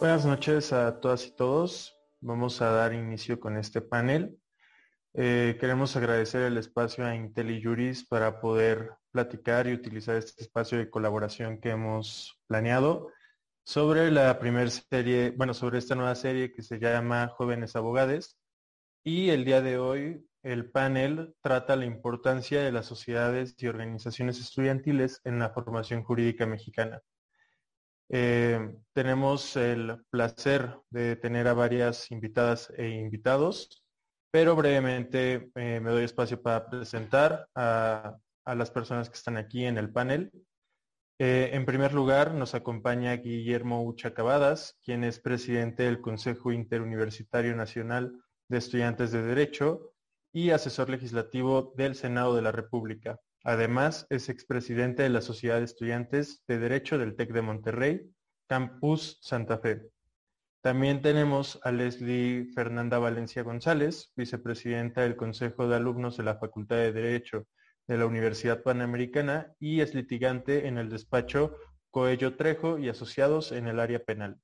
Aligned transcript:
Buenas 0.00 0.24
noches 0.24 0.72
a 0.72 0.98
todas 0.98 1.26
y 1.26 1.36
todos. 1.36 1.94
Vamos 2.22 2.62
a 2.62 2.70
dar 2.70 2.94
inicio 2.94 3.38
con 3.38 3.58
este 3.58 3.82
panel. 3.82 4.34
Eh, 5.12 5.58
queremos 5.60 5.94
agradecer 5.94 6.40
el 6.40 6.56
espacio 6.56 7.04
a 7.04 7.14
IntelliJuris 7.14 8.06
para 8.06 8.40
poder 8.40 8.92
platicar 9.10 9.66
y 9.66 9.74
utilizar 9.74 10.16
este 10.16 10.42
espacio 10.42 10.78
de 10.78 10.88
colaboración 10.88 11.60
que 11.60 11.72
hemos 11.72 12.40
planeado 12.46 13.08
sobre 13.62 14.10
la 14.10 14.38
primera 14.38 14.70
serie, 14.70 15.34
bueno, 15.36 15.52
sobre 15.52 15.76
esta 15.76 15.96
nueva 15.96 16.14
serie 16.14 16.50
que 16.50 16.62
se 16.62 16.78
llama 16.78 17.28
Jóvenes 17.36 17.76
Abogados. 17.76 18.38
Y 19.04 19.28
el 19.28 19.44
día 19.44 19.60
de 19.60 19.76
hoy 19.76 20.26
el 20.42 20.70
panel 20.70 21.34
trata 21.42 21.76
la 21.76 21.84
importancia 21.84 22.62
de 22.62 22.72
las 22.72 22.86
sociedades 22.86 23.54
y 23.58 23.66
organizaciones 23.66 24.40
estudiantiles 24.40 25.20
en 25.24 25.38
la 25.38 25.50
formación 25.50 26.04
jurídica 26.04 26.46
mexicana. 26.46 27.02
Eh, 28.12 28.74
tenemos 28.92 29.54
el 29.56 30.04
placer 30.10 30.76
de 30.90 31.14
tener 31.14 31.46
a 31.46 31.54
varias 31.54 32.10
invitadas 32.10 32.72
e 32.76 32.88
invitados, 32.88 33.84
pero 34.32 34.56
brevemente 34.56 35.50
eh, 35.54 35.78
me 35.80 35.90
doy 35.90 36.04
espacio 36.04 36.42
para 36.42 36.68
presentar 36.68 37.48
a, 37.54 38.16
las 38.46 38.70
personas 38.72 39.08
que 39.08 39.14
están 39.14 39.36
aquí 39.36 39.64
en 39.64 39.78
el 39.78 39.92
panel. 39.92 40.32
Eh, 41.20 41.50
en 41.52 41.64
primer 41.64 41.94
lugar, 41.94 42.34
nos 42.34 42.56
acompaña 42.56 43.14
Guillermo 43.16 43.84
Uchacabadas, 43.84 44.76
quien 44.84 45.04
es 45.04 45.20
presidente 45.20 45.84
del 45.84 46.00
Consejo 46.00 46.50
Interuniversitario 46.50 47.54
Nacional 47.54 48.20
de 48.48 48.58
Estudiantes 48.58 49.12
de 49.12 49.22
Derecho 49.22 49.92
y 50.32 50.50
asesor 50.50 50.90
legislativo 50.90 51.72
del 51.76 51.94
Senado 51.94 52.34
de 52.34 52.42
la 52.42 52.50
República. 52.50 53.20
Además, 53.42 54.06
es 54.10 54.28
expresidente 54.28 55.02
de 55.02 55.08
la 55.08 55.22
Sociedad 55.22 55.58
de 55.58 55.64
Estudiantes 55.64 56.42
de 56.46 56.58
Derecho 56.58 56.98
del 56.98 57.16
TEC 57.16 57.32
de 57.32 57.42
Monterrey, 57.42 58.10
Campus 58.48 59.18
Santa 59.22 59.58
Fe. 59.58 59.82
También 60.62 61.00
tenemos 61.00 61.58
a 61.62 61.72
Leslie 61.72 62.46
Fernanda 62.54 62.98
Valencia 62.98 63.42
González, 63.42 64.12
vicepresidenta 64.14 65.02
del 65.02 65.16
Consejo 65.16 65.66
de 65.66 65.76
Alumnos 65.76 66.18
de 66.18 66.24
la 66.24 66.36
Facultad 66.36 66.76
de 66.76 66.92
Derecho 66.92 67.46
de 67.86 67.96
la 67.96 68.04
Universidad 68.04 68.62
Panamericana 68.62 69.54
y 69.58 69.80
es 69.80 69.94
litigante 69.94 70.68
en 70.68 70.76
el 70.76 70.90
despacho 70.90 71.56
Coello 71.90 72.36
Trejo 72.36 72.78
y 72.78 72.90
asociados 72.90 73.52
en 73.52 73.68
el 73.68 73.80
área 73.80 74.04
penal. 74.04 74.38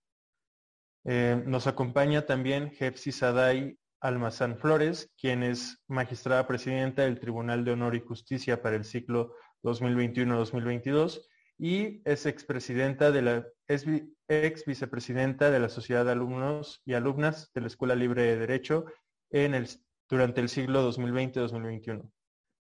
Eh, 1.05 1.41
nos 1.47 1.67
acompaña 1.67 2.27
también 2.27 2.73
Jepsi 2.73 3.13
Saday 3.13 3.79
Almazán 4.01 4.59
Flores, 4.59 5.11
quien 5.19 5.43
es 5.43 5.83
magistrada 5.89 6.47
presidenta 6.47 7.03
del 7.03 7.19
Tribunal 7.19 7.65
de 7.65 7.73
Honor 7.73 7.95
y 7.95 8.01
Justicia 8.01 8.63
para 8.63 8.77
el 8.77 8.85
ciclo 8.85 9.35
2021-2022 9.63 11.23
y 11.59 12.03
es 12.05 12.27
expresidenta 12.27 13.11
de 13.11 13.23
la 13.23 13.47
ex 13.69 14.65
vicepresidenta 14.67 15.51
de 15.51 15.61
la 15.61 15.69
Sociedad 15.69 16.05
de 16.05 16.13
Alumnos 16.13 16.83
y 16.85 16.95
Alumnas 16.95 17.51
de 17.55 17.63
la 17.63 17.67
Escuela 17.67 17.95
Libre 17.95 18.23
de 18.23 18.37
Derecho 18.37 18.85
en 19.31 19.55
el, 19.55 19.69
durante 20.09 20.41
el 20.41 20.49
siglo 20.49 20.91
2020-2021. 20.93 22.11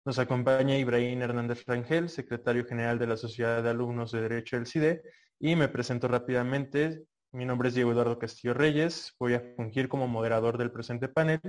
Nos 0.03 0.19
acompaña 0.19 0.77
Ibrahim 0.77 1.21
Hernández 1.21 1.63
Rangel, 1.65 2.09
secretario 2.09 2.65
general 2.65 2.97
de 2.97 3.07
la 3.07 3.17
Sociedad 3.17 3.61
de 3.61 3.69
Alumnos 3.69 4.11
de 4.11 4.21
Derecho 4.21 4.55
del 4.55 4.65
CIDE, 4.65 5.03
y 5.39 5.55
me 5.55 5.69
presento 5.69 6.07
rápidamente. 6.07 7.03
Mi 7.33 7.45
nombre 7.45 7.69
es 7.69 7.75
Diego 7.75 7.93
Eduardo 7.93 8.19
Castillo 8.19 8.53
Reyes, 8.53 9.15
voy 9.17 9.35
a 9.35 9.53
fungir 9.55 9.87
como 9.87 10.05
moderador 10.05 10.57
del 10.57 10.69
presente 10.69 11.07
panel 11.07 11.39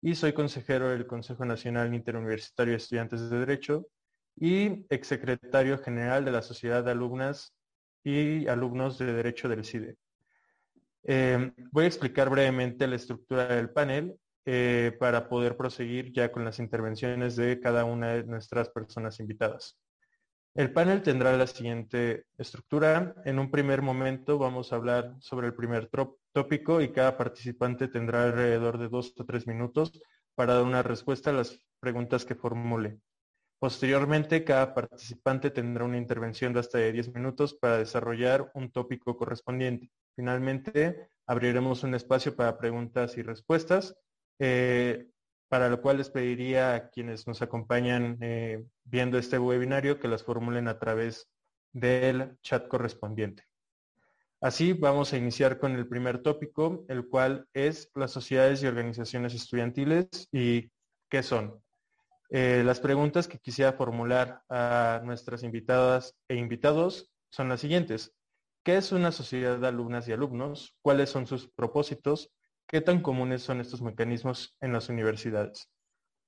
y 0.00 0.14
soy 0.14 0.32
consejero 0.34 0.90
del 0.90 1.08
Consejo 1.08 1.44
Nacional 1.44 1.92
Interuniversitario 1.92 2.70
de 2.70 2.76
Estudiantes 2.76 3.28
de 3.28 3.40
Derecho 3.40 3.88
y 4.36 4.86
exsecretario 4.88 5.78
general 5.78 6.24
de 6.24 6.30
la 6.30 6.42
Sociedad 6.42 6.84
de 6.84 6.92
Alumnas 6.92 7.56
y 8.04 8.46
Alumnos 8.46 8.98
de 8.98 9.12
Derecho 9.12 9.48
del 9.48 9.64
CIDE. 9.64 9.96
Eh, 11.02 11.52
voy 11.72 11.84
a 11.86 11.88
explicar 11.88 12.30
brevemente 12.30 12.86
la 12.86 12.94
estructura 12.94 13.48
del 13.48 13.70
panel 13.70 14.14
eh, 14.44 14.96
para 15.00 15.28
poder 15.28 15.56
proseguir 15.56 16.12
ya 16.12 16.30
con 16.30 16.44
las 16.44 16.60
intervenciones 16.60 17.34
de 17.34 17.58
cada 17.58 17.84
una 17.84 18.12
de 18.12 18.22
nuestras 18.22 18.68
personas 18.68 19.18
invitadas. 19.18 19.76
El 20.54 20.70
panel 20.70 21.00
tendrá 21.02 21.34
la 21.36 21.46
siguiente 21.46 22.26
estructura. 22.36 23.14
En 23.24 23.38
un 23.38 23.50
primer 23.50 23.80
momento 23.80 24.36
vamos 24.36 24.70
a 24.72 24.76
hablar 24.76 25.16
sobre 25.20 25.46
el 25.46 25.54
primer 25.54 25.88
tópico 26.32 26.82
y 26.82 26.92
cada 26.92 27.16
participante 27.16 27.88
tendrá 27.88 28.24
alrededor 28.24 28.76
de 28.76 28.88
dos 28.88 29.14
o 29.16 29.24
tres 29.24 29.46
minutos 29.46 30.02
para 30.34 30.54
dar 30.54 30.64
una 30.64 30.82
respuesta 30.82 31.30
a 31.30 31.32
las 31.32 31.58
preguntas 31.80 32.26
que 32.26 32.34
formule. 32.34 32.98
Posteriormente, 33.58 34.44
cada 34.44 34.74
participante 34.74 35.50
tendrá 35.50 35.84
una 35.84 35.96
intervención 35.96 36.52
de 36.52 36.60
hasta 36.60 36.78
de 36.78 36.92
10 36.92 37.14
minutos 37.14 37.54
para 37.54 37.78
desarrollar 37.78 38.50
un 38.54 38.72
tópico 38.72 39.16
correspondiente. 39.16 39.88
Finalmente, 40.16 41.08
abriremos 41.26 41.82
un 41.84 41.94
espacio 41.94 42.34
para 42.36 42.58
preguntas 42.58 43.16
y 43.16 43.22
respuestas. 43.22 43.94
Eh, 44.38 45.06
para 45.52 45.68
lo 45.68 45.82
cual 45.82 45.98
les 45.98 46.08
pediría 46.08 46.74
a 46.74 46.88
quienes 46.88 47.26
nos 47.26 47.42
acompañan 47.42 48.16
eh, 48.22 48.64
viendo 48.84 49.18
este 49.18 49.38
webinario 49.38 50.00
que 50.00 50.08
las 50.08 50.24
formulen 50.24 50.66
a 50.66 50.78
través 50.78 51.28
del 51.74 52.38
chat 52.40 52.68
correspondiente. 52.68 53.44
Así 54.40 54.72
vamos 54.72 55.12
a 55.12 55.18
iniciar 55.18 55.58
con 55.58 55.72
el 55.72 55.86
primer 55.86 56.22
tópico, 56.22 56.86
el 56.88 57.06
cual 57.06 57.46
es 57.52 57.90
las 57.94 58.12
sociedades 58.12 58.62
y 58.62 58.66
organizaciones 58.66 59.34
estudiantiles 59.34 60.08
y 60.32 60.70
qué 61.10 61.22
son. 61.22 61.62
Eh, 62.30 62.62
las 62.64 62.80
preguntas 62.80 63.28
que 63.28 63.38
quisiera 63.38 63.74
formular 63.74 64.40
a 64.48 65.02
nuestras 65.04 65.42
invitadas 65.42 66.16
e 66.28 66.36
invitados 66.36 67.12
son 67.28 67.50
las 67.50 67.60
siguientes. 67.60 68.14
¿Qué 68.64 68.78
es 68.78 68.90
una 68.90 69.12
sociedad 69.12 69.58
de 69.58 69.68
alumnas 69.68 70.08
y 70.08 70.12
alumnos? 70.12 70.74
¿Cuáles 70.80 71.10
son 71.10 71.26
sus 71.26 71.46
propósitos? 71.46 72.30
¿Qué 72.66 72.80
tan 72.80 73.02
comunes 73.02 73.42
son 73.42 73.60
estos 73.60 73.82
mecanismos 73.82 74.56
en 74.60 74.72
las 74.72 74.88
universidades? 74.88 75.68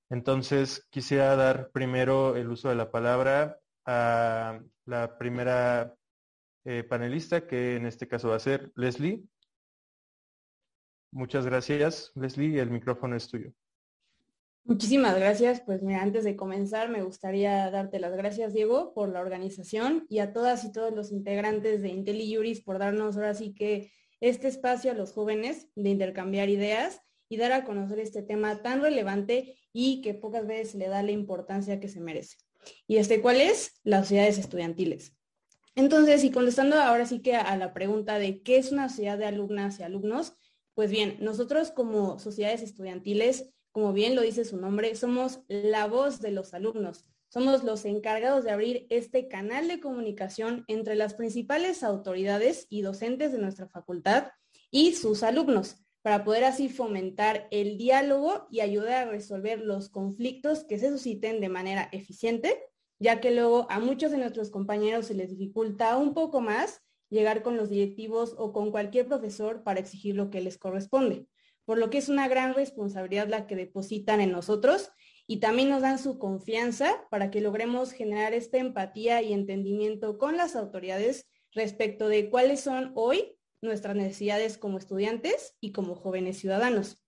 Entonces, 0.09 0.85
quisiera 0.91 1.35
dar 1.35 1.71
primero 1.71 2.35
el 2.35 2.49
uso 2.49 2.69
de 2.69 2.75
la 2.75 2.91
palabra 2.91 3.59
a 3.85 4.59
la 4.85 5.17
primera 5.17 5.95
eh, 6.63 6.83
panelista, 6.83 7.47
que 7.47 7.75
en 7.75 7.85
este 7.85 8.07
caso 8.07 8.29
va 8.29 8.35
a 8.35 8.39
ser 8.39 8.71
Leslie. 8.75 9.23
Muchas 11.11 11.45
gracias, 11.45 12.11
Leslie. 12.15 12.59
El 12.59 12.71
micrófono 12.71 13.15
es 13.15 13.27
tuyo. 13.27 13.51
Muchísimas 14.63 15.15
gracias. 15.15 15.61
Pues 15.61 15.83
mira, 15.83 16.01
antes 16.01 16.23
de 16.23 16.35
comenzar, 16.35 16.89
me 16.89 17.03
gustaría 17.03 17.69
darte 17.69 17.99
las 17.99 18.17
gracias, 18.17 18.51
Diego, 18.53 18.93
por 18.93 19.09
la 19.09 19.21
organización 19.21 20.07
y 20.09 20.19
a 20.19 20.33
todas 20.33 20.65
y 20.65 20.71
todos 20.71 20.91
los 20.91 21.11
integrantes 21.11 21.83
de 21.83 21.89
IntelliJuris 21.89 22.61
por 22.61 22.79
darnos 22.79 23.15
ahora 23.15 23.35
sí 23.35 23.53
que 23.53 23.91
este 24.29 24.47
espacio 24.47 24.91
a 24.91 24.95
los 24.95 25.13
jóvenes 25.13 25.67
de 25.75 25.89
intercambiar 25.89 26.49
ideas 26.49 27.01
y 27.29 27.37
dar 27.37 27.51
a 27.51 27.63
conocer 27.63 27.99
este 27.99 28.23
tema 28.23 28.61
tan 28.61 28.81
relevante 28.81 29.55
y 29.71 30.01
que 30.01 30.13
pocas 30.13 30.47
veces 30.47 30.75
le 30.75 30.87
da 30.87 31.03
la 31.03 31.11
importancia 31.11 31.79
que 31.79 31.89
se 31.89 31.99
merece. 31.99 32.37
¿Y 32.87 32.97
este 32.97 33.21
cuál 33.21 33.39
es? 33.39 33.79
Las 33.83 34.07
sociedades 34.07 34.39
estudiantiles. 34.39 35.13
Entonces, 35.75 36.23
y 36.23 36.31
contestando 36.31 36.77
ahora 36.77 37.05
sí 37.05 37.19
que 37.19 37.35
a 37.35 37.55
la 37.57 37.73
pregunta 37.73 38.17
de 38.17 38.41
qué 38.41 38.57
es 38.57 38.71
una 38.71 38.89
sociedad 38.89 39.17
de 39.17 39.25
alumnas 39.25 39.79
y 39.79 39.83
alumnos, 39.83 40.33
pues 40.73 40.89
bien, 40.89 41.17
nosotros 41.19 41.71
como 41.71 42.17
sociedades 42.17 42.61
estudiantiles, 42.61 43.53
como 43.71 43.93
bien 43.93 44.15
lo 44.15 44.21
dice 44.21 44.45
su 44.45 44.57
nombre, 44.57 44.95
somos 44.95 45.41
la 45.47 45.85
voz 45.87 46.19
de 46.21 46.31
los 46.31 46.53
alumnos, 46.53 47.05
somos 47.35 47.65
los 47.65 47.83
encargados 47.83 48.45
de 48.45 48.51
abrir 48.51 48.87
este 48.89 49.27
canal 49.27 49.67
de 49.67 49.81
comunicación 49.81 50.63
entre 50.69 50.95
las 50.95 51.15
principales 51.15 51.83
autoridades 51.83 52.65
y 52.69 52.81
docentes 52.81 53.33
de 53.33 53.39
nuestra 53.39 53.67
facultad 53.67 54.27
y 54.71 54.93
sus 54.93 55.21
alumnos, 55.21 55.83
para 56.01 56.23
poder 56.23 56.45
así 56.45 56.69
fomentar 56.69 57.49
el 57.51 57.77
diálogo 57.77 58.47
y 58.49 58.61
ayudar 58.61 59.05
a 59.05 59.11
resolver 59.11 59.59
los 59.59 59.89
conflictos 59.89 60.63
que 60.63 60.79
se 60.79 60.87
susciten 60.87 61.41
de 61.41 61.49
manera 61.49 61.89
eficiente, 61.91 62.57
ya 62.99 63.19
que 63.19 63.31
luego 63.31 63.67
a 63.69 63.81
muchos 63.81 64.11
de 64.11 64.17
nuestros 64.17 64.49
compañeros 64.49 65.07
se 65.07 65.13
les 65.13 65.29
dificulta 65.29 65.97
un 65.97 66.13
poco 66.13 66.39
más 66.39 66.83
llegar 67.09 67.43
con 67.43 67.57
los 67.57 67.69
directivos 67.69 68.33
o 68.37 68.53
con 68.53 68.71
cualquier 68.71 69.07
profesor 69.07 69.61
para 69.61 69.81
exigir 69.81 70.15
lo 70.15 70.29
que 70.29 70.39
les 70.39 70.57
corresponde, 70.57 71.27
por 71.65 71.79
lo 71.79 71.89
que 71.89 71.97
es 71.97 72.07
una 72.07 72.29
gran 72.29 72.53
responsabilidad 72.53 73.27
la 73.27 73.45
que 73.45 73.57
depositan 73.57 74.21
en 74.21 74.31
nosotros 74.31 74.93
y 75.27 75.37
también 75.37 75.69
nos 75.69 75.81
dan 75.81 75.99
su 75.99 76.19
confianza 76.19 77.07
para 77.09 77.31
que 77.31 77.41
logremos 77.41 77.91
generar 77.91 78.33
esta 78.33 78.57
empatía 78.57 79.21
y 79.21 79.33
entendimiento 79.33 80.17
con 80.17 80.37
las 80.37 80.55
autoridades 80.55 81.27
respecto 81.51 82.07
de 82.07 82.29
cuáles 82.29 82.61
son 82.61 82.91
hoy 82.95 83.37
nuestras 83.61 83.95
necesidades 83.95 84.57
como 84.57 84.77
estudiantes 84.77 85.55
y 85.59 85.71
como 85.71 85.95
jóvenes 85.95 86.37
ciudadanos. 86.37 87.01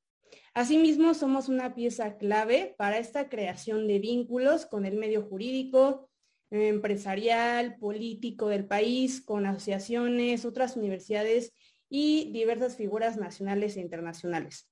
Asimismo, 0.54 1.14
somos 1.14 1.50
una 1.50 1.76
pieza 1.76 2.18
clave 2.18 2.74
para 2.78 2.98
esta 2.98 3.30
creación 3.30 3.88
de 3.88 4.00
vínculos 4.00 4.66
con 4.66 4.86
el 4.86 4.98
medio 4.98 5.22
jurídico, 5.22 6.10
empresarial, 6.50 7.78
político 7.78 8.48
del 8.48 8.66
país, 8.66 9.22
con 9.22 9.46
asociaciones, 9.46 10.46
otras 10.46 10.76
universidades 10.76 11.54
y 11.90 12.32
diversas 12.32 12.76
figuras 12.76 13.18
nacionales 13.18 13.78
e 13.78 13.82
internacionales. 13.82 14.68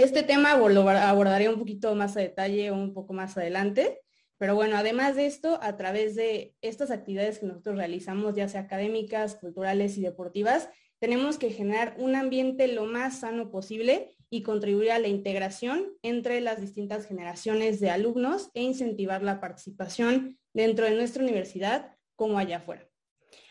Este 0.00 0.22
tema 0.22 0.56
lo 0.56 0.88
abordaré 0.88 1.50
un 1.50 1.58
poquito 1.58 1.94
más 1.94 2.16
a 2.16 2.20
detalle 2.20 2.72
un 2.72 2.94
poco 2.94 3.12
más 3.12 3.36
adelante, 3.36 4.00
pero 4.38 4.54
bueno, 4.54 4.78
además 4.78 5.14
de 5.14 5.26
esto, 5.26 5.58
a 5.60 5.76
través 5.76 6.14
de 6.14 6.54
estas 6.62 6.90
actividades 6.90 7.38
que 7.38 7.44
nosotros 7.44 7.76
realizamos, 7.76 8.34
ya 8.34 8.48
sea 8.48 8.62
académicas, 8.62 9.34
culturales 9.34 9.98
y 9.98 10.00
deportivas, 10.00 10.70
tenemos 11.00 11.36
que 11.36 11.50
generar 11.50 11.96
un 11.98 12.16
ambiente 12.16 12.66
lo 12.66 12.86
más 12.86 13.20
sano 13.20 13.50
posible 13.50 14.16
y 14.30 14.42
contribuir 14.42 14.92
a 14.92 14.98
la 14.98 15.08
integración 15.08 15.92
entre 16.00 16.40
las 16.40 16.62
distintas 16.62 17.04
generaciones 17.04 17.78
de 17.78 17.90
alumnos 17.90 18.48
e 18.54 18.62
incentivar 18.62 19.22
la 19.22 19.38
participación 19.38 20.38
dentro 20.54 20.86
de 20.86 20.92
nuestra 20.94 21.22
universidad 21.22 21.94
como 22.16 22.38
allá 22.38 22.56
afuera. 22.56 22.88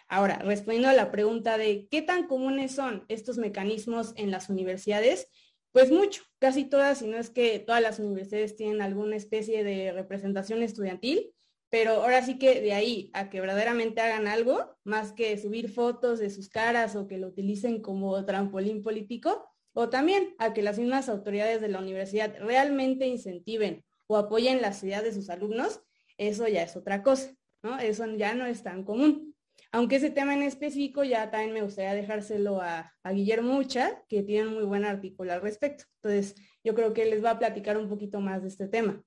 Ahora, 0.07 0.39
respondiendo 0.39 0.89
a 0.89 0.93
la 0.93 1.11
pregunta 1.11 1.59
de 1.59 1.87
qué 1.91 2.01
tan 2.01 2.25
comunes 2.25 2.71
son 2.71 3.05
estos 3.07 3.37
mecanismos 3.37 4.13
en 4.15 4.31
las 4.31 4.49
universidades, 4.49 5.27
pues 5.71 5.92
mucho, 5.92 6.24
casi 6.39 6.66
todas, 6.66 7.00
si 7.00 7.07
no 7.07 7.18
es 7.18 7.30
que 7.30 7.60
todas 7.60 7.81
las 7.81 8.00
universidades 8.00 8.56
tienen 8.56 8.81
alguna 8.81 9.16
especie 9.16 9.63
de 9.63 9.92
representación 9.92 10.63
estudiantil, 10.63 11.33
pero 11.69 11.92
ahora 11.92 12.24
sí 12.25 12.39
que 12.39 12.62
de 12.62 12.74
ahí 12.74 13.12
a 13.13 13.30
que 13.30 13.42
verdaderamente 13.42 14.01
hagan 14.01 14.27
algo, 14.27 14.75
más 14.83 15.13
que 15.13 15.38
subir 15.38 15.69
fotos 15.69 16.19
de 16.19 16.31
sus 16.31 16.50
caras 16.50 16.95
o 16.95 17.07
que 17.07 17.18
lo 17.18 17.27
utilicen 17.27 17.81
como 17.81 18.25
trampolín 18.25 18.81
político, 18.81 19.45
o 19.74 19.89
también 19.89 20.36
a 20.39 20.54
que 20.54 20.63
las 20.63 20.80
mismas 20.80 21.10
autoridades 21.10 21.62
de 21.62 21.68
la 21.68 21.80
universidad 21.80 22.36
realmente 22.39 23.06
incentiven 23.06 23.86
o 24.07 24.18
apoyen 24.18 24.62
las 24.62 24.83
ideas 24.83 25.04
de 25.04 25.13
sus 25.13 25.30
alumnos, 25.30 25.81
eso 26.18 26.48
ya 26.48 26.63
es 26.63 26.75
otra 26.75 27.04
cosa, 27.04 27.36
¿no? 27.62 27.77
Eso 27.77 28.06
ya 28.16 28.33
no 28.33 28.45
es 28.48 28.63
tan 28.63 28.83
común. 28.83 29.28
Aunque 29.71 29.98
ese 29.98 30.10
tema 30.10 30.33
en 30.33 30.42
específico 30.42 31.04
ya 31.04 31.30
también 31.30 31.54
me 31.54 31.62
gustaría 31.62 31.94
dejárselo 31.94 32.62
a, 32.62 32.92
Guillermo 33.12 33.57
Ucha, 33.57 34.04
que 34.07 34.24
tiene 34.24 34.48
un 34.48 34.56
muy 34.56 34.63
buen 34.63 34.83
artículo 34.83 35.31
al 35.31 35.42
respecto. 35.42 35.86
Entonces, 36.01 36.36
yo 36.63 36.74
creo 36.74 36.94
que 36.94 37.06
les 37.06 37.24
va 37.24 37.31
a 37.31 37.39
platicar 37.39 37.77
un 37.77 37.88
poquito 37.88 38.19
más 38.19 38.42
de 38.42 38.48
este 38.48 38.68
tema. 38.68 39.04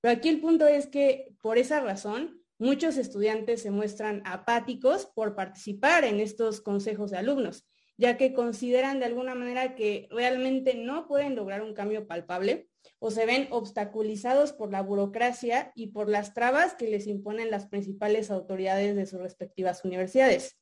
Pero 0.00 0.16
aquí 0.16 0.28
el 0.28 0.40
punto 0.40 0.66
es 0.66 0.86
que 0.86 1.34
por 1.42 1.58
esa 1.58 1.80
razón, 1.80 2.40
muchos 2.58 2.96
estudiantes 2.96 3.62
se 3.62 3.70
muestran 3.70 4.22
apáticos 4.24 5.06
por 5.06 5.34
participar 5.34 6.04
en 6.04 6.20
estos 6.20 6.60
consejos 6.60 7.10
de 7.10 7.18
alumnos, 7.18 7.66
ya 7.96 8.16
que 8.16 8.32
consideran 8.32 8.98
de 9.00 9.06
alguna 9.06 9.34
manera 9.34 9.74
que 9.74 10.08
realmente 10.10 10.74
no 10.74 11.06
pueden 11.06 11.34
lograr 11.34 11.62
un 11.62 11.74
cambio 11.74 12.06
palpable 12.06 12.68
o 12.98 13.10
se 13.10 13.26
ven 13.26 13.48
obstaculizados 13.50 14.52
por 14.52 14.70
la 14.70 14.82
burocracia 14.82 15.72
y 15.74 15.88
por 15.88 16.08
las 16.08 16.34
trabas 16.34 16.74
que 16.74 16.88
les 16.88 17.06
imponen 17.06 17.50
las 17.50 17.66
principales 17.66 18.30
autoridades 18.30 18.96
de 18.96 19.06
sus 19.06 19.20
respectivas 19.20 19.84
universidades. 19.84 20.58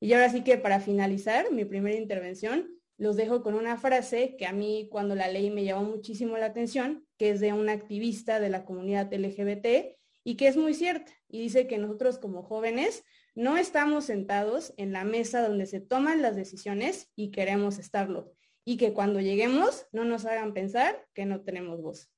Y 0.00 0.12
ahora 0.12 0.30
sí 0.30 0.42
que 0.42 0.58
para 0.58 0.80
finalizar 0.80 1.50
mi 1.52 1.64
primera 1.64 1.96
intervención, 1.96 2.70
los 2.98 3.16
dejo 3.16 3.42
con 3.42 3.54
una 3.54 3.76
frase 3.76 4.36
que 4.36 4.46
a 4.46 4.52
mí 4.52 4.88
cuando 4.90 5.14
la 5.14 5.28
leí 5.28 5.50
me 5.50 5.64
llamó 5.64 5.84
muchísimo 5.84 6.36
la 6.38 6.46
atención, 6.46 7.06
que 7.18 7.30
es 7.30 7.40
de 7.40 7.52
una 7.52 7.72
activista 7.72 8.40
de 8.40 8.48
la 8.48 8.64
comunidad 8.64 9.12
LGBT 9.12 9.96
y 10.24 10.36
que 10.36 10.48
es 10.48 10.56
muy 10.56 10.74
cierta. 10.74 11.12
Y 11.28 11.40
dice 11.40 11.66
que 11.66 11.78
nosotros 11.78 12.18
como 12.18 12.42
jóvenes 12.42 13.04
no 13.36 13.58
estamos 13.58 14.06
sentados 14.06 14.72
en 14.78 14.92
la 14.92 15.04
mesa 15.04 15.46
donde 15.46 15.66
se 15.66 15.78
toman 15.78 16.22
las 16.22 16.34
decisiones 16.34 17.12
y 17.14 17.30
queremos 17.30 17.78
estarlo 17.78 18.32
y 18.64 18.78
que 18.78 18.94
cuando 18.94 19.20
lleguemos 19.20 19.86
no 19.92 20.04
nos 20.04 20.24
hagan 20.24 20.54
pensar 20.54 21.06
que 21.14 21.26
no 21.26 21.42
tenemos 21.42 21.80
voz. 21.80 22.10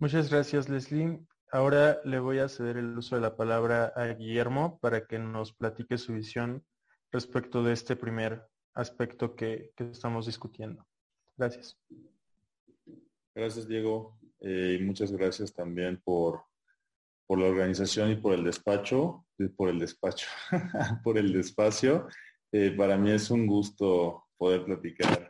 Muchas 0.00 0.28
gracias, 0.30 0.68
Leslie. 0.68 1.20
Ahora 1.50 2.00
le 2.04 2.18
voy 2.18 2.40
a 2.40 2.48
ceder 2.48 2.76
el 2.76 2.98
uso 2.98 3.14
de 3.14 3.22
la 3.22 3.36
palabra 3.36 3.92
a 3.96 4.06
Guillermo 4.08 4.78
para 4.80 5.06
que 5.06 5.18
nos 5.18 5.52
platique 5.52 5.96
su 5.96 6.12
visión 6.12 6.64
respecto 7.12 7.62
de 7.62 7.72
este 7.72 7.96
primer 7.96 8.44
aspecto 8.74 9.36
que, 9.36 9.72
estamos 9.76 10.26
discutiendo. 10.26 10.84
Gracias. 11.36 11.78
Gracias, 13.34 13.68
Diego. 13.68 14.18
Eh, 14.40 14.78
y 14.80 14.84
muchas 14.84 15.12
gracias 15.12 15.52
también 15.52 16.00
por, 16.04 16.42
por 17.28 17.38
la 17.38 17.46
organización 17.46 18.10
y 18.10 18.16
por 18.16 18.34
el 18.34 18.42
despacho, 18.42 19.26
por 19.56 19.68
el 19.68 19.78
despacho, 19.78 20.26
por 21.04 21.18
el 21.18 21.32
despacio 21.32 22.08
eh, 22.50 22.70
para 22.70 22.96
mí 22.96 23.10
es 23.10 23.30
un 23.30 23.46
gusto 23.46 24.24
poder 24.38 24.64
platicar 24.64 25.28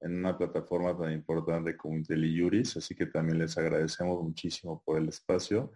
en 0.00 0.16
una 0.16 0.36
plataforma 0.36 0.96
tan 0.98 1.12
importante 1.12 1.76
como 1.76 1.96
IntelliJuris, 1.96 2.78
así 2.78 2.94
que 2.94 3.06
también 3.06 3.38
les 3.38 3.56
agradecemos 3.56 4.22
muchísimo 4.22 4.82
por 4.84 4.98
el 4.98 5.08
espacio. 5.08 5.72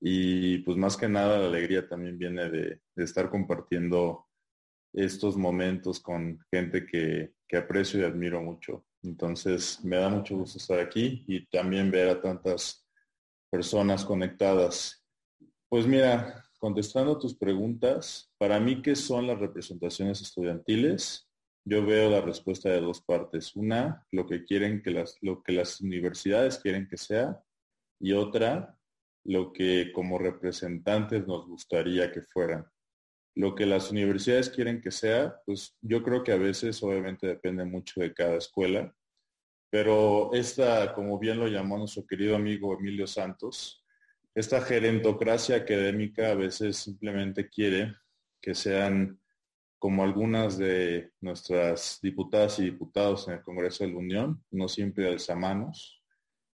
Y 0.00 0.58
pues 0.58 0.76
más 0.76 0.96
que 0.96 1.08
nada 1.08 1.38
la 1.38 1.46
alegría 1.46 1.88
también 1.88 2.18
viene 2.18 2.50
de, 2.50 2.80
estar 2.96 3.30
compartiendo 3.30 4.26
estos 4.92 5.36
momentos 5.36 6.00
con 6.00 6.38
gente 6.50 6.86
que, 6.86 7.34
que, 7.46 7.56
aprecio 7.56 8.00
y 8.00 8.04
admiro 8.04 8.42
mucho. 8.42 8.86
Entonces 9.02 9.84
me 9.84 9.96
da 9.96 10.08
mucho 10.08 10.36
gusto 10.36 10.58
estar 10.58 10.80
aquí 10.80 11.24
y 11.28 11.46
también 11.46 11.90
ver 11.90 12.08
a 12.08 12.20
tantas 12.20 12.87
personas 13.50 14.04
conectadas. 14.04 15.04
Pues 15.68 15.86
mira, 15.86 16.44
contestando 16.58 17.18
tus 17.18 17.36
preguntas, 17.36 18.32
para 18.38 18.58
mí, 18.60 18.82
¿qué 18.82 18.96
son 18.96 19.26
las 19.26 19.38
representaciones 19.38 20.20
estudiantiles? 20.20 21.28
Yo 21.64 21.84
veo 21.84 22.10
la 22.10 22.20
respuesta 22.20 22.70
de 22.70 22.80
dos 22.80 23.02
partes. 23.02 23.54
Una, 23.54 24.06
lo 24.10 24.26
que 24.26 24.44
quieren 24.44 24.82
que 24.82 24.90
las, 24.90 25.16
lo 25.20 25.42
que 25.42 25.52
las 25.52 25.80
universidades 25.80 26.58
quieren 26.58 26.88
que 26.88 26.96
sea, 26.96 27.42
y 28.00 28.12
otra, 28.12 28.78
lo 29.24 29.52
que 29.52 29.92
como 29.92 30.18
representantes 30.18 31.26
nos 31.26 31.46
gustaría 31.46 32.10
que 32.10 32.22
fueran. 32.22 32.66
Lo 33.34 33.54
que 33.54 33.66
las 33.66 33.90
universidades 33.90 34.50
quieren 34.50 34.80
que 34.80 34.90
sea, 34.90 35.40
pues 35.44 35.76
yo 35.80 36.02
creo 36.02 36.24
que 36.24 36.32
a 36.32 36.38
veces 36.38 36.82
obviamente 36.82 37.26
depende 37.26 37.64
mucho 37.64 38.00
de 38.00 38.14
cada 38.14 38.36
escuela, 38.36 38.94
pero 39.70 40.32
esta, 40.32 40.94
como 40.94 41.18
bien 41.18 41.38
lo 41.38 41.46
llamó 41.46 41.78
nuestro 41.78 42.06
querido 42.06 42.36
amigo 42.36 42.74
Emilio 42.74 43.06
Santos, 43.06 43.84
esta 44.34 44.60
gerentocracia 44.60 45.56
académica 45.56 46.30
a 46.30 46.34
veces 46.34 46.76
simplemente 46.76 47.48
quiere 47.48 47.94
que 48.40 48.54
sean 48.54 49.20
como 49.78 50.02
algunas 50.02 50.58
de 50.58 51.12
nuestras 51.20 52.00
diputadas 52.02 52.58
y 52.58 52.64
diputados 52.64 53.28
en 53.28 53.34
el 53.34 53.42
Congreso 53.42 53.84
de 53.84 53.90
la 53.90 53.98
Unión, 53.98 54.44
no 54.50 54.68
siempre 54.68 55.08
alzamanos, 55.08 56.02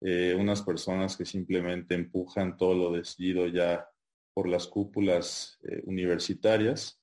eh, 0.02 0.36
unas 0.38 0.62
personas 0.62 1.16
que 1.16 1.26
simplemente 1.26 1.96
empujan 1.96 2.58
todo 2.58 2.76
lo 2.76 2.92
decidido 2.92 3.48
ya 3.48 3.88
por 4.34 4.50
las 4.50 4.68
cúpulas 4.68 5.58
eh, 5.64 5.82
universitarias. 5.86 7.00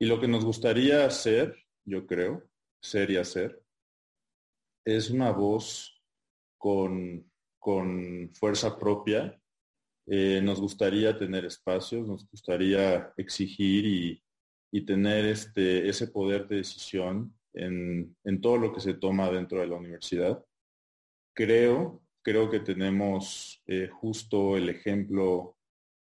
Y 0.00 0.06
lo 0.06 0.20
que 0.20 0.26
nos 0.26 0.44
gustaría 0.44 1.04
hacer, 1.04 1.54
yo 1.84 2.06
creo, 2.06 2.48
ser 2.80 3.12
y 3.12 3.16
hacer, 3.18 3.61
es 4.84 5.10
una 5.10 5.30
voz 5.30 6.00
con, 6.58 7.30
con 7.58 8.30
fuerza 8.34 8.78
propia 8.78 9.38
eh, 10.06 10.40
nos 10.42 10.60
gustaría 10.60 11.16
tener 11.16 11.44
espacios, 11.44 12.06
nos 12.08 12.28
gustaría 12.28 13.12
exigir 13.16 13.86
y, 13.86 14.84
tener 14.84 15.26
este, 15.26 15.88
ese 15.88 16.08
poder 16.08 16.48
de 16.48 16.56
decisión 16.56 17.34
en, 17.52 18.16
todo 18.40 18.56
lo 18.56 18.72
que 18.72 18.80
se 18.80 18.94
toma 18.94 19.30
dentro 19.30 19.60
de 19.60 19.66
la 19.66 19.76
universidad. 19.76 20.44
Creo, 21.34 22.02
creo 22.22 22.50
que 22.50 22.60
tenemos 22.60 23.62
eh, 23.66 23.88
justo 23.88 24.56
el 24.56 24.70
ejemplo, 24.70 25.56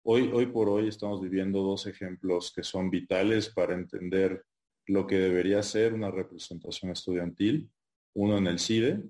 hoy, 0.04 0.30
hoy 0.32 0.47
por 0.47 0.68
hoy 0.68 0.88
estamos 0.88 1.20
viviendo 1.20 1.61
dos 1.62 1.87
ejemplos 1.87 2.52
que 2.54 2.62
son 2.62 2.88
vitales 2.88 3.50
para 3.50 3.75
entender 3.75 4.44
lo 4.87 5.06
que 5.06 5.18
debería 5.18 5.62
ser 5.62 5.92
una 5.92 6.11
representación 6.11 6.92
estudiantil. 6.92 7.68
Uno 8.14 8.38
en 8.38 8.47
el 8.47 8.59
CIDE, 8.59 9.02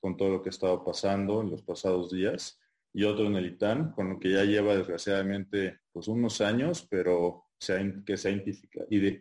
con 0.00 0.16
todo 0.16 0.30
lo 0.30 0.42
que 0.42 0.48
ha 0.48 0.50
estado 0.50 0.84
pasando 0.84 1.40
en 1.42 1.50
los 1.50 1.62
pasados 1.62 2.10
días, 2.10 2.60
y 2.92 3.04
otro 3.04 3.26
en 3.26 3.36
el 3.36 3.46
ITAN, 3.46 3.92
con 3.92 4.08
lo 4.08 4.18
que 4.18 4.32
ya 4.32 4.44
lleva 4.44 4.74
desgraciadamente 4.74 5.80
pues 5.92 6.08
unos 6.08 6.40
años, 6.40 6.86
pero 6.88 7.44
que 8.06 8.16
se 8.16 8.28
ha 8.28 8.54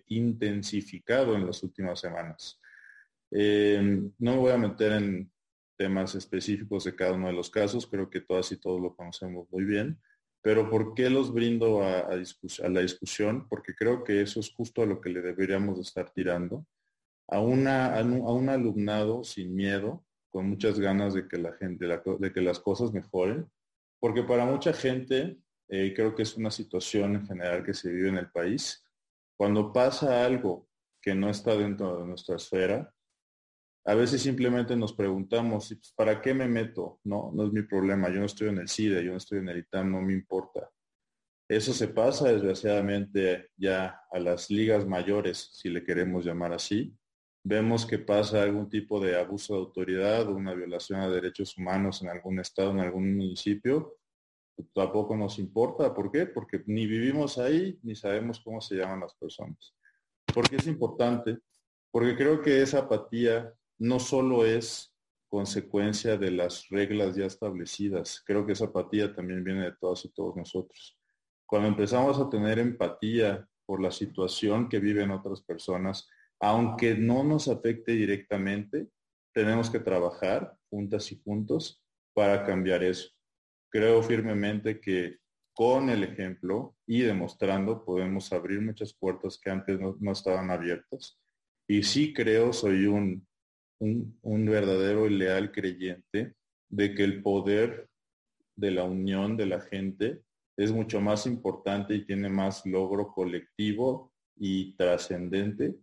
intensificado 0.08 1.36
en 1.36 1.46
las 1.46 1.62
últimas 1.64 2.00
semanas. 2.00 2.60
Eh, 3.32 3.82
no 4.18 4.32
me 4.32 4.38
voy 4.38 4.52
a 4.52 4.58
meter 4.58 4.94
en 4.94 5.32
temas 5.78 6.16
específicos 6.16 6.86
de 6.86 6.96
cada 6.96 7.14
uno 7.14 7.28
de 7.28 7.34
los 7.34 7.50
casos, 7.50 7.88
creo 7.88 8.10
que 8.10 8.22
todas 8.22 8.52
y 8.52 8.58
todos 8.58 8.80
lo 8.80 8.96
conocemos 8.96 9.48
muy 9.52 9.66
bien, 9.66 10.00
pero 10.42 10.70
¿por 10.70 10.94
qué 10.94 11.10
los 11.10 11.34
brindo 11.34 11.84
a, 11.84 12.00
a, 12.00 12.70
la 12.70 12.82
discusión? 12.82 13.48
Porque 13.50 13.74
creo 13.74 14.04
que 14.04 14.22
eso 14.22 14.40
es 14.40 14.54
justo 14.54 14.84
a 14.84 14.86
lo 14.86 15.02
que 15.02 15.10
le 15.10 15.22
deberíamos 15.22 15.80
estar 15.80 16.12
tirando, 16.14 16.66
a, 17.28 17.40
una, 17.40 17.96
a, 17.98 18.04
un, 18.04 18.50
alumnado 18.50 19.24
sin 19.24 19.56
miedo, 19.56 20.06
con 20.30 20.50
muchas 20.50 20.80
ganas 20.80 21.14
de 21.14 21.28
que 21.28 21.38
la 21.38 21.54
gente, 21.54 21.88
de 21.88 22.34
que 22.34 22.42
las 22.42 22.60
cosas 22.60 22.92
mejoren, 22.92 23.50
porque 24.00 24.24
para 24.24 24.46
mucha 24.46 24.74
gente, 24.74 25.38
eh, 25.70 25.94
creo 25.96 26.14
que 26.14 26.24
es 26.24 26.36
una 26.36 26.52
situación 26.52 27.16
en 27.16 27.26
general 27.26 27.64
que 27.64 27.74
se 27.74 27.92
vive 27.92 28.10
en 28.10 28.18
el 28.18 28.30
país, 28.30 28.86
cuando 29.38 29.74
pasa 29.74 30.26
algo 30.26 30.68
que 31.02 31.16
no 31.16 31.30
está 31.30 31.56
dentro 31.56 32.00
de 32.00 32.06
nuestra 32.06 32.36
esfera, 32.36 32.92
a 33.88 33.94
veces 33.94 34.22
simplemente 34.22 34.76
nos 34.76 34.94
preguntamos, 34.94 35.68
pues, 35.70 35.94
¿para 35.96 36.20
qué 36.20 36.34
me 36.34 36.48
meto? 36.48 37.00
No, 37.04 37.32
no 37.34 37.46
es 37.46 37.54
mi 37.54 37.62
problema, 37.62 38.10
yo 38.10 38.20
no 38.20 38.26
estoy 38.26 38.50
en 38.50 38.58
el 38.58 38.68
CIDE, 38.68 39.04
yo 39.04 39.12
no 39.12 39.18
estoy 39.18 39.40
en 39.40 39.50
el 39.50 39.60
ITAM, 39.60 39.92
no 39.92 40.02
me 40.02 40.14
importa. 40.14 40.70
Eso 41.48 41.72
se 41.74 41.90
pasa 41.90 42.32
desgraciadamente 42.32 43.52
ya 43.56 44.02
a 44.12 44.18
las 44.18 44.50
ligas 44.50 44.88
mayores, 44.88 45.52
si 45.54 45.70
le 45.70 45.84
queremos 45.84 46.26
llamar 46.26 46.54
así. 46.54 46.98
Vemos 47.48 47.86
que 47.86 48.00
pasa 48.00 48.42
algún 48.42 48.72
tipo 48.72 49.00
de 49.00 49.20
abuso 49.20 49.54
de 49.54 49.60
autoridad 49.60 50.28
una 50.30 50.56
violación 50.56 51.02
a 51.02 51.08
derechos 51.08 51.56
humanos 51.56 52.02
en 52.02 52.10
algún 52.10 52.40
estado, 52.40 52.72
en 52.72 52.80
algún 52.80 53.16
municipio, 53.16 54.00
tampoco 54.74 55.16
nos 55.16 55.38
importa. 55.38 55.94
¿Por 55.94 56.12
qué? 56.12 56.26
Porque 56.26 56.64
ni 56.66 56.88
vivimos 56.88 57.38
ahí 57.38 57.78
ni 57.84 57.96
sabemos 57.96 58.40
cómo 58.40 58.62
se 58.62 58.78
llaman 58.78 59.02
las 59.02 59.14
personas. 59.14 59.76
¿Por 60.34 60.50
qué 60.50 60.56
es 60.56 60.66
importante? 60.66 61.38
Porque 61.92 62.16
creo 62.16 62.42
que 62.42 62.64
esa 62.64 62.80
apatía 62.80 63.54
no 63.78 64.00
solo 64.00 64.44
es 64.44 64.92
consecuencia 65.28 66.18
de 66.18 66.32
las 66.32 66.68
reglas 66.70 67.16
ya 67.16 67.28
establecidas, 67.28 68.24
creo 68.26 68.44
que 68.48 68.54
esa 68.54 68.66
apatía 68.66 69.14
también 69.14 69.44
viene 69.44 69.66
de 69.66 69.76
todas 69.80 70.04
y 70.06 70.10
todos 70.10 70.36
nosotros. 70.36 70.98
Cuando 71.46 71.68
empezamos 71.68 72.18
a 72.18 72.28
tener 72.28 72.58
empatía 72.58 73.48
por 73.68 73.84
la 73.84 73.92
situación 73.92 74.68
que 74.68 74.80
viven 74.80 75.12
otras 75.12 75.44
personas, 75.44 76.10
aunque 76.40 76.96
no 76.96 77.24
nos 77.24 77.48
afecte 77.48 77.94
directamente, 77.94 78.88
tenemos 79.34 79.70
que 79.70 79.80
trabajar 79.80 80.56
juntas 80.70 81.12
y 81.12 81.22
juntos 81.24 81.84
para 82.14 82.46
cambiar 82.46 82.84
eso. 82.84 83.10
Creo 83.70 84.02
firmemente 84.02 84.80
que 84.80 85.18
con 85.54 85.90
el 85.90 86.04
ejemplo 86.04 86.76
y 86.86 87.02
demostrando 87.02 87.84
podemos 87.84 88.32
abrir 88.34 88.62
muchas 88.62 88.94
puertas 88.94 89.40
que 89.42 89.50
antes 89.50 89.80
no, 89.80 90.12
estaban 90.12 90.52
abiertas. 90.52 91.18
Y 91.68 91.84
sí 91.84 92.14
creo, 92.14 92.54
soy 92.54 92.86
un, 92.86 93.28
un, 93.80 94.46
verdadero 94.46 95.08
y 95.08 95.12
leal 95.12 95.52
creyente 95.52 96.36
de 96.70 96.94
que 96.94 97.04
el 97.04 97.22
poder 97.24 97.88
de 98.56 98.72
la 98.72 98.84
unión 98.84 99.36
de 99.38 99.46
la 99.46 99.62
gente 99.62 100.22
es 100.58 100.72
mucho 100.72 101.02
más 101.02 101.26
importante 101.26 101.96
y 101.96 102.06
tiene 102.06 102.30
más 102.30 102.66
logro 102.66 103.12
colectivo 103.12 104.14
y 104.38 104.76
trascendente 104.76 105.76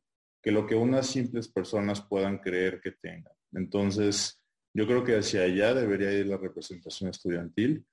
que 0.42 0.50
lo 0.50 0.66
que 0.66 0.75
unas 0.75 1.06
simples 1.06 1.49
personas 1.49 2.00
puedan 2.02 2.38
creer 2.38 2.80
que 2.80 2.92
tengan. 2.92 3.32
Entonces, 3.52 4.42
yo 4.75 4.87
creo 4.87 5.04
que 5.04 5.16
hacia 5.16 5.42
allá 5.42 5.75
debería 5.75 6.12
ir 6.12 6.26
la 6.26 6.37
representación 6.37 7.11
estudiantil 7.11 7.87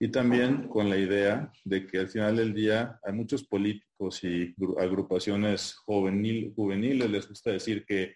y 0.00 0.10
también 0.10 0.68
con 0.68 0.90
la 0.90 0.96
idea 0.96 1.52
de 1.64 1.86
que 1.86 1.98
al 1.98 2.08
final 2.08 2.36
del 2.36 2.52
día 2.52 2.98
hay 3.04 3.12
muchos 3.12 3.44
políticos 3.44 4.24
y 4.24 4.54
agrupaciones 4.78 5.74
juvenil, 5.76 6.52
juveniles, 6.54 7.10
les 7.10 7.28
gusta 7.28 7.52
decir 7.52 7.84
que 7.86 8.14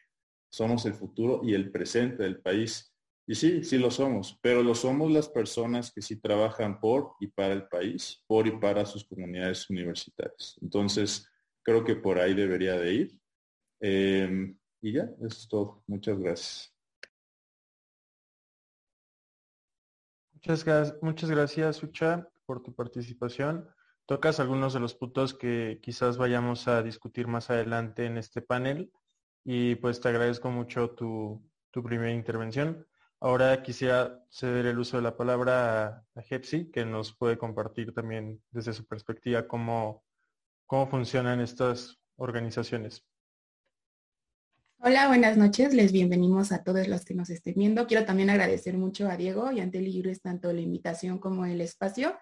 somos 0.50 0.84
el 0.86 0.94
futuro 0.94 1.42
y 1.44 1.54
el 1.54 1.70
presente 1.70 2.24
del 2.24 2.40
país. 2.40 2.92
Y 3.26 3.34
sí, 3.34 3.62
sí 3.62 3.78
lo 3.78 3.90
somos, 3.90 4.38
pero 4.42 4.62
lo 4.62 4.74
somos 4.74 5.12
las 5.12 5.28
personas 5.28 5.92
que 5.92 6.00
sí 6.00 6.16
trabajan 6.16 6.80
por 6.80 7.12
y 7.20 7.26
para 7.26 7.52
el 7.52 7.68
país, 7.68 8.24
por 8.26 8.46
y 8.46 8.52
para 8.52 8.86
sus 8.86 9.04
comunidades 9.04 9.68
universitarias. 9.68 10.58
Entonces, 10.62 11.28
creo 11.62 11.84
que 11.84 11.94
por 11.94 12.18
ahí 12.18 12.32
debería 12.32 12.78
de 12.78 12.94
ir. 12.94 13.18
Em, 13.80 14.58
y 14.80 14.92
ya, 14.92 15.04
eso 15.20 15.26
es 15.26 15.48
todo. 15.48 15.82
Muchas 15.86 16.18
gracias. 16.18 16.74
Muchas, 20.32 20.64
gracias, 20.64 21.02
muchas 21.02 21.30
gracias, 21.30 21.76
Sucha, 21.76 22.28
por 22.46 22.62
tu 22.62 22.74
participación. 22.74 23.68
Tocas 24.06 24.40
algunos 24.40 24.72
de 24.72 24.80
los 24.80 24.94
puntos 24.94 25.34
que 25.34 25.80
quizás 25.82 26.16
vayamos 26.16 26.68
a 26.68 26.82
discutir 26.82 27.26
más 27.26 27.50
adelante 27.50 28.06
en 28.06 28.16
este 28.16 28.40
panel 28.40 28.90
y 29.44 29.74
pues 29.76 30.00
te 30.00 30.08
agradezco 30.08 30.50
mucho 30.50 30.90
tu, 30.90 31.42
tu 31.70 31.82
primera 31.82 32.12
intervención. 32.12 32.86
Ahora 33.20 33.62
quisiera 33.62 34.24
ceder 34.30 34.66
el 34.66 34.78
uso 34.78 34.96
de 34.96 35.02
la 35.02 35.16
palabra 35.16 36.06
a 36.14 36.22
Hepsi, 36.28 36.70
que 36.70 36.84
nos 36.84 37.16
puede 37.16 37.36
compartir 37.36 37.92
también 37.92 38.40
desde 38.52 38.72
su 38.72 38.86
perspectiva 38.86 39.48
cómo, 39.48 40.04
cómo 40.66 40.86
funcionan 40.86 41.40
estas 41.40 41.98
organizaciones. 42.16 43.07
Hola, 44.80 45.08
buenas 45.08 45.36
noches. 45.36 45.74
Les 45.74 45.90
bienvenimos 45.90 46.52
a 46.52 46.62
todos 46.62 46.86
los 46.86 47.04
que 47.04 47.12
nos 47.12 47.30
estén 47.30 47.54
viendo. 47.56 47.88
Quiero 47.88 48.04
también 48.04 48.30
agradecer 48.30 48.78
mucho 48.78 49.08
a 49.08 49.16
Diego 49.16 49.50
y 49.50 49.58
a 49.58 49.66
Libres 49.66 50.22
tanto 50.22 50.52
la 50.52 50.60
invitación 50.60 51.18
como 51.18 51.44
el 51.46 51.60
espacio. 51.60 52.16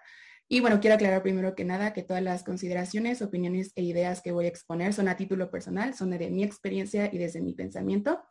Y 0.47 0.59
bueno, 0.59 0.79
quiero 0.79 0.95
aclarar 0.95 1.21
primero 1.21 1.53
que 1.53 1.65
nada 1.65 1.93
que 1.93 2.01
todas 2.01 2.23
las 2.23 2.43
consideraciones, 2.43 3.21
opiniones 3.21 3.73
e 3.75 3.83
ideas 3.83 4.21
que 4.23 4.31
voy 4.31 4.45
a 4.45 4.47
exponer 4.47 4.93
son 4.95 5.07
a 5.07 5.15
título 5.15 5.51
personal, 5.51 5.93
son 5.93 6.09
de 6.09 6.31
mi 6.31 6.43
experiencia 6.43 7.11
y 7.13 7.19
desde 7.19 7.41
mi 7.41 7.53
pensamiento. 7.53 8.23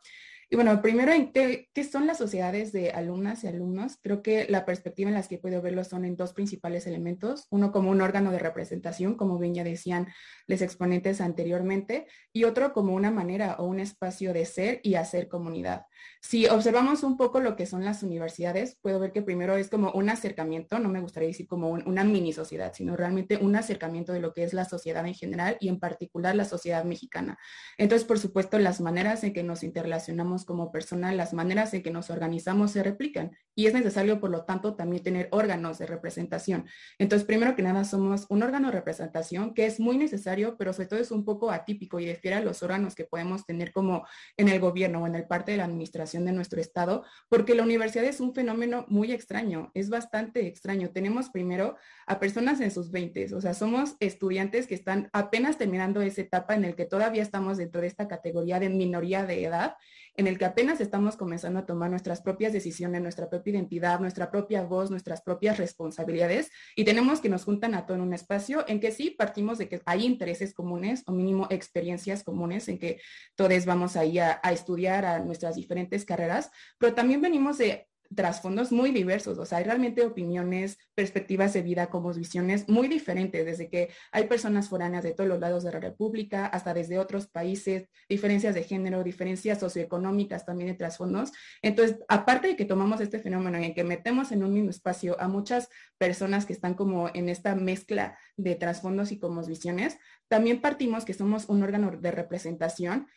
Y 0.49 0.55
bueno, 0.55 0.81
primero, 0.81 1.11
qué, 1.33 1.67
qué, 1.73 1.83
son 1.83 2.07
las 2.07 2.17
sociedades 2.17 2.71
de 2.71 2.91
alumnas 2.91 3.43
y 3.43 3.47
alumnos? 3.47 3.97
Creo 4.01 4.21
que 4.21 4.47
la 4.47 4.63
perspectiva 4.63 5.09
en 5.09 5.15
las 5.15 5.27
que 5.27 5.37
puedo 5.37 5.61
verlo 5.61 5.83
son 5.83 6.05
en 6.05 6.15
dos 6.15 6.31
principales 6.31 6.87
elementos. 6.87 7.47
Uno 7.49 7.73
como 7.73 7.91
un 7.91 7.99
órgano 7.99 8.31
de 8.31 8.39
representación, 8.39 9.15
como 9.15 9.39
bien 9.39 9.55
ya 9.55 9.65
decían 9.65 10.07
los 10.47 10.61
exponentes 10.61 11.19
anteriormente, 11.19 12.07
y 12.31 12.45
otro 12.45 12.71
como 12.71 12.93
una 12.93 13.11
manera 13.11 13.57
o 13.59 13.65
un 13.65 13.81
espacio 13.81 14.31
de 14.31 14.45
ser 14.45 14.79
y 14.83 14.95
hacer 14.95 15.27
comunidad. 15.27 15.85
Si 16.21 16.47
observamos 16.47 17.03
un 17.03 17.17
poco 17.17 17.41
lo 17.41 17.55
que 17.55 17.65
son 17.65 17.83
las 17.83 18.01
universidades, 18.03 18.77
puedo 18.81 18.99
ver 18.99 19.11
que 19.11 19.21
primero 19.21 19.57
es 19.57 19.69
como 19.69 19.91
un 19.91 20.09
acercamiento, 20.09 20.79
no 20.79 20.89
me 20.89 21.01
gustaría 21.01 21.27
decir 21.27 21.47
como 21.47 21.69
una 21.69 22.03
mini 22.03 22.31
sociedad, 22.31 22.73
sino 22.73 22.95
realmente 22.95 23.37
un 23.37 23.55
acercamiento 23.55 24.13
de 24.13 24.19
lo 24.19 24.33
que 24.33 24.43
es 24.43 24.53
la 24.53 24.65
sociedad 24.65 25.05
en 25.05 25.13
general 25.13 25.57
y 25.59 25.69
en 25.69 25.79
particular 25.79 26.35
la 26.35 26.45
sociedad 26.45 26.85
mexicana. 26.85 27.37
Entonces, 27.77 28.07
por 28.07 28.19
supuesto, 28.19 28.57
las 28.59 28.81
maneras 28.81 29.23
en 29.23 29.33
que 29.33 29.43
nos 29.43 29.63
interrelacionamos 29.63 30.36
como 30.45 30.71
personal, 30.71 31.17
las 31.17 31.33
maneras 31.33 31.73
en 31.73 31.83
que 31.83 31.91
nos 31.91 32.09
organizamos 32.09 32.71
se 32.71 32.83
replican 32.83 33.31
y 33.55 33.65
es 33.65 33.73
necesario, 33.73 34.19
por 34.19 34.29
lo 34.29 34.45
tanto, 34.45 34.75
también 34.75 35.03
tener 35.03 35.29
órganos 35.31 35.79
de 35.79 35.87
representación. 35.87 36.65
Entonces, 36.99 37.25
primero 37.25 37.55
que 37.55 37.63
nada, 37.63 37.83
somos 37.83 38.27
un 38.29 38.43
órgano 38.43 38.67
de 38.67 38.73
representación 38.73 39.53
que 39.53 39.65
es 39.65 39.79
muy 39.79 39.97
necesario, 39.97 40.57
pero 40.57 40.73
sobre 40.73 40.87
todo 40.87 40.99
es 40.99 41.11
un 41.11 41.25
poco 41.25 41.49
atípico 41.51 41.99
y 41.99 42.05
difiere 42.05 42.37
a 42.37 42.41
los 42.41 42.61
órganos 42.61 42.93
que 42.93 43.05
podemos 43.05 43.45
tener 43.45 43.71
como 43.71 44.05
en 44.37 44.49
el 44.49 44.59
gobierno 44.59 45.01
o 45.01 45.07
en 45.07 45.15
el 45.15 45.25
parte 45.25 45.51
de 45.51 45.57
la 45.57 45.65
administración 45.65 46.25
de 46.25 46.33
nuestro 46.33 46.61
estado, 46.61 47.03
porque 47.29 47.55
la 47.55 47.63
universidad 47.63 48.05
es 48.05 48.19
un 48.19 48.33
fenómeno 48.33 48.85
muy 48.89 49.11
extraño, 49.11 49.71
es 49.73 49.89
bastante 49.89 50.45
extraño. 50.45 50.91
Tenemos 50.91 51.29
primero 51.29 51.77
a 52.05 52.19
personas 52.19 52.61
en 52.61 52.71
sus 52.71 52.91
20, 52.91 53.33
o 53.35 53.41
sea, 53.41 53.53
somos 53.53 53.95
estudiantes 53.99 54.67
que 54.67 54.75
están 54.75 55.09
apenas 55.13 55.57
terminando 55.57 56.01
esa 56.01 56.21
etapa 56.21 56.55
en 56.55 56.63
el 56.63 56.75
que 56.75 56.85
todavía 56.85 57.23
estamos 57.23 57.57
dentro 57.57 57.81
de 57.81 57.87
esta 57.87 58.07
categoría 58.07 58.59
de 58.59 58.69
minoría 58.69 59.25
de 59.25 59.43
edad 59.43 59.75
en 60.17 60.27
el 60.27 60.37
que 60.37 60.45
apenas 60.45 60.81
estamos 60.81 61.15
comenzando 61.15 61.59
a 61.59 61.65
tomar 61.65 61.89
nuestras 61.89 62.21
propias 62.21 62.51
decisiones, 62.51 63.01
nuestra 63.01 63.29
propia 63.29 63.51
identidad, 63.51 63.99
nuestra 63.99 64.29
propia 64.31 64.63
voz, 64.63 64.89
nuestras 64.89 65.21
propias 65.21 65.57
responsabilidades 65.57 66.51
y 66.75 66.83
tenemos 66.83 67.21
que 67.21 67.29
nos 67.29 67.45
juntan 67.45 67.75
a 67.75 67.85
todo 67.85 67.97
en 67.97 68.01
un 68.03 68.13
espacio 68.13 68.65
en 68.67 68.79
que 68.79 68.91
sí 68.91 69.11
partimos 69.11 69.59
de 69.59 69.69
que 69.69 69.81
hay 69.85 70.05
intereses 70.05 70.53
comunes 70.53 71.03
o 71.05 71.11
mínimo 71.11 71.47
experiencias 71.51 72.23
comunes 72.23 72.67
en 72.67 72.79
que 72.79 72.99
todos 73.35 73.65
vamos 73.65 73.95
ahí 73.95 74.17
a, 74.17 74.39
a 74.43 74.51
estudiar 74.51 75.05
a 75.05 75.19
nuestras 75.19 75.55
diferentes 75.55 76.03
carreras, 76.03 76.51
pero 76.77 76.93
también 76.93 77.21
venimos 77.21 77.59
de 77.59 77.87
trasfondos 78.15 78.71
muy 78.71 78.91
diversos, 78.91 79.37
o 79.37 79.45
sea, 79.45 79.59
hay 79.59 79.63
realmente 79.63 80.05
opiniones, 80.05 80.77
perspectivas 80.95 81.53
de 81.53 81.61
vida, 81.61 81.89
como 81.89 82.13
visiones 82.13 82.67
muy 82.67 82.87
diferentes, 82.87 83.45
desde 83.45 83.69
que 83.69 83.89
hay 84.11 84.25
personas 84.27 84.69
foráneas 84.69 85.03
de 85.03 85.13
todos 85.13 85.29
los 85.29 85.39
lados 85.39 85.63
de 85.63 85.71
la 85.71 85.79
República 85.79 86.45
hasta 86.45 86.73
desde 86.73 86.99
otros 86.99 87.27
países, 87.27 87.89
diferencias 88.09 88.55
de 88.55 88.63
género, 88.63 89.03
diferencias 89.03 89.59
socioeconómicas 89.59 90.45
también 90.45 90.69
de 90.69 90.75
trasfondos. 90.75 91.31
Entonces, 91.61 91.99
aparte 92.07 92.49
de 92.49 92.55
que 92.55 92.65
tomamos 92.65 93.01
este 93.01 93.19
fenómeno 93.19 93.57
en 93.57 93.73
que 93.73 93.83
metemos 93.83 94.31
en 94.31 94.43
un 94.43 94.53
mismo 94.53 94.69
espacio 94.69 95.19
a 95.19 95.27
muchas 95.27 95.69
personas 95.97 96.45
que 96.45 96.53
están 96.53 96.73
como 96.73 97.09
en 97.13 97.29
esta 97.29 97.55
mezcla 97.55 98.17
de 98.35 98.55
trasfondos 98.55 99.11
y 99.11 99.19
como 99.19 99.43
visiones, 99.43 99.97
también 100.27 100.61
partimos 100.61 101.05
que 101.05 101.13
somos 101.13 101.47
un 101.47 101.63
órgano 101.63 101.91
de 101.91 102.11
representación 102.11 103.07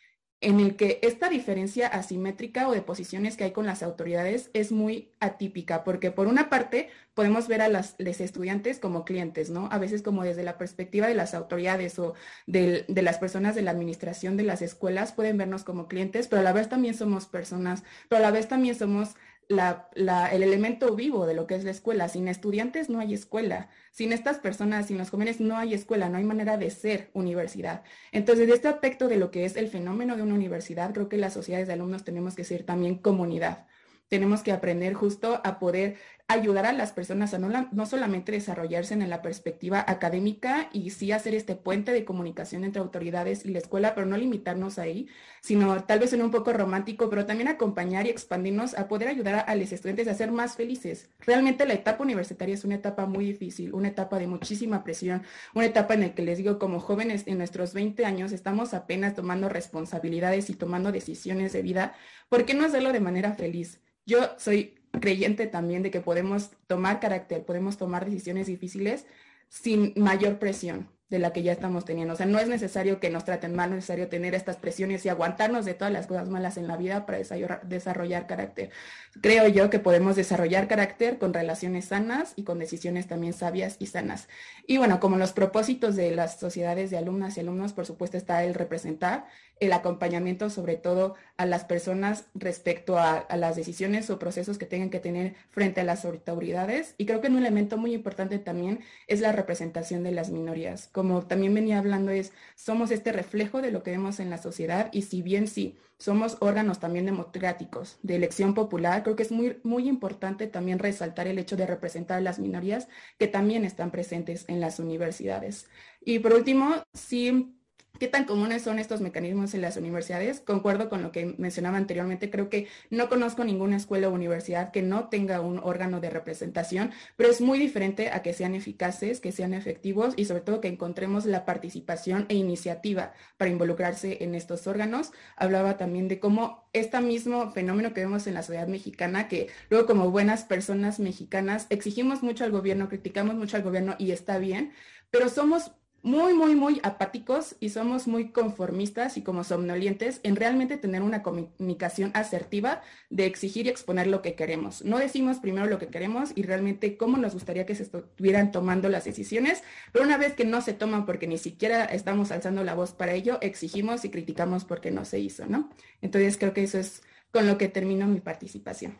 en 0.41 0.59
el 0.59 0.75
que 0.75 0.99
esta 1.03 1.29
diferencia 1.29 1.87
asimétrica 1.87 2.67
o 2.67 2.71
de 2.71 2.81
posiciones 2.81 3.37
que 3.37 3.43
hay 3.43 3.51
con 3.51 3.67
las 3.67 3.83
autoridades 3.83 4.49
es 4.53 4.71
muy 4.71 5.13
atípica, 5.19 5.83
porque 5.83 6.09
por 6.09 6.27
una 6.27 6.49
parte 6.49 6.89
podemos 7.13 7.47
ver 7.47 7.61
a 7.61 7.69
los 7.69 7.95
estudiantes 7.99 8.79
como 8.79 9.05
clientes, 9.05 9.51
¿no? 9.51 9.69
A 9.71 9.77
veces 9.77 10.01
como 10.01 10.23
desde 10.23 10.43
la 10.43 10.57
perspectiva 10.57 11.07
de 11.07 11.13
las 11.13 11.35
autoridades 11.35 11.99
o 11.99 12.15
de, 12.47 12.85
de, 12.87 13.01
las 13.03 13.19
personas 13.19 13.53
de 13.53 13.61
la 13.61 13.71
administración 13.71 14.35
de 14.35 14.43
las 14.43 14.63
escuelas 14.63 15.11
pueden 15.11 15.37
vernos 15.37 15.63
como 15.63 15.87
clientes, 15.87 16.27
pero 16.27 16.39
a 16.39 16.43
la 16.43 16.53
vez 16.53 16.69
también 16.69 16.95
somos 16.95 17.27
personas, 17.27 17.83
pero 18.09 18.19
a 18.19 18.23
la 18.23 18.31
vez 18.31 18.47
también 18.47 18.73
somos 18.73 19.15
el 19.51 20.43
elemento 20.43 20.95
vivo 20.95 21.25
de 21.25 21.33
lo 21.33 21.47
que 21.47 21.55
es 21.55 21.63
la 21.63 21.71
escuela. 21.71 22.07
Sin 22.07 22.27
estudiantes 22.27 22.89
no 22.89 22.99
hay 22.99 23.13
escuela. 23.13 23.69
Sin 23.91 24.13
estas 24.13 24.39
personas, 24.39 24.87
sin 24.87 24.97
los 24.97 25.09
jóvenes 25.09 25.39
no 25.39 25.57
hay 25.57 25.73
escuela, 25.73 26.09
no 26.09 26.17
hay 26.17 26.23
manera 26.23 26.57
de 26.57 26.69
ser 26.69 27.09
universidad. 27.13 27.83
Entonces, 28.11 28.47
de 28.47 28.53
este 28.53 28.67
aspecto 28.67 29.07
de 29.07 29.17
lo 29.17 29.31
que 29.31 29.45
es 29.45 29.55
el 29.55 29.67
fenómeno 29.67 30.15
de 30.15 30.23
una 30.23 30.35
universidad, 30.35 30.93
creo 30.93 31.09
que 31.09 31.17
las 31.17 31.33
sociedades 31.33 31.67
de 31.67 31.73
alumnos 31.73 32.03
tenemos 32.03 32.35
que 32.35 32.43
ser 32.43 32.63
también 32.63 32.95
comunidad 32.95 33.67
tenemos 34.11 34.43
que 34.43 34.51
aprender 34.51 34.93
justo 34.93 35.39
a 35.45 35.57
poder 35.57 35.95
ayudar 36.33 36.65
a 36.65 36.73
las 36.73 36.91
personas 36.91 37.33
a 37.33 37.39
no, 37.39 37.69
no, 37.71 37.85
solamente 37.85 38.31
desarrollarse 38.31 38.93
en 38.93 39.09
la 39.09 39.21
perspectiva 39.21 39.83
académica 39.87 40.69
y 40.73 40.91
sí 40.91 41.11
hacer 41.11 41.35
este 41.35 41.55
puente 41.55 41.91
de 41.91 42.05
comunicación 42.05 42.63
entre 42.63 42.81
autoridades 42.81 43.45
y 43.45 43.49
la 43.49 43.59
escuela, 43.59 43.95
pero 43.95 44.07
no 44.07 44.17
limitarnos 44.17 44.79
ahí, 44.79 45.07
sino 45.41 45.83
tal 45.83 45.99
vez 45.99 46.13
en 46.13 46.21
un 46.21 46.31
poco 46.31 46.53
romántico, 46.53 47.09
pero 47.09 47.25
también 47.25 47.47
acompañar 47.47 48.05
y 48.05 48.09
expandirnos 48.09 48.77
a 48.77 48.87
poder 48.87 49.09
ayudar 49.09 49.45
a, 49.47 49.55
los 49.55 49.71
estudiantes 49.71 50.07
a 50.07 50.13
ser 50.13 50.31
más 50.31 50.55
felices. 50.55 51.09
Realmente 51.19 51.65
la 51.65 51.73
etapa 51.73 52.03
universitaria 52.03 52.55
es 52.55 52.63
una 52.63 52.75
etapa 52.75 53.05
muy 53.05 53.25
difícil, 53.25 53.73
una 53.73 53.89
etapa 53.89 54.19
de 54.19 54.27
muchísima 54.27 54.83
presión, 54.83 55.23
una 55.53 55.65
etapa 55.65 55.93
en 55.93 56.01
la 56.01 56.15
que 56.15 56.23
les 56.23 56.37
digo, 56.37 56.59
como 56.59 56.79
jóvenes 56.79 57.23
en 57.27 57.37
nuestros 57.37 57.73
20 57.73 58.05
años 58.05 58.31
estamos 58.31 58.73
apenas 58.73 59.15
tomando 59.15 59.49
responsabilidades 59.49 60.49
y 60.49 60.53
tomando 60.53 60.91
decisiones 60.91 61.53
de 61.53 61.61
vida, 61.61 61.95
¿por 62.29 62.45
qué 62.45 62.53
no 62.53 62.65
hacerlo 62.65 62.91
de 62.91 62.99
manera 62.99 63.33
feliz? 63.33 63.81
Yo 64.05 64.19
soy 64.37 64.80
creyente 64.99 65.47
también 65.47 65.83
de 65.83 65.91
que 65.91 66.01
podemos 66.01 66.51
tomar 66.67 66.99
carácter, 66.99 67.45
podemos 67.45 67.77
tomar 67.77 68.05
decisiones 68.05 68.47
difíciles 68.47 69.05
sin 69.49 69.93
mayor 69.95 70.39
presión. 70.39 70.89
De 71.11 71.19
la 71.19 71.33
que 71.33 71.43
ya 71.43 71.51
estamos 71.51 71.83
teniendo. 71.83 72.13
O 72.13 72.17
sea, 72.17 72.25
no 72.25 72.39
es 72.39 72.47
necesario 72.47 73.01
que 73.01 73.09
nos 73.09 73.25
traten 73.25 73.53
mal, 73.53 73.69
no 73.69 73.75
es 73.75 73.81
necesario 73.81 74.07
tener 74.07 74.33
estas 74.33 74.55
presiones 74.55 75.05
y 75.05 75.09
aguantarnos 75.09 75.65
de 75.65 75.73
todas 75.73 75.91
las 75.91 76.07
cosas 76.07 76.29
malas 76.29 76.55
en 76.55 76.67
la 76.67 76.77
vida 76.77 77.05
para 77.05 77.19
desarrollar, 77.63 78.27
carácter. 78.27 78.71
Creo 79.19 79.45
yo 79.49 79.69
que 79.69 79.79
podemos 79.79 80.15
desarrollar 80.15 80.69
carácter 80.69 81.17
con 81.17 81.33
relaciones 81.33 81.85
sanas 81.85 82.31
y 82.37 82.43
con 82.43 82.59
decisiones 82.59 83.07
también 83.07 83.33
sabias 83.33 83.75
y 83.77 83.87
sanas. 83.87 84.29
Y 84.65 84.77
bueno, 84.77 85.01
como 85.01 85.17
los 85.17 85.33
propósitos 85.33 85.97
de 85.97 86.11
las 86.11 86.39
sociedades 86.39 86.89
de 86.91 86.97
alumnas 86.97 87.35
y 87.35 87.41
alumnos, 87.41 87.73
por 87.73 87.85
supuesto 87.85 88.15
está 88.15 88.45
el 88.45 88.53
representar, 88.53 89.27
el 89.59 89.73
acompañamiento 89.73 90.49
sobre 90.49 90.77
todo 90.77 91.15
a 91.35 91.45
las 91.45 91.65
personas 91.65 92.25
respecto 92.33 92.97
a, 92.97 93.17
a 93.17 93.35
las 93.35 93.57
decisiones 93.57 94.09
o 94.09 94.17
procesos 94.17 94.57
que 94.57 94.65
tengan 94.65 94.89
que 94.89 94.99
tener 94.99 95.35
frente 95.49 95.81
a 95.81 95.83
las 95.83 96.05
autoridades. 96.05 96.95
Y 96.97 97.05
creo 97.05 97.19
que 97.19 97.27
un 97.27 97.37
elemento 97.37 97.77
muy 97.77 97.93
importante 97.93 98.39
también 98.39 98.79
es 99.07 99.19
la 99.19 99.33
representación 99.33 100.03
de 100.03 100.11
las 100.13 100.29
minorías 100.29 100.87
como 101.01 101.23
también 101.23 101.55
venía 101.55 101.79
hablando, 101.79 102.11
es 102.11 102.31
somos 102.53 102.91
este 102.91 103.11
reflejo 103.11 103.59
de 103.59 103.71
lo 103.71 103.81
que 103.81 103.89
vemos 103.89 104.19
en 104.19 104.29
la 104.29 104.37
sociedad 104.37 104.89
y 104.93 105.01
si 105.01 105.23
bien 105.23 105.47
sí, 105.47 105.79
somos 105.97 106.37
órganos 106.41 106.79
también 106.79 107.07
democráticos 107.07 107.97
de 108.03 108.17
elección 108.17 108.53
popular, 108.53 109.01
creo 109.01 109.15
que 109.15 109.23
es 109.23 109.31
muy, 109.31 109.57
muy 109.63 109.89
importante 109.89 110.45
también 110.45 110.77
resaltar 110.77 111.25
el 111.25 111.39
hecho 111.39 111.57
de 111.57 111.65
representar 111.65 112.19
a 112.19 112.21
las 112.21 112.37
minorías 112.37 112.87
que 113.17 113.25
también 113.27 113.65
están 113.65 113.89
presentes 113.89 114.45
en 114.47 114.59
las 114.59 114.77
universidades. 114.77 115.67
Y 116.05 116.19
por 116.19 116.33
último, 116.33 116.75
sí 116.93 117.55
¿Qué 118.01 118.07
tan 118.07 118.25
comunes 118.25 118.63
son 118.63 118.79
estos 118.79 118.99
mecanismos 118.99 119.53
en 119.53 119.61
las 119.61 119.77
universidades? 119.77 120.39
Concuerdo 120.39 120.89
con 120.89 121.03
lo 121.03 121.11
que 121.11 121.35
mencionaba 121.37 121.77
anteriormente. 121.77 122.31
Creo 122.31 122.49
que 122.49 122.65
no 122.89 123.09
conozco 123.09 123.43
ninguna 123.43 123.77
escuela 123.77 124.09
o 124.09 124.11
universidad 124.11 124.71
que 124.71 124.81
no 124.81 125.09
tenga 125.09 125.39
un 125.39 125.59
órgano 125.59 125.99
de 125.99 126.09
representación, 126.09 126.89
pero 127.15 127.29
es 127.29 127.41
muy 127.41 127.59
diferente 127.59 128.09
a 128.09 128.23
que 128.23 128.33
sean 128.33 128.55
eficaces, 128.55 129.19
que 129.19 129.31
sean 129.31 129.53
efectivos 129.53 130.15
y 130.17 130.25
sobre 130.25 130.41
todo 130.41 130.61
que 130.61 130.67
encontremos 130.67 131.27
la 131.27 131.45
participación 131.45 132.25
e 132.29 132.33
iniciativa 132.33 133.13
para 133.37 133.51
involucrarse 133.51 134.23
en 134.23 134.33
estos 134.33 134.65
órganos. 134.65 135.11
Hablaba 135.35 135.77
también 135.77 136.07
de 136.07 136.19
cómo 136.19 136.67
este 136.73 136.99
mismo 137.01 137.51
fenómeno 137.51 137.93
que 137.93 138.01
vemos 138.01 138.25
en 138.25 138.33
la 138.33 138.41
sociedad 138.41 138.67
mexicana, 138.67 139.27
que 139.27 139.49
luego 139.69 139.85
como 139.85 140.09
buenas 140.09 140.43
personas 140.43 140.99
mexicanas 140.99 141.67
exigimos 141.69 142.23
mucho 142.23 142.45
al 142.45 142.51
gobierno, 142.51 142.89
criticamos 142.89 143.35
mucho 143.35 143.57
al 143.57 143.63
gobierno 143.63 143.95
y 143.99 144.09
está 144.09 144.39
bien, 144.39 144.73
pero 145.11 145.29
somos 145.29 145.73
muy, 146.03 146.33
muy, 146.33 146.55
muy 146.55 146.79
apáticos 146.83 147.55
y 147.59 147.69
somos 147.69 148.07
muy 148.07 148.31
conformistas 148.31 149.17
y 149.17 149.21
como 149.21 149.43
somnolientes 149.43 150.19
en 150.23 150.35
realmente 150.35 150.77
tener 150.77 151.01
una 151.01 151.21
comunicación 151.21 152.11
asertiva 152.13 152.81
de 153.09 153.25
exigir 153.25 153.67
y 153.67 153.69
exponer 153.69 154.07
lo 154.07 154.21
que 154.21 154.35
queremos. 154.35 154.83
No 154.83 154.97
decimos 154.97 155.37
primero 155.39 155.67
lo 155.67 155.77
que 155.77 155.87
queremos 155.87 156.31
y 156.35 156.43
realmente 156.43 156.97
cómo 156.97 157.17
nos 157.17 157.33
gustaría 157.33 157.65
que 157.65 157.75
se 157.75 157.83
estuvieran 157.83 158.51
tomando 158.51 158.89
las 158.89 159.05
decisiones, 159.05 159.63
pero 159.91 160.05
una 160.05 160.17
vez 160.17 160.33
que 160.33 160.45
no 160.45 160.61
se 160.61 160.73
toman 160.73 161.05
porque 161.05 161.27
ni 161.27 161.37
siquiera 161.37 161.85
estamos 161.85 162.31
alzando 162.31 162.63
la 162.63 162.73
voz 162.73 162.93
para 162.93 163.13
ello, 163.13 163.37
exigimos 163.41 164.03
y 164.05 164.09
criticamos 164.09 164.65
porque 164.65 164.91
no 164.91 165.05
se 165.05 165.19
hizo, 165.19 165.45
¿no? 165.45 165.69
Entonces 166.01 166.37
creo 166.37 166.53
que 166.53 166.63
eso 166.63 166.79
es 166.79 167.03
con 167.31 167.47
lo 167.47 167.57
que 167.57 167.67
termino 167.67 168.07
mi 168.07 168.21
participación. 168.21 168.97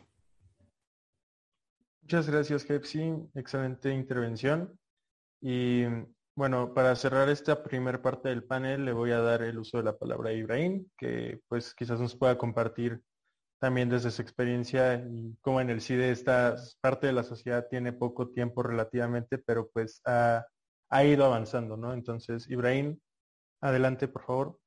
Muchas 2.02 2.28
gracias, 2.28 2.68
Hepsi. 2.68 3.12
Excelente 3.34 3.90
intervención. 3.90 4.78
Y 5.40 5.84
bueno, 6.34 6.72
para 6.72 6.96
cerrar 6.96 7.28
esta 7.28 7.62
primera 7.62 8.00
parte 8.00 8.28
del 8.30 8.44
panel 8.44 8.84
le 8.84 8.92
voy 8.92 9.10
a 9.10 9.20
dar 9.20 9.42
el 9.42 9.58
uso 9.58 9.78
de 9.78 9.84
la 9.84 9.96
palabra 9.96 10.30
a 10.30 10.34
Ibrahim, 10.34 10.86
que 10.96 11.40
pues 11.48 11.74
quizás 11.74 12.00
nos 12.00 12.16
pueda 12.16 12.38
compartir 12.38 13.02
también 13.60 13.88
desde 13.88 14.10
su 14.10 14.22
experiencia 14.22 14.96
y 14.96 15.36
cómo 15.40 15.60
en 15.60 15.70
el 15.70 15.80
CIDE 15.80 16.10
esta 16.10 16.56
parte 16.80 17.06
de 17.06 17.12
la 17.12 17.22
sociedad 17.22 17.68
tiene 17.70 17.92
poco 17.92 18.30
tiempo 18.30 18.62
relativamente, 18.62 19.38
pero 19.38 19.70
pues 19.72 20.02
ha, 20.04 20.44
ido 21.04 21.24
avanzando, 21.24 21.76
¿no? 21.76 21.92
Entonces, 21.92 22.50
Ibrahim, 22.50 22.98
adelante, 23.60 24.08
por 24.08 24.24
favor. 24.26 24.58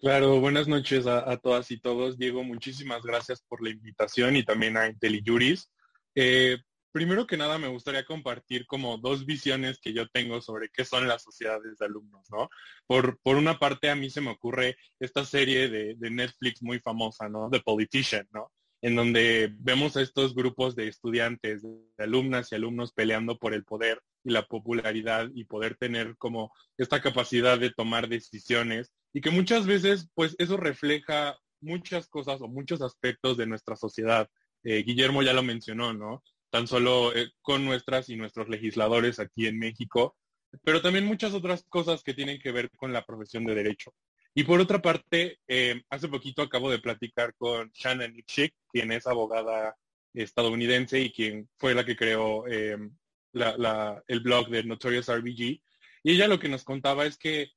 Claro, 0.00 0.40
buenas 0.40 0.66
noches 0.66 1.06
a, 1.06 1.36
todas 1.36 1.70
y 1.70 1.78
todos. 1.80 2.18
Diego, 2.18 2.42
muchísimas 2.42 3.02
gracias 3.02 3.42
por 3.48 3.62
la 3.62 3.70
invitación 3.70 4.34
y 4.34 4.44
también 4.44 4.76
a 4.76 4.88
IntelliJuris. 4.88 5.70
Eh, 6.16 6.58
primero 6.96 7.26
que 7.26 7.36
nada 7.36 7.58
me 7.58 7.68
gustaría 7.68 8.06
compartir 8.06 8.64
como 8.66 8.96
dos 8.96 9.26
visiones 9.26 9.78
que 9.78 9.92
yo 9.92 10.08
tengo 10.08 10.40
sobre 10.40 10.70
qué 10.70 10.82
son 10.82 11.06
las 11.06 11.22
sociedades 11.22 11.76
de 11.76 11.84
alumnos, 11.84 12.26
¿no? 12.30 12.48
Por, 12.86 13.18
por 13.20 13.36
una 13.36 13.58
parte 13.58 13.90
a 13.90 13.94
mí 13.94 14.08
se 14.08 14.22
me 14.22 14.30
ocurre 14.30 14.78
esta 14.98 15.26
serie 15.26 15.68
de, 15.68 16.10
Netflix 16.10 16.62
muy 16.62 16.78
famosa, 16.78 17.28
¿no? 17.28 17.50
The 17.50 17.60
Politician, 17.60 18.26
¿no? 18.32 18.50
En 18.80 18.96
donde 18.96 19.52
vemos 19.58 19.98
a 19.98 20.00
estos 20.00 20.34
grupos 20.34 20.74
de 20.74 20.88
estudiantes, 20.88 21.64
de 21.64 22.02
alumnas 22.02 22.50
y 22.50 22.54
alumnos 22.54 22.94
peleando 22.94 23.38
por 23.38 23.52
el 23.52 23.64
poder 23.64 24.00
y 24.24 24.30
la 24.30 24.46
popularidad 24.46 25.28
y 25.34 25.44
poder 25.44 25.76
tener 25.76 26.16
como 26.16 26.50
esta 26.78 27.02
capacidad 27.02 27.58
de 27.58 27.72
tomar 27.72 28.08
decisiones 28.08 28.90
y 29.12 29.20
que 29.20 29.30
muchas 29.30 29.66
veces 29.66 30.08
pues 30.14 30.34
eso 30.38 30.56
refleja 30.56 31.36
muchas 31.60 32.08
cosas 32.08 32.40
o 32.40 32.48
muchos 32.48 32.80
aspectos 32.80 33.36
de 33.36 33.46
nuestra 33.46 33.76
sociedad. 33.76 34.30
Eh, 34.64 34.82
Guillermo 34.82 35.22
ya 35.22 35.34
lo 35.34 35.42
mencionó, 35.42 35.92
¿no? 35.92 36.22
Tan 36.50 36.66
solo 36.66 37.14
eh, 37.14 37.30
con 37.42 37.64
nuestras 37.64 38.08
y 38.08 38.16
nuestros 38.16 38.48
legisladores 38.48 39.18
aquí 39.18 39.46
en 39.46 39.58
México, 39.58 40.16
pero 40.64 40.80
también 40.80 41.06
muchas 41.06 41.34
otras 41.34 41.64
cosas 41.68 42.02
que 42.02 42.14
tienen 42.14 42.38
que 42.38 42.52
ver 42.52 42.70
con 42.70 42.92
la 42.92 43.04
profesión 43.04 43.44
de 43.44 43.54
derecho. 43.54 43.92
Y 44.34 44.44
por 44.44 44.60
otra 44.60 44.82
parte, 44.82 45.38
eh, 45.48 45.82
hace 45.88 46.08
poquito 46.08 46.42
acabo 46.42 46.70
de 46.70 46.78
platicar 46.78 47.34
con 47.36 47.70
Shannon 47.72 48.12
Nipschick, 48.12 48.54
quien 48.70 48.92
es 48.92 49.06
abogada 49.06 49.76
estadounidense 50.12 51.00
y 51.00 51.12
quien 51.12 51.48
fue 51.56 51.74
la 51.74 51.84
que 51.84 51.96
creó 51.96 52.46
em, 52.46 52.94
el 53.32 54.20
blog 54.20 54.48
de 54.48 54.64
Notorious 54.64 55.08
RBG. 55.08 55.60
Y 56.02 56.12
ella 56.12 56.28
lo 56.28 56.38
que 56.38 56.48
nos 56.48 56.64
contaba 56.64 57.06
es 57.06 57.18
que 57.18 57.50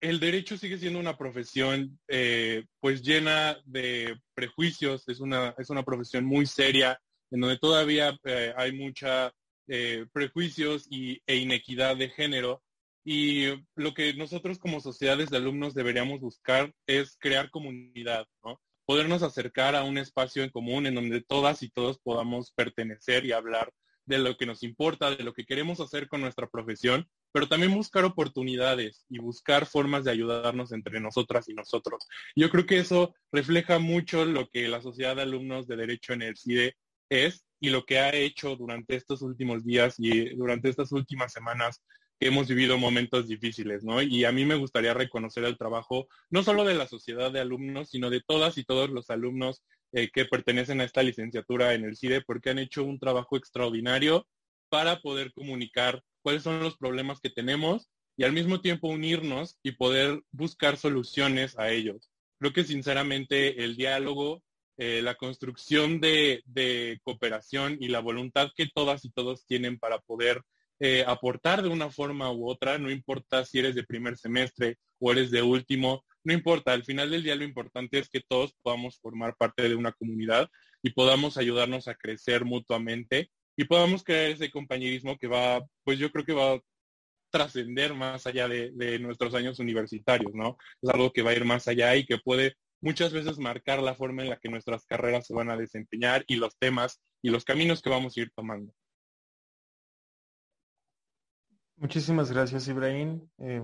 el 0.00 0.20
derecho 0.20 0.56
sigue 0.56 0.78
siendo 0.78 0.98
una 0.98 1.16
profesión 1.16 1.98
eh, 2.08 2.64
pues 2.80 3.02
llena 3.02 3.58
de 3.64 4.18
prejuicios, 4.34 5.08
es 5.08 5.20
una, 5.20 5.54
es 5.58 5.70
una 5.70 5.84
profesión 5.84 6.24
muy 6.24 6.46
seria, 6.46 7.00
en 7.30 7.40
donde 7.40 7.58
todavía 7.58 8.18
eh, 8.24 8.52
hay 8.56 8.72
mucha 8.72 9.32
eh, 9.68 10.06
prejuicios 10.12 10.86
y, 10.90 11.20
e 11.26 11.36
inequidad 11.36 11.96
de 11.96 12.08
género. 12.10 12.62
Y 13.04 13.46
lo 13.76 13.94
que 13.94 14.14
nosotros 14.14 14.58
como 14.58 14.80
sociedades 14.80 15.30
de 15.30 15.36
alumnos 15.36 15.74
deberíamos 15.74 16.20
buscar 16.20 16.72
es 16.86 17.16
crear 17.18 17.50
comunidad, 17.50 18.26
¿no? 18.44 18.60
Podernos 18.84 19.22
acercar 19.22 19.74
a 19.76 19.84
un 19.84 19.98
espacio 19.98 20.42
en 20.42 20.50
común 20.50 20.86
en 20.86 20.94
donde 20.94 21.20
todas 21.20 21.62
y 21.62 21.68
todos 21.70 21.98
podamos 21.98 22.52
pertenecer 22.52 23.24
y 23.24 23.32
hablar 23.32 23.72
de 24.06 24.18
lo 24.18 24.36
que 24.36 24.46
nos 24.46 24.62
importa, 24.62 25.14
de 25.14 25.24
lo 25.24 25.32
que 25.32 25.44
queremos 25.44 25.80
hacer 25.80 26.08
con 26.08 26.20
nuestra 26.20 26.48
profesión, 26.48 27.08
pero 27.32 27.48
también 27.48 27.74
buscar 27.74 28.04
oportunidades 28.04 29.04
y 29.08 29.18
buscar 29.18 29.66
formas 29.66 30.04
de 30.04 30.12
ayudarnos 30.12 30.72
entre 30.72 31.00
nosotras 31.00 31.48
y 31.48 31.54
nosotros. 31.54 32.06
Yo 32.36 32.48
creo 32.50 32.66
que 32.66 32.78
eso 32.78 33.14
refleja 33.32 33.78
mucho 33.78 34.24
lo 34.24 34.48
que 34.48 34.68
la 34.68 34.80
Sociedad 34.80 35.16
de 35.16 35.22
Alumnos 35.22 35.66
de 35.66 35.76
Derecho 35.76 36.12
en 36.12 36.22
el 36.22 36.36
CIDE 36.36 36.76
es 37.08 37.44
y 37.60 37.70
lo 37.70 37.84
que 37.84 37.98
ha 37.98 38.14
hecho 38.14 38.56
durante 38.56 38.96
estos 38.96 39.22
últimos 39.22 39.64
días 39.64 39.94
y 39.98 40.34
durante 40.36 40.68
estas 40.68 40.92
últimas 40.92 41.32
semanas 41.32 41.82
que 42.18 42.28
hemos 42.28 42.48
vivido 42.48 42.78
momentos 42.78 43.28
difíciles, 43.28 43.84
¿no? 43.84 44.00
Y 44.02 44.24
a 44.24 44.32
mí 44.32 44.44
me 44.44 44.54
gustaría 44.54 44.94
reconocer 44.94 45.44
el 45.44 45.58
trabajo 45.58 46.06
no 46.30 46.42
solo 46.42 46.64
de 46.64 46.74
la 46.74 46.86
sociedad 46.86 47.30
de 47.30 47.40
alumnos, 47.40 47.90
sino 47.90 48.10
de 48.10 48.22
todas 48.26 48.56
y 48.58 48.64
todos 48.64 48.90
los 48.90 49.10
alumnos 49.10 49.62
eh, 49.92 50.10
que 50.12 50.24
pertenecen 50.24 50.80
a 50.80 50.84
esta 50.84 51.02
licenciatura 51.02 51.74
en 51.74 51.84
el 51.84 51.96
CIDE, 51.96 52.22
porque 52.22 52.50
han 52.50 52.58
hecho 52.58 52.84
un 52.84 52.98
trabajo 52.98 53.36
extraordinario 53.36 54.26
para 54.68 55.00
poder 55.00 55.32
comunicar 55.32 56.02
cuáles 56.22 56.42
son 56.42 56.60
los 56.60 56.76
problemas 56.76 57.20
que 57.20 57.30
tenemos 57.30 57.90
y 58.16 58.24
al 58.24 58.32
mismo 58.32 58.60
tiempo 58.60 58.88
unirnos 58.88 59.58
y 59.62 59.72
poder 59.72 60.22
buscar 60.32 60.76
soluciones 60.78 61.58
a 61.58 61.70
ellos. 61.70 62.10
Creo 62.38 62.52
que 62.52 62.64
sinceramente 62.64 63.62
el 63.62 63.76
diálogo 63.76 64.42
eh, 64.78 65.00
la 65.02 65.14
construcción 65.14 66.00
de, 66.00 66.42
cooperación 67.02 67.78
y 67.80 67.88
la 67.88 68.00
voluntad 68.00 68.50
que 68.54 68.68
todas 68.74 69.04
y 69.04 69.10
todos 69.10 69.46
tienen 69.46 69.78
para 69.78 70.00
poder 70.00 70.42
eh, 70.80 71.02
aportar 71.06 71.62
de 71.62 71.70
una 71.70 71.90
forma 71.90 72.30
u 72.30 72.48
otra, 72.50 72.76
no 72.76 72.90
importa 72.90 73.44
si 73.44 73.58
eres 73.58 73.74
de 73.74 73.84
primer 73.84 74.18
semestre 74.18 74.76
o 74.98 75.12
eres 75.12 75.30
de 75.30 75.40
último, 75.40 76.04
no 76.24 76.34
importa, 76.34 76.72
al 76.72 76.84
final 76.84 77.10
del 77.10 77.22
día 77.22 77.36
lo 77.36 77.44
importante 77.44 77.98
es 77.98 78.10
que 78.10 78.20
todos 78.20 78.54
podamos 78.62 78.98
formar 78.98 79.34
parte 79.36 79.66
de 79.66 79.74
una 79.74 79.92
comunidad 79.92 80.50
y 80.82 80.90
podamos 80.90 81.38
ayudarnos 81.38 81.88
a 81.88 81.94
crecer 81.94 82.44
mutuamente 82.44 83.30
y 83.56 83.64
podamos 83.64 84.04
crear 84.04 84.32
ese 84.32 84.50
compañerismo 84.50 85.16
que 85.16 85.28
va, 85.28 85.64
pues 85.84 85.98
yo 85.98 86.10
creo 86.12 86.26
que 86.26 86.34
va 86.34 86.52
a 86.54 86.60
trascender 87.30 87.94
más 87.94 88.26
allá 88.26 88.48
de, 88.48 88.72
de 88.72 88.98
nuestros 88.98 89.34
años 89.34 89.58
universitarios, 89.58 90.34
¿no? 90.34 90.58
Es 90.82 90.90
algo 90.90 91.12
que 91.12 91.22
va 91.22 91.30
a 91.30 91.34
ir 91.34 91.44
más 91.44 91.66
allá 91.66 91.96
y 91.96 92.04
que 92.04 92.18
puede 92.18 92.56
muchas 92.80 93.12
veces 93.12 93.38
marcar 93.38 93.82
la 93.82 93.94
forma 93.94 94.22
en 94.22 94.30
la 94.30 94.38
que 94.38 94.48
nuestras 94.48 94.84
carreras 94.86 95.26
se 95.26 95.34
van 95.34 95.50
a 95.50 95.56
desempeñar 95.56 96.24
y 96.26 96.36
los 96.36 96.56
temas 96.58 97.00
y 97.22 97.30
los 97.30 97.44
caminos 97.44 97.82
que 97.82 97.90
vamos 97.90 98.16
a 98.16 98.20
ir 98.20 98.30
tomando. 98.34 98.72
Muchísimas 101.76 102.30
gracias, 102.30 102.68
Ibrahim. 102.68 103.28
Eh, 103.38 103.62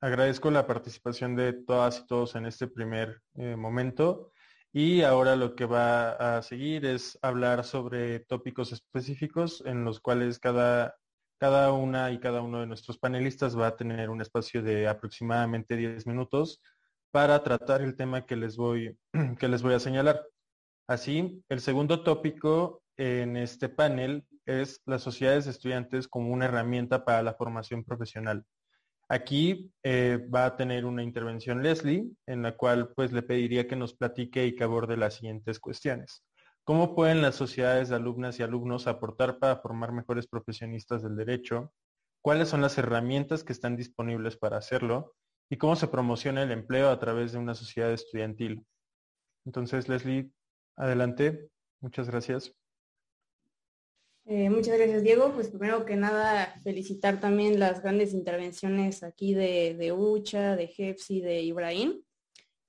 agradezco 0.00 0.50
la 0.50 0.66
participación 0.66 1.36
de 1.36 1.52
todas 1.52 2.00
y 2.00 2.06
todos 2.06 2.34
en 2.34 2.46
este 2.46 2.66
primer 2.66 3.20
eh, 3.34 3.56
momento. 3.56 4.32
Y 4.72 5.02
ahora 5.02 5.36
lo 5.36 5.54
que 5.54 5.66
va 5.66 6.12
a 6.12 6.42
seguir 6.42 6.86
es 6.86 7.18
hablar 7.20 7.64
sobre 7.64 8.20
tópicos 8.20 8.72
específicos 8.72 9.62
en 9.66 9.84
los 9.84 10.00
cuales 10.00 10.38
cada, 10.38 10.96
cada 11.38 11.72
una 11.72 12.10
y 12.10 12.18
cada 12.20 12.40
uno 12.40 12.60
de 12.60 12.66
nuestros 12.66 12.96
panelistas 12.96 13.58
va 13.58 13.66
a 13.66 13.76
tener 13.76 14.08
un 14.08 14.22
espacio 14.22 14.62
de 14.62 14.88
aproximadamente 14.88 15.76
10 15.76 16.06
minutos 16.06 16.62
para 17.12 17.42
tratar 17.42 17.82
el 17.82 17.94
tema 17.94 18.26
que 18.26 18.34
les 18.34 18.56
voy, 18.56 18.98
que 19.38 19.48
les 19.48 19.62
voy 19.62 19.74
a 19.74 19.80
señalar. 19.80 20.26
Así, 20.88 21.44
el 21.48 21.60
segundo 21.60 22.02
tópico 22.02 22.82
en 22.96 23.36
este 23.36 23.68
panel 23.68 24.26
es 24.46 24.80
las 24.86 25.02
sociedades 25.02 25.44
de 25.44 25.52
estudiantes 25.52 26.08
como 26.08 26.32
una 26.32 26.46
herramienta 26.46 27.04
para 27.04 27.22
la 27.22 27.34
formación 27.34 27.84
profesional. 27.84 28.44
Aquí 29.08 29.70
eh, 29.82 30.26
va 30.34 30.46
a 30.46 30.56
tener 30.56 30.86
una 30.86 31.02
intervención 31.02 31.62
Leslie, 31.62 32.10
en 32.26 32.42
la 32.42 32.56
cual 32.56 32.92
pues 32.94 33.12
le 33.12 33.22
pediría 33.22 33.68
que 33.68 33.76
nos 33.76 33.94
platique 33.94 34.46
y 34.46 34.56
que 34.56 34.64
aborde 34.64 34.96
las 34.96 35.14
siguientes 35.14 35.60
cuestiones. 35.60 36.24
¿Cómo 36.64 36.94
pueden 36.94 37.20
las 37.20 37.34
sociedades 37.34 37.90
de 37.90 37.96
alumnas 37.96 38.38
y 38.38 38.42
alumnos 38.42 38.86
aportar 38.86 39.38
para 39.38 39.56
formar 39.56 39.92
mejores 39.92 40.26
profesionistas 40.26 41.02
del 41.02 41.16
derecho? 41.16 41.72
¿Cuáles 42.22 42.48
son 42.48 42.62
las 42.62 42.78
herramientas 42.78 43.44
que 43.44 43.52
están 43.52 43.76
disponibles 43.76 44.36
para 44.36 44.56
hacerlo? 44.56 45.14
¿Y 45.52 45.58
cómo 45.58 45.76
se 45.76 45.86
promociona 45.86 46.42
el 46.44 46.50
empleo 46.50 46.88
a 46.88 46.98
través 46.98 47.32
de 47.32 47.38
una 47.38 47.54
sociedad 47.54 47.92
estudiantil? 47.92 48.64
Entonces, 49.44 49.86
Leslie, 49.86 50.30
adelante. 50.76 51.50
Muchas 51.82 52.08
gracias. 52.08 52.54
Eh, 54.24 54.48
muchas 54.48 54.78
gracias, 54.78 55.02
Diego. 55.02 55.30
Pues 55.34 55.50
primero 55.50 55.84
que 55.84 55.94
nada, 55.94 56.58
felicitar 56.64 57.20
también 57.20 57.60
las 57.60 57.82
grandes 57.82 58.14
intervenciones 58.14 59.02
aquí 59.02 59.34
de, 59.34 59.74
de 59.74 59.92
Ucha, 59.92 60.56
de 60.56 60.72
y 61.10 61.20
de 61.20 61.42
Ibrahim. 61.42 62.02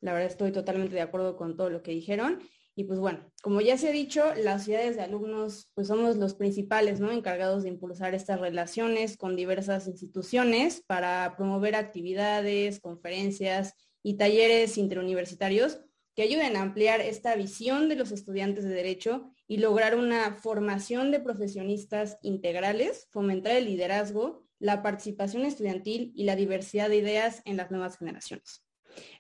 La 0.02 0.12
verdad 0.12 0.28
estoy 0.28 0.52
totalmente 0.52 0.96
de 0.96 1.04
acuerdo 1.04 1.38
con 1.38 1.56
todo 1.56 1.70
lo 1.70 1.84
que 1.84 1.92
dijeron. 1.92 2.42
Y 2.76 2.86
pues 2.86 3.00
bueno, 3.00 3.32
como 3.44 3.62
ya 3.62 3.78
se 3.78 3.90
ha 3.90 3.92
dicho, 3.92 4.24
las 4.36 4.64
ciudades 4.66 4.96
de 4.96 5.04
alumnos 5.04 5.70
pues 5.76 5.88
somos 5.88 6.18
los 6.18 6.34
principales, 6.34 7.00
¿no? 7.00 7.12
Encargados 7.12 7.64
de 7.64 7.70
impulsar 7.70 8.16
estas 8.16 8.40
relaciones 8.40 9.16
con 9.16 9.36
diversas 9.36 9.88
instituciones 9.88 10.84
para 10.88 11.36
promover 11.38 11.76
actividades, 11.76 12.80
conferencias 12.80 13.76
y 14.02 14.16
talleres 14.16 14.78
interuniversitarios 14.78 15.80
que 16.16 16.24
ayuden 16.24 16.56
a 16.56 16.62
ampliar 16.62 17.02
esta 17.02 17.36
visión 17.36 17.90
de 17.90 17.96
los 17.96 18.12
estudiantes 18.12 18.64
de 18.64 18.74
derecho 18.74 19.32
y 19.48 19.58
lograr 19.58 19.96
una 19.96 20.36
formación 20.36 21.12
de 21.12 21.20
profesionistas 21.20 22.18
integrales, 22.22 23.08
fomentar 23.12 23.56
el 23.56 23.66
liderazgo, 23.66 24.44
la 24.60 24.82
participación 24.82 25.44
estudiantil 25.46 26.12
y 26.16 26.24
la 26.24 26.36
diversidad 26.36 26.90
de 26.90 26.98
ideas 26.98 27.42
en 27.46 27.58
las 27.58 27.72
nuevas 27.72 27.98
generaciones. 27.98 28.64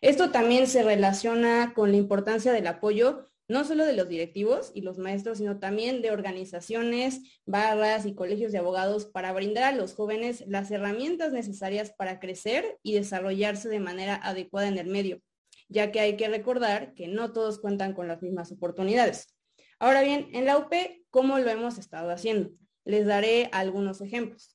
Esto 0.02 0.30
también 0.30 0.68
se 0.68 0.84
relaciona 0.84 1.74
con 1.74 1.92
la 1.92 1.98
importancia 1.98 2.52
del 2.52 2.68
apoyo 2.68 3.30
no 3.48 3.66
solo 3.66 3.86
de 3.86 3.94
los 3.94 4.08
directivos 4.08 4.72
y 4.74 4.82
los 4.82 4.98
maestros, 4.98 5.40
sino 5.40 5.60
también 5.60 6.02
de 6.02 6.12
organizaciones, 6.12 7.22
barras 7.46 8.06
y 8.06 8.16
colegios 8.16 8.52
de 8.52 8.58
abogados 8.58 9.06
para 9.06 9.34
brindar 9.34 9.64
a 9.64 9.76
los 9.76 9.96
jóvenes 9.96 10.44
las 10.48 10.72
herramientas 10.72 11.34
necesarias 11.34 11.92
para 11.92 12.20
crecer 12.20 12.78
y 12.84 12.94
desarrollarse 12.94 13.70
de 13.70 13.80
manera 13.80 14.16
adecuada 14.16 14.68
en 14.68 14.78
el 14.78 14.88
medio, 14.88 15.22
ya 15.68 15.92
que 15.92 16.00
hay 16.00 16.16
que 16.18 16.30
recordar 16.30 16.94
que 16.94 17.08
no 17.08 17.34
todos 17.34 17.60
cuentan 17.60 17.94
con 17.94 18.08
las 18.08 18.22
mismas 18.22 18.52
oportunidades. 18.52 19.36
Ahora 19.80 20.02
bien, 20.02 20.30
en 20.34 20.46
la 20.46 20.58
UP, 20.58 20.74
¿cómo 21.10 21.40
lo 21.40 21.50
hemos 21.50 21.78
estado 21.78 22.12
haciendo? 22.12 22.52
Les 22.86 23.06
daré 23.06 23.50
algunos 23.52 24.02
ejemplos. 24.02 24.53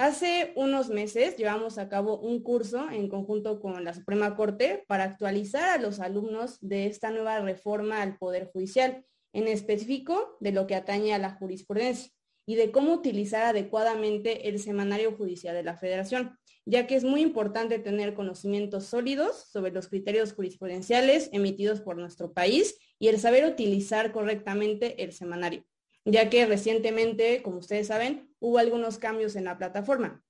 Hace 0.00 0.54
unos 0.56 0.88
meses 0.88 1.36
llevamos 1.36 1.76
a 1.76 1.90
cabo 1.90 2.18
un 2.18 2.42
curso 2.42 2.88
en 2.90 3.06
conjunto 3.10 3.60
con 3.60 3.84
la 3.84 3.92
Suprema 3.92 4.34
Corte 4.34 4.82
para 4.86 5.04
actualizar 5.04 5.68
a 5.68 5.76
los 5.76 6.00
alumnos 6.00 6.56
de 6.62 6.86
esta 6.86 7.10
nueva 7.10 7.38
reforma 7.40 8.00
al 8.00 8.16
Poder 8.16 8.46
Judicial, 8.50 9.04
en 9.34 9.46
específico 9.46 10.38
de 10.40 10.52
lo 10.52 10.66
que 10.66 10.74
atañe 10.74 11.12
a 11.12 11.18
la 11.18 11.32
jurisprudencia 11.34 12.10
y 12.46 12.54
de 12.54 12.70
cómo 12.70 12.94
utilizar 12.94 13.42
adecuadamente 13.42 14.48
el 14.48 14.58
semanario 14.58 15.12
judicial 15.12 15.54
de 15.54 15.64
la 15.64 15.76
Federación, 15.76 16.34
ya 16.64 16.86
que 16.86 16.96
es 16.96 17.04
muy 17.04 17.20
importante 17.20 17.78
tener 17.78 18.14
conocimientos 18.14 18.86
sólidos 18.86 19.48
sobre 19.52 19.70
los 19.70 19.88
criterios 19.88 20.32
jurisprudenciales 20.32 21.28
emitidos 21.34 21.82
por 21.82 21.98
nuestro 21.98 22.32
país 22.32 22.78
y 22.98 23.08
el 23.08 23.20
saber 23.20 23.44
utilizar 23.44 24.12
correctamente 24.12 25.04
el 25.04 25.12
semanario, 25.12 25.62
ya 26.10 26.30
que 26.30 26.46
recientemente, 26.46 27.42
como 27.42 27.58
ustedes 27.58 27.86
saben, 27.86 28.34
hubo 28.38 28.58
algunos 28.58 28.98
cambios 28.98 29.36
en 29.36 29.44
la 29.44 29.58
plataforma. 29.58 30.22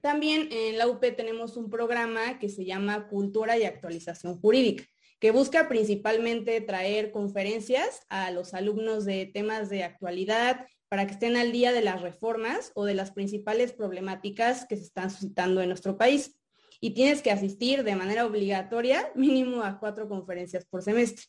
También 0.00 0.48
en 0.52 0.78
la 0.78 0.86
UP 0.86 1.00
tenemos 1.16 1.56
un 1.56 1.70
programa 1.70 2.38
que 2.38 2.48
se 2.48 2.64
llama 2.64 3.08
Cultura 3.08 3.58
y 3.58 3.64
Actualización 3.64 4.38
Jurídica, 4.40 4.84
que 5.18 5.30
busca 5.30 5.68
principalmente 5.68 6.60
traer 6.60 7.10
conferencias 7.10 8.02
a 8.08 8.30
los 8.30 8.54
alumnos 8.54 9.04
de 9.04 9.26
temas 9.26 9.70
de 9.70 9.82
actualidad 9.82 10.66
para 10.88 11.06
que 11.06 11.14
estén 11.14 11.36
al 11.36 11.52
día 11.52 11.72
de 11.72 11.82
las 11.82 12.02
reformas 12.02 12.70
o 12.74 12.84
de 12.84 12.94
las 12.94 13.10
principales 13.10 13.72
problemáticas 13.72 14.66
que 14.66 14.76
se 14.76 14.84
están 14.84 15.10
suscitando 15.10 15.60
en 15.60 15.68
nuestro 15.68 15.96
país. 15.96 16.38
Y 16.78 16.90
tienes 16.90 17.22
que 17.22 17.30
asistir 17.30 17.82
de 17.82 17.96
manera 17.96 18.26
obligatoria 18.26 19.10
mínimo 19.14 19.62
a 19.62 19.80
cuatro 19.80 20.08
conferencias 20.08 20.66
por 20.66 20.82
semestre. 20.82 21.24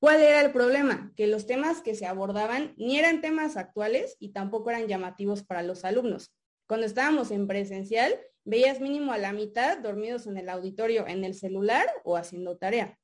¿Cuál 0.00 0.22
era 0.22 0.40
el 0.40 0.50
problema? 0.50 1.12
Que 1.14 1.26
los 1.26 1.46
temas 1.46 1.82
que 1.82 1.94
se 1.94 2.06
abordaban 2.06 2.72
ni 2.78 2.98
eran 2.98 3.20
temas 3.20 3.58
actuales 3.58 4.16
y 4.18 4.30
tampoco 4.30 4.70
eran 4.70 4.88
llamativos 4.88 5.42
para 5.42 5.62
los 5.62 5.84
alumnos. 5.84 6.32
Cuando 6.66 6.86
estábamos 6.86 7.30
en 7.30 7.46
presencial, 7.46 8.18
veías 8.44 8.80
mínimo 8.80 9.12
a 9.12 9.18
la 9.18 9.34
mitad 9.34 9.78
dormidos 9.78 10.26
en 10.26 10.38
el 10.38 10.48
auditorio, 10.48 11.06
en 11.06 11.22
el 11.22 11.34
celular 11.34 11.86
o 12.02 12.16
haciendo 12.16 12.56
tarea. 12.56 12.98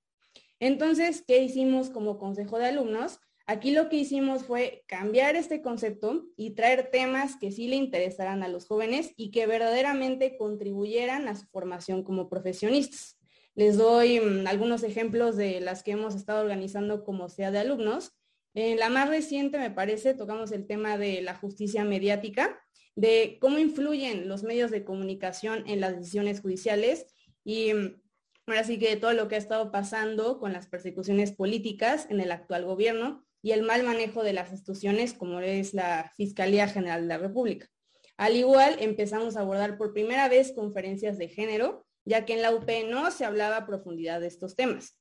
Entonces, 0.59 1.23
¿qué 1.27 1.43
hicimos 1.43 1.91
como 1.91 2.19
consejo 2.19 2.59
de 2.59 2.69
alumnos? 2.69 3.21
Aquí 3.47 3.73
lo 3.73 3.91
que 3.91 3.97
hicimos 3.97 4.45
fue 4.45 4.83
cambiar 4.89 5.37
este 5.37 5.61
concepto 5.61 6.25
y 6.35 6.53
traer 6.55 6.91
temas 6.91 7.37
que 7.37 7.53
sí 7.53 7.69
le 7.69 7.77
interesaran 7.77 8.43
a 8.43 8.49
los 8.49 8.67
jóvenes 8.67 9.13
y 9.17 9.31
que 9.33 9.47
verdaderamente 9.47 10.39
contribuyeran 10.39 11.29
a 11.29 11.37
su 11.37 11.47
formación 11.49 12.03
como 12.03 12.31
profesionistas. 12.31 13.16
Les 13.57 13.79
doy 13.79 14.21
mm, 14.21 14.47
algunos 14.47 14.83
ejemplos 14.83 15.37
de 15.37 15.61
las 15.61 15.83
que 15.83 15.93
hemos 15.93 16.15
estado 16.15 16.43
organizando 16.43 17.05
como 17.05 17.31
sea 17.31 17.51
de 17.51 17.59
alumnos. 17.59 18.13
En 18.55 18.79
la 18.79 18.91
más 18.91 19.09
reciente, 19.09 19.59
me 19.59 19.71
parece, 19.71 20.15
tocamos 20.15 20.53
el 20.53 20.67
tema 20.67 20.99
de 20.99 21.23
la 21.23 21.35
justicia 21.35 21.85
mediática, 21.85 22.61
de 22.95 23.39
cómo 23.41 23.59
influyen 23.59 24.29
los 24.29 24.43
medios 24.43 24.71
de 24.71 24.85
comunicación 24.85 25.65
en 25.67 25.81
las 25.81 25.97
decisiones 25.97 26.41
judiciales 26.41 27.07
y 27.45 27.73
mm, 27.73 28.01
ahora 28.47 28.65
sí 28.65 28.79
que 28.79 28.95
todo 28.97 29.15
lo 29.15 29.27
que 29.27 29.37
ha 29.37 29.39
estado 29.39 29.73
pasando 29.73 30.39
con 30.39 30.53
las 30.53 30.67
persecuciones 30.69 31.33
políticas 31.33 32.07
en 32.11 32.21
el 32.21 32.33
actual 32.33 32.67
gobierno 32.67 33.25
y 33.41 33.53
el 33.53 33.63
mal 33.63 33.85
manejo 33.85 34.23
de 34.23 34.35
las 34.35 34.51
instituciones 34.53 35.15
como 35.15 35.41
es 35.41 35.73
la 35.73 36.13
Fiscalía 36.15 36.69
General 36.69 37.01
de 37.01 37.09
la 37.09 37.19
República. 37.19 37.69
Al 38.19 38.37
igual, 38.37 38.77
empezamos 38.81 39.37
a 39.37 39.41
abordar 39.41 39.79
por 39.79 39.95
primera 39.95 40.29
vez 40.29 40.53
conferencias 40.53 41.17
de 41.17 41.29
género 41.29 41.87
ya 42.07 42.25
que 42.25 42.33
en 42.33 42.43
la 42.43 42.55
UP 42.55 42.71
no 42.89 43.11
se 43.11 43.27
hablaba 43.27 43.59
a 43.59 43.67
profundidad 43.67 44.21
de 44.21 44.29
estos 44.29 44.57
temas. 44.57 44.99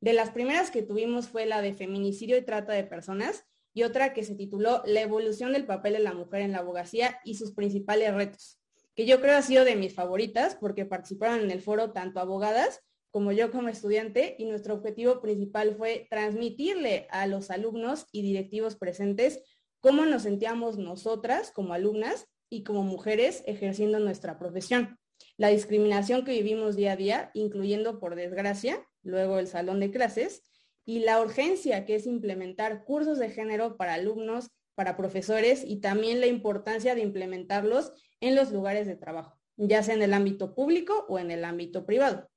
De 0.00 0.12
las 0.12 0.30
primeras 0.30 0.70
que 0.70 0.82
tuvimos 0.82 1.28
fue 1.28 1.46
la 1.46 1.62
de 1.62 1.72
feminicidio 1.72 2.36
y 2.36 2.44
trata 2.44 2.72
de 2.72 2.84
personas 2.84 3.44
y 3.72 3.84
otra 3.84 4.12
que 4.12 4.24
se 4.24 4.34
tituló 4.34 4.82
La 4.84 5.00
evolución 5.00 5.52
del 5.52 5.66
papel 5.66 5.94
de 5.94 5.98
la 6.00 6.12
mujer 6.12 6.42
en 6.42 6.52
la 6.52 6.58
abogacía 6.58 7.18
y 7.24 7.36
sus 7.36 7.52
principales 7.52 8.12
retos, 8.12 8.60
que 8.94 9.06
yo 9.06 9.20
creo 9.20 9.38
ha 9.38 9.42
sido 9.42 9.64
de 9.64 9.76
mis 9.76 9.94
favoritas 9.94 10.56
porque 10.56 10.84
participaron 10.84 11.40
en 11.40 11.50
el 11.50 11.62
foro 11.62 11.92
tanto 11.92 12.20
abogadas 12.20 12.80
como 13.10 13.32
yo 13.32 13.50
como 13.50 13.68
estudiante 13.68 14.36
y 14.38 14.44
nuestro 14.44 14.74
objetivo 14.74 15.20
principal 15.20 15.76
fue 15.76 16.06
transmitirle 16.10 17.06
a 17.10 17.26
los 17.26 17.50
alumnos 17.50 18.06
y 18.12 18.22
directivos 18.22 18.76
presentes 18.76 19.40
cómo 19.80 20.04
nos 20.04 20.22
sentíamos 20.22 20.76
nosotras 20.76 21.50
como 21.52 21.72
alumnas 21.72 22.26
y 22.50 22.64
como 22.64 22.82
mujeres 22.82 23.42
ejerciendo 23.46 23.98
nuestra 23.98 24.38
profesión 24.38 24.98
la 25.38 25.48
discriminación 25.48 26.24
que 26.24 26.32
vivimos 26.32 26.76
día 26.76 26.92
a 26.92 26.96
día, 26.96 27.30
incluyendo, 27.32 27.98
por 28.00 28.16
desgracia, 28.16 28.86
luego 29.02 29.38
el 29.38 29.46
salón 29.46 29.80
de 29.80 29.90
clases, 29.90 30.42
y 30.84 31.00
la 31.00 31.20
urgencia 31.20 31.86
que 31.86 31.94
es 31.94 32.06
implementar 32.06 32.84
cursos 32.84 33.18
de 33.18 33.30
género 33.30 33.76
para 33.76 33.94
alumnos, 33.94 34.50
para 34.74 34.96
profesores 34.96 35.64
y 35.66 35.80
también 35.80 36.20
la 36.20 36.26
importancia 36.26 36.94
de 36.94 37.02
implementarlos 37.02 37.92
en 38.20 38.34
los 38.34 38.52
lugares 38.52 38.86
de 38.86 38.96
trabajo, 38.96 39.38
ya 39.56 39.82
sea 39.82 39.94
en 39.94 40.02
el 40.02 40.12
ámbito 40.12 40.54
público 40.54 41.04
o 41.08 41.18
en 41.18 41.30
el 41.30 41.44
ámbito 41.44 41.84
privado. 41.86 42.28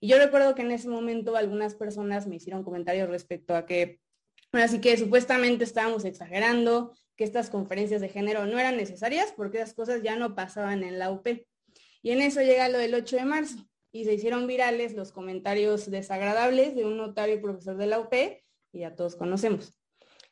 Y 0.00 0.08
yo 0.08 0.18
recuerdo 0.18 0.54
que 0.54 0.62
en 0.62 0.70
ese 0.70 0.88
momento 0.88 1.36
algunas 1.36 1.74
personas 1.74 2.26
me 2.26 2.36
hicieron 2.36 2.64
comentarios 2.64 3.08
respecto 3.08 3.54
a 3.54 3.66
que, 3.66 4.00
así 4.52 4.80
que 4.80 4.96
supuestamente 4.96 5.64
estábamos 5.64 6.04
exagerando, 6.04 6.96
que 7.16 7.24
estas 7.24 7.50
conferencias 7.50 8.00
de 8.00 8.08
género 8.08 8.46
no 8.46 8.58
eran 8.58 8.76
necesarias 8.76 9.34
porque 9.36 9.58
esas 9.58 9.74
cosas 9.74 10.02
ya 10.02 10.16
no 10.16 10.34
pasaban 10.34 10.82
en 10.82 10.98
la 10.98 11.10
UP. 11.10 11.26
Y 12.02 12.12
en 12.12 12.22
eso 12.22 12.40
llega 12.40 12.68
lo 12.68 12.78
del 12.78 12.94
8 12.94 13.16
de 13.16 13.24
marzo 13.24 13.56
y 13.92 14.04
se 14.04 14.14
hicieron 14.14 14.46
virales 14.46 14.94
los 14.94 15.12
comentarios 15.12 15.90
desagradables 15.90 16.74
de 16.74 16.84
un 16.84 16.96
notario 16.96 17.34
y 17.36 17.40
profesor 17.40 17.76
de 17.76 17.86
la 17.86 18.00
UP, 18.00 18.14
y 18.72 18.80
ya 18.80 18.94
todos 18.94 19.16
conocemos. 19.16 19.76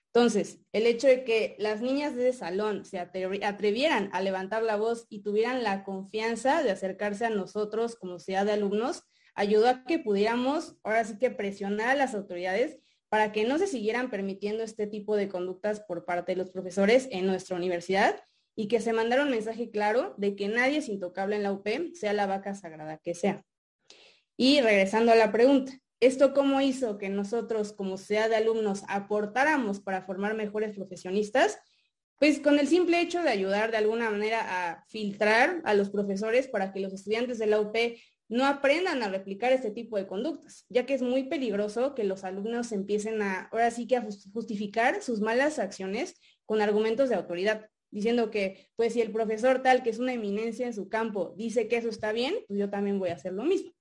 Entonces, 0.07 0.61
el 0.72 0.87
hecho 0.87 1.07
de 1.07 1.24
que 1.24 1.54
las 1.59 1.81
niñas 1.81 2.16
de 2.16 2.31
ese 2.31 2.38
salón 2.38 2.85
se 2.85 2.98
atrevieran 2.98 4.09
a 4.12 4.22
levantar 4.22 4.62
la 4.62 4.76
voz 4.76 5.07
y 5.11 5.22
tuvieran 5.22 5.62
la 5.62 5.85
confianza 5.85 6.62
de 6.62 6.70
acercarse 6.70 7.26
a 7.26 7.31
nosotros 7.31 7.96
como 7.96 8.18
sea 8.18 8.44
de 8.44 8.52
alumnos, 8.52 9.02
ayudó 9.35 9.68
a 9.68 9.85
que 9.85 9.98
pudiéramos 9.98 10.76
ahora 10.83 11.04
sí 11.04 11.18
que 11.18 11.31
presionar 11.31 11.90
a 11.90 11.94
las 11.94 12.14
autoridades 12.14 12.78
para 13.09 13.33
que 13.33 13.44
no 13.44 13.59
se 13.59 13.66
siguieran 13.66 14.11
permitiendo 14.11 14.62
este 14.62 14.87
tipo 14.87 15.14
de 15.14 15.28
conductas 15.28 15.81
por 15.81 16.04
parte 16.04 16.33
de 16.33 16.37
los 16.37 16.50
profesores 16.50 17.09
en 17.11 17.26
nuestra 17.26 17.57
universidad 17.57 18.20
y 18.58 18.66
que 18.66 18.80
se 18.80 18.92
mandara 18.92 19.22
un 19.22 19.30
mensaje 19.30 19.70
claro 19.70 20.16
de 20.16 20.34
que 20.34 20.48
nadie 20.48 20.78
es 20.78 20.88
intocable 20.88 21.36
en 21.36 21.44
la 21.44 21.52
UP, 21.52 21.94
sea 21.94 22.12
la 22.12 22.26
vaca 22.26 22.56
sagrada 22.56 22.98
que 22.98 23.14
sea. 23.14 23.44
Y 24.36 24.60
regresando 24.60 25.12
a 25.12 25.14
la 25.14 25.30
pregunta, 25.30 25.74
¿esto 26.00 26.34
cómo 26.34 26.60
hizo 26.60 26.98
que 26.98 27.08
nosotros 27.08 27.72
como 27.72 27.98
sea 27.98 28.28
de 28.28 28.34
alumnos 28.34 28.82
aportáramos 28.88 29.78
para 29.78 30.02
formar 30.02 30.34
mejores 30.34 30.74
profesionistas? 30.74 31.56
Pues 32.18 32.40
con 32.40 32.58
el 32.58 32.66
simple 32.66 33.00
hecho 33.00 33.22
de 33.22 33.28
ayudar 33.28 33.70
de 33.70 33.76
alguna 33.76 34.10
manera 34.10 34.40
a 34.42 34.84
filtrar 34.88 35.62
a 35.62 35.72
los 35.74 35.90
profesores 35.90 36.48
para 36.48 36.72
que 36.72 36.80
los 36.80 36.92
estudiantes 36.92 37.38
de 37.38 37.46
la 37.46 37.60
UP 37.60 37.76
no 38.28 38.44
aprendan 38.44 39.04
a 39.04 39.08
replicar 39.08 39.52
este 39.52 39.70
tipo 39.70 39.96
de 39.96 40.08
conductas, 40.08 40.66
ya 40.68 40.84
que 40.84 40.94
es 40.94 41.02
muy 41.02 41.28
peligroso 41.28 41.94
que 41.94 42.02
los 42.02 42.24
alumnos 42.24 42.72
empiecen 42.72 43.22
a, 43.22 43.42
ahora 43.52 43.70
sí 43.70 43.86
que 43.86 43.98
a 43.98 44.04
justificar 44.32 45.00
sus 45.00 45.20
malas 45.20 45.60
acciones 45.60 46.16
con 46.44 46.60
argumentos 46.60 47.08
de 47.08 47.14
autoridad, 47.14 47.70
diciendo 47.90 48.31
que, 48.31 48.70
pues 48.77 48.92
si 48.92 49.01
el 49.01 49.12
profesor 49.12 49.62
tal, 49.62 49.83
que 49.83 49.90
es 49.90 49.98
una 49.98 50.12
eminencia 50.12 50.66
en 50.66 50.74
su 50.74 50.88
campo, 50.88 51.35
dice 51.37 51.68
que 51.68 51.77
eso 51.77 51.88
está 51.88 52.12
bien, 52.12 52.35
pues 52.46 52.59
yo 52.59 52.70
también 52.70 52.98
voy 52.98 53.11
a 53.11 53.14
hacer 53.14 53.33
lo 53.33 53.44
mismo. 53.44 53.72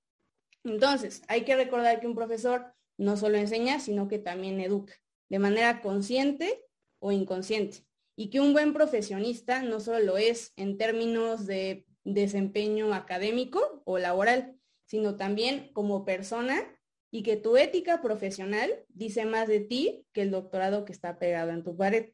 Entonces, 0.63 1.21
hay 1.27 1.43
que 1.43 1.55
recordar 1.55 1.99
que 1.99 2.07
un 2.07 2.15
profesor 2.15 2.73
no 2.97 3.15
solo 3.17 3.37
enseña, 3.37 3.79
sino 3.79 4.07
que 4.07 4.19
también 4.19 4.59
educa, 4.59 4.93
de 5.29 5.39
manera 5.39 5.81
consciente 5.81 6.63
o 6.99 7.11
inconsciente. 7.11 7.85
Y 8.15 8.29
que 8.29 8.39
un 8.39 8.53
buen 8.53 8.73
profesionista 8.73 9.61
no 9.61 9.79
solo 9.79 9.99
lo 9.99 10.17
es 10.17 10.53
en 10.55 10.77
términos 10.77 11.45
de 11.45 11.85
desempeño 12.03 12.93
académico 12.93 13.83
o 13.85 13.99
laboral, 13.99 14.57
sino 14.85 15.15
también 15.15 15.69
como 15.73 16.05
persona 16.05 16.73
y 17.11 17.23
que 17.23 17.37
tu 17.37 17.57
ética 17.57 18.01
profesional 18.01 18.71
dice 18.89 19.25
más 19.25 19.47
de 19.47 19.59
ti 19.59 20.05
que 20.13 20.21
el 20.23 20.31
doctorado 20.31 20.85
que 20.85 20.93
está 20.93 21.19
pegado 21.19 21.51
en 21.51 21.63
tu 21.63 21.75
pared. 21.75 22.11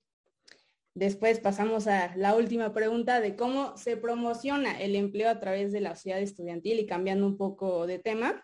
Después 0.95 1.39
pasamos 1.39 1.87
a 1.87 2.15
la 2.15 2.35
última 2.35 2.73
pregunta 2.73 3.19
de 3.19 3.35
cómo 3.35 3.75
se 3.77 3.97
promociona 3.97 4.79
el 4.79 4.95
empleo 4.95 5.29
a 5.29 5.39
través 5.39 5.71
de 5.71 5.81
la 5.81 5.95
sociedad 5.95 6.21
estudiantil 6.21 6.79
y 6.79 6.85
cambiando 6.85 7.25
un 7.25 7.37
poco 7.37 7.87
de 7.87 7.97
tema. 7.97 8.43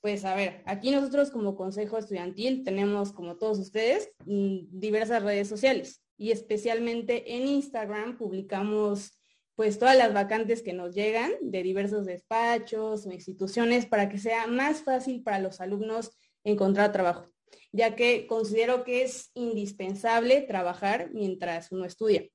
Pues 0.00 0.24
a 0.24 0.34
ver, 0.34 0.62
aquí 0.66 0.90
nosotros 0.90 1.30
como 1.30 1.56
Consejo 1.56 1.98
Estudiantil 1.98 2.64
tenemos, 2.64 3.12
como 3.12 3.36
todos 3.36 3.58
ustedes, 3.58 4.10
mm, 4.24 4.66
diversas 4.70 5.22
redes 5.22 5.48
sociales 5.48 6.02
y 6.18 6.30
especialmente 6.30 7.36
en 7.36 7.46
Instagram 7.46 8.16
publicamos 8.16 9.20
pues 9.54 9.78
todas 9.78 9.96
las 9.96 10.12
vacantes 10.12 10.62
que 10.62 10.74
nos 10.74 10.94
llegan 10.94 11.32
de 11.40 11.62
diversos 11.62 12.04
despachos 12.04 13.06
o 13.06 13.12
instituciones 13.12 13.86
para 13.86 14.08
que 14.08 14.18
sea 14.18 14.46
más 14.46 14.82
fácil 14.82 15.22
para 15.22 15.38
los 15.38 15.60
alumnos 15.60 16.10
encontrar 16.44 16.92
trabajo, 16.92 17.30
ya 17.76 17.94
que 17.94 18.26
considero 18.26 18.84
que 18.84 19.02
es 19.02 19.30
indispensable 19.34 20.40
trabajar 20.40 21.10
mientras 21.12 21.70
uno 21.72 21.84
estudia 21.84 22.26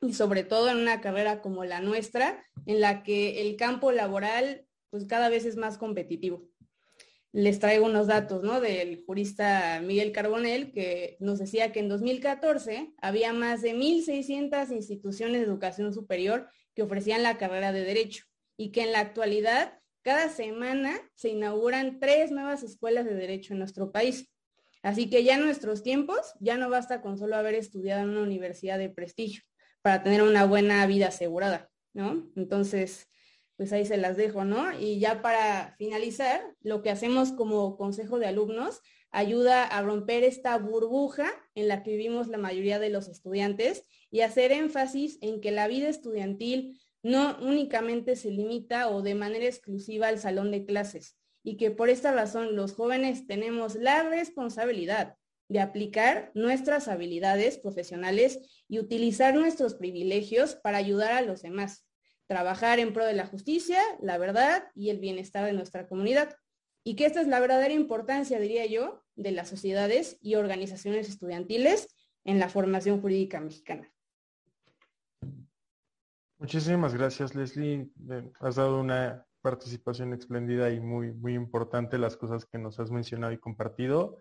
y 0.00 0.12
sobre 0.12 0.44
todo 0.44 0.70
en 0.70 0.76
una 0.76 1.00
carrera 1.00 1.40
como 1.40 1.64
la 1.64 1.80
nuestra, 1.80 2.44
en 2.66 2.80
la 2.80 3.02
que 3.02 3.42
el 3.42 3.56
campo 3.56 3.92
laboral 3.92 4.66
pues 4.90 5.04
cada 5.06 5.28
vez 5.28 5.44
es 5.44 5.56
más 5.56 5.78
competitivo. 5.78 6.48
Les 7.32 7.58
traigo 7.58 7.84
unos 7.84 8.06
datos, 8.06 8.42
¿no? 8.42 8.60
Del 8.60 9.02
jurista 9.04 9.80
Miguel 9.82 10.12
Carbonell, 10.12 10.72
que 10.72 11.16
nos 11.20 11.38
decía 11.38 11.72
que 11.72 11.80
en 11.80 11.88
2014 11.88 12.94
había 12.98 13.32
más 13.32 13.62
de 13.62 13.74
1.600 13.74 14.70
instituciones 14.70 15.40
de 15.40 15.46
educación 15.46 15.92
superior 15.92 16.48
que 16.74 16.82
ofrecían 16.82 17.22
la 17.22 17.36
carrera 17.36 17.72
de 17.72 17.82
Derecho 17.82 18.24
y 18.56 18.70
que 18.70 18.82
en 18.82 18.92
la 18.92 19.00
actualidad 19.00 19.80
cada 20.02 20.28
semana 20.28 20.98
se 21.14 21.30
inauguran 21.30 21.98
tres 21.98 22.30
nuevas 22.30 22.62
escuelas 22.62 23.04
de 23.04 23.14
Derecho 23.14 23.52
en 23.52 23.58
nuestro 23.58 23.90
país. 23.90 24.30
Así 24.86 25.10
que 25.10 25.24
ya 25.24 25.34
en 25.34 25.44
nuestros 25.44 25.82
tiempos 25.82 26.34
ya 26.38 26.56
no 26.56 26.70
basta 26.70 27.02
con 27.02 27.18
solo 27.18 27.34
haber 27.34 27.56
estudiado 27.56 28.04
en 28.04 28.10
una 28.10 28.22
universidad 28.22 28.78
de 28.78 28.88
prestigio 28.88 29.42
para 29.82 30.04
tener 30.04 30.22
una 30.22 30.46
buena 30.46 30.86
vida 30.86 31.08
asegurada, 31.08 31.68
¿no? 31.92 32.30
Entonces, 32.36 33.08
pues 33.56 33.72
ahí 33.72 33.84
se 33.84 33.96
las 33.96 34.16
dejo, 34.16 34.44
¿no? 34.44 34.78
Y 34.78 35.00
ya 35.00 35.22
para 35.22 35.74
finalizar, 35.76 36.40
lo 36.60 36.82
que 36.82 36.90
hacemos 36.90 37.32
como 37.32 37.76
consejo 37.76 38.20
de 38.20 38.26
alumnos 38.26 38.80
ayuda 39.10 39.64
a 39.64 39.82
romper 39.82 40.22
esta 40.22 40.56
burbuja 40.56 41.32
en 41.56 41.66
la 41.66 41.82
que 41.82 41.90
vivimos 41.90 42.28
la 42.28 42.38
mayoría 42.38 42.78
de 42.78 42.90
los 42.90 43.08
estudiantes 43.08 43.82
y 44.12 44.20
hacer 44.20 44.52
énfasis 44.52 45.18
en 45.20 45.40
que 45.40 45.50
la 45.50 45.66
vida 45.66 45.88
estudiantil 45.88 46.80
no 47.02 47.36
únicamente 47.40 48.14
se 48.14 48.30
limita 48.30 48.88
o 48.88 49.02
de 49.02 49.16
manera 49.16 49.46
exclusiva 49.46 50.06
al 50.06 50.20
salón 50.20 50.52
de 50.52 50.64
clases 50.64 51.16
y 51.46 51.56
que 51.56 51.70
por 51.70 51.90
esta 51.90 52.10
razón 52.10 52.56
los 52.56 52.74
jóvenes 52.74 53.28
tenemos 53.28 53.76
la 53.76 54.02
responsabilidad 54.02 55.14
de 55.48 55.60
aplicar 55.60 56.32
nuestras 56.34 56.88
habilidades 56.88 57.56
profesionales 57.56 58.64
y 58.66 58.80
utilizar 58.80 59.32
nuestros 59.32 59.74
privilegios 59.74 60.56
para 60.56 60.78
ayudar 60.78 61.12
a 61.12 61.22
los 61.22 61.42
demás, 61.42 61.86
trabajar 62.26 62.80
en 62.80 62.92
pro 62.92 63.04
de 63.04 63.12
la 63.12 63.26
justicia, 63.26 63.80
la 64.00 64.18
verdad 64.18 64.64
y 64.74 64.90
el 64.90 64.98
bienestar 64.98 65.44
de 65.44 65.52
nuestra 65.52 65.86
comunidad. 65.86 66.34
Y 66.82 66.96
que 66.96 67.06
esta 67.06 67.20
es 67.20 67.28
la 67.28 67.38
verdadera 67.38 67.74
importancia, 67.74 68.40
diría 68.40 68.66
yo, 68.66 69.04
de 69.14 69.30
las 69.30 69.48
sociedades 69.48 70.18
y 70.20 70.34
organizaciones 70.34 71.08
estudiantiles 71.08 71.86
en 72.24 72.40
la 72.40 72.48
formación 72.48 73.00
jurídica 73.00 73.40
mexicana. 73.40 73.88
Muchísimas 76.38 76.92
gracias, 76.92 77.36
Leslie. 77.36 77.88
Has 78.40 78.56
dado 78.56 78.80
una 78.80 79.25
participación 79.46 80.12
espléndida 80.12 80.72
y 80.72 80.80
muy, 80.80 81.12
muy 81.12 81.34
importante 81.34 81.98
las 81.98 82.16
cosas 82.16 82.44
que 82.46 82.58
nos 82.58 82.80
has 82.80 82.90
mencionado 82.90 83.32
y 83.32 83.38
compartido 83.38 84.20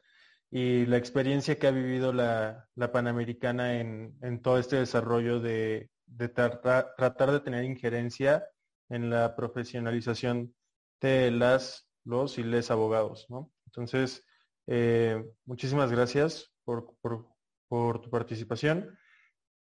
y 0.51 0.85
la 0.85 0.97
experiencia 0.97 1.57
que 1.57 1.65
ha 1.65 1.71
vivido 1.71 2.13
la, 2.13 2.69
Panamericana 2.93 3.79
en, 3.79 4.41
todo 4.43 4.59
este 4.59 4.75
desarrollo 4.75 5.39
de, 5.39 5.89
tratar 6.35 7.31
de 7.31 7.39
tener 7.39 7.63
injerencia 7.63 8.45
en 8.89 9.09
la 9.09 9.35
profesionalización 9.35 10.53
de 11.01 11.31
las, 11.31 11.89
los 12.03 12.37
y 12.37 12.43
les 12.43 12.69
abogados. 12.69 13.25
Entonces, 13.65 14.23
eh, 14.67 15.25
muchísimas 15.43 15.91
gracias 15.91 16.53
por, 16.63 16.95
por 17.67 17.99
tu 17.99 18.11
participación. 18.11 18.95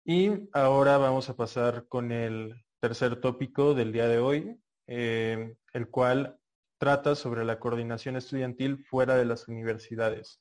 Y 0.04 0.48
ahora 0.52 0.98
vamos 0.98 1.28
a 1.30 1.36
pasar 1.36 1.86
con 1.86 2.10
el 2.10 2.52
tercer 2.80 3.20
tópico 3.20 3.74
del 3.74 3.92
día 3.92 4.08
de 4.08 4.18
hoy, 4.18 4.60
eh, 4.86 5.54
el 5.72 5.88
cual 5.88 6.38
trata 6.78 7.14
sobre 7.14 7.44
la 7.44 7.58
coordinación 7.60 8.16
estudiantil 8.16 8.84
fuera 8.84 9.16
de 9.16 9.24
las 9.24 9.48
universidades. 9.48 10.40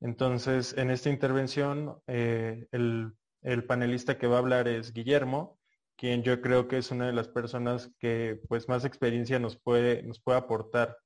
Entonces, 0.00 0.76
en 0.76 0.90
esta 0.90 1.10
intervención, 1.10 1.96
eh, 2.06 2.66
el, 2.72 3.14
panelista 3.66 4.18
que 4.18 4.26
va 4.26 4.36
a 4.36 4.40
hablar 4.40 4.68
es 4.68 4.92
Guillermo, 4.92 5.58
quien 5.96 6.22
yo 6.22 6.40
creo 6.40 6.68
que 6.68 6.78
es 6.78 6.90
una 6.90 7.06
de 7.06 7.12
las 7.12 7.28
personas 7.28 7.90
que 7.98 8.40
pues 8.48 8.68
más 8.68 8.84
experiencia 8.84 9.38
nos 9.38 9.58
puede, 9.58 10.02
nos 10.02 10.20
puede 10.20 10.38
aportar 10.38 10.96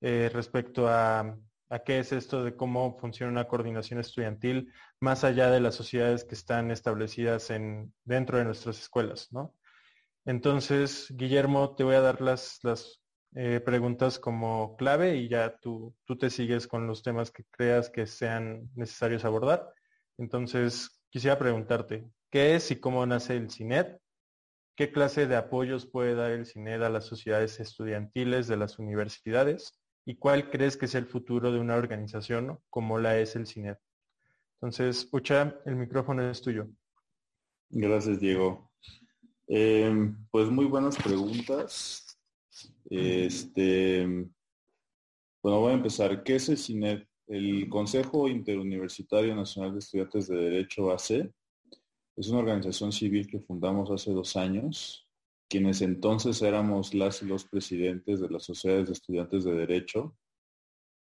eh, 0.00 0.30
respecto 0.32 0.88
a, 0.88 1.36
a 1.72 1.78
qué 1.78 2.00
es 2.00 2.12
esto 2.12 2.44
de 2.44 2.54
cómo 2.54 2.98
funciona 2.98 3.32
una 3.32 3.48
coordinación 3.48 3.98
estudiantil 3.98 4.70
más 5.00 5.24
allá 5.24 5.50
de 5.50 5.60
las 5.60 5.74
sociedades 5.74 6.24
que 6.24 6.34
están 6.34 6.70
establecidas 6.70 7.48
en, 7.48 7.94
dentro 8.04 8.36
de 8.36 8.44
nuestras 8.44 8.78
escuelas, 8.78 9.28
¿no? 9.32 9.54
Entonces, 10.24 11.08
Guillermo, 11.10 11.74
te 11.74 11.84
voy 11.84 11.96
a 11.96 12.00
dar 12.00 12.20
las, 12.20 12.58
las 12.62 13.02
eh, 13.34 13.60
preguntas 13.60 14.18
como 14.18 14.76
clave 14.76 15.16
y 15.16 15.28
ya 15.28 15.56
tú, 15.58 15.94
tú 16.04 16.16
te 16.16 16.30
sigues 16.30 16.66
con 16.66 16.86
los 16.86 17.02
temas 17.02 17.30
que 17.30 17.44
creas 17.50 17.90
que 17.90 18.06
sean 18.06 18.70
necesarios 18.74 19.24
abordar. 19.24 19.72
Entonces, 20.18 21.02
quisiera 21.10 21.38
preguntarte, 21.38 22.04
¿qué 22.30 22.54
es 22.54 22.70
y 22.70 22.76
cómo 22.76 23.04
nace 23.06 23.36
el 23.36 23.50
CINED? 23.50 23.96
¿Qué 24.76 24.92
clase 24.92 25.26
de 25.26 25.36
apoyos 25.36 25.86
puede 25.86 26.14
dar 26.14 26.30
el 26.30 26.46
CINED 26.46 26.82
a 26.82 26.90
las 26.90 27.04
sociedades 27.04 27.60
estudiantiles 27.60 28.46
de 28.48 28.56
las 28.56 28.78
universidades? 28.78 29.82
y 30.04 30.16
cuál 30.16 30.50
crees 30.50 30.76
que 30.76 30.86
es 30.86 30.94
el 30.94 31.06
futuro 31.06 31.52
de 31.52 31.60
una 31.60 31.76
organización 31.76 32.58
como 32.70 32.98
la 32.98 33.18
es 33.18 33.36
el 33.36 33.46
CINET. 33.46 33.78
Entonces, 34.56 35.08
Ucha, 35.12 35.60
el 35.64 35.76
micrófono 35.76 36.28
es 36.28 36.40
tuyo. 36.40 36.68
Gracias, 37.70 38.20
Diego. 38.20 38.71
Em, 39.48 40.16
pues 40.30 40.48
muy 40.48 40.66
buenas 40.66 40.96
preguntas. 40.96 42.18
Este, 42.88 44.06
bueno, 45.42 45.60
voy 45.60 45.72
a 45.72 45.76
empezar. 45.76 46.22
¿Qué 46.22 46.36
es 46.36 46.48
el 46.48 46.58
CINET? 46.58 47.08
El 47.26 47.68
Consejo 47.68 48.28
Interuniversitario 48.28 49.34
Nacional 49.34 49.72
de 49.72 49.78
Estudiantes 49.78 50.28
de 50.28 50.36
Derecho 50.36 50.90
AC 50.90 51.32
es 52.16 52.28
una 52.28 52.40
organización 52.40 52.92
civil 52.92 53.26
que 53.26 53.40
fundamos 53.40 53.90
hace 53.90 54.12
dos 54.12 54.36
años 54.36 55.06
quienes 55.52 55.82
entonces 55.82 56.40
éramos 56.40 56.94
las 56.94 57.20
y 57.20 57.26
los 57.26 57.44
presidentes 57.44 58.20
de 58.20 58.30
las 58.30 58.42
sociedades 58.42 58.86
de 58.86 58.94
estudiantes 58.94 59.44
de 59.44 59.52
derecho. 59.52 60.16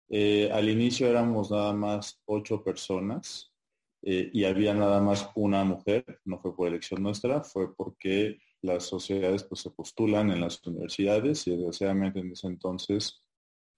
Eh, 0.07 0.49
al 0.53 0.69
inicio 0.69 1.05
éramos 1.05 1.51
nada 1.51 1.73
más 1.73 2.21
ocho 2.23 2.63
personas 2.63 3.46
eh, 4.01 4.29
y 4.33 4.43
había 4.43 4.73
nada 4.73 5.01
más 5.01 5.29
una 5.35 5.63
mujer, 5.63 6.05
no 6.25 6.39
fue 6.39 6.55
por 6.55 6.67
elección 6.67 7.03
nuestra, 7.03 7.43
fue 7.43 7.75
porque 7.75 8.39
las 8.61 8.85
sociedades 8.85 9.43
pues, 9.43 9.61
se 9.61 9.71
postulan 9.71 10.31
en 10.31 10.41
las 10.41 10.65
universidades 10.65 11.47
y 11.47 11.51
desgraciadamente 11.51 12.19
en 12.19 12.31
ese 12.31 12.47
entonces 12.47 13.21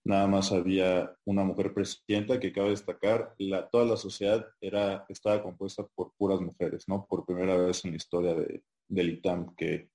nada 0.04 0.28
más 0.28 0.52
había 0.52 1.16
una 1.26 1.44
mujer 1.44 1.74
presidenta 1.74 2.40
que 2.40 2.52
cabe 2.52 2.72
destacar, 2.72 3.36
la, 3.38 3.70
toda 3.70 3.86
la 3.86 3.98
sociedad 3.98 4.46
era, 4.62 5.06
estaba 5.10 5.44
compuesta 5.44 5.86
por 5.96 6.14
puras 6.18 6.40
mujeres, 6.42 6.88
¿no? 6.88 7.06
Por 7.06 7.26
primera 7.26 7.58
vez 7.58 7.84
en 7.86 7.92
la 7.92 7.98
historia 7.98 8.34
de, 8.34 8.64
del 8.88 9.10
ITAM, 9.10 9.56
que, 9.56 9.90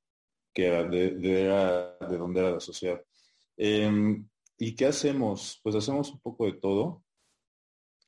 que 0.53 0.67
era 0.67 0.85
de, 0.85 1.11
de, 1.13 2.17
donde 2.17 2.41
era 2.41 2.53
la 2.53 2.61
sociedad. 2.61 3.03
Em, 3.57 4.29
¿Y 4.59 4.75
qué 4.77 4.87
hacemos? 4.87 5.61
Pues 5.63 5.75
hacemos 5.75 6.13
un 6.13 6.21
poco 6.21 6.47
de 6.47 6.53
todo. 6.55 7.03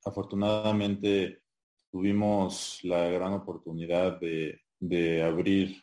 Afortunadamente 0.05 1.43
tuvimos 1.97 2.81
la 2.85 3.09
gran 3.09 3.33
oportunidad 3.33 4.21
de, 4.21 4.61
de 4.79 5.23
abrir 5.23 5.83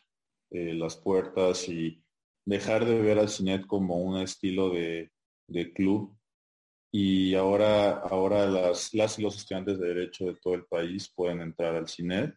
eh, 0.52 0.72
las 0.72 0.94
puertas 0.96 1.68
y 1.68 2.04
dejar 2.46 2.84
de 2.84 3.00
ver 3.02 3.18
al 3.18 3.28
CINET 3.28 3.66
como 3.66 3.96
un 3.96 4.20
estilo 4.20 4.70
de, 4.70 5.10
de 5.48 5.72
club 5.72 6.16
y 6.92 7.34
ahora, 7.34 7.94
ahora 7.98 8.46
las, 8.46 8.94
las 8.94 9.18
y 9.18 9.22
los 9.22 9.36
estudiantes 9.38 9.80
de 9.80 9.88
Derecho 9.88 10.26
de 10.26 10.36
todo 10.36 10.54
el 10.54 10.64
país 10.66 11.12
pueden 11.12 11.40
entrar 11.40 11.74
al 11.74 11.88
CINET. 11.88 12.32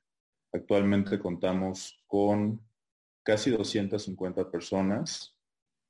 Actualmente 0.51 1.19
contamos 1.19 2.03
con 2.07 2.59
casi 3.23 3.51
250 3.51 4.49
personas 4.49 5.37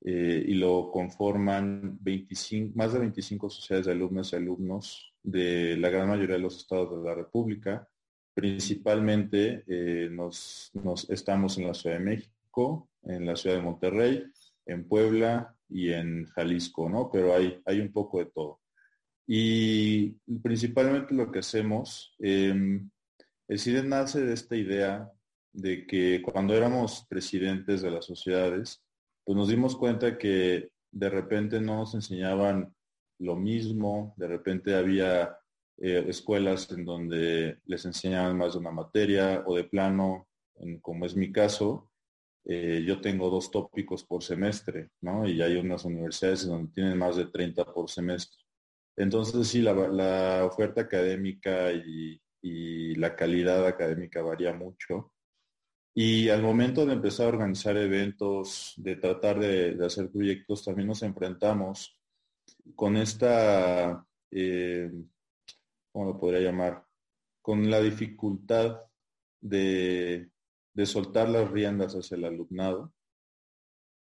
eh, 0.02 0.44
y 0.46 0.56
lo 0.56 0.92
conforman 0.92 1.98
25, 2.02 2.78
más 2.78 2.92
de 2.92 3.00
25 3.00 3.50
sociedades 3.50 3.86
de 3.86 3.94
alumnos 3.94 4.34
y 4.34 4.36
alumnos 4.36 5.14
de 5.28 5.78
la 5.78 5.90
gran 5.90 6.08
mayoría 6.08 6.36
de 6.36 6.42
los 6.42 6.58
estados 6.58 6.98
de 6.98 7.10
la 7.10 7.16
República. 7.16 7.88
Principalmente 8.34 9.64
eh, 9.68 10.10
nos, 10.12 10.72
nos, 10.74 11.10
estamos 11.10 11.58
en 11.58 11.68
la 11.68 11.74
Ciudad 11.74 11.98
de 11.98 12.04
México, 12.04 12.90
en 13.04 13.26
la 13.26 13.36
Ciudad 13.36 13.58
de 13.58 13.64
Monterrey, 13.64 14.24
en 14.66 14.88
Puebla, 14.88 15.58
y 15.70 15.92
en 15.92 16.26
Jalisco, 16.28 16.90
¿no? 16.90 17.10
Pero 17.12 17.36
hay, 17.36 17.62
hay 17.66 17.80
un 17.80 17.92
poco 17.92 18.20
de 18.20 18.26
todo. 18.26 18.60
Y 19.26 20.12
principalmente 20.42 21.14
lo 21.14 21.32
que 21.32 21.40
hacemos, 21.40 22.16
eh, 22.20 22.80
el 23.48 23.60
CIDE 23.60 23.84
nace 23.84 24.22
de 24.22 24.34
esta 24.34 24.56
idea 24.56 25.12
de 25.52 25.86
que 25.86 26.22
cuando 26.22 26.54
éramos 26.54 27.06
presidentes 27.10 27.82
de 27.82 27.92
las 27.92 28.06
sociedades, 28.06 28.82
pues 29.26 29.36
nos 29.36 29.50
dimos 29.50 29.76
cuenta 29.76 30.18
que 30.18 30.70
de 30.92 31.10
repente 31.10 31.60
no 31.60 31.78
nos 31.78 31.94
enseñaban 31.94 32.74
lo 33.20 33.36
mismo, 33.36 34.14
de 34.18 34.28
repente 34.28 34.76
había 34.76 35.38
eh, 35.78 36.06
escuelas 36.08 36.72
en 36.72 36.86
donde 36.86 37.60
les 37.66 37.86
enseñaban 37.86 38.38
más 38.38 38.54
de 38.54 38.60
una 38.60 38.72
materia 38.72 39.44
o 39.46 39.56
de 39.56 39.64
plano, 39.64 40.28
como 40.82 41.06
es 41.06 41.16
mi 41.16 41.32
caso, 41.32 41.92
eh, 42.50 42.82
yo 42.88 43.02
tengo 43.02 43.30
dos 43.30 43.52
tópicos 43.52 44.06
por 44.06 44.24
semestre, 44.24 44.92
¿no? 45.02 45.28
Y 45.28 45.42
hay 45.42 45.58
unas 45.58 45.84
universidades 45.84 46.48
donde 46.48 46.72
tienen 46.72 46.98
más 46.98 47.18
de 47.18 47.26
30 47.26 47.66
por 47.74 47.90
semestre. 47.90 48.42
Entonces, 48.96 49.48
sí, 49.50 49.62
la, 49.62 50.46
oferta 50.46 50.82
académica 50.82 51.72
y, 51.74 52.22
la 52.96 53.16
calidad 53.16 53.68
académica 53.68 54.22
varía 54.22 54.54
mucho. 54.54 55.12
Y 55.94 56.30
al 56.30 56.42
momento 56.42 56.86
de 56.86 56.94
empezar 56.94 57.26
a 57.26 57.30
organizar 57.30 57.76
eventos, 57.78 58.74
de 58.78 58.96
tratar 58.96 59.40
de, 59.40 59.78
hacer 59.86 60.10
proyectos, 60.10 60.64
también 60.64 60.88
nos 60.88 61.04
enfrentamos 61.04 62.00
con 62.76 62.98
esta, 62.98 64.06
eh, 64.32 64.92
¿cómo 65.92 66.06
lo 66.06 66.20
podría 66.20 66.42
llamar? 66.42 66.86
Con 67.42 67.70
la 67.70 67.80
dificultad 67.82 68.82
de 69.42 70.30
de 70.78 70.86
soltar 70.86 71.28
las 71.28 71.50
riendas 71.50 71.96
hacia 71.96 72.16
el 72.16 72.26
alumnado. 72.26 72.94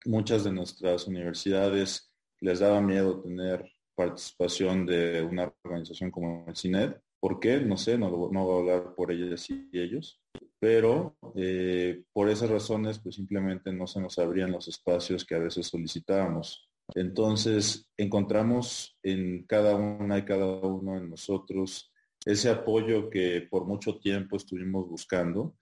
Muchas 0.04 0.44
de 0.44 0.52
nuestras 0.52 1.06
universidades 1.06 2.12
les 2.38 2.58
daba 2.58 2.82
miedo 2.82 3.22
tener 3.22 3.66
participación 3.94 4.84
de 4.84 5.22
una 5.22 5.50
organización 5.64 6.10
como 6.10 6.44
el 6.46 6.54
CINED. 6.54 6.96
¿Por 7.18 7.40
qué? 7.40 7.60
No 7.60 7.78
sé, 7.78 7.96
no, 7.96 8.10
no 8.10 8.44
voy 8.44 8.56
a 8.56 8.74
hablar 8.74 8.94
por 8.94 9.10
ellas 9.10 9.48
y 9.48 9.70
ellos, 9.72 10.20
pero 10.60 11.16
eh, 11.34 12.04
por 12.12 12.28
esas 12.28 12.50
razones 12.50 12.98
pues 12.98 13.14
simplemente 13.14 13.72
no 13.72 13.86
se 13.86 13.98
nos 13.98 14.18
abrían 14.18 14.52
los 14.52 14.68
espacios 14.68 15.24
que 15.24 15.34
a 15.34 15.38
veces 15.38 15.66
solicitábamos. 15.66 16.70
Entonces 16.94 17.88
encontramos 17.96 18.96
en 19.02 19.44
cada 19.46 19.74
una 19.76 20.18
y 20.18 20.24
cada 20.24 20.46
uno 20.46 21.00
de 21.00 21.06
nosotros 21.06 21.92
ese 22.24 22.50
apoyo 22.50 23.08
que 23.10 23.46
por 23.50 23.66
mucho 23.66 23.98
tiempo 23.98 24.36
estuvimos 24.36 24.88
buscando 24.88 25.56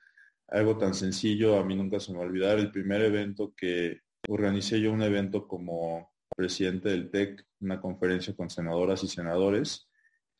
algo 0.49 0.77
tan 0.77 0.95
sencillo, 0.95 1.59
a 1.59 1.65
mí 1.65 1.75
nunca 1.75 2.01
se 2.01 2.13
me 2.13 2.19
va 2.19 2.25
a 2.25 2.27
olvidar, 2.29 2.59
el 2.59 2.71
primer 2.71 3.03
evento 3.03 3.55
que 3.57 4.01
organicé 4.29 4.81
yo 4.81 4.93
un 4.93 5.03
evento 5.03 5.49
como 5.49 6.13
presidente 6.37 6.91
del 6.91 7.11
TEC, 7.11 7.45
una 7.61 7.81
conferencia 7.81 8.35
con 8.35 8.51
senadoras 8.51 9.03
y 9.05 9.09
senadores, 9.09 9.89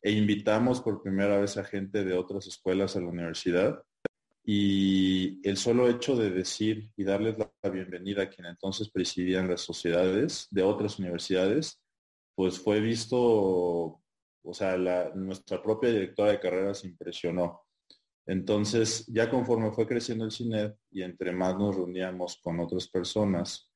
e 0.01 0.11
invitamos 0.11 0.81
por 0.81 1.01
primera 1.01 1.39
vez 1.39 1.57
a 1.57 1.63
gente 1.63 2.03
de 2.03 2.13
otras 2.13 2.47
escuelas 2.47 2.95
a 2.95 3.01
la 3.01 3.07
universidad. 3.07 3.81
Y 4.47 5.39
el 5.47 5.57
solo 5.57 5.89
hecho 5.89 6.15
de 6.15 6.29
decir 6.29 6.91
y 6.95 7.03
darles 7.03 7.37
la 7.39 7.69
bienvenida 7.69 8.23
a 8.23 8.29
quien 8.29 8.45
entonces 8.45 8.89
presidían 8.89 9.49
las 9.49 9.61
sociedades 9.61 10.47
de 10.51 10.61
otras 10.61 10.99
universidades, 10.99 11.81
pues 12.35 12.59
fue 12.59 12.79
visto, 12.79 13.17
o 13.17 14.53
sea, 14.53 14.77
nuestra 15.15 15.63
propia 15.63 15.89
directora 15.89 16.31
de 16.31 16.39
carrera 16.39 16.75
se 16.75 16.87
impresionó. 16.87 17.63
Entonces, 18.27 19.07
ya 19.07 19.31
conforme 19.31 19.71
fue 19.71 19.87
creciendo 19.87 20.25
el 20.25 20.31
CINED 20.31 20.73
y 20.91 21.01
entre 21.01 21.31
más 21.31 21.57
nos 21.57 21.75
reuníamos 21.75 22.39
con 22.43 22.59
otras 22.59 22.87
personas, 22.87 23.71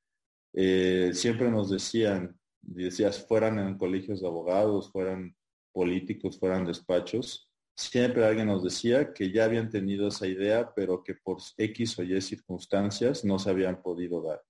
eh, 0.53 1.11
siempre 1.13 1.49
nos 1.49 1.71
decían, 1.71 2.39
decías, 2.61 3.25
fueran 3.25 3.57
en 3.57 3.77
colegios 3.77 4.21
de 4.21 4.27
abogados, 4.27 4.91
fueran 4.91 5.35
políticos, 5.71 6.37
fueran 6.39 6.65
despachos, 6.65 7.48
siempre 7.79 8.25
alguien 8.25 8.47
nos 8.47 8.63
decía 8.63 9.13
que 9.13 9.31
ya 9.31 9.45
habían 9.45 9.69
tenido 9.69 10.07
esa 10.07 10.27
idea, 10.27 10.73
pero 10.75 11.03
que 11.03 11.15
por 11.15 11.37
X 11.57 11.99
o 11.99 12.03
Y 12.03 12.19
circunstancias 12.21 13.23
no 13.23 13.39
se 13.39 13.49
habían 13.49 13.81
podido 13.81 14.21
dar 14.21 14.41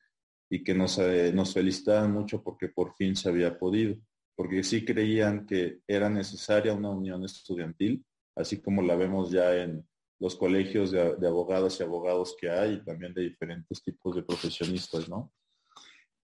y 0.49 0.63
que 0.63 0.73
nos, 0.73 0.97
eh, 0.97 1.31
nos 1.33 1.53
felicitaban 1.53 2.11
mucho 2.11 2.41
porque 2.41 2.69
por 2.69 2.95
fin 2.95 3.15
se 3.15 3.29
había 3.29 3.57
podido, 3.57 3.95
porque 4.35 4.63
sí 4.63 4.83
creían 4.83 5.45
que 5.45 5.81
era 5.87 6.09
necesaria 6.09 6.73
una 6.73 6.89
unión 6.89 7.23
estudiantil, 7.23 8.03
así 8.35 8.59
como 8.61 8.81
la 8.81 8.95
vemos 8.95 9.29
ya 9.29 9.55
en, 9.55 9.87
los 10.19 10.35
colegios 10.35 10.91
de, 10.91 11.27
abogadas 11.27 11.79
y 11.79 11.83
abogados 11.83 12.35
que 12.39 12.49
hay 12.49 12.73
y 12.73 12.83
también 12.83 13.13
de 13.13 13.23
diferentes 13.23 13.81
tipos 13.81 14.15
de 14.15 14.23
profesionistas, 14.23 15.07
¿no? 15.07 15.31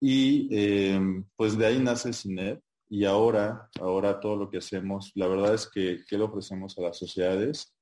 Y 0.02 0.48
em, 0.52 1.24
pues 1.36 1.58
de 1.58 1.66
ahí 1.66 1.80
nace 1.80 2.12
CINEP 2.12 2.60
y 2.94 3.06
ahora, 3.06 3.72
ahora 3.82 4.20
todo 4.20 4.38
lo 4.38 4.52
que 4.52 4.60
hacemos, 4.60 5.12
la 5.16 5.28
verdad 5.28 5.56
es 5.56 5.68
que, 5.68 6.06
¿qué 6.08 6.16
le 6.16 6.26
ofrecemos 6.26 6.78
a 6.78 6.84
las 6.84 7.00
sociedades? 7.00 7.76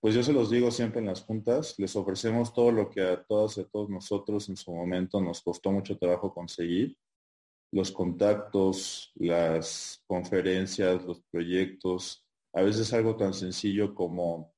Pues 0.00 0.14
yo 0.14 0.22
se 0.22 0.32
los 0.32 0.50
digo 0.50 0.70
siempre 0.70 1.00
en 1.00 1.06
las 1.06 1.22
juntas, 1.22 1.76
les 1.78 1.96
ofrecemos 1.96 2.54
todo 2.54 2.70
lo 2.70 2.88
que 2.88 3.02
a 3.02 3.24
todas 3.24 3.58
y 3.58 3.62
a 3.62 3.64
todos 3.64 3.90
nosotros 3.90 4.48
en 4.48 4.56
su 4.56 4.72
momento 4.72 5.20
nos 5.20 5.42
costó 5.42 5.72
mucho 5.72 5.98
trabajo 5.98 6.32
conseguir, 6.32 6.96
los 7.72 7.90
contactos, 7.90 9.10
las 9.16 10.00
conferencias, 10.06 11.04
los 11.04 11.20
proyectos, 11.32 12.24
a 12.54 12.62
veces 12.62 12.92
algo 12.92 13.16
tan 13.16 13.34
sencillo 13.34 13.96
como 13.96 14.54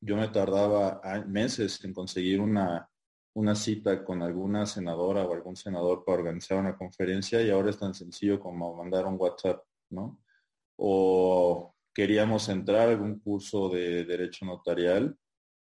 yo 0.00 0.14
me 0.14 0.28
tardaba 0.28 1.00
meses 1.26 1.84
en 1.84 1.92
conseguir 1.92 2.40
una, 2.40 2.88
una 3.34 3.54
cita 3.54 4.04
con 4.04 4.22
alguna 4.22 4.66
senadora 4.66 5.24
o 5.24 5.32
algún 5.32 5.56
senador 5.56 6.04
para 6.04 6.18
organizar 6.18 6.58
una 6.58 6.76
conferencia 6.76 7.40
y 7.42 7.50
ahora 7.50 7.70
es 7.70 7.78
tan 7.78 7.94
sencillo 7.94 8.38
como 8.38 8.74
mandar 8.76 9.06
un 9.06 9.16
WhatsApp, 9.18 9.64
¿no? 9.90 10.20
O 10.76 11.74
queríamos 11.94 12.48
entrar 12.48 12.88
a 12.88 12.90
algún 12.90 13.20
curso 13.20 13.68
de 13.68 14.04
derecho 14.04 14.44
notarial 14.44 15.16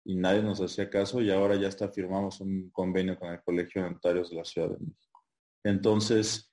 y 0.04 0.16
nadie 0.16 0.42
nos 0.42 0.60
hacía 0.60 0.90
caso 0.90 1.22
y 1.22 1.30
ahora 1.30 1.56
ya 1.56 1.68
está 1.68 1.88
firmamos 1.88 2.40
un 2.40 2.70
convenio 2.70 3.18
con 3.18 3.32
el 3.32 3.42
Colegio 3.42 3.82
de 3.82 3.90
Notarios 3.90 4.30
de 4.30 4.36
la 4.36 4.44
Ciudad 4.44 4.68
de 4.68 4.78
México. 4.78 5.24
Entonces, 5.64 6.52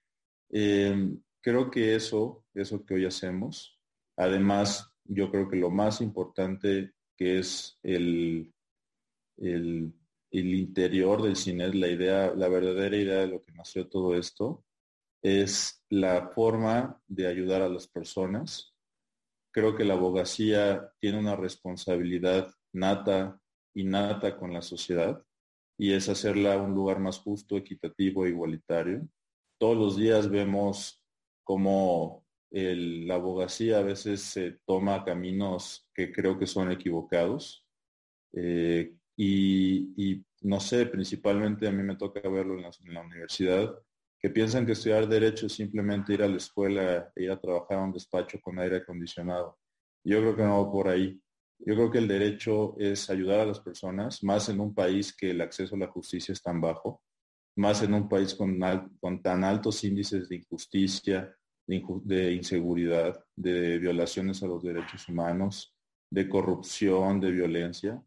em, 0.50 1.22
creo 1.42 1.70
que 1.70 1.96
eso, 1.96 2.46
eso 2.54 2.86
que 2.86 2.94
hoy 2.94 3.06
hacemos, 3.06 3.78
además, 4.16 4.90
yo 5.04 5.30
creo 5.30 5.50
que 5.50 5.58
lo 5.58 5.70
más 5.70 6.00
importante 6.00 6.94
que 7.18 7.40
es 7.40 7.78
el, 7.84 8.54
el, 9.38 9.94
interior 10.32 11.22
del 11.22 11.36
cine, 11.36 11.74
la 11.74 11.88
idea, 11.88 12.34
la 12.36 12.48
verdadera 12.48 12.96
idea 12.96 13.20
de 13.20 13.28
lo 13.28 13.44
que 13.44 13.52
nació 13.52 13.88
todo 13.88 14.16
esto, 14.16 14.64
es 15.22 15.84
la 15.90 16.30
forma 16.30 17.00
de 17.08 17.28
ayudar 17.28 17.62
a 17.62 17.70
las 17.70 17.88
personas. 17.88 18.74
Creo 19.52 19.76
que 19.76 19.86
la 19.86 19.94
abogacía 19.94 20.92
tiene 21.00 21.20
una 21.20 21.36
responsabilidad 21.36 22.54
nata 22.74 23.40
y 23.74 23.84
nata 23.84 24.38
con 24.38 24.54
la 24.54 24.62
sociedad 24.62 25.24
y 25.78 25.94
es 25.94 26.10
hacerla 26.10 26.58
un 26.58 26.74
lugar 26.74 27.00
más 27.00 27.20
justo, 27.20 27.58
equitativo 27.58 28.26
e 28.26 28.30
igualitario. 28.30 29.08
Todos 29.58 29.78
los 29.78 29.98
días 29.98 30.30
vemos 30.30 31.04
cómo 31.44 32.26
la 32.52 33.16
abogacía 33.16 33.80
a 33.80 33.84
veces 33.84 34.22
se 34.22 34.60
toma 34.66 35.04
caminos 35.06 35.90
que 35.94 36.12
creo 36.12 36.38
que 36.38 36.48
son 36.48 36.72
equivocados. 36.72 37.66
Eh, 38.34 38.94
y, 39.16 40.24
no 40.42 40.60
sé, 40.60 40.86
principalmente 40.88 41.68
a 41.68 41.72
mí 41.72 41.84
me 41.84 41.96
toca 41.96 42.28
verlo 42.28 42.56
en 42.58 42.94
la, 42.94 43.02
universidad, 43.02 43.74
que 44.20 44.30
piensan 44.30 44.66
que 44.66 44.74
estudiar 44.74 45.08
derecho 45.08 45.48
es 45.48 45.54
simplemente 45.54 46.14
ir 46.14 46.24
a 46.24 46.28
la 46.28 46.38
escuela 46.38 47.12
e 47.16 47.24
ir 47.24 47.32
a 47.32 47.40
trabajar 47.40 47.78
a 47.78 47.84
un 47.84 47.92
despacho 47.92 48.40
con 48.42 48.60
aire 48.60 48.78
acondicionado. 48.78 49.58
Yo 50.04 50.20
creo 50.20 50.36
que 50.36 50.44
no 50.44 50.66
va 50.66 50.72
por 50.72 50.88
ahí. 50.88 51.20
Yo 51.60 51.76
creo 51.76 51.92
que 51.92 52.00
el 52.00 52.08
derecho 52.08 52.76
es 52.80 53.10
ayudar 53.10 53.42
a 53.42 53.46
las 53.46 53.60
personas, 53.60 54.24
más 54.24 54.50
en 54.50 54.60
un 54.60 54.74
país 54.74 55.16
que 55.16 55.32
el 55.32 55.42
acceso 55.42 55.76
a 55.76 55.80
la 55.80 55.88
justicia 55.88 56.34
es 56.34 56.42
tan 56.42 56.60
bajo, 56.60 57.02
más 57.56 57.84
en 57.84 57.94
un 57.94 58.10
país 58.10 58.34
con, 58.34 58.60
con 59.00 59.22
tan 59.22 59.44
altos 59.44 59.84
índices 59.84 60.28
de 60.30 60.38
injusticia, 60.38 61.36
de, 62.04 62.34
inseguridad, 62.34 63.24
de 63.36 63.78
violaciones 63.80 64.42
a 64.44 64.48
los 64.48 64.64
derechos 64.64 65.08
humanos, 65.08 65.76
de 66.10 66.28
corrupción, 66.28 67.20
de 67.20 67.32
violencia. 67.32 68.02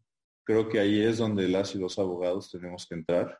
Creo 0.45 0.69
que 0.69 0.79
ahí 0.79 1.01
es 1.01 1.17
donde 1.17 1.47
las 1.49 1.75
y 1.75 1.79
los 1.79 1.99
abogados 1.99 2.51
tenemos 2.51 2.85
que 2.87 2.95
entrar 2.95 3.39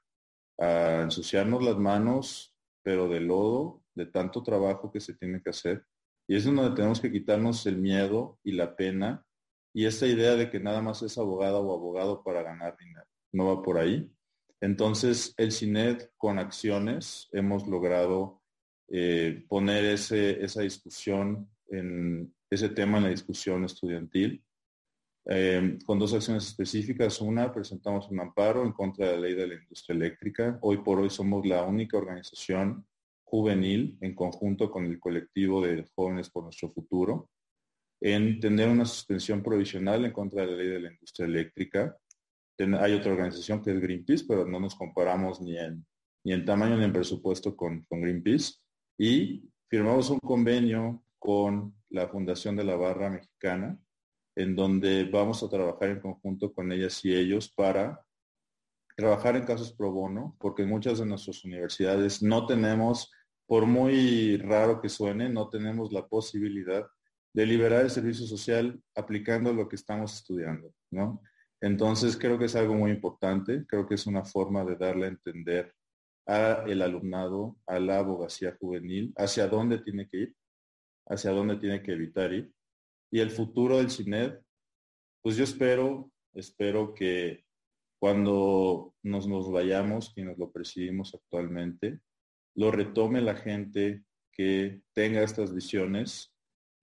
a 0.60 1.02
ensuciarnos 1.04 1.64
las 1.64 1.78
manos, 1.78 2.56
pero 2.84 3.08
de 3.08 3.20
lodo, 3.20 3.84
de 3.94 4.08
tanto 4.08 4.44
trabajo 4.44 4.92
que 4.92 5.00
se 5.00 5.14
tiene 5.14 5.42
que 5.42 5.52
hacer. 5.52 5.86
Y 6.28 6.36
es 6.36 6.46
donde 6.46 6.76
tenemos 6.76 7.00
que 7.00 7.12
quitarnos 7.12 7.66
el 7.68 7.78
miedo 7.78 8.40
y 8.44 8.54
la 8.54 8.76
pena 8.76 9.26
y 9.76 9.86
esta 9.86 10.08
idea 10.08 10.38
de 10.38 10.50
que 10.50 10.62
nada 10.62 10.82
más 10.82 11.02
es 11.02 11.18
abogada 11.18 11.60
o 11.60 11.74
abogado 11.74 12.24
para 12.24 12.42
ganar 12.42 12.78
dinero. 12.78 13.06
No 13.34 13.48
va 13.48 13.62
por 13.62 13.78
ahí. 13.78 14.10
Entonces, 14.62 15.34
el 15.36 15.52
CINED 15.52 16.12
con 16.16 16.40
acciones 16.40 17.28
hemos 17.34 17.68
logrado 17.68 18.42
eh, 18.88 19.44
poner 19.50 19.84
ese, 19.84 20.42
esa 20.42 20.62
discusión, 20.62 21.50
en 21.68 22.34
ese 22.50 22.70
tema 22.70 23.00
en 23.00 23.04
la 23.04 23.10
discusión 23.10 23.66
estudiantil, 23.66 24.45
eh, 25.26 25.78
con 25.86 26.00
dos 26.00 26.14
acciones 26.14 26.48
específicas. 26.48 27.22
Una, 27.22 27.52
presentamos 27.54 28.10
un 28.10 28.20
amparo 28.20 28.64
en 28.64 28.72
contra 28.72 29.08
de 29.08 29.16
la 29.16 29.22
ley 29.22 29.34
de 29.34 29.48
la 29.48 29.56
industria 29.56 29.96
eléctrica. 29.96 30.58
Hoy 30.62 30.78
por 30.78 31.00
hoy 31.00 31.10
somos 31.10 31.46
la 31.46 31.64
única 31.64 31.98
organización 31.98 32.86
juvenil 33.24 33.98
en 34.02 34.14
conjunto 34.14 34.70
con 34.70 34.86
el 34.86 35.00
colectivo 35.00 35.62
de 35.62 35.86
jóvenes 35.96 36.30
por 36.30 36.44
nuestro 36.44 36.70
futuro 36.70 37.30
en 38.02 38.40
tener 38.40 38.70
una 38.70 38.86
suspensión 38.86 39.42
provisional 39.42 40.06
en 40.06 40.12
contra 40.12 40.42
de 40.42 40.52
la 40.52 40.58
ley 40.58 40.68
de 40.68 40.80
la 40.80 40.92
industria 40.92 41.26
eléctrica. 41.26 41.98
Hay 42.80 42.94
otra 42.94 43.12
organización 43.12 43.62
que 43.62 43.72
es 43.72 43.82
Greenpeace, 43.82 44.26
pero 44.28 44.46
no 44.46 44.60
nos 44.60 44.76
comparamos 44.76 45.42
ni 45.42 45.58
en, 45.58 45.86
ni 46.24 46.34
en 46.34 46.46
tamaño 46.46 46.78
ni 46.78 46.86
en 46.86 46.94
presupuesto 46.94 47.56
con, 47.56 47.84
con 47.86 48.02
Greenpeace 48.02 48.54
y 48.98 49.50
firmamos 49.70 50.10
un 50.10 50.20
convenio 50.20 51.04
con 51.18 51.76
la 51.90 52.08
Fundación 52.08 52.56
de 52.56 52.64
la 52.64 52.76
Barra 52.76 53.10
Mexicana, 53.10 53.80
en 54.36 54.56
donde 54.56 55.06
vamos 55.06 55.42
a 55.44 55.50
trabajar 55.50 55.90
en 55.90 56.02
conjunto 56.02 56.54
con 56.54 56.72
ellas 56.72 57.04
y 57.06 57.16
ellos 57.16 57.50
para 57.50 58.02
trabajar 58.96 59.36
en 59.36 59.46
casos 59.46 59.74
pro 59.74 59.92
bono, 59.92 60.36
porque 60.40 60.64
en 60.64 60.70
muchas 60.70 61.00
de 61.00 61.06
nuestras 61.06 61.44
universidades 61.44 62.22
no 62.22 62.46
tenemos, 62.46 63.12
por 63.46 63.66
muy 63.66 64.38
raro 64.38 64.82
que 64.82 64.90
suene, 64.90 65.30
no 65.30 65.50
tenemos 65.50 65.92
la 65.92 66.08
posibilidad 66.08 66.86
de 67.34 67.46
liberar 67.46 67.82
el 67.82 67.90
servicio 67.90 68.26
social 68.26 68.82
aplicando 68.96 69.52
lo 69.54 69.68
que 69.68 69.76
estamos 69.76 70.14
estudiando, 70.14 70.74
¿no? 70.92 71.22
Entonces 71.62 72.18
creo 72.18 72.38
que 72.38 72.46
es 72.46 72.56
algo 72.56 72.76
muy 72.76 72.92
importante, 72.92 73.66
creo 73.68 73.88
que 73.88 73.96
es 73.96 74.08
una 74.08 74.24
forma 74.24 74.64
de 74.64 74.76
darle 74.76 75.06
a 75.06 75.10
entender 75.10 75.74
a 76.26 76.64
el 76.68 76.82
alumnado, 76.82 77.58
a 77.66 77.80
la 77.80 78.00
abogacía 78.00 78.56
juvenil, 78.60 79.14
hacia 79.18 79.48
dónde 79.48 79.80
tiene 79.80 80.08
que 80.08 80.18
ir, 80.18 80.36
hacia 81.08 81.32
dónde 81.32 81.58
tiene 81.58 81.84
que 81.84 81.92
evitar 81.92 82.34
ir. 82.34 82.52
Y 83.12 83.20
el 83.20 83.32
futuro 83.32 83.78
del 83.78 83.92
CINED, 83.92 84.40
pues 85.22 85.38
yo 85.38 85.44
espero, 85.44 86.12
espero 86.34 86.94
que 86.94 87.46
cuando 88.00 88.94
nos, 89.04 89.28
nos 89.28 89.52
vayamos, 89.52 90.14
quienes 90.14 90.38
lo 90.38 90.52
presidimos 90.52 91.16
actualmente, 91.16 92.00
lo 92.56 92.72
retome 92.72 93.22
la 93.22 93.36
gente 93.36 94.04
que 94.32 94.82
tenga 94.94 95.24
estas 95.24 95.54
visiones, 95.54 96.34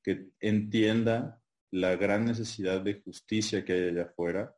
que 0.03 0.31
entienda 0.41 1.41
la 1.71 1.97
gran 1.97 2.25
necesidad 2.25 2.81
de 2.81 3.01
justicia 3.03 3.65
que 3.65 3.73
hay 3.73 3.89
allá 3.89 4.05
afuera, 4.05 4.55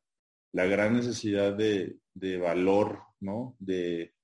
la 0.53 0.67
gran 0.67 0.95
necesidad 0.95 1.55
de, 1.55 1.99
de 2.15 2.39
valor, 2.39 3.03
¿no? 3.21 3.57
De, 3.59 4.15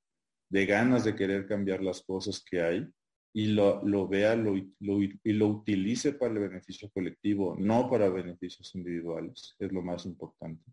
de 0.51 0.66
ganas 0.66 1.05
de 1.05 1.14
querer 1.14 1.47
cambiar 1.47 1.82
las 1.82 2.03
cosas 2.03 2.43
que 2.45 2.62
hay 2.62 2.88
y 3.32 3.46
lo, 3.48 3.84
lo 3.84 4.08
vea 4.08 4.34
lo, 4.34 4.56
y 4.56 5.32
lo 5.32 5.46
utilice 5.46 6.12
para 6.14 6.32
el 6.32 6.40
beneficio 6.40 6.90
colectivo, 6.90 7.56
no 7.58 7.88
para 7.88 8.08
beneficios 8.08 8.74
individuales, 8.74 9.54
es 9.58 9.72
lo 9.72 9.82
más 9.82 10.04
importante. 10.06 10.64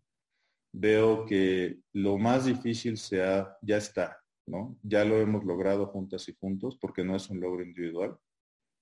Veo 0.72 1.24
que 1.24 1.78
lo 1.92 2.18
más 2.18 2.46
difícil 2.46 2.98
sea, 2.98 3.56
ya 3.62 3.76
está, 3.76 4.18
¿no? 4.46 4.76
Ya 4.82 5.04
lo 5.04 5.18
hemos 5.18 5.44
logrado 5.44 5.86
juntas 5.86 6.28
y 6.28 6.34
juntos 6.34 6.76
porque 6.80 7.04
no 7.04 7.16
es 7.16 7.30
un 7.30 7.40
logro 7.40 7.62
individual. 7.62 8.18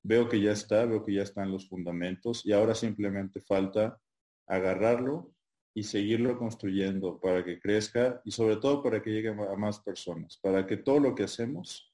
Veo 0.02 0.28
que 0.28 0.40
ya 0.40 0.52
está, 0.52 0.84
veo 0.86 1.04
que 1.04 1.14
ya 1.14 1.22
están 1.22 1.52
los 1.52 1.68
fundamentos 1.68 2.44
y 2.46 2.52
ahora 2.52 2.74
simplemente 2.74 3.40
falta 3.40 4.00
agarrarlo 4.46 5.32
y 5.74 5.82
seguirlo 5.82 6.38
construyendo 6.38 7.20
para 7.20 7.44
que 7.44 7.60
crezca 7.60 8.22
y 8.24 8.30
sobre 8.30 8.56
todo 8.56 8.82
para 8.82 9.02
que 9.02 9.10
llegue 9.10 9.28
a 9.28 9.56
más 9.56 9.80
personas, 9.80 10.38
para 10.38 10.66
que 10.66 10.78
todo 10.78 10.98
lo 11.00 11.14
que 11.14 11.24
hacemos 11.24 11.86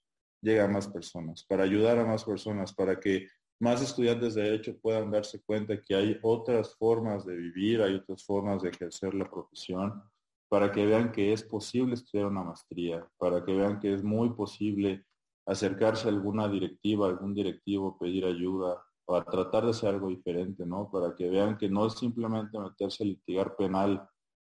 llegue 0.42 0.60
a 0.60 0.68
más 0.68 0.88
personas, 0.88 1.44
para 1.44 1.64
ayudar 1.64 1.98
a 1.98 2.04
más 2.04 2.24
personas, 2.24 2.74
para 2.74 2.98
que 3.00 3.28
más 3.60 3.80
estudiantes 3.80 4.34
de 4.34 4.42
derecho 4.42 4.76
puedan 4.80 5.10
darse 5.10 5.40
cuenta 5.42 5.80
que 5.80 5.94
hay 5.94 6.18
otras 6.22 6.76
formas 6.76 7.24
de 7.24 7.36
vivir, 7.36 7.80
hay 7.80 7.94
otras 7.94 8.24
formas 8.24 8.60
de 8.62 8.70
ejercer 8.70 9.14
la 9.14 9.30
profesión, 9.30 10.02
para 10.48 10.70
que 10.70 10.84
vean 10.84 11.12
que 11.12 11.32
es 11.32 11.42
posible 11.44 11.94
estudiar 11.94 12.26
una 12.26 12.42
maestría, 12.42 13.06
para 13.16 13.44
que 13.44 13.54
vean 13.54 13.80
que 13.80 13.94
es 13.94 14.02
muy 14.02 14.30
posible 14.30 15.06
acercarse 15.46 16.08
a 16.08 16.10
alguna 16.10 16.48
directiva, 16.48 17.06
algún 17.06 17.34
directivo, 17.34 17.96
pedir 17.98 18.24
ayuda, 18.24 18.82
para 19.04 19.24
tratar 19.24 19.64
de 19.64 19.70
hacer 19.70 19.90
algo 19.90 20.08
diferente, 20.08 20.64
¿no? 20.66 20.90
Para 20.90 21.14
que 21.14 21.28
vean 21.28 21.56
que 21.56 21.68
no 21.68 21.86
es 21.86 21.94
simplemente 21.94 22.58
meterse 22.58 23.04
a 23.04 23.06
litigar 23.06 23.56
penal, 23.56 24.08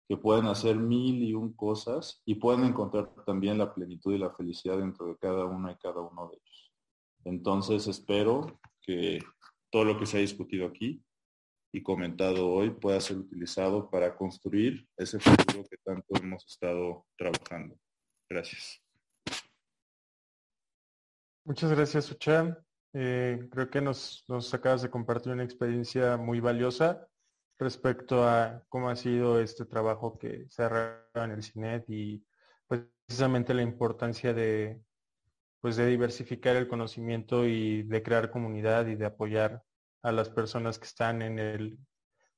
que 0.08 0.18
pueden 0.18 0.46
hacer 0.48 0.78
mil 0.78 1.22
y 1.24 1.34
un 1.34 1.54
cosas 1.54 2.22
y 2.26 2.36
pueden 2.36 2.64
encontrar 2.64 3.14
también 3.26 3.58
la 3.58 3.74
plenitud 3.74 4.14
y 4.14 4.18
la 4.18 4.32
felicidad 4.32 4.78
dentro 4.78 5.08
de 5.08 5.18
cada 5.18 5.46
uno 5.46 5.70
y 5.70 5.76
cada 5.76 6.02
uno 6.02 6.30
de 6.30 6.38
ellos. 6.38 6.74
Entonces 7.26 7.88
espero 7.88 8.60
que 8.82 9.20
todo 9.70 9.84
lo 9.84 10.00
que 10.00 10.06
se 10.06 10.18
ha 10.18 10.22
discutido 10.22 10.68
aquí 10.68 11.04
y 11.74 11.84
comentado 11.84 12.50
hoy 12.50 12.70
pueda 12.70 13.02
ser 13.02 13.18
utilizado 13.18 13.90
para 13.90 14.16
construir 14.16 14.88
ese 14.96 15.20
futuro 15.20 15.66
que 15.70 15.78
tanto 15.84 16.16
hemos 16.16 16.46
estado 16.46 17.06
trabajando. 17.18 17.78
Gracias. 18.30 18.82
Muchas 21.44 21.72
gracias, 21.72 22.12
Uchan. 22.12 22.58
Eh, 22.94 23.48
creo 23.52 23.70
que 23.70 23.82
nos, 23.82 24.26
acabas 24.54 24.82
de 24.82 24.90
compartir 24.90 25.32
una 25.32 25.44
experiencia 25.44 26.18
muy 26.18 26.40
valiosa 26.40 27.08
respecto 27.60 28.28
a 28.28 28.64
cómo 28.70 28.90
ha 28.90 28.96
sido 28.96 29.40
este 29.40 29.66
trabajo 29.66 30.18
que 30.18 30.46
se 30.50 30.64
ha 30.64 30.70
realizado 30.70 31.26
en 31.26 31.32
el 31.32 31.44
CINET 31.44 31.90
y 31.90 32.26
pues, 32.68 32.82
precisamente 33.06 33.54
la 33.54 33.64
importancia 33.64 34.34
de, 34.34 34.82
pues, 35.62 35.76
de 35.76 35.88
diversificar 35.88 36.56
el 36.56 36.68
conocimiento 36.68 37.46
y 37.46 37.84
de 37.84 38.04
crear 38.04 38.32
comunidad 38.32 38.88
y 38.88 38.96
de 38.96 39.06
apoyar 39.06 39.64
a 40.04 40.12
las 40.12 40.30
personas 40.30 40.78
que 40.80 40.86
están 40.86 41.22
en 41.22 41.40
el, 41.40 41.78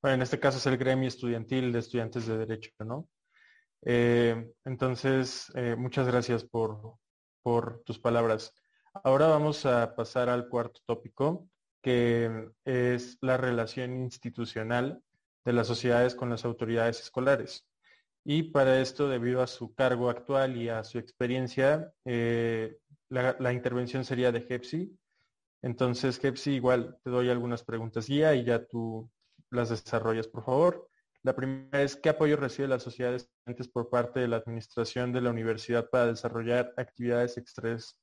bueno, 0.02 0.16
en 0.16 0.22
este 0.22 0.40
caso 0.40 0.58
es 0.58 0.66
el 0.66 0.78
gremio 0.78 1.08
estudiantil 1.08 1.72
de 1.72 1.78
estudiantes 1.80 2.26
de 2.26 2.38
derecho, 2.38 2.70
¿no? 2.80 3.08
Eh, 3.82 4.50
entonces, 4.64 5.52
eh, 5.54 5.76
muchas 5.76 6.06
gracias 6.06 6.44
por, 6.44 6.96
por 7.42 7.82
tus 7.84 7.98
palabras. 7.98 8.54
Ahora 9.04 9.28
vamos 9.28 9.66
a 9.66 9.94
pasar 9.94 10.28
al 10.28 10.48
cuarto 10.48 10.80
tópico, 10.86 11.48
que 11.82 12.50
es 12.64 13.18
la 13.20 13.36
relación 13.36 13.96
institucional 13.96 15.02
de 15.44 15.52
las 15.52 15.66
sociedades 15.66 16.14
con 16.14 16.30
las 16.30 16.44
autoridades 16.44 17.00
escolares. 17.00 17.66
Y 18.24 18.44
para 18.44 18.80
esto, 18.80 19.08
debido 19.08 19.42
a 19.42 19.46
su 19.46 19.74
cargo 19.74 20.10
actual 20.10 20.56
y 20.56 20.68
a 20.68 20.84
su 20.84 20.98
experiencia, 20.98 21.92
eh, 22.04 22.78
la, 23.08 23.52
intervención 23.52 24.04
sería 24.04 24.30
de 24.30 24.46
Hepsi. 24.48 24.96
Entonces, 25.62 26.22
Hepsi, 26.22 26.52
igual 26.52 26.98
te 27.02 27.10
doy 27.10 27.30
algunas 27.30 27.64
preguntas 27.64 28.06
guía 28.06 28.34
y 28.34 28.44
ya 28.44 28.64
tú 28.66 29.10
las 29.50 29.70
desarrollas, 29.70 30.28
por 30.28 30.44
favor. 30.44 30.88
La 31.22 31.34
primera 31.34 31.82
es, 31.82 31.96
¿qué 31.96 32.10
apoyo 32.10 32.36
recibe 32.36 32.68
la 32.68 32.78
sociedad 32.78 33.10
de 33.10 33.16
estudiantes 33.16 33.68
por 33.68 33.90
parte 33.90 34.20
de 34.20 34.28
la 34.28 34.36
administración 34.36 35.12
de 35.12 35.20
la 35.20 35.30
universidad 35.30 35.90
para 35.90 36.06
desarrollar 36.06 36.72
actividades 36.76 37.36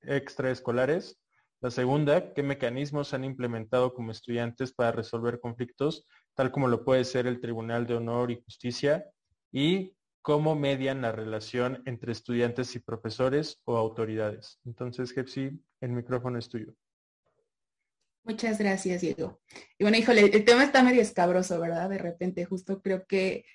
extraescolares? 0.01 1.17
La 1.60 1.72
segunda, 1.72 2.34
¿qué 2.34 2.43
mecanismos 2.43 3.14
han 3.14 3.24
implementado 3.24 3.93
como 3.93 4.12
estudiantes 4.12 4.74
para 4.74 4.91
resolver 4.91 5.39
conflictos, 5.39 6.05
tal 6.36 6.51
como 6.51 6.68
lo 6.68 6.86
puede 6.86 7.03
ser 7.03 7.26
el 7.26 7.39
Tribunal 7.39 7.88
de 7.88 7.95
Honor 7.95 8.30
y 8.30 8.41
Justicia? 8.43 9.05
Y 9.51 9.93
cómo 10.22 10.55
median 10.55 11.01
la 11.01 11.12
relación 11.12 11.82
entre 11.86 12.12
estudiantes 12.12 12.76
y 12.76 12.80
profesores 12.80 13.62
o 13.64 13.78
autoridades. 13.78 14.60
Entonces, 14.66 15.14
Jepsi, 15.14 15.51
el 15.82 15.91
micrófono 15.91 16.38
es 16.38 16.49
tuyo. 16.49 16.74
Muchas 18.24 18.60
gracias, 18.60 19.01
Diego. 19.01 19.39
Y 19.80 19.86
bueno, 19.86 19.97
híjole, 19.97 20.26
el 20.26 20.43
tema 20.43 20.66
está 20.66 20.84
medio 20.84 21.01
escabroso, 21.01 21.60
¿verdad? 21.62 21.89
De 21.89 21.97
repente, 21.97 22.43
justo 22.43 22.82
creo 22.82 23.08
que 23.08 23.45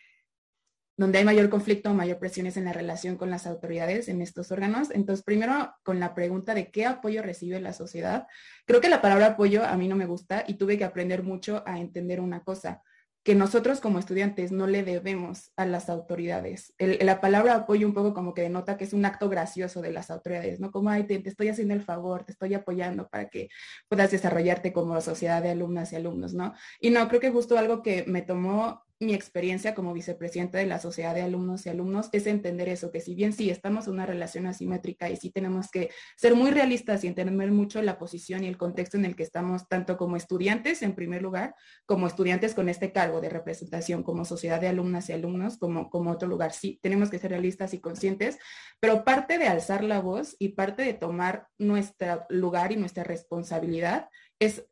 donde 1.03 1.19
hay 1.19 1.25
mayor 1.25 1.51
conflicto, 1.51 1.93
mayor 1.95 2.21
presión 2.21 2.47
es 2.47 2.57
en 2.57 2.65
la 2.65 2.73
relación 2.73 3.17
con 3.17 3.29
las 3.29 3.49
autoridades 3.49 4.09
en 4.09 4.23
estos 4.23 4.53
órganos. 4.53 4.93
Entonces, 4.93 5.25
primero 5.25 5.75
con 5.83 5.99
la 5.99 6.15
pregunta 6.15 6.55
de 6.55 6.71
qué 6.71 6.87
apoyo 6.87 7.23
recibe 7.23 7.61
la 7.61 7.73
sociedad. 7.73 8.29
Creo 8.67 8.81
que 8.81 8.89
la 8.89 9.03
palabra 9.03 9.27
apoyo 9.27 9.65
a 9.65 9.77
mí 9.77 9.89
no 9.89 9.97
me 9.97 10.07
gusta 10.07 10.45
y 10.47 10.55
tuve 10.55 10.79
que 10.79 10.85
aprender 10.85 11.25
mucho 11.25 11.65
a 11.67 11.81
entender 11.81 12.21
una 12.21 12.45
cosa. 12.45 12.83
que 13.25 13.37
nosotros 13.37 13.81
como 13.81 14.01
estudiantes 14.01 14.51
no 14.51 14.67
le 14.67 14.83
debemos 14.83 15.53
a 15.57 15.65
las 15.65 15.89
autoridades. 15.89 16.75
la 16.79 17.21
palabra 17.21 17.55
apoyo 17.55 17.87
un 17.87 17.95
poco 17.95 18.15
como 18.15 18.35
que 18.35 18.43
denota 18.43 18.77
que 18.77 18.85
es 18.85 18.93
un 18.93 19.05
acto 19.05 19.29
gracioso 19.29 19.81
de 19.81 19.93
las 19.93 20.11
autoridades, 20.11 20.59
¿no? 20.59 20.73
Como, 20.73 20.91
ay, 20.91 21.05
te, 21.05 21.23
estoy 21.29 21.49
haciendo 21.49 21.75
el 21.75 21.83
favor, 21.83 22.25
te 22.25 22.33
estoy 22.33 22.55
apoyando 22.55 23.09
para 23.09 23.29
que 23.29 23.49
puedas 23.89 24.11
desarrollarte 24.11 24.73
como 24.73 25.01
sociedad 25.01 25.41
de 25.41 25.51
alumnas 25.51 25.93
y 25.93 25.97
alumnos, 25.97 26.35
¿no? 26.35 26.55
Y 26.81 26.91
no, 26.91 27.07
creo 27.09 27.21
que 27.21 27.31
justo 27.31 27.57
algo 27.57 27.81
que 27.83 28.05
me 28.09 28.23
tomó 28.23 28.83
mi 29.03 29.15
experiencia 29.15 29.75
como 29.75 29.93
vicepresidenta 29.93 30.59
de 30.59 30.67
la 30.67 30.79
Sociedad 30.79 31.15
de 31.15 31.23
Alumnos 31.23 31.67
y 31.67 31.69
Alumnos 31.69 32.09
es 32.13 32.27
entender 32.27 32.69
eso, 32.69 32.91
que 32.91 33.01
si 33.01 33.15
bien 33.15 33.33
sí 33.33 33.51
estamos 33.51 33.87
en 33.87 33.95
una 33.95 34.07
relación 34.07 34.47
asimétrica 34.47 35.11
y 35.11 35.17
sí 35.17 35.31
tenemos 35.31 35.71
que 35.71 35.91
ser 36.17 36.35
muy 36.35 36.51
realistas 36.51 37.03
y 37.03 37.09
entender 37.09 37.51
mucho 37.51 37.83
la 37.83 37.99
posición 37.99 38.45
y 38.45 38.47
el 38.47 38.57
contexto 38.57 38.97
en 38.97 39.05
el 39.05 39.17
que 39.17 39.25
estamos, 39.25 39.69
tanto 39.69 39.97
como 39.97 40.17
estudiantes 40.17 40.83
en 40.83 40.95
primer 40.95 41.21
lugar, 41.21 41.55
como 41.85 42.07
estudiantes 42.07 42.55
con 42.55 42.69
este 42.69 42.93
cargo 42.93 43.21
de 43.21 43.29
representación 43.29 44.03
como 44.03 44.25
Sociedad 44.25 44.61
de 44.61 44.69
Alumnas 44.69 45.09
y 45.09 45.13
Alumnos, 45.13 45.59
como, 45.59 45.91
como 45.91 46.11
otro 46.11 46.29
lugar. 46.29 46.53
Sí, 46.53 46.79
tenemos 46.83 47.11
que 47.11 47.19
ser 47.19 47.31
realistas 47.31 47.75
y 47.75 47.81
conscientes, 47.81 48.39
pero 48.81 49.05
parte 49.05 49.39
de 49.39 49.49
alzar 49.49 49.83
la 49.83 50.01
voz 50.01 50.37
y 50.39 50.51
parte 50.51 50.83
de 50.83 50.95
tomar 50.95 51.49
nuestro 51.59 52.25
lugar 52.29 52.73
y 52.73 52.77
nuestra 52.77 53.05
responsabilidad 53.05 54.09
es 54.39 54.65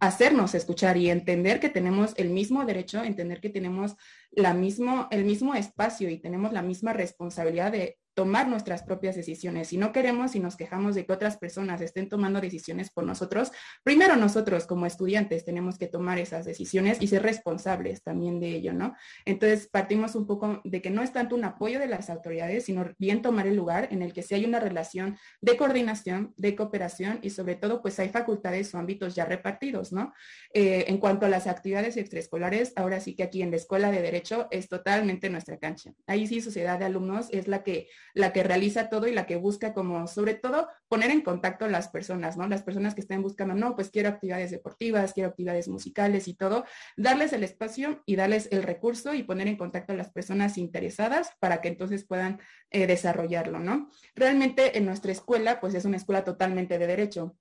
hacernos 0.00 0.54
escuchar 0.54 0.96
y 0.96 1.10
entender 1.10 1.60
que 1.60 1.68
tenemos 1.68 2.14
el 2.16 2.30
mismo 2.30 2.64
derecho, 2.64 3.02
entender 3.02 3.40
que 3.40 3.50
tenemos 3.50 3.96
la 4.30 4.54
mismo, 4.54 5.08
el 5.10 5.24
mismo 5.24 5.54
espacio 5.54 6.08
y 6.10 6.18
tenemos 6.18 6.52
la 6.52 6.62
misma 6.62 6.92
responsabilidad 6.92 7.72
de 7.72 7.98
tomar 8.14 8.48
nuestras 8.48 8.82
propias 8.82 9.16
decisiones. 9.16 9.68
Si 9.68 9.76
no 9.76 9.92
queremos 9.92 10.34
y 10.34 10.40
nos 10.40 10.56
quejamos 10.56 10.94
de 10.94 11.06
que 11.06 11.12
otras 11.12 11.36
personas 11.36 11.80
estén 11.80 12.08
tomando 12.08 12.40
decisiones 12.40 12.90
por 12.90 13.04
nosotros, 13.04 13.52
primero 13.82 14.16
nosotros 14.16 14.66
como 14.66 14.86
estudiantes 14.86 15.44
tenemos 15.44 15.78
que 15.78 15.86
tomar 15.86 16.18
esas 16.18 16.44
decisiones 16.44 17.00
y 17.00 17.06
ser 17.06 17.22
responsables 17.22 18.02
también 18.02 18.40
de 18.40 18.48
ello, 18.48 18.72
¿no? 18.72 18.94
Entonces 19.24 19.68
partimos 19.68 20.14
un 20.14 20.26
poco 20.26 20.60
de 20.64 20.82
que 20.82 20.90
no 20.90 21.02
es 21.02 21.12
tanto 21.12 21.34
un 21.34 21.44
apoyo 21.44 21.78
de 21.78 21.86
las 21.86 22.10
autoridades, 22.10 22.64
sino 22.64 22.90
bien 22.98 23.22
tomar 23.22 23.46
el 23.46 23.56
lugar 23.56 23.88
en 23.90 24.02
el 24.02 24.12
que 24.12 24.22
sí 24.22 24.34
hay 24.34 24.44
una 24.44 24.60
relación 24.60 25.16
de 25.40 25.56
coordinación, 25.56 26.34
de 26.36 26.54
cooperación 26.54 27.18
y 27.22 27.30
sobre 27.30 27.54
todo 27.54 27.82
pues 27.82 27.98
hay 27.98 28.10
facultades 28.10 28.74
o 28.74 28.78
ámbitos 28.78 29.14
ya 29.14 29.24
repartidos, 29.24 29.92
¿no? 29.92 30.12
Eh, 30.52 30.84
en 30.88 30.98
cuanto 30.98 31.26
a 31.26 31.28
las 31.28 31.46
actividades 31.46 31.96
extraescolares, 31.96 32.72
ahora 32.76 33.00
sí 33.00 33.14
que 33.14 33.22
aquí 33.22 33.42
en 33.42 33.50
la 33.50 33.56
Escuela 33.56 33.90
de 33.90 34.02
Derecho 34.02 34.48
es 34.50 34.68
totalmente 34.68 35.30
nuestra 35.30 35.58
cancha. 35.58 35.92
Ahí 36.06 36.26
sí, 36.26 36.40
Sociedad 36.40 36.78
de 36.78 36.84
Alumnos 36.84 37.28
es 37.30 37.48
la 37.48 37.62
que 37.62 37.88
la 38.14 38.32
que 38.32 38.42
realiza 38.42 38.88
todo 38.88 39.06
y 39.06 39.12
la 39.12 39.26
que 39.26 39.36
busca 39.36 39.72
como, 39.72 40.06
sobre 40.06 40.34
todo, 40.34 40.68
poner 40.88 41.10
en 41.10 41.22
contacto 41.22 41.64
a 41.64 41.68
las 41.68 41.88
personas, 41.88 42.36
¿no? 42.36 42.46
Las 42.48 42.62
personas 42.62 42.94
que 42.94 43.00
estén 43.00 43.22
buscando, 43.22 43.54
no, 43.54 43.74
pues 43.74 43.90
quiero 43.90 44.08
actividades 44.08 44.50
deportivas, 44.50 45.12
quiero 45.12 45.30
actividades 45.30 45.68
musicales 45.68 46.28
y 46.28 46.34
todo, 46.34 46.64
darles 46.96 47.32
el 47.32 47.44
espacio 47.44 48.02
y 48.06 48.16
darles 48.16 48.48
el 48.50 48.62
recurso 48.62 49.14
y 49.14 49.22
poner 49.22 49.48
en 49.48 49.56
contacto 49.56 49.92
a 49.92 49.96
las 49.96 50.10
personas 50.10 50.58
interesadas 50.58 51.30
para 51.40 51.60
que 51.60 51.68
entonces 51.68 52.04
puedan 52.04 52.40
eh, 52.70 52.86
desarrollarlo, 52.86 53.58
¿no? 53.58 53.90
Realmente 54.14 54.78
en 54.78 54.84
nuestra 54.84 55.12
escuela, 55.12 55.60
pues 55.60 55.74
es 55.74 55.84
una 55.84 55.96
escuela 55.96 56.24
totalmente 56.24 56.78
de 56.78 56.86
derecho. 56.86 57.36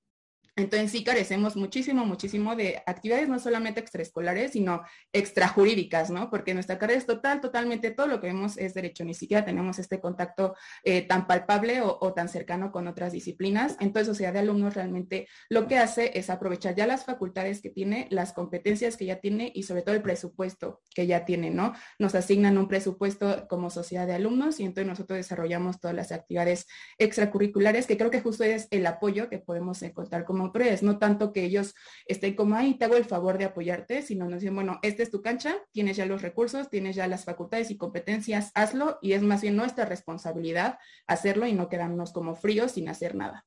Entonces 0.61 0.91
sí 0.91 1.03
carecemos 1.03 1.55
muchísimo, 1.55 2.05
muchísimo 2.05 2.55
de 2.55 2.81
actividades 2.85 3.29
no 3.29 3.39
solamente 3.39 3.79
extraescolares, 3.79 4.51
sino 4.51 4.83
extrajurídicas, 5.11 6.09
¿no? 6.09 6.29
Porque 6.29 6.53
nuestra 6.53 6.77
carrera 6.77 6.99
es 6.99 7.05
total, 7.05 7.41
totalmente, 7.41 7.91
todo 7.91 8.07
lo 8.07 8.21
que 8.21 8.27
vemos 8.27 8.57
es 8.57 8.73
derecho, 8.73 9.03
ni 9.03 9.13
siquiera 9.13 9.45
tenemos 9.45 9.79
este 9.79 9.99
contacto 9.99 10.55
eh, 10.83 11.01
tan 11.01 11.27
palpable 11.27 11.81
o, 11.81 11.97
o, 11.99 12.13
tan 12.13 12.29
cercano 12.29 12.71
con 12.71 12.87
otras 12.87 13.11
disciplinas. 13.11 13.75
Entonces, 13.79 14.07
Sociedad 14.07 14.33
de 14.33 14.39
Alumnos 14.39 14.75
realmente 14.75 15.27
lo 15.49 15.67
que 15.67 15.77
hace 15.77 16.17
es 16.17 16.29
aprovechar 16.29 16.75
ya 16.75 16.87
las 16.87 17.05
facultades 17.05 17.61
que 17.61 17.69
tiene, 17.69 18.07
las 18.09 18.33
competencias 18.33 18.97
que 18.97 19.05
ya 19.05 19.17
tiene 19.17 19.51
y 19.53 19.63
sobre 19.63 19.81
todo 19.81 19.95
el 19.95 20.01
presupuesto 20.01 20.81
que 20.93 21.07
ya 21.07 21.25
tiene, 21.25 21.49
¿no? 21.49 21.73
Nos 21.99 22.15
asignan 22.15 22.57
un 22.57 22.67
presupuesto 22.67 23.47
como 23.47 23.69
Sociedad 23.69 24.07
de 24.07 24.13
Alumnos 24.13 24.59
y 24.59 24.63
entonces 24.63 24.87
nosotros 24.87 25.17
desarrollamos 25.17 25.79
todas 25.79 25.95
las 25.95 26.11
actividades 26.11 26.67
extracurriculares, 26.97 27.87
que 27.87 27.97
creo 27.97 28.11
que 28.11 28.21
justo 28.21 28.43
es 28.43 28.67
el 28.71 28.85
apoyo 28.85 29.29
que 29.29 29.39
podemos 29.39 29.81
encontrar 29.81 30.25
como 30.25 30.50
autores, 30.51 30.83
no 30.83 30.97
tanto 30.99 31.31
que 31.31 31.45
ellos 31.45 31.73
estén 32.05 32.35
como, 32.35 32.55
ahí 32.55 32.73
te 32.73 32.85
hago 32.85 32.95
el 32.95 33.05
favor 33.05 33.37
de 33.37 33.45
apoyarte, 33.45 34.01
sino 34.01 34.27
nos 34.27 34.41
dicen, 34.41 34.55
bueno, 34.55 34.79
esta 34.81 35.01
es 35.01 35.09
tu 35.09 35.21
cancha, 35.21 35.55
tienes 35.71 35.95
ya 35.95 36.05
los 36.05 36.21
recursos, 36.21 36.69
tienes 36.69 36.95
ya 36.95 37.07
las 37.07 37.23
facultades 37.23 37.71
y 37.71 37.77
competencias, 37.77 38.51
hazlo 38.53 38.99
y 39.01 39.13
es 39.13 39.21
más 39.23 39.41
bien 39.41 39.55
nuestra 39.55 39.85
responsabilidad 39.85 40.77
hacerlo 41.07 41.47
y 41.47 41.53
no 41.53 41.69
quedarnos 41.69 42.11
como 42.11 42.35
fríos 42.35 42.73
sin 42.73 42.89
hacer 42.89 43.15
nada. 43.15 43.45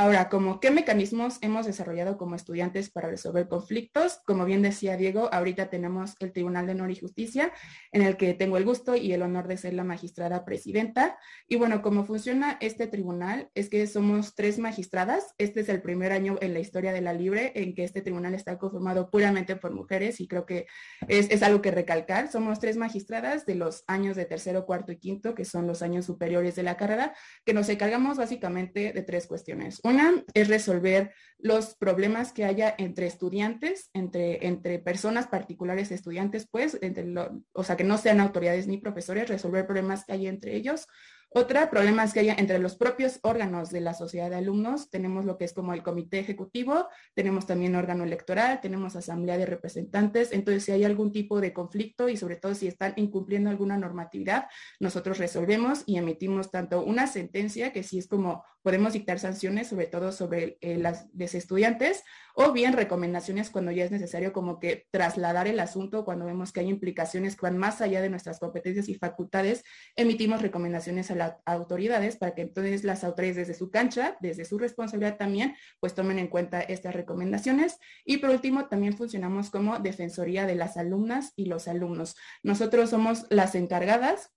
Ahora, 0.00 0.30
como 0.30 0.60
qué 0.60 0.70
mecanismos 0.70 1.36
hemos 1.42 1.66
desarrollado 1.66 2.16
como 2.16 2.34
estudiantes 2.34 2.88
para 2.88 3.10
resolver 3.10 3.48
conflictos, 3.48 4.20
como 4.24 4.46
bien 4.46 4.62
decía 4.62 4.96
Diego, 4.96 5.28
ahorita 5.30 5.68
tenemos 5.68 6.16
el 6.20 6.32
Tribunal 6.32 6.64
de 6.64 6.72
Honor 6.72 6.90
y 6.90 6.96
Justicia, 6.96 7.52
en 7.92 8.00
el 8.00 8.16
que 8.16 8.32
tengo 8.32 8.56
el 8.56 8.64
gusto 8.64 8.96
y 8.96 9.12
el 9.12 9.20
honor 9.20 9.46
de 9.46 9.58
ser 9.58 9.74
la 9.74 9.84
magistrada 9.84 10.46
presidenta. 10.46 11.18
Y 11.46 11.56
bueno, 11.56 11.82
cómo 11.82 12.06
funciona 12.06 12.56
este 12.62 12.86
tribunal 12.86 13.50
es 13.54 13.68
que 13.68 13.86
somos 13.86 14.34
tres 14.34 14.58
magistradas. 14.58 15.34
Este 15.36 15.60
es 15.60 15.68
el 15.68 15.82
primer 15.82 16.12
año 16.12 16.38
en 16.40 16.54
la 16.54 16.60
historia 16.60 16.94
de 16.94 17.02
la 17.02 17.12
Libre 17.12 17.52
en 17.54 17.74
que 17.74 17.84
este 17.84 18.00
tribunal 18.00 18.32
está 18.32 18.56
conformado 18.56 19.10
puramente 19.10 19.54
por 19.56 19.74
mujeres 19.74 20.18
y 20.22 20.28
creo 20.28 20.46
que 20.46 20.66
es, 21.08 21.30
es 21.30 21.42
algo 21.42 21.60
que 21.60 21.72
recalcar. 21.72 22.32
Somos 22.32 22.58
tres 22.58 22.78
magistradas 22.78 23.44
de 23.44 23.54
los 23.54 23.84
años 23.86 24.16
de 24.16 24.24
tercero, 24.24 24.64
cuarto 24.64 24.92
y 24.92 24.96
quinto, 24.96 25.34
que 25.34 25.44
son 25.44 25.66
los 25.66 25.82
años 25.82 26.06
superiores 26.06 26.56
de 26.56 26.62
la 26.62 26.78
carrera, 26.78 27.14
que 27.44 27.52
nos 27.52 27.68
encargamos 27.68 28.16
básicamente 28.16 28.94
de 28.94 29.02
tres 29.02 29.26
cuestiones 29.26 29.78
una 29.90 30.24
es 30.34 30.48
resolver 30.48 31.12
los 31.38 31.74
problemas 31.74 32.32
que 32.32 32.44
haya 32.44 32.74
entre 32.78 33.06
estudiantes, 33.06 33.90
entre, 33.94 34.46
entre 34.46 34.78
personas 34.78 35.26
particulares 35.26 35.90
estudiantes, 35.90 36.46
pues, 36.50 36.78
entre 36.82 37.06
o 37.52 37.64
sea, 37.64 37.76
que 37.76 37.84
no 37.84 37.98
sean 37.98 38.20
autoridades 38.20 38.66
ni 38.66 38.78
profesores, 38.78 39.28
resolver 39.28 39.66
problemas 39.66 40.04
que 40.04 40.12
hay 40.12 40.26
entre 40.26 40.54
ellos. 40.54 40.86
Otra, 41.32 41.70
problemas 41.70 42.12
que 42.12 42.18
haya 42.18 42.34
entre 42.36 42.58
los 42.58 42.74
propios 42.74 43.20
órganos 43.22 43.70
de 43.70 43.80
la 43.80 43.94
sociedad 43.94 44.30
de 44.30 44.34
alumnos. 44.34 44.90
Tenemos 44.90 45.24
lo 45.24 45.38
que 45.38 45.44
es 45.44 45.52
como 45.52 45.72
el 45.72 45.84
comité 45.84 46.18
ejecutivo, 46.18 46.88
tenemos 47.14 47.46
también 47.46 47.76
órgano 47.76 48.02
electoral, 48.02 48.60
tenemos 48.60 48.96
asamblea 48.96 49.38
de 49.38 49.46
representantes. 49.46 50.32
Entonces, 50.32 50.64
si 50.64 50.72
hay 50.72 50.82
algún 50.82 51.12
tipo 51.12 51.40
de 51.40 51.52
conflicto 51.52 52.08
y 52.08 52.16
sobre 52.16 52.34
todo 52.34 52.56
si 52.56 52.66
están 52.66 52.94
incumpliendo 52.96 53.48
alguna 53.48 53.78
normatividad, 53.78 54.46
nosotros 54.80 55.18
resolvemos 55.18 55.84
y 55.86 55.98
emitimos 55.98 56.50
tanto 56.50 56.82
una 56.82 57.06
sentencia, 57.06 57.72
que 57.72 57.84
sí 57.84 57.98
es 57.98 58.08
como 58.08 58.44
podemos 58.62 58.92
dictar 58.92 59.18
sanciones, 59.18 59.68
sobre 59.68 59.86
todo 59.86 60.12
sobre 60.12 60.58
eh, 60.60 60.76
las 60.76 61.08
de 61.16 61.24
estudiantes, 61.24 62.04
o 62.34 62.52
bien 62.52 62.72
recomendaciones 62.72 63.50
cuando 63.50 63.70
ya 63.70 63.84
es 63.84 63.90
necesario 63.90 64.32
como 64.32 64.60
que 64.60 64.86
trasladar 64.90 65.48
el 65.48 65.60
asunto, 65.60 66.04
cuando 66.04 66.26
vemos 66.26 66.52
que 66.52 66.60
hay 66.60 66.68
implicaciones 66.68 67.36
que 67.36 67.42
van 67.42 67.58
más 67.58 67.80
allá 67.80 68.00
de 68.00 68.08
nuestras 68.08 68.38
competencias 68.38 68.88
y 68.88 68.94
facultades, 68.94 69.64
emitimos 69.96 70.42
recomendaciones 70.42 71.10
a 71.10 71.14
las 71.14 71.36
autoridades 71.44 72.16
para 72.16 72.34
que 72.34 72.42
entonces 72.42 72.84
las 72.84 73.04
autoridades 73.04 73.48
desde 73.48 73.54
su 73.58 73.70
cancha, 73.70 74.16
desde 74.20 74.44
su 74.44 74.58
responsabilidad 74.58 75.16
también, 75.16 75.56
pues 75.80 75.94
tomen 75.94 76.18
en 76.18 76.28
cuenta 76.28 76.60
estas 76.60 76.94
recomendaciones. 76.94 77.78
Y 78.04 78.18
por 78.18 78.30
último, 78.30 78.68
también 78.68 78.96
funcionamos 78.96 79.50
como 79.50 79.78
defensoría 79.78 80.46
de 80.46 80.54
las 80.54 80.76
alumnas 80.76 81.32
y 81.36 81.46
los 81.46 81.68
alumnos. 81.68 82.16
Nosotros 82.42 82.90
somos 82.90 83.26
las 83.30 83.54
encargadas 83.54 84.30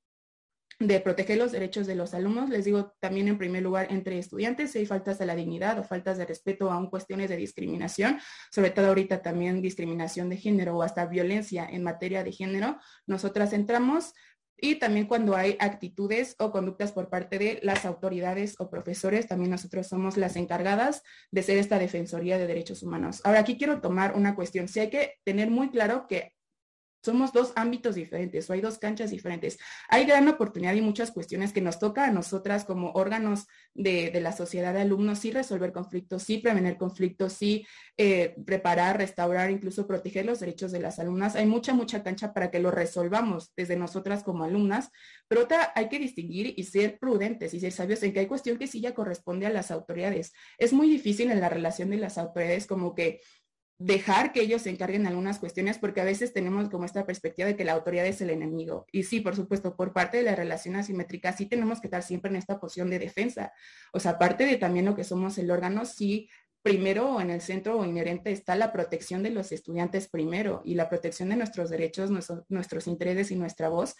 de 0.87 0.99
proteger 0.99 1.37
los 1.37 1.51
derechos 1.51 1.87
de 1.87 1.95
los 1.95 2.13
alumnos. 2.13 2.49
Les 2.49 2.65
digo 2.65 2.93
también 2.99 3.27
en 3.27 3.37
primer 3.37 3.63
lugar 3.63 3.87
entre 3.89 4.19
estudiantes, 4.19 4.71
si 4.71 4.79
hay 4.79 4.85
faltas 4.85 5.19
de 5.19 5.25
la 5.25 5.35
dignidad 5.35 5.79
o 5.79 5.83
faltas 5.83 6.17
de 6.17 6.25
respeto 6.25 6.71
aún 6.71 6.89
cuestiones 6.89 7.29
de 7.29 7.37
discriminación, 7.37 8.19
sobre 8.51 8.71
todo 8.71 8.87
ahorita 8.87 9.21
también 9.21 9.61
discriminación 9.61 10.29
de 10.29 10.37
género 10.37 10.77
o 10.77 10.81
hasta 10.83 11.05
violencia 11.05 11.67
en 11.69 11.83
materia 11.83 12.23
de 12.23 12.31
género, 12.31 12.77
nosotras 13.05 13.53
entramos 13.53 14.13
y 14.57 14.75
también 14.75 15.07
cuando 15.07 15.35
hay 15.35 15.57
actitudes 15.59 16.35
o 16.39 16.51
conductas 16.51 16.91
por 16.91 17.09
parte 17.09 17.37
de 17.37 17.59
las 17.63 17.85
autoridades 17.85 18.55
o 18.59 18.69
profesores, 18.69 19.27
también 19.27 19.51
nosotros 19.51 19.87
somos 19.87 20.15
las 20.15 20.35
encargadas 20.35 21.03
de 21.31 21.43
ser 21.43 21.57
esta 21.57 21.79
Defensoría 21.79 22.37
de 22.37 22.47
Derechos 22.47 22.83
Humanos. 22.83 23.19
Ahora 23.23 23.39
aquí 23.39 23.57
quiero 23.57 23.81
tomar 23.81 24.15
una 24.15 24.35
cuestión. 24.35 24.67
Si 24.67 24.79
hay 24.79 24.89
que 24.89 25.15
tener 25.25 25.49
muy 25.49 25.69
claro 25.69 26.05
que 26.07 26.32
somos 27.03 27.33
dos 27.33 27.51
ámbitos 27.55 27.95
diferentes 27.95 28.49
o 28.49 28.53
hay 28.53 28.61
dos 28.61 28.77
canchas 28.77 29.11
diferentes. 29.11 29.57
Hay 29.89 30.05
gran 30.05 30.27
oportunidad 30.27 30.73
y 30.73 30.81
muchas 30.81 31.11
cuestiones 31.11 31.51
que 31.51 31.61
nos 31.61 31.77
toca 31.79 32.05
a 32.05 32.11
nosotras 32.11 32.63
como 32.63 32.91
órganos 32.93 33.47
de, 33.73 34.11
la 34.21 34.31
sociedad 34.31 34.73
de 34.73 34.81
alumnos, 34.81 35.19
sí 35.19 35.31
resolver 35.31 35.73
conflictos, 35.73 36.23
sí 36.23 36.37
prevenir 36.37 36.77
conflictos, 36.77 37.33
sí 37.33 37.65
eh, 37.97 38.35
preparar, 38.45 38.97
restaurar, 38.97 39.51
incluso 39.51 39.85
proteger 39.85 40.25
los 40.25 40.39
derechos 40.39 40.71
de 40.71 40.79
las 40.79 40.99
alumnas. 40.99 41.35
Hay 41.35 41.45
mucha, 41.45 41.73
mucha 41.73 42.03
cancha 42.03 42.33
para 42.33 42.49
que 42.49 42.59
lo 42.59 42.71
resolvamos 42.71 43.51
desde 43.55 43.75
nosotras 43.75 44.23
como 44.23 44.45
alumnas, 44.45 44.89
pero 45.27 45.41
otra 45.41 45.73
hay 45.75 45.89
que 45.89 45.99
distinguir 45.99 46.53
y 46.55 46.63
ser 46.63 46.99
prudentes 46.99 47.53
y 47.53 47.59
ser 47.59 47.73
sabios 47.73 48.01
en 48.03 48.13
que 48.13 48.21
hay 48.21 48.27
cuestión 48.27 48.57
que 48.57 48.67
sí 48.67 48.79
ya 48.79 48.93
corresponde 48.93 49.45
a 49.45 49.49
las 49.49 49.71
autoridades. 49.71 50.31
Es 50.57 50.71
muy 50.71 50.89
difícil 50.89 51.31
en 51.31 51.41
la 51.41 51.49
relación 51.49 51.89
de 51.89 51.97
las 51.97 52.17
autoridades 52.17 52.65
como 52.65 52.95
que 52.95 53.19
dejar 53.79 54.31
que 54.31 54.41
ellos 54.41 54.61
se 54.61 54.69
encarguen 54.69 55.07
algunas 55.07 55.39
cuestiones, 55.39 55.77
porque 55.77 56.01
a 56.01 56.05
veces 56.05 56.33
tenemos 56.33 56.69
como 56.69 56.85
esta 56.85 57.05
perspectiva 57.05 57.47
de 57.47 57.55
que 57.55 57.65
la 57.65 57.73
autoridad 57.73 58.05
es 58.05 58.21
el 58.21 58.29
enemigo. 58.29 58.85
Y 58.91 59.03
sí, 59.03 59.19
por 59.19 59.35
supuesto, 59.35 59.75
por 59.75 59.93
parte 59.93 60.17
de 60.17 60.23
la 60.23 60.35
relación 60.35 60.75
asimétrica, 60.75 61.33
sí 61.33 61.47
tenemos 61.47 61.81
que 61.81 61.87
estar 61.87 62.03
siempre 62.03 62.29
en 62.29 62.37
esta 62.37 62.59
posición 62.59 62.89
de 62.89 62.99
defensa. 62.99 63.51
O 63.91 63.99
sea, 63.99 64.11
aparte 64.11 64.45
de 64.45 64.57
también 64.57 64.85
lo 64.85 64.95
que 64.95 65.03
somos 65.03 65.37
el 65.37 65.51
órgano, 65.51 65.85
sí 65.85 66.29
primero 66.63 67.19
en 67.19 67.29
el 67.29 67.41
centro 67.41 67.77
o 67.77 67.85
inherente 67.85 68.31
está 68.31 68.55
la 68.55 68.71
protección 68.71 69.21
de 69.21 69.31
los 69.31 69.51
estudiantes 69.51 70.07
primero 70.07 70.61
y 70.63 70.75
la 70.75 70.87
protección 70.87 71.27
de 71.29 71.35
nuestros 71.35 71.69
derechos, 71.69 72.09
nuestros 72.47 72.87
intereses 72.87 73.31
y 73.31 73.35
nuestra 73.35 73.67
voz, 73.67 73.95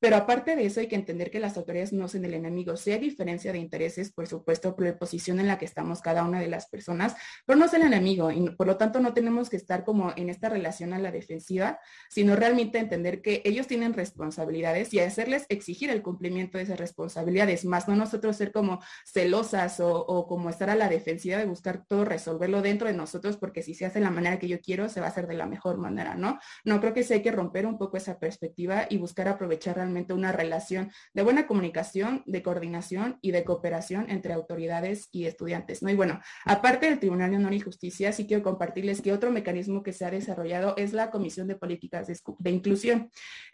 pero 0.00 0.16
aparte 0.16 0.56
de 0.56 0.66
eso 0.66 0.80
hay 0.80 0.86
que 0.86 0.96
entender 0.96 1.30
que 1.30 1.40
las 1.40 1.56
autoridades 1.56 1.92
no 1.92 2.08
son 2.08 2.24
el 2.24 2.34
enemigo. 2.34 2.76
Si 2.76 2.92
hay 2.92 2.98
diferencia 2.98 3.52
de 3.52 3.58
intereses, 3.58 4.12
por 4.12 4.26
supuesto, 4.26 4.76
por 4.76 4.86
la 4.86 4.98
posición 4.98 5.40
en 5.40 5.48
la 5.48 5.58
que 5.58 5.64
estamos 5.64 6.00
cada 6.00 6.24
una 6.24 6.40
de 6.40 6.48
las 6.48 6.68
personas, 6.68 7.16
pero 7.46 7.58
no 7.58 7.66
es 7.66 7.74
el 7.74 7.82
enemigo 7.82 8.30
y 8.30 8.50
por 8.50 8.66
lo 8.66 8.76
tanto 8.76 9.00
no 9.00 9.14
tenemos 9.14 9.50
que 9.50 9.56
estar 9.56 9.84
como 9.84 10.12
en 10.16 10.30
esta 10.30 10.48
relación 10.48 10.92
a 10.92 10.98
la 10.98 11.10
defensiva, 11.10 11.80
sino 12.08 12.36
realmente 12.36 12.78
entender 12.78 13.22
que 13.22 13.42
ellos 13.44 13.66
tienen 13.66 13.94
responsabilidades 13.94 14.92
y 14.94 15.00
hacerles 15.00 15.46
exigir 15.48 15.90
el 15.90 16.02
cumplimiento 16.02 16.58
de 16.58 16.64
esas 16.64 16.78
responsabilidades, 16.78 17.64
más 17.64 17.88
no 17.88 17.96
nosotros 17.96 18.36
ser 18.36 18.52
como 18.52 18.80
celosas 19.04 19.80
o, 19.80 20.26
como 20.26 20.50
estar 20.50 20.70
a 20.70 20.76
la 20.76 20.88
defensiva 20.88 21.38
de 21.38 21.46
buscar 21.46 21.84
todo 21.86 22.04
resolverlo 22.04 22.62
dentro 22.62 22.88
de 22.88 22.94
nosotros, 22.94 23.36
porque 23.36 23.62
si 23.62 23.74
se 23.74 23.86
hace 23.86 24.00
la 24.00 24.10
manera 24.10 24.38
que 24.38 24.48
yo 24.48 24.60
quiero, 24.60 24.88
se 24.88 25.00
va 25.00 25.06
a 25.06 25.10
hacer 25.10 25.26
de 25.26 25.34
la 25.34 25.46
mejor 25.46 25.78
manera, 25.78 26.14
¿no? 26.14 26.38
No 26.64 26.80
creo 26.80 26.94
que 26.94 27.02
sí 27.02 27.14
hay 27.14 27.22
que 27.22 27.32
romper 27.32 27.66
un 27.66 27.78
poco 27.78 27.96
esa 27.96 28.18
perspectiva 28.18 28.86
y 28.88 28.98
buscar 28.98 29.28
aprovechar 29.28 29.78
una 30.14 30.32
relación 30.32 30.90
de 31.14 31.22
buena 31.22 31.46
comunicación, 31.46 32.22
de 32.26 32.42
coordinación 32.42 33.18
y 33.22 33.30
de 33.30 33.44
cooperación 33.44 34.10
entre 34.10 34.32
autoridades 34.32 35.08
y 35.12 35.26
estudiantes. 35.26 35.82
¿no? 35.82 35.90
Y 35.90 35.94
bueno, 35.94 36.20
aparte 36.44 36.86
del 36.86 36.98
Tribunal 36.98 37.30
de 37.30 37.36
Honor 37.36 37.54
y 37.54 37.60
Justicia, 37.60 38.12
sí 38.12 38.26
quiero 38.26 38.42
compartirles 38.42 39.00
que 39.00 39.12
otro 39.12 39.30
mecanismo 39.30 39.82
que 39.82 39.92
se 39.92 40.04
ha 40.04 40.10
desarrollado 40.10 40.74
es 40.76 40.92
la 40.92 41.10
Comisión 41.10 41.48
de 41.48 41.56
Políticas 41.56 42.06
de, 42.06 42.18
de 42.38 42.50
Inclusión. 42.50 43.10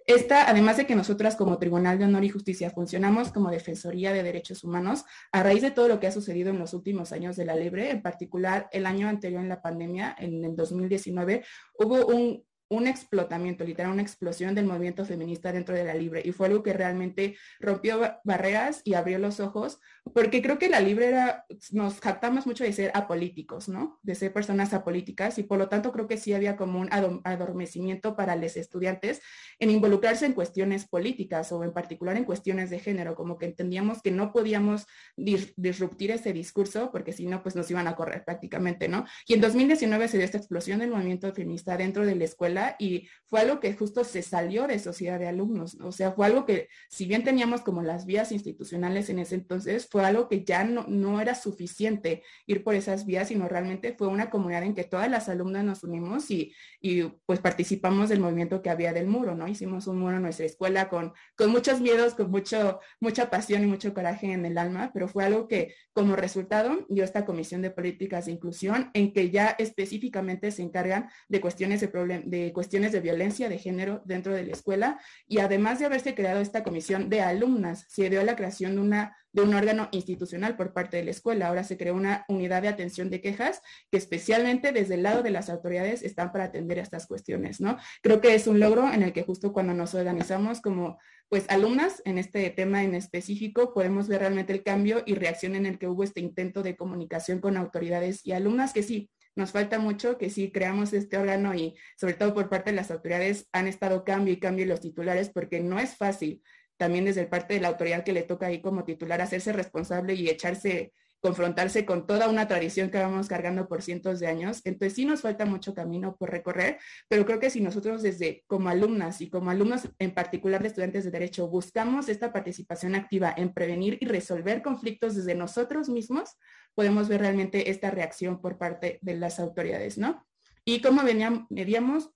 Esta, 0.06 0.48
además 0.48 0.76
de 0.76 0.86
que 0.86 0.94
nosotras 0.94 1.36
como 1.36 1.58
Tribunal 1.58 1.98
de 1.98 2.04
Honor 2.04 2.24
y 2.24 2.28
Justicia 2.28 2.70
funcionamos 2.70 3.32
como 3.32 3.50
Defensoría 3.50 4.12
de 4.12 4.22
Derechos 4.22 4.64
Humanos, 4.64 5.04
a 5.32 5.42
raíz 5.42 5.62
de 5.62 5.70
todo 5.70 5.88
lo 5.88 6.00
que 6.00 6.06
ha 6.06 6.12
sucedido 6.12 6.50
en 6.50 6.58
los 6.58 6.74
últimos 6.74 7.12
años 7.12 7.36
de 7.36 7.44
la 7.44 7.56
Libre, 7.56 7.90
en 7.90 8.02
particular 8.02 8.68
el 8.72 8.86
año 8.86 9.08
anterior 9.08 9.40
en 9.40 9.48
la 9.48 9.62
pandemia, 9.62 10.14
en 10.18 10.44
el 10.44 10.56
2019, 10.56 11.44
hubo 11.78 12.06
un 12.06 12.44
un 12.68 12.86
explotamiento, 12.86 13.64
literal, 13.64 13.92
una 13.92 14.02
explosión 14.02 14.54
del 14.54 14.66
movimiento 14.66 15.04
feminista 15.04 15.52
dentro 15.52 15.74
de 15.74 15.84
la 15.84 15.94
Libre. 15.94 16.22
Y 16.24 16.32
fue 16.32 16.46
algo 16.46 16.62
que 16.62 16.72
realmente 16.72 17.36
rompió 17.60 18.18
barreras 18.24 18.80
y 18.84 18.94
abrió 18.94 19.18
los 19.18 19.40
ojos, 19.40 19.80
porque 20.12 20.42
creo 20.42 20.58
que 20.58 20.68
la 20.68 20.80
Libre 20.80 21.08
era, 21.08 21.44
nos 21.72 22.00
jactamos 22.00 22.46
mucho 22.46 22.64
de 22.64 22.72
ser 22.72 22.90
apolíticos, 22.94 23.68
¿no? 23.68 23.98
De 24.02 24.14
ser 24.14 24.32
personas 24.32 24.72
apolíticas 24.72 25.38
y 25.38 25.42
por 25.42 25.58
lo 25.58 25.68
tanto 25.68 25.92
creo 25.92 26.08
que 26.08 26.16
sí 26.16 26.32
había 26.32 26.56
como 26.56 26.80
un 26.80 26.88
adormecimiento 27.24 28.16
para 28.16 28.36
los 28.36 28.56
estudiantes 28.56 29.20
en 29.58 29.70
involucrarse 29.70 30.26
en 30.26 30.32
cuestiones 30.32 30.86
políticas 30.86 31.52
o 31.52 31.64
en 31.64 31.72
particular 31.72 32.16
en 32.16 32.24
cuestiones 32.24 32.70
de 32.70 32.78
género, 32.78 33.14
como 33.14 33.38
que 33.38 33.46
entendíamos 33.46 34.02
que 34.02 34.10
no 34.10 34.32
podíamos 34.32 34.86
disruptir 35.16 36.10
ese 36.10 36.32
discurso 36.32 36.90
porque 36.90 37.12
si 37.12 37.26
no, 37.26 37.42
pues 37.42 37.56
nos 37.56 37.70
iban 37.70 37.88
a 37.88 37.96
correr 37.96 38.24
prácticamente, 38.24 38.88
¿no? 38.88 39.04
Y 39.26 39.34
en 39.34 39.40
2019 39.40 40.08
se 40.08 40.16
dio 40.16 40.24
esta 40.24 40.38
explosión 40.38 40.80
del 40.80 40.90
movimiento 40.90 41.32
feminista 41.32 41.76
dentro 41.76 42.04
de 42.04 42.14
la 42.14 42.24
escuela 42.24 42.53
y 42.78 43.08
fue 43.26 43.40
algo 43.40 43.58
que 43.58 43.74
justo 43.74 44.04
se 44.04 44.22
salió 44.22 44.66
de 44.66 44.78
sociedad 44.78 45.18
de 45.18 45.26
alumnos. 45.26 45.76
O 45.80 45.90
sea, 45.90 46.12
fue 46.12 46.26
algo 46.26 46.44
que, 46.46 46.68
si 46.88 47.06
bien 47.06 47.24
teníamos 47.24 47.62
como 47.62 47.82
las 47.82 48.06
vías 48.06 48.30
institucionales 48.32 49.10
en 49.10 49.18
ese 49.18 49.34
entonces, 49.34 49.88
fue 49.90 50.04
algo 50.04 50.28
que 50.28 50.44
ya 50.44 50.64
no, 50.64 50.84
no 50.86 51.20
era 51.20 51.34
suficiente 51.34 52.22
ir 52.46 52.62
por 52.62 52.74
esas 52.74 53.06
vías, 53.06 53.28
sino 53.28 53.48
realmente 53.48 53.94
fue 53.98 54.08
una 54.08 54.30
comunidad 54.30 54.62
en 54.62 54.74
que 54.74 54.84
todas 54.84 55.10
las 55.10 55.28
alumnas 55.28 55.64
nos 55.64 55.82
unimos 55.82 56.30
y, 56.30 56.52
y 56.80 57.02
pues 57.26 57.40
participamos 57.40 58.08
del 58.08 58.20
movimiento 58.20 58.62
que 58.62 58.70
había 58.70 58.92
del 58.92 59.06
muro, 59.06 59.34
¿no? 59.34 59.48
Hicimos 59.48 59.86
un 59.86 59.98
muro 59.98 60.16
en 60.16 60.22
nuestra 60.22 60.46
escuela 60.46 60.88
con, 60.88 61.12
con 61.36 61.50
muchos 61.50 61.80
miedos, 61.80 62.14
con 62.14 62.30
mucho, 62.30 62.80
mucha 63.00 63.30
pasión 63.30 63.64
y 63.64 63.66
mucho 63.66 63.92
coraje 63.94 64.32
en 64.32 64.44
el 64.46 64.58
alma, 64.58 64.90
pero 64.92 65.08
fue 65.08 65.24
algo 65.24 65.48
que 65.48 65.74
como 65.92 66.16
resultado 66.16 66.86
dio 66.88 67.04
esta 67.04 67.24
comisión 67.24 67.62
de 67.62 67.70
políticas 67.70 68.26
de 68.26 68.32
inclusión 68.32 68.90
en 68.94 69.12
que 69.12 69.30
ya 69.30 69.56
específicamente 69.58 70.50
se 70.50 70.62
encargan 70.62 71.08
de 71.28 71.40
cuestiones 71.40 71.80
de, 71.80 72.22
de 72.26 72.43
cuestiones 72.52 72.92
de 72.92 73.00
violencia 73.00 73.48
de 73.48 73.58
género 73.58 74.02
dentro 74.04 74.34
de 74.34 74.44
la 74.44 74.52
escuela 74.52 75.00
y 75.26 75.38
además 75.38 75.78
de 75.78 75.86
haberse 75.86 76.14
creado 76.14 76.40
esta 76.40 76.62
comisión 76.62 77.08
de 77.08 77.20
alumnas, 77.20 77.86
se 77.88 78.10
dio 78.10 78.22
la 78.22 78.36
creación 78.36 78.74
de 78.76 78.80
una 78.80 79.16
de 79.34 79.42
un 79.42 79.52
órgano 79.52 79.88
institucional 79.90 80.56
por 80.56 80.72
parte 80.72 80.96
de 80.96 81.04
la 81.04 81.10
escuela. 81.10 81.48
Ahora 81.48 81.64
se 81.64 81.76
creó 81.76 81.94
una 81.94 82.24
unidad 82.28 82.62
de 82.62 82.68
atención 82.68 83.10
de 83.10 83.20
quejas 83.20 83.60
que 83.90 83.98
especialmente 83.98 84.70
desde 84.70 84.94
el 84.94 85.02
lado 85.02 85.24
de 85.24 85.30
las 85.30 85.50
autoridades 85.50 86.02
están 86.02 86.30
para 86.30 86.44
atender 86.44 86.78
estas 86.78 87.08
cuestiones, 87.08 87.60
¿no? 87.60 87.76
Creo 88.00 88.20
que 88.20 88.34
es 88.36 88.46
un 88.46 88.60
logro 88.60 88.90
en 88.92 89.02
el 89.02 89.12
que 89.12 89.24
justo 89.24 89.52
cuando 89.52 89.74
nos 89.74 89.94
organizamos 89.94 90.60
como 90.60 90.98
pues 91.28 91.46
alumnas 91.48 92.00
en 92.04 92.18
este 92.18 92.48
tema 92.50 92.84
en 92.84 92.94
específico 92.94 93.74
podemos 93.74 94.06
ver 94.06 94.20
realmente 94.20 94.52
el 94.52 94.62
cambio 94.62 95.02
y 95.04 95.16
reacción 95.16 95.56
en 95.56 95.66
el 95.66 95.78
que 95.80 95.88
hubo 95.88 96.04
este 96.04 96.20
intento 96.20 96.62
de 96.62 96.76
comunicación 96.76 97.40
con 97.40 97.56
autoridades 97.56 98.24
y 98.24 98.32
alumnas 98.32 98.72
que 98.72 98.84
sí, 98.84 99.10
nos 99.36 99.52
falta 99.52 99.78
mucho 99.78 100.18
que 100.18 100.30
sí 100.30 100.50
creamos 100.52 100.92
este 100.92 101.16
órgano 101.16 101.54
y 101.54 101.76
sobre 101.96 102.14
todo 102.14 102.34
por 102.34 102.48
parte 102.48 102.70
de 102.70 102.76
las 102.76 102.90
autoridades 102.90 103.48
han 103.52 103.66
estado 103.66 104.04
cambio 104.04 104.32
y 104.32 104.38
cambio 104.38 104.66
los 104.66 104.80
titulares 104.80 105.30
porque 105.30 105.60
no 105.60 105.78
es 105.78 105.96
fácil 105.96 106.42
también 106.76 107.04
desde 107.04 107.26
parte 107.26 107.54
de 107.54 107.60
la 107.60 107.68
autoridad 107.68 108.04
que 108.04 108.12
le 108.12 108.22
toca 108.22 108.46
ahí 108.46 108.60
como 108.60 108.84
titular 108.84 109.20
hacerse 109.20 109.52
responsable 109.52 110.14
y 110.14 110.28
echarse 110.28 110.92
confrontarse 111.24 111.86
con 111.86 112.06
toda 112.06 112.28
una 112.28 112.46
tradición 112.46 112.90
que 112.90 112.98
vamos 112.98 113.28
cargando 113.28 113.66
por 113.66 113.80
cientos 113.80 114.20
de 114.20 114.26
años. 114.26 114.60
Entonces 114.64 114.92
sí 114.92 115.06
nos 115.06 115.22
falta 115.22 115.46
mucho 115.46 115.72
camino 115.72 116.16
por 116.18 116.30
recorrer, 116.30 116.76
pero 117.08 117.24
creo 117.24 117.40
que 117.40 117.48
si 117.48 117.62
nosotros 117.62 118.02
desde 118.02 118.44
como 118.46 118.68
alumnas 118.68 119.22
y 119.22 119.30
como 119.30 119.50
alumnos 119.50 119.88
en 119.98 120.12
particular 120.12 120.60
de 120.60 120.68
estudiantes 120.68 121.02
de 121.04 121.10
derecho 121.10 121.48
buscamos 121.48 122.10
esta 122.10 122.30
participación 122.30 122.94
activa 122.94 123.32
en 123.34 123.54
prevenir 123.54 123.96
y 124.02 124.04
resolver 124.04 124.60
conflictos 124.60 125.14
desde 125.14 125.34
nosotros 125.34 125.88
mismos, 125.88 126.36
podemos 126.74 127.08
ver 127.08 127.22
realmente 127.22 127.70
esta 127.70 127.90
reacción 127.90 128.42
por 128.42 128.58
parte 128.58 128.98
de 129.00 129.14
las 129.14 129.40
autoridades, 129.40 129.96
¿no? 129.96 130.26
Y 130.66 130.82
como 130.82 131.04
veníamos, 131.04 132.10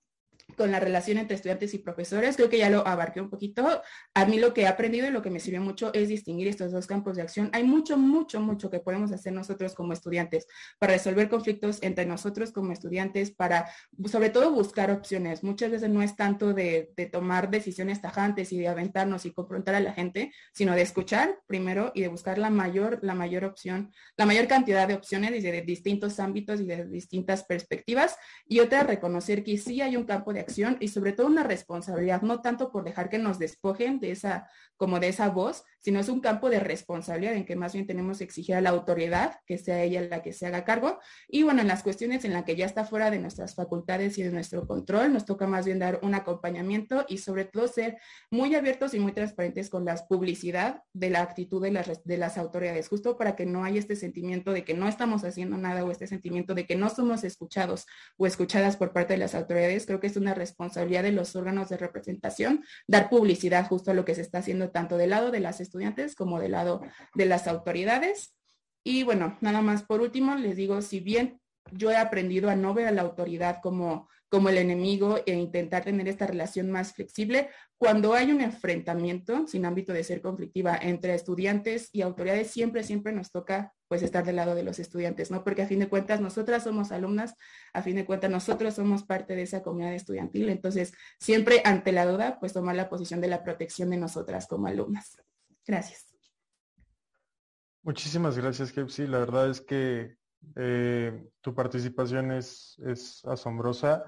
con 0.55 0.71
la 0.71 0.79
relación 0.79 1.17
entre 1.17 1.35
estudiantes 1.35 1.73
y 1.73 1.79
profesores. 1.79 2.35
Creo 2.35 2.49
que 2.49 2.57
ya 2.57 2.69
lo 2.69 2.85
abarqué 2.87 3.21
un 3.21 3.29
poquito. 3.29 3.81
A 4.13 4.25
mí 4.25 4.39
lo 4.39 4.53
que 4.53 4.61
he 4.61 4.67
aprendido 4.67 5.07
y 5.07 5.11
lo 5.11 5.21
que 5.21 5.29
me 5.29 5.39
sirvió 5.39 5.61
mucho 5.61 5.91
es 5.93 6.09
distinguir 6.09 6.47
estos 6.47 6.71
dos 6.71 6.87
campos 6.87 7.15
de 7.15 7.21
acción. 7.21 7.49
Hay 7.53 7.63
mucho, 7.63 7.97
mucho, 7.97 8.39
mucho 8.39 8.69
que 8.69 8.79
podemos 8.79 9.11
hacer 9.11 9.33
nosotros 9.33 9.73
como 9.73 9.93
estudiantes 9.93 10.47
para 10.77 10.93
resolver 10.93 11.29
conflictos 11.29 11.79
entre 11.81 12.05
nosotros 12.05 12.51
como 12.51 12.71
estudiantes, 12.71 13.31
para 13.31 13.69
sobre 14.09 14.29
todo 14.29 14.51
buscar 14.51 14.91
opciones. 14.91 15.43
Muchas 15.43 15.71
veces 15.71 15.89
no 15.89 16.01
es 16.01 16.15
tanto 16.15 16.53
de, 16.53 16.93
tomar 17.11 17.49
decisiones 17.49 18.01
tajantes 18.01 18.51
y 18.51 18.59
de 18.59 18.67
aventarnos 18.67 19.25
y 19.25 19.31
confrontar 19.31 19.75
a 19.75 19.79
la 19.79 19.93
gente, 19.93 20.31
sino 20.53 20.75
de 20.75 20.81
escuchar 20.81 21.39
primero 21.47 21.91
y 21.95 22.01
de 22.01 22.07
buscar 22.07 22.37
la 22.37 22.49
mayor, 22.49 22.99
la 23.01 23.15
mayor 23.15 23.45
opción, 23.45 23.91
la 24.17 24.25
mayor 24.25 24.47
cantidad 24.47 24.87
de 24.87 24.93
opciones 24.95 25.31
desde 25.31 25.61
distintos 25.61 26.19
ámbitos 26.19 26.59
y 26.61 26.65
de 26.65 26.85
distintas 26.85 27.43
perspectivas. 27.43 28.17
Y 28.47 28.59
otra, 28.59 28.83
reconocer 28.83 29.43
que 29.43 29.57
sí 29.57 29.81
hay 29.81 29.95
un 29.95 30.03
campo 30.03 30.33
de 30.33 30.38
acción 30.39 30.77
y 30.79 30.89
sobre 30.89 31.13
todo 31.13 31.27
una 31.27 31.43
responsabilidad, 31.43 32.21
no 32.21 32.41
tanto 32.41 32.71
por 32.71 32.83
dejar 32.83 33.09
que 33.09 33.17
nos 33.17 33.39
despojen 33.39 33.99
de 33.99 34.11
esa, 34.11 34.49
como 34.77 34.99
de 34.99 35.09
esa 35.09 35.29
voz, 35.29 35.63
sino 35.79 35.99
es 35.99 36.09
un 36.09 36.19
campo 36.19 36.49
de 36.49 36.59
responsabilidad 36.59 37.33
en 37.33 37.45
que 37.45 37.55
más 37.55 37.73
bien 37.73 37.87
tenemos 37.87 38.17
que 38.17 38.23
exigir 38.23 38.55
a 38.55 38.61
la 38.61 38.69
autoridad 38.69 39.39
que 39.45 39.57
sea 39.57 39.81
ella 39.83 40.01
la 40.01 40.21
que 40.21 40.33
se 40.33 40.45
haga 40.45 40.65
cargo. 40.65 40.99
Y 41.27 41.43
bueno, 41.43 41.61
en 41.61 41.67
las 41.67 41.83
cuestiones 41.83 42.25
en 42.25 42.33
las 42.33 42.43
que 42.43 42.55
ya 42.55 42.65
está 42.65 42.85
fuera 42.85 43.11
de 43.11 43.19
nuestras 43.19 43.55
facultades 43.55 44.17
y 44.17 44.23
de 44.23 44.31
nuestro 44.31 44.67
control, 44.67 45.13
nos 45.13 45.25
toca 45.25 45.47
más 45.47 45.65
bien 45.65 45.79
dar 45.79 45.99
un 46.03 46.15
acompañamiento 46.15 47.05
y 47.07 47.19
sobre 47.19 47.45
todo 47.45 47.67
ser 47.67 47.97
muy 48.29 48.55
abiertos 48.55 48.93
y 48.93 48.99
muy 48.99 49.11
transparentes 49.11 49.69
con 49.69 49.85
la 49.85 49.95
publicidad 50.07 50.83
de 50.93 51.09
la 51.09 51.21
actitud 51.21 51.61
de 51.61 51.71
las, 51.71 52.03
de 52.03 52.17
las 52.17 52.37
autoridades, 52.37 52.87
justo 52.87 53.17
para 53.17 53.35
que 53.35 53.45
no 53.45 53.63
haya 53.63 53.79
este 53.79 53.95
sentimiento 53.95 54.51
de 54.53 54.63
que 54.63 54.73
no 54.73 54.87
estamos 54.87 55.23
haciendo 55.23 55.57
nada 55.57 55.83
o 55.83 55.91
este 55.91 56.07
sentimiento 56.07 56.53
de 56.53 56.65
que 56.65 56.75
no 56.75 56.89
somos 56.89 57.23
escuchados 57.23 57.85
o 58.17 58.27
escuchadas 58.27 58.77
por 58.77 58.93
parte 58.93 59.13
de 59.13 59.19
las 59.19 59.35
autoridades. 59.35 59.85
Creo 59.85 59.99
que 59.99 60.07
es 60.07 60.17
una 60.17 60.28
responsabilidad 60.33 61.03
de 61.03 61.11
los 61.11 61.35
órganos 61.35 61.69
de 61.69 61.77
representación 61.77 62.63
dar 62.87 63.09
publicidad 63.09 63.67
justo 63.67 63.91
a 63.91 63.93
lo 63.93 64.05
que 64.05 64.15
se 64.15 64.21
está 64.21 64.39
haciendo 64.39 64.71
tanto 64.71 64.97
del 64.97 65.11
lado 65.11 65.31
de 65.31 65.39
las 65.39 65.61
estudiantes 65.61 66.15
como 66.15 66.39
del 66.39 66.51
lado 66.51 66.81
de 67.15 67.25
las 67.25 67.47
autoridades. 67.47 68.35
Y 68.83 69.03
bueno, 69.03 69.37
nada 69.41 69.61
más 69.61 69.83
por 69.83 70.01
último, 70.01 70.35
les 70.35 70.55
digo, 70.55 70.81
si 70.81 70.99
bien 70.99 71.39
yo 71.71 71.91
he 71.91 71.97
aprendido 71.97 72.49
a 72.49 72.55
no 72.55 72.73
ver 72.73 72.87
a 72.87 72.91
la 72.91 73.01
autoridad 73.01 73.59
como 73.61 74.07
como 74.29 74.49
el 74.49 74.57
enemigo 74.57 75.17
e 75.25 75.33
intentar 75.33 75.83
tener 75.83 76.07
esta 76.07 76.27
relación 76.27 76.69
más 76.71 76.93
flexible. 76.93 77.49
Cuando 77.77 78.13
hay 78.13 78.31
un 78.31 78.41
enfrentamiento, 78.41 79.47
sin 79.47 79.65
ámbito 79.65 79.91
de 79.91 80.03
ser 80.03 80.21
conflictiva, 80.21 80.77
entre 80.79 81.15
estudiantes 81.15 81.89
y 81.91 82.01
autoridades, 82.01 82.51
siempre, 82.51 82.83
siempre 82.83 83.11
nos 83.11 83.31
toca 83.31 83.73
pues 83.89 84.03
estar 84.03 84.23
del 84.23 84.37
lado 84.37 84.55
de 84.55 84.63
los 84.63 84.79
estudiantes, 84.79 85.31
¿no? 85.31 85.43
Porque 85.43 85.63
a 85.63 85.67
fin 85.67 85.79
de 85.79 85.89
cuentas 85.89 86.21
nosotras 86.21 86.63
somos 86.63 86.93
alumnas, 86.93 87.35
a 87.73 87.81
fin 87.81 87.97
de 87.97 88.05
cuentas 88.05 88.31
nosotros 88.31 88.75
somos 88.75 89.03
parte 89.03 89.35
de 89.35 89.41
esa 89.41 89.61
comunidad 89.61 89.93
estudiantil, 89.93 90.47
entonces 90.47 90.93
siempre 91.19 91.61
ante 91.65 91.91
la 91.91 92.05
duda, 92.05 92.39
pues 92.39 92.53
tomar 92.53 92.75
la 92.75 92.87
posición 92.87 93.19
de 93.19 93.27
la 93.27 93.43
protección 93.43 93.89
de 93.89 93.97
nosotras 93.97 94.47
como 94.47 94.67
alumnas. 94.67 95.17
Gracias. 95.65 96.05
Muchísimas 97.81 98.37
gracias, 98.37 98.71
Kepsi. 98.71 99.07
La 99.07 99.19
verdad 99.19 99.49
es 99.49 99.59
que 99.59 100.15
eh, 100.55 101.27
tu 101.41 101.53
participación 101.53 102.31
es, 102.31 102.79
es 102.85 103.25
asombrosa 103.25 104.03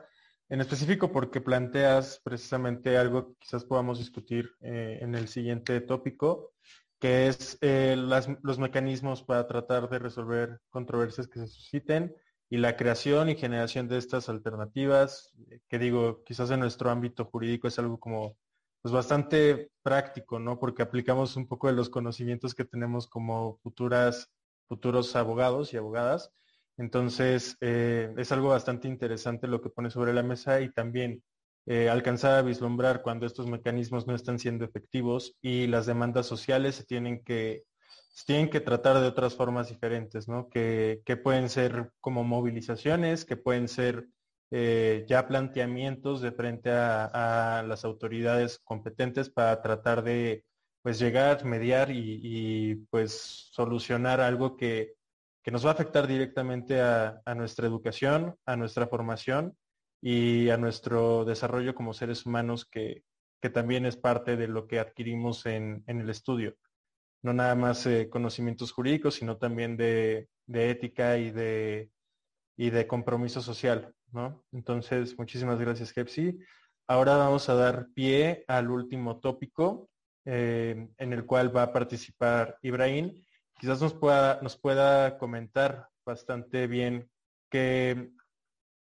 en 0.52 0.60
específico 0.60 1.12
porque 1.14 1.40
planteas 1.40 2.20
precisamente 2.22 2.98
algo 2.98 3.28
que 3.30 3.36
quizás 3.40 3.64
podamos 3.64 4.00
discutir 4.00 4.52
eh, 4.60 5.00
en 5.02 5.16
el 5.16 5.30
siguiente 5.30 5.80
tópico, 5.80 6.52
que 7.02 7.28
es 7.28 7.58
eh, 7.62 7.96
los 7.98 8.60
mecanismos 8.60 9.24
para 9.24 9.48
tratar 9.48 9.90
de 9.90 9.98
resolver 9.98 10.60
controversias 10.70 11.28
que 11.28 11.40
se 11.40 11.48
susciten 11.48 12.16
y 12.48 12.58
la 12.58 12.78
creación 12.78 13.30
y 13.30 13.36
generación 13.36 13.88
de 13.88 13.98
estas 13.98 14.30
alternativas, 14.30 15.34
que 15.68 15.80
digo, 15.80 16.24
quizás 16.24 16.52
en 16.52 16.60
nuestro 16.60 16.92
ámbito 16.92 17.26
jurídico 17.26 17.68
es 17.68 17.80
algo 17.80 18.00
como 18.00 18.38
pues 18.84 18.94
bastante 18.94 19.72
práctico, 19.82 20.38
¿no? 20.40 20.60
Porque 20.60 20.84
aplicamos 20.84 21.36
un 21.38 21.48
poco 21.48 21.68
de 21.68 21.74
los 21.74 21.90
conocimientos 21.90 22.54
que 22.54 22.66
tenemos 22.66 23.08
como 23.08 23.58
futuras, 23.64 24.32
futuros 24.68 25.16
abogados 25.16 25.74
y 25.74 25.78
abogadas. 25.78 26.32
Entonces, 26.78 27.58
eh, 27.62 28.14
es 28.18 28.32
algo 28.32 28.50
bastante 28.50 28.88
interesante 28.88 29.48
lo 29.48 29.60
que 29.62 29.70
pone 29.70 29.90
sobre 29.90 30.14
la 30.14 30.24
mesa 30.24 30.62
y 30.62 30.72
también 30.72 31.24
eh, 31.68 31.90
alcanzar 31.90 32.36
a 32.36 32.42
vislumbrar 32.42 33.02
cuando 33.04 33.26
estos 33.26 33.48
mecanismos 33.48 34.08
no 34.08 34.16
están 34.16 34.40
siendo 34.40 34.66
efectivos 34.66 35.38
y 35.42 35.68
las 35.68 35.86
demandas 35.86 36.26
sociales 36.26 36.76
se 36.76 36.86
tienen 36.86 37.24
que, 37.24 37.64
tienen 38.26 38.50
que 38.50 38.60
tratar 38.60 39.00
de 39.00 39.08
otras 39.08 39.36
formas 39.36 39.70
diferentes, 39.70 40.28
¿no? 40.28 40.50
Que, 40.50 41.02
pueden 41.24 41.50
ser 41.50 41.92
como 42.00 42.24
movilizaciones, 42.24 43.26
que 43.26 43.38
pueden 43.38 43.68
ser 43.68 44.08
eh, 44.52 45.06
ya 45.08 45.28
planteamientos 45.28 46.22
de 46.22 46.32
frente 46.32 46.72
a, 46.72 47.64
las 47.68 47.86
autoridades 47.86 48.60
competentes 48.64 49.30
para 49.30 49.62
tratar 49.62 50.04
de 50.04 50.46
pues 50.82 50.98
llegar, 51.00 51.46
mediar 51.46 51.92
y, 51.92 52.88
pues 52.90 53.50
solucionar 53.52 54.20
algo 54.20 54.58
que, 54.58 54.96
nos 55.46 55.66
va 55.66 55.70
a 55.72 55.74
afectar 55.74 56.08
directamente 56.08 56.82
a, 56.82 57.22
nuestra 57.36 57.68
educación, 57.68 58.36
a 58.46 58.56
nuestra 58.56 58.88
formación 58.88 59.56
y 60.02 60.50
a 60.50 60.58
nuestro 60.58 61.24
desarrollo 61.26 61.76
como 61.76 61.94
seres 61.94 62.26
humanos 62.26 62.66
que, 62.66 63.04
también 63.54 63.88
es 63.88 63.98
parte 63.98 64.38
de 64.38 64.48
lo 64.48 64.68
que 64.68 64.80
adquirimos 64.80 65.48
en, 65.48 65.84
el 65.88 66.10
estudio. 66.10 66.56
No 67.24 67.34
nada 67.34 67.56
más 67.56 67.86
eh, 67.88 68.08
conocimientos 68.10 68.72
jurídicos, 68.72 69.16
sino 69.16 69.38
también 69.38 69.78
de, 69.78 70.30
ética 70.48 71.18
y 71.18 71.32
de, 71.32 71.90
y 72.56 72.70
de 72.70 72.86
compromiso 72.86 73.42
social. 73.42 73.96
¿no? 74.12 74.44
Entonces, 74.52 75.18
muchísimas 75.18 75.60
gracias, 75.60 75.96
Hepsi. 75.96 76.38
Ahora 76.88 77.18
vamos 77.18 77.50
a 77.50 77.56
dar 77.56 77.88
pie 77.96 78.44
al 78.48 78.70
último 78.70 79.20
tópico 79.20 79.90
eh, 80.26 80.88
en 80.98 81.14
el 81.14 81.26
cual 81.26 81.56
va 81.56 81.64
a 81.64 81.74
participar 81.74 82.58
Ibrahim. 82.62 83.24
Quizás 83.60 83.82
nos 83.82 83.94
pueda, 83.94 84.40
nos 84.44 84.56
pueda 84.56 85.18
comentar 85.18 85.88
bastante 86.06 86.68
bien 86.68 87.10
qué, 87.50 88.12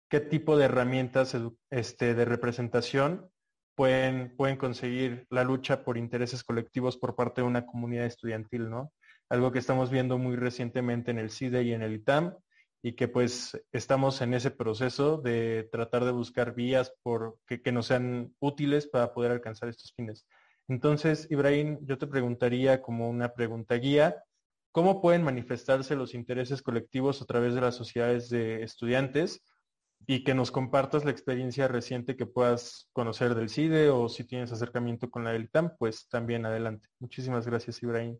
qué 0.09 0.19
tipo 0.19 0.57
de 0.57 0.65
herramientas 0.65 1.35
este, 1.69 2.13
de 2.13 2.25
representación 2.25 3.29
pueden, 3.75 4.35
pueden 4.35 4.57
conseguir 4.57 5.27
la 5.29 5.43
lucha 5.43 5.83
por 5.83 5.97
intereses 5.97 6.43
colectivos 6.43 6.97
por 6.97 7.15
parte 7.15 7.41
de 7.41 7.47
una 7.47 7.65
comunidad 7.65 8.05
estudiantil, 8.05 8.69
¿no? 8.69 8.91
Algo 9.29 9.51
que 9.51 9.59
estamos 9.59 9.91
viendo 9.91 10.17
muy 10.17 10.35
recientemente 10.35 11.11
en 11.11 11.19
el 11.19 11.29
CIDE 11.29 11.63
y 11.63 11.73
en 11.73 11.81
el 11.81 11.93
ITAM, 11.93 12.35
y 12.81 12.93
que 12.93 13.07
pues 13.07 13.59
estamos 13.71 14.21
en 14.21 14.33
ese 14.33 14.51
proceso 14.51 15.17
de 15.17 15.67
tratar 15.71 16.05
de 16.05 16.11
buscar 16.11 16.53
vías 16.55 16.93
por, 17.03 17.37
que, 17.45 17.61
que 17.61 17.71
nos 17.71 17.87
sean 17.87 18.33
útiles 18.39 18.87
para 18.87 19.13
poder 19.13 19.31
alcanzar 19.31 19.69
estos 19.69 19.93
fines. 19.93 20.25
Entonces, 20.67 21.27
Ibrahim, 21.29 21.79
yo 21.81 21.97
te 21.97 22.07
preguntaría 22.07 22.81
como 22.81 23.09
una 23.09 23.33
pregunta 23.33 23.75
guía, 23.75 24.23
¿cómo 24.71 25.01
pueden 25.01 25.23
manifestarse 25.23 25.95
los 25.95 26.13
intereses 26.13 26.61
colectivos 26.61 27.21
a 27.21 27.25
través 27.25 27.55
de 27.55 27.61
las 27.61 27.75
sociedades 27.75 28.29
de 28.29 28.63
estudiantes? 28.63 29.43
Y 30.05 30.23
que 30.23 30.33
nos 30.33 30.51
compartas 30.51 31.03
la 31.03 31.11
experiencia 31.11 31.67
reciente 31.67 32.15
que 32.15 32.25
puedas 32.25 32.89
conocer 32.93 33.35
del 33.35 33.49
CIDE 33.49 33.89
o 33.89 34.07
si 34.07 34.23
tienes 34.23 34.51
acercamiento 34.51 35.09
con 35.09 35.23
la 35.23 35.31
del 35.31 35.49
TAM, 35.49 35.75
pues 35.77 36.07
también 36.07 36.45
adelante. 36.45 36.87
Muchísimas 36.99 37.45
gracias, 37.45 37.81
Ibrahim. 37.83 38.17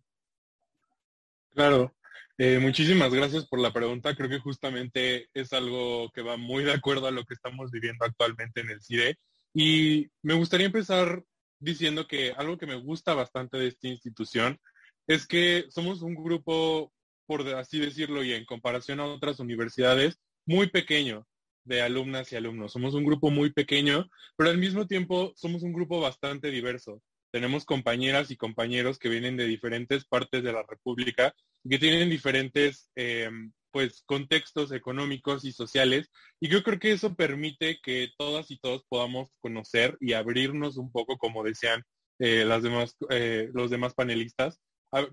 Claro, 1.52 1.96
eh, 2.38 2.60
muchísimas 2.60 3.14
gracias 3.14 3.48
por 3.48 3.60
la 3.60 3.74
pregunta. 3.74 4.16
Creo 4.16 4.30
que 4.30 4.40
justamente 4.40 5.28
es 5.34 5.54
algo 5.54 6.12
que 6.12 6.22
va 6.22 6.38
muy 6.38 6.64
de 6.64 6.74
acuerdo 6.74 7.08
a 7.08 7.12
lo 7.12 7.24
que 7.24 7.34
estamos 7.34 7.72
viviendo 7.72 8.06
actualmente 8.06 8.62
en 8.62 8.70
el 8.70 8.82
CIDE. 8.82 9.18
Y 9.54 10.08
me 10.22 10.36
gustaría 10.36 10.68
empezar 10.68 11.24
diciendo 11.60 12.08
que 12.08 12.34
algo 12.38 12.58
que 12.58 12.68
me 12.68 12.76
gusta 12.76 13.14
bastante 13.14 13.58
de 13.58 13.68
esta 13.68 13.88
institución 13.88 14.60
es 15.08 15.26
que 15.26 15.66
somos 15.70 16.02
un 16.02 16.14
grupo, 16.14 16.94
por 17.26 17.42
así 17.56 17.80
decirlo, 17.80 18.24
y 18.24 18.34
en 18.34 18.46
comparación 18.46 19.00
a 19.00 19.06
otras 19.06 19.40
universidades, 19.40 20.20
muy 20.46 20.70
pequeño 20.70 21.26
de 21.68 21.82
alumnas 21.82 22.32
y 22.32 22.36
alumnos. 22.36 22.72
Somos 22.72 22.94
un 22.94 23.06
grupo 23.06 23.30
muy 23.30 23.52
pequeño, 23.52 24.10
pero 24.36 24.50
al 24.50 24.58
mismo 24.58 24.88
tiempo 24.88 25.34
somos 25.36 25.64
un 25.64 25.74
grupo 25.74 26.00
bastante 26.00 26.50
diverso. 26.50 27.02
Tenemos 27.32 27.66
compañeras 27.66 28.32
y 28.32 28.38
compañeros 28.38 28.98
que 29.00 29.10
vienen 29.10 29.38
de 29.38 29.46
diferentes 29.46 30.06
partes 30.06 30.44
de 30.44 30.54
la 30.54 30.64
República 30.68 31.36
que 31.70 31.78
tienen 31.78 32.10
diferentes 32.10 32.90
eh, 32.96 33.30
pues 33.72 34.02
contextos 34.06 34.72
económicos 34.72 35.44
y 35.44 35.52
sociales 35.52 36.10
y 36.40 36.48
yo 36.48 36.64
creo 36.64 36.80
que 36.80 36.94
eso 36.94 37.16
permite 37.16 37.80
que 37.84 38.10
todas 38.18 38.50
y 38.50 38.58
todos 38.58 38.86
podamos 38.88 39.30
conocer 39.40 39.98
y 40.00 40.14
abrirnos 40.14 40.78
un 40.78 40.92
poco 40.92 41.18
como 41.18 41.44
decían 41.44 41.84
eh, 42.20 42.46
las 42.46 42.64
demás 42.64 42.96
eh, 43.10 43.50
los 43.54 43.70
demás 43.70 43.94
panelistas 43.94 44.60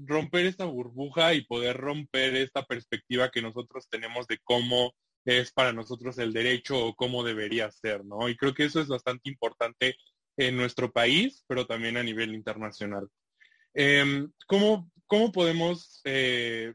romper 0.07 0.46
esta 0.46 0.64
burbuja 0.64 1.34
y 1.34 1.44
poder 1.44 1.76
romper 1.76 2.36
esta 2.36 2.64
perspectiva 2.64 3.30
que 3.30 3.42
nosotros 3.42 3.88
tenemos 3.90 4.26
de 4.28 4.38
cómo 4.44 4.94
es 5.24 5.52
para 5.52 5.72
nosotros 5.72 6.18
el 6.18 6.32
derecho 6.32 6.78
o 6.78 6.94
cómo 6.94 7.24
debería 7.24 7.70
ser, 7.70 8.04
¿no? 8.04 8.28
Y 8.28 8.36
creo 8.36 8.54
que 8.54 8.64
eso 8.64 8.80
es 8.80 8.88
bastante 8.88 9.28
importante 9.30 9.96
en 10.36 10.56
nuestro 10.56 10.92
país, 10.92 11.44
pero 11.46 11.66
también 11.66 11.96
a 11.96 12.02
nivel 12.02 12.34
internacional. 12.34 13.08
Em, 13.74 14.30
¿cómo, 14.46 14.90
¿cómo, 15.06 15.32
podemos 15.32 16.00
eh, 16.04 16.74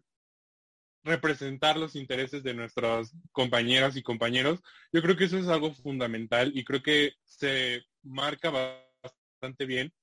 representar 1.03 1.77
los 1.77 1.95
intereses 1.95 2.43
de 2.43 2.53
nuestras 2.53 3.13
compañeras 3.31 3.95
y 3.95 4.03
compañeros? 4.03 4.59
Yo 4.91 5.01
creo 5.01 5.15
que 5.15 5.25
eso 5.25 5.37
es 5.37 5.47
algo 5.47 5.73
fundamental 5.73 6.51
y 6.55 6.63
creo 6.63 6.81
que 6.83 7.13
se 7.25 7.83
marca 8.03 8.51
bastante 8.51 9.65
bien 9.65 9.93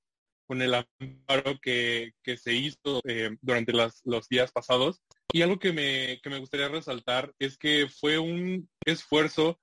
con 0.46 0.62
el 0.62 0.74
amparo 0.74 1.58
que, 1.60 2.12
se 2.38 2.54
hizo 2.54 3.00
eh, 3.04 3.36
durante 3.40 3.72
los 3.72 4.28
días 4.28 4.52
pasados. 4.52 5.02
Y 5.32 5.42
algo 5.42 5.58
que 5.58 5.72
me, 5.72 6.20
que 6.22 6.30
me 6.30 6.38
gustaría 6.38 6.68
resaltar 6.68 7.34
es 7.38 7.58
que 7.58 7.88
fue 7.88 8.18
un 8.18 8.68
esfuerzo 8.84 9.60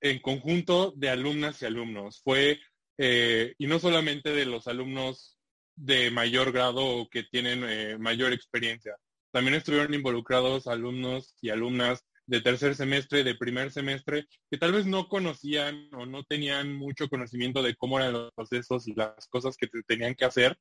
en 0.00 0.20
conjunto 0.20 0.92
de 0.96 1.10
alumnas 1.10 1.62
y 1.62 1.66
alumnos. 1.66 2.20
Fue, 2.22 2.60
eh, 2.98 3.54
y 3.58 3.66
no 3.66 3.78
solamente 3.78 4.30
de 4.30 4.46
los 4.46 4.66
alumnos 4.66 5.38
de 5.74 6.10
mayor 6.10 6.52
grado 6.52 6.84
o 6.84 7.08
que 7.08 7.24
tienen 7.24 7.64
eh, 7.68 7.98
mayor 7.98 8.32
experiencia. 8.32 8.96
También 9.32 9.54
estuvieron 9.54 9.92
involucrados 9.92 10.66
alumnos 10.66 11.36
y 11.40 11.50
alumnas 11.50 12.04
de 12.26 12.40
tercer 12.40 12.74
semestre, 12.74 13.22
de 13.22 13.34
primer 13.34 13.70
semestre, 13.70 14.26
que 14.50 14.58
tal 14.58 14.72
vez 14.72 14.86
no 14.86 15.08
conocían 15.08 15.88
o 15.94 16.06
no 16.06 16.24
tenían 16.24 16.74
mucho 16.74 17.08
conocimiento 17.08 17.62
de 17.62 17.76
cómo 17.76 17.98
eran 17.98 18.14
los 18.14 18.32
procesos 18.32 18.88
y 18.88 18.94
las 18.94 19.28
cosas 19.28 19.56
que 19.56 19.68
tenían 19.86 20.14
que 20.14 20.24
hacer, 20.24 20.56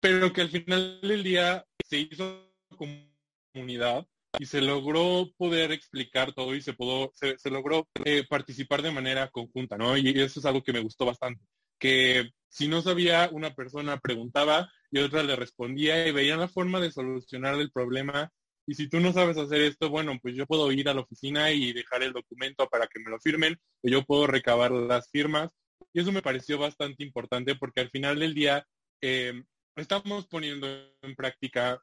pero 0.00 0.32
que 0.32 0.42
al 0.42 0.50
final 0.50 1.00
del 1.00 1.22
día 1.22 1.64
se 1.84 2.00
hizo 2.00 2.52
comunidad 3.56 4.06
y 4.38 4.44
se 4.46 4.60
logró 4.60 5.30
poder 5.38 5.72
explicar 5.72 6.34
todo 6.34 6.54
y 6.54 6.60
se, 6.60 6.74
pudo, 6.74 7.12
se, 7.14 7.50
logró 7.50 7.88
eh, 8.04 8.24
participar 8.28 8.82
de 8.82 8.90
manera 8.90 9.30
conjunta, 9.30 9.78
¿no? 9.78 9.96
Y 9.96 10.10
eso 10.20 10.40
es 10.40 10.46
algo 10.46 10.62
que 10.62 10.74
me 10.74 10.80
gustó 10.80 11.06
bastante, 11.06 11.42
que 11.78 12.30
si 12.48 12.68
no 12.68 12.82
sabía, 12.82 13.30
una 13.32 13.54
persona 13.54 13.98
preguntaba 13.98 14.70
y 14.90 14.98
otra 14.98 15.22
le 15.22 15.36
respondía 15.36 16.06
y 16.06 16.12
veían 16.12 16.40
la 16.40 16.48
forma 16.48 16.80
de 16.80 16.92
solucionar 16.92 17.54
el 17.54 17.70
problema. 17.70 18.30
Y 18.66 18.74
si 18.74 18.88
tú 18.88 19.00
no 19.00 19.12
sabes 19.12 19.38
hacer 19.38 19.62
esto, 19.62 19.88
bueno, 19.88 20.18
pues 20.20 20.34
yo 20.34 20.44
puedo 20.44 20.70
ir 20.72 20.88
a 20.88 20.94
la 20.94 21.02
oficina 21.02 21.52
y 21.52 21.72
dejar 21.72 22.02
el 22.02 22.12
documento 22.12 22.68
para 22.68 22.86
que 22.88 23.00
me 23.00 23.10
lo 23.10 23.18
firmen, 23.20 23.56
o 23.82 23.88
yo 23.88 24.02
puedo 24.04 24.26
recabar 24.26 24.70
las 24.72 25.08
firmas. 25.10 25.50
Y 25.92 26.00
eso 26.00 26.12
me 26.12 26.22
pareció 26.22 26.58
bastante 26.58 27.04
importante 27.04 27.54
porque 27.54 27.80
al 27.80 27.90
final 27.90 28.18
del 28.18 28.34
día 28.34 28.66
eh, 29.00 29.42
estamos 29.76 30.26
poniendo 30.26 30.66
en 31.02 31.14
práctica 31.14 31.80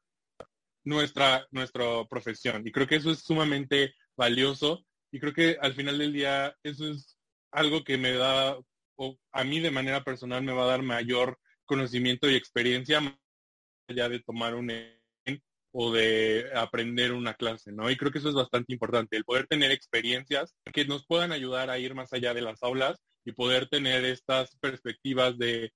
nuestra, 0.84 1.48
nuestra 1.52 2.06
profesión. 2.10 2.66
Y 2.66 2.72
creo 2.72 2.88
que 2.88 2.96
eso 2.96 3.12
es 3.12 3.20
sumamente 3.20 3.96
valioso. 4.16 4.86
Y 5.12 5.20
creo 5.20 5.34
que 5.34 5.58
al 5.62 5.74
final 5.74 5.98
del 5.98 6.14
día 6.14 6.56
eso 6.64 6.90
es 6.90 7.18
algo 7.52 7.84
que 7.84 7.98
me 7.98 8.14
da 8.14 8.58
o 8.96 9.18
a 9.32 9.44
mí 9.44 9.60
de 9.60 9.72
manera 9.72 10.04
personal 10.04 10.44
me 10.44 10.54
va 10.54 10.64
a 10.64 10.68
dar 10.68 10.84
mayor 10.84 11.40
conocimiento 11.66 12.30
y 12.30 12.36
experiencia 12.36 13.02
ya 13.88 14.10
de 14.10 14.20
tomar 14.20 14.56
un 14.56 14.72
o 15.76 15.92
de 15.92 16.52
aprender 16.54 17.14
una 17.14 17.34
clase, 17.34 17.72
¿no? 17.72 17.90
Y 17.90 17.98
creo 17.98 18.12
que 18.12 18.20
eso 18.20 18.30
es 18.30 18.36
bastante 18.36 18.74
importante, 18.74 19.18
el 19.18 19.26
poder 19.26 19.48
tener 19.48 19.72
experiencias 19.72 20.56
que 20.72 20.86
nos 20.86 21.06
puedan 21.08 21.32
ayudar 21.32 21.72
a 21.72 21.80
ir 21.80 21.96
más 21.96 22.14
allá 22.14 22.36
de 22.36 22.42
las 22.42 22.62
aulas 22.62 23.02
y 23.26 23.32
poder 23.32 23.68
tener 23.68 24.06
estas 24.06 24.56
perspectivas 24.58 25.36
de 25.40 25.74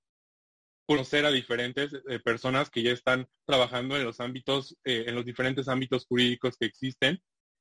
conocer 0.88 1.24
a 1.26 1.30
diferentes 1.30 1.92
eh, 1.92 2.18
personas 2.18 2.70
que 2.70 2.82
ya 2.82 2.90
están 2.90 3.28
trabajando 3.46 3.96
en 3.96 4.04
los 4.04 4.18
ámbitos, 4.18 4.76
eh, 4.84 5.04
en 5.06 5.14
los 5.14 5.24
diferentes 5.24 5.68
ámbitos 5.68 6.06
jurídicos 6.06 6.56
que 6.56 6.66
existen 6.66 7.20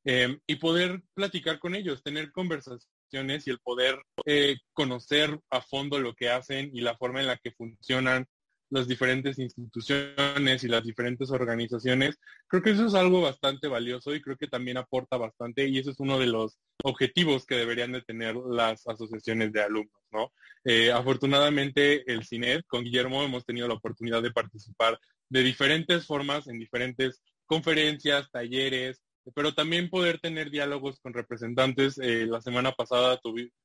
Em, 0.09 0.39
y 0.47 0.55
poder 0.55 1.03
platicar 1.13 1.59
con 1.59 1.75
ellos, 1.75 2.01
tener 2.01 2.31
conversaciones 2.31 3.45
y 3.45 3.49
el 3.49 3.59
poder 3.59 4.01
eh, 4.25 4.55
conocer 4.71 5.37
a 5.49 5.59
fondo 5.59 5.99
lo 5.99 6.13
que 6.15 6.29
hacen 6.29 6.71
y 6.73 6.79
la 6.79 6.95
forma 6.95 7.19
en 7.19 7.27
la 7.27 7.35
que 7.35 7.51
funcionan 7.51 8.25
las 8.69 8.87
diferentes 8.87 9.37
instituciones 9.37 10.63
y 10.63 10.69
las 10.69 10.85
diferentes 10.85 11.29
organizaciones. 11.29 12.17
Creo 12.47 12.63
que 12.63 12.69
eso 12.69 12.85
es 12.85 12.93
algo 12.93 13.21
bastante 13.21 13.67
valioso 13.67 14.15
y 14.15 14.21
creo 14.21 14.37
que 14.37 14.47
también 14.47 14.77
aporta 14.77 15.17
bastante 15.17 15.67
y 15.67 15.77
eso 15.77 15.91
es 15.91 15.99
uno 15.99 16.17
de 16.19 16.27
los 16.27 16.57
objetivos 16.85 17.45
que 17.45 17.55
deberían 17.55 17.91
de 17.91 18.01
tener 18.01 18.37
las 18.37 18.87
asociaciones 18.87 19.51
de 19.51 19.61
alumnos, 19.61 19.96
Eh, 20.69 20.91
afortunadamente 20.91 22.11
el 22.11 22.25
CINED 22.25 22.61
con 22.67 22.83
Guillermo 22.83 23.23
hemos 23.23 23.45
tenido 23.45 23.67
la 23.67 23.75
oportunidad 23.75 24.21
de 24.21 24.31
participar 24.31 24.99
de 25.29 25.43
diferentes 25.43 26.05
formas 26.05 26.47
en 26.47 26.59
diferentes 26.59 27.21
conferencias, 27.45 28.29
talleres, 28.31 29.01
pero 29.33 29.53
también 29.53 29.89
poder 29.89 30.19
tener 30.19 30.49
diálogos 30.49 30.99
con 30.99 31.13
representantes. 31.13 31.97
Eh, 31.97 32.25
la 32.27 32.41
semana 32.41 32.71
pasada 32.73 33.19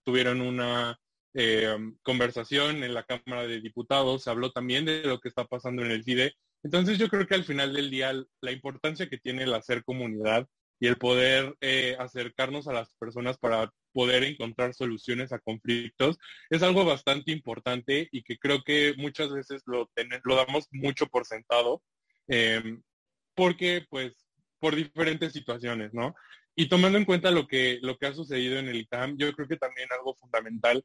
tuvieron 0.04 0.40
una 0.40 0.98
eh, 1.34 1.76
conversación 2.02 2.82
en 2.84 2.94
la 2.94 3.04
Cámara 3.04 3.46
de 3.46 3.60
Diputados, 3.60 4.22
se 4.24 4.30
habló 4.30 4.52
también 4.52 4.84
de 4.84 5.02
lo 5.02 5.18
que 5.18 5.28
está 5.28 5.44
pasando 5.44 5.84
en 5.84 5.90
el 5.90 6.04
CIDE. 6.04 6.34
Entonces 6.62 6.98
yo 6.98 7.08
creo 7.08 7.26
que 7.26 7.34
al 7.34 7.44
final 7.44 7.72
del 7.72 7.90
día 7.90 8.12
la 8.40 8.52
importancia 8.52 9.08
que 9.08 9.18
tiene 9.18 9.42
el 9.42 9.54
hacer 9.54 9.82
comunidad 9.82 10.46
y 10.78 10.86
el 10.86 10.96
poder 10.96 11.56
acercarnos 11.98 12.68
a 12.68 12.72
las 12.72 12.94
personas 12.94 13.38
para 13.38 13.72
poder 13.92 14.24
encontrar 14.24 14.74
soluciones 14.74 15.32
a 15.32 15.38
conflictos 15.38 16.18
es 16.50 16.62
algo 16.62 16.84
bastante 16.84 17.32
importante 17.32 18.08
y 18.12 18.22
que 18.22 18.38
creo 18.38 18.62
que 18.64 18.94
muchas 18.96 19.32
veces 19.32 19.62
lo, 19.66 19.90
lo 20.24 20.36
damos 20.36 20.66
mucho 20.70 21.06
por 21.06 21.26
sentado 21.26 21.82
em, 22.28 22.82
porque 23.34 23.86
pues 23.88 24.12
por 24.58 24.76
diferentes 24.76 25.32
situaciones, 25.32 25.92
¿no? 25.92 26.14
Y 26.54 26.68
tomando 26.68 26.98
en 26.98 27.04
cuenta 27.04 27.30
lo 27.30 27.46
que, 27.46 27.78
lo 27.82 27.96
que 27.96 28.06
ha 28.06 28.14
sucedido 28.14 28.58
en 28.58 28.68
el 28.68 28.76
ITAM, 28.76 29.16
yo 29.16 29.32
creo 29.32 29.48
que 29.48 29.56
también 29.56 29.88
algo 29.90 30.14
fundamental 30.14 30.84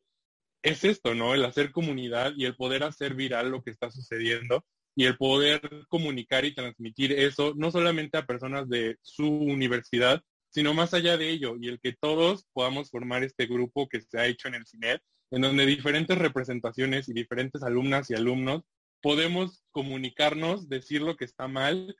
es 0.63 0.83
esto, 0.83 1.13
¿no? 1.13 1.33
El 1.33 1.45
hacer 1.45 1.71
comunidad 1.71 2.33
y 2.35 2.45
el 2.45 2.55
poder 2.55 2.83
hacer 2.83 3.13
viral 3.13 3.49
lo 3.49 3.61
que 3.61 3.71
está 3.71 3.91
sucediendo 3.91 4.65
y 4.95 5.05
el 5.05 5.17
poder 5.17 5.61
comunicar 5.89 6.45
y 6.45 6.55
transmitir 6.55 7.11
eso 7.11 7.53
no 7.55 7.69
solamente 7.69 8.17
a 8.17 8.25
personas 8.25 8.67
de 8.67 8.97
su 9.01 9.27
universidad, 9.27 10.23
sino 10.57 10.73
más 10.73 10.95
allá 10.95 11.17
de 11.17 11.29
ello 11.29 11.55
y 11.61 11.67
el 11.67 11.79
que 11.79 11.93
todos 11.93 12.47
podamos 12.51 12.89
formar 12.89 13.23
este 13.23 13.45
grupo 13.45 13.87
que 13.87 14.01
se 14.01 14.17
ha 14.17 14.25
hecho 14.25 14.47
en 14.47 14.55
el 14.55 14.65
CINET, 14.65 15.03
en 15.29 15.43
donde 15.43 15.67
diferentes 15.67 16.17
representaciones 16.17 17.07
y 17.07 17.13
diferentes 17.13 17.61
alumnas 17.61 18.09
y 18.09 18.15
alumnos 18.15 18.63
podemos 18.99 19.63
comunicarnos, 19.69 20.67
decir 20.67 21.03
lo 21.03 21.15
que 21.15 21.25
está 21.25 21.47
mal, 21.47 21.95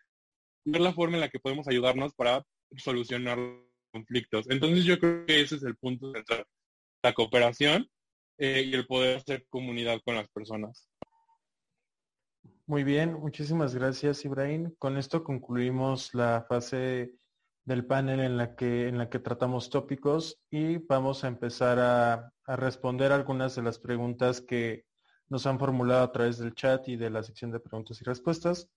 ver 0.66 0.82
la 0.82 0.92
forma 0.92 1.18
en 1.18 1.22
la 1.22 1.30
que 1.30 1.40
podemos 1.40 1.68
ayudarnos 1.68 2.16
para 2.16 2.44
solucionar 2.78 3.38
conflictos. 3.92 4.50
Entonces 4.50 4.86
yo 4.86 4.98
creo 4.98 5.28
que 5.28 5.42
ese 5.42 5.58
es 5.58 5.64
el 5.64 5.76
punto 5.76 6.12
central, 6.12 6.48
la 7.04 7.14
cooperación 7.14 7.88
eh, 8.40 8.64
y 8.66 8.74
el 8.74 8.88
poder 8.88 9.18
hacer 9.18 9.46
comunidad 9.50 10.02
con 10.04 10.16
las 10.16 10.30
personas. 10.30 10.90
Muy 12.66 12.84
bien, 12.84 13.14
muchísimas 13.14 13.76
gracias 13.76 14.26
Ibrahim. 14.26 14.74
Con 14.80 14.98
esto 14.98 15.24
concluimos 15.24 16.16
la 16.16 16.44
fase 16.50 17.12
del 17.68 17.86
panel 17.86 18.22
en 18.22 18.38
la 18.38 18.56
que, 18.56 18.88
en 18.88 18.98
la 18.98 19.10
que 19.10 19.20
tratamos 19.20 19.70
tópicos 19.70 20.40
y 20.50 20.78
vamos 20.78 21.26
a 21.26 21.28
empezar 21.28 21.80
a, 21.80 22.32
responder 22.56 23.12
algunas 23.12 23.56
de 23.56 23.62
las 23.62 23.78
preguntas 23.78 24.40
que 24.40 24.86
nos 25.28 25.46
han 25.46 25.60
formulado 25.60 26.06
a 26.06 26.12
través 26.14 26.38
del 26.38 26.54
chat 26.56 26.88
y 26.88 26.96
de 26.96 27.10
la 27.10 27.24
sección 27.24 27.52
de 27.52 27.60
preguntas 27.60 28.00
y 28.00 28.06
respuestas. 28.06 28.70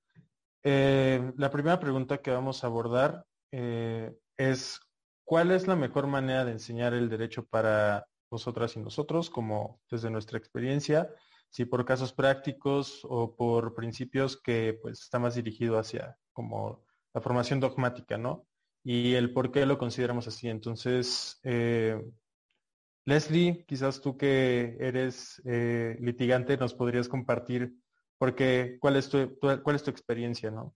Eh, 0.64 1.32
la 1.36 1.52
primera 1.52 1.78
pregunta 1.78 2.18
que 2.18 2.32
vamos 2.32 2.64
a 2.64 2.66
abordar 2.66 3.24
eh, 3.52 4.12
es 4.36 4.80
¿cuál 5.22 5.52
es 5.52 5.68
la 5.68 5.76
mejor 5.76 6.08
manera 6.08 6.44
de 6.44 6.50
enseñar 6.50 6.92
el 6.92 7.08
derecho 7.08 7.46
para 7.46 8.08
nosotras 8.28 8.74
y 8.74 8.80
nosotros, 8.80 9.30
como 9.30 9.80
desde 9.88 10.10
nuestra 10.10 10.36
experiencia, 10.36 11.08
si 11.48 11.64
por 11.64 11.84
casos 11.84 12.12
prácticos 12.12 13.02
o 13.04 13.36
por 13.36 13.72
principios 13.72 14.36
que 14.36 14.76
pues 14.82 15.00
está 15.02 15.20
más 15.20 15.36
dirigido 15.36 15.78
hacia 15.78 16.18
como 16.32 16.82
la 17.14 17.20
formación 17.20 17.60
dogmática, 17.60 18.18
¿no? 18.18 18.48
Y 18.82 19.14
el 19.14 19.32
por 19.32 19.52
qué 19.52 19.66
lo 19.66 19.78
consideramos 19.78 20.26
así. 20.26 20.48
Entonces, 20.48 21.38
eh, 21.42 22.00
Leslie, 23.04 23.64
quizás 23.66 24.00
tú 24.00 24.16
que 24.16 24.76
eres 24.80 25.42
eh, 25.44 25.96
litigante 26.00 26.56
nos 26.56 26.74
podrías 26.74 27.08
compartir 27.08 27.74
por 28.18 28.34
qué, 28.34 28.78
cuál 28.80 28.96
es 28.96 29.08
tu, 29.08 29.38
cuál 29.38 29.76
es 29.76 29.82
tu 29.82 29.90
experiencia, 29.90 30.50
¿no? 30.50 30.74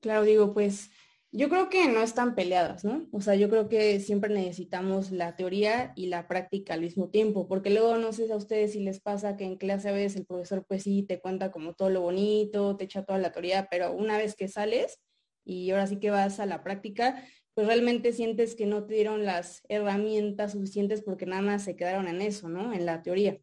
Claro, 0.00 0.22
digo, 0.24 0.54
pues 0.54 0.90
yo 1.32 1.48
creo 1.48 1.68
que 1.68 1.88
no 1.88 2.00
están 2.00 2.34
peleadas, 2.34 2.84
¿no? 2.84 3.06
O 3.12 3.20
sea, 3.20 3.34
yo 3.34 3.50
creo 3.50 3.68
que 3.68 4.00
siempre 4.00 4.32
necesitamos 4.32 5.10
la 5.10 5.36
teoría 5.36 5.92
y 5.94 6.06
la 6.06 6.28
práctica 6.28 6.74
al 6.74 6.80
mismo 6.80 7.10
tiempo, 7.10 7.46
porque 7.46 7.70
luego 7.70 7.98
no 7.98 8.12
sé 8.12 8.32
a 8.32 8.36
ustedes 8.36 8.72
si 8.72 8.80
les 8.80 9.00
pasa 9.00 9.36
que 9.36 9.44
en 9.44 9.56
clase 9.56 9.88
a 9.88 9.92
veces 9.92 10.16
el 10.16 10.26
profesor 10.26 10.64
pues 10.66 10.84
sí 10.84 11.02
te 11.02 11.20
cuenta 11.20 11.50
como 11.50 11.74
todo 11.74 11.90
lo 11.90 12.00
bonito, 12.00 12.76
te 12.76 12.84
echa 12.84 13.04
toda 13.04 13.18
la 13.18 13.32
teoría, 13.32 13.68
pero 13.70 13.92
una 13.92 14.16
vez 14.16 14.34
que 14.34 14.48
sales 14.48 14.98
y 15.46 15.70
ahora 15.70 15.86
sí 15.86 15.96
que 15.98 16.10
vas 16.10 16.40
a 16.40 16.46
la 16.46 16.62
práctica, 16.62 17.24
pues 17.54 17.66
realmente 17.66 18.12
sientes 18.12 18.54
que 18.54 18.66
no 18.66 18.84
te 18.84 18.94
dieron 18.94 19.24
las 19.24 19.62
herramientas 19.68 20.52
suficientes 20.52 21.00
porque 21.00 21.24
nada 21.24 21.40
más 21.40 21.64
se 21.64 21.76
quedaron 21.76 22.08
en 22.08 22.20
eso, 22.20 22.50
¿no? 22.50 22.74
En 22.74 22.84
la 22.84 23.02
teoría. 23.02 23.40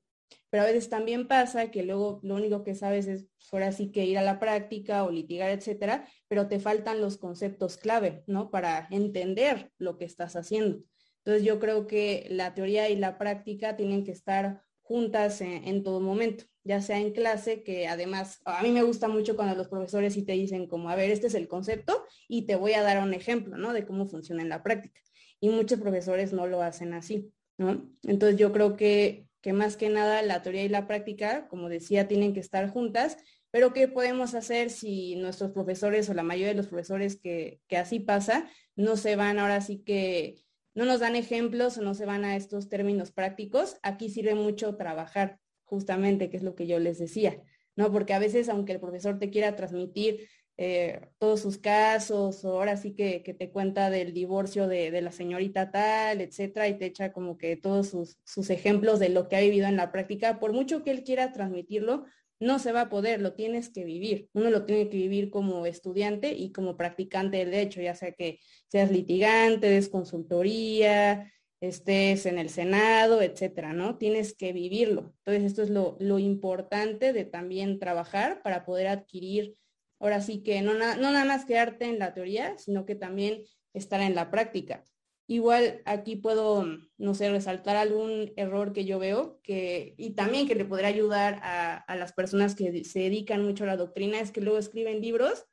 Pero 0.51 0.63
a 0.63 0.67
veces 0.67 0.89
también 0.89 1.27
pasa 1.27 1.71
que 1.71 1.81
luego 1.81 2.19
lo 2.21 2.35
único 2.35 2.63
que 2.63 2.75
sabes 2.75 3.07
es 3.07 3.23
pues, 3.23 3.53
ahora 3.53 3.71
sí 3.71 3.91
que 3.91 4.05
ir 4.05 4.19
a 4.19 4.21
la 4.21 4.39
práctica 4.39 5.03
o 5.03 5.09
litigar, 5.09 5.49
etcétera, 5.49 6.07
pero 6.27 6.47
te 6.47 6.59
faltan 6.59 7.01
los 7.01 7.17
conceptos 7.17 7.77
clave, 7.77 8.23
¿no? 8.27 8.51
Para 8.51 8.87
entender 8.91 9.71
lo 9.79 9.97
que 9.97 10.05
estás 10.05 10.35
haciendo. 10.35 10.83
Entonces 11.25 11.43
yo 11.43 11.59
creo 11.59 11.87
que 11.87 12.27
la 12.29 12.53
teoría 12.53 12.89
y 12.89 12.97
la 12.97 13.17
práctica 13.17 13.75
tienen 13.77 14.03
que 14.03 14.11
estar 14.11 14.61
juntas 14.81 15.41
en, 15.41 15.81
todo 15.81 16.01
momento, 16.01 16.43
ya 16.64 16.82
sea 16.82 16.99
en 16.99 17.11
clase, 17.11 17.64
que 17.64 17.88
además 17.88 18.41
a 18.45 18.61
mí 18.64 18.72
me 18.72 18.84
gusta 18.84 19.07
mucho 19.07 19.36
cuando 19.36 19.55
los 19.55 19.68
profesores 19.68 20.14
sí 20.14 20.24
te 20.24 20.34
dicen 20.34 20.68
como, 20.68 20.89
a 20.89 20.95
ver, 20.95 21.11
este 21.11 21.28
es 21.28 21.36
el 21.36 21.47
concepto 21.47 22.05
y 22.28 22.43
te 22.43 22.55
voy 22.55 22.74
a 22.74 22.84
dar 22.84 23.03
un 23.03 23.14
ejemplo, 23.14 23.57
¿no? 23.57 23.74
De 23.74 23.86
cómo 23.86 24.07
funciona 24.07 24.41
en 24.41 24.49
la 24.49 24.64
práctica. 24.64 25.01
Y 25.39 25.49
muchos 25.49 25.80
profesores 25.80 26.34
no 26.34 26.47
lo 26.47 26.61
hacen 26.61 26.93
así, 26.93 27.32
¿no? 27.57 27.89
Entonces 28.03 28.38
yo 28.38 28.51
creo 28.51 28.76
que 28.76 29.28
que 29.43 29.53
más 29.53 29.76
que 29.76 29.89
nada 29.89 30.22
la 30.22 30.41
teoría 30.41 30.64
y 30.64 30.70
la 30.70 30.88
práctica, 30.88 31.49
como 31.49 31.68
decía, 31.68 32.07
tienen 32.07 32.34
que 32.34 32.39
estar 32.39 32.70
juntas, 32.70 33.18
pero 33.51 33.74
¿qué 33.74 33.89
podemos 33.89 34.36
hacer 34.36 34.70
si 34.70 35.18
nuestros 35.18 35.51
profesores 35.51 36.09
o 36.09 36.14
la 36.14 36.24
mayoría 36.24 36.47
de 36.47 36.55
los 36.55 36.68
profesores 36.68 37.20
que, 37.20 37.59
así 37.78 37.99
pasa, 37.99 38.49
no 38.78 38.95
se 38.95 39.18
van 39.18 39.38
ahora 39.38 39.59
sí 39.59 39.84
que, 39.84 40.41
no 40.74 40.86
nos 40.86 41.01
dan 41.01 41.18
ejemplos 41.18 41.78
o 41.78 41.82
no 41.82 41.93
se 41.93 42.05
van 42.05 42.24
a 42.24 42.38
estos 42.38 42.70
términos 42.70 43.11
prácticos? 43.11 43.76
Aquí 43.84 44.09
sirve 44.09 44.34
mucho 44.34 44.78
trabajar, 44.78 45.39
justamente, 45.74 46.30
que 46.30 46.38
es 46.38 46.43
lo 46.43 46.53
que 46.53 46.67
yo 46.67 46.78
les 46.78 46.99
decía, 46.99 47.41
¿no? 47.76 47.91
Porque 47.91 48.13
a 48.13 48.19
veces, 48.19 48.47
aunque 48.47 48.74
el 48.74 48.80
profesor 48.80 49.17
te 49.17 49.32
quiera 49.32 49.55
transmitir 49.55 50.28
eh, 50.57 51.01
todos 51.17 51.41
sus 51.41 51.57
casos, 51.57 52.45
o 52.45 52.49
ahora 52.51 52.78
sí 52.78 52.93
que, 52.93 53.21
te 53.21 53.49
cuenta 53.49 53.89
del 53.89 54.13
divorcio 54.13 54.67
de, 54.67 55.01
la 55.01 55.11
señorita 55.11 55.71
tal, 55.71 56.21
etcétera, 56.21 56.67
y 56.67 56.78
te 56.78 56.86
echa 56.86 57.11
como 57.11 57.38
que 57.39 57.55
todos 57.55 57.89
sus, 57.89 58.19
sus, 58.24 58.51
ejemplos 58.51 58.99
de 58.99 59.09
lo 59.09 59.28
que 59.28 59.36
ha 59.36 59.41
vivido 59.41 59.67
en 59.67 59.78
la 59.78 59.91
práctica, 59.91 60.39
por 60.39 60.53
mucho 60.53 60.84
que 60.84 60.91
él 60.91 61.03
quiera 61.03 61.32
transmitirlo, 61.32 62.05
no 62.39 62.59
se 62.59 62.71
va 62.71 62.82
a 62.82 62.89
poder, 62.89 63.19
lo 63.21 63.34
tienes 63.34 63.69
que 63.69 63.84
vivir. 63.84 64.30
Uno 64.34 64.51
lo 64.51 64.65
tiene 64.65 64.89
que 64.89 64.97
vivir 64.97 65.32
como 65.32 65.65
estudiante 65.65 66.34
y 66.34 66.51
como 66.51 66.78
practicante 66.78 67.38
del 67.38 67.51
derecho, 67.51 67.82
ya 67.82 67.95
sea 67.95 68.11
que 68.11 68.39
seas 68.67 68.91
litigante, 68.91 69.69
des 69.69 69.89
consultoría, 69.89 71.32
estés 71.68 72.26
en 72.26 72.38
el 72.38 72.49
Senado, 72.49 73.22
etcétera, 73.22 73.74
¿no? 73.74 73.97
Tienes 73.97 74.36
que 74.36 74.51
vivirlo. 74.51 75.14
Entonces, 75.20 75.43
esto 75.43 75.64
es 75.64 75.70
lo, 75.70 75.97
lo 75.99 76.20
importante 76.20 77.14
de 77.14 77.26
también 77.26 77.80
trabajar 77.80 78.41
para 78.41 78.66
poder 78.66 78.88
adquirir 78.88 79.55
ahora 79.99 80.22
sí 80.22 80.43
que 80.43 80.61
no, 80.61 80.74
no 80.74 80.95
nada 80.95 81.24
más 81.24 81.45
quedarte 81.45 81.86
en 81.86 81.99
la 81.99 82.14
teoría, 82.14 82.57
sino 82.57 82.86
que 82.86 82.95
también 82.95 83.43
estar 83.74 84.01
en 84.01 84.16
la 84.16 84.30
práctica. 84.30 84.84
Igual 85.28 85.82
aquí 85.86 86.18
puedo, 86.18 86.66
no 86.97 87.14
sé, 87.14 87.32
resaltar 87.32 87.78
algún 87.78 88.34
error 88.36 88.74
que 88.74 88.84
yo 88.84 88.99
veo 88.99 89.39
que, 89.41 89.95
y 89.97 90.11
también 90.11 90.45
que 90.45 90.55
le 90.55 90.66
podría 90.66 90.89
ayudar 90.89 91.39
a, 91.43 91.78
a, 91.78 91.95
las 91.95 92.11
personas 92.11 92.55
que 92.55 92.84
se 92.84 92.99
dedican 92.99 93.45
mucho 93.45 93.64
a 93.64 93.68
la 93.68 93.78
doctrina, 93.78 94.20
es 94.20 94.34
que 94.34 94.41
luego 94.41 94.59
escriben 94.59 94.99
libros 94.99 95.45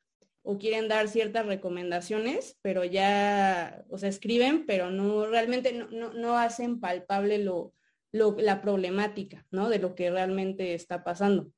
o 0.43 0.59
quieren 0.59 0.89
dar 0.89 1.09
ciertas 1.09 1.47
recomendaciones, 1.47 2.59
pero 2.63 2.85
ya, 2.85 3.85
o 3.91 3.99
sea, 3.99 4.09
escriben, 4.09 4.67
pero 4.67 4.91
no 4.91 5.27
realmente 5.27 5.73
no, 5.73 5.89
no, 5.91 6.13
no 6.13 6.39
hacen 6.39 6.81
palpable 6.81 7.39
lo, 7.39 7.75
lo, 8.13 8.37
la 8.39 8.61
problemática, 8.63 9.47
¿no? 9.51 9.69
De 9.69 9.79
lo 9.79 9.95
que 9.95 10.11
realmente 10.11 10.75
está 10.75 11.05
pasando. 11.05 11.53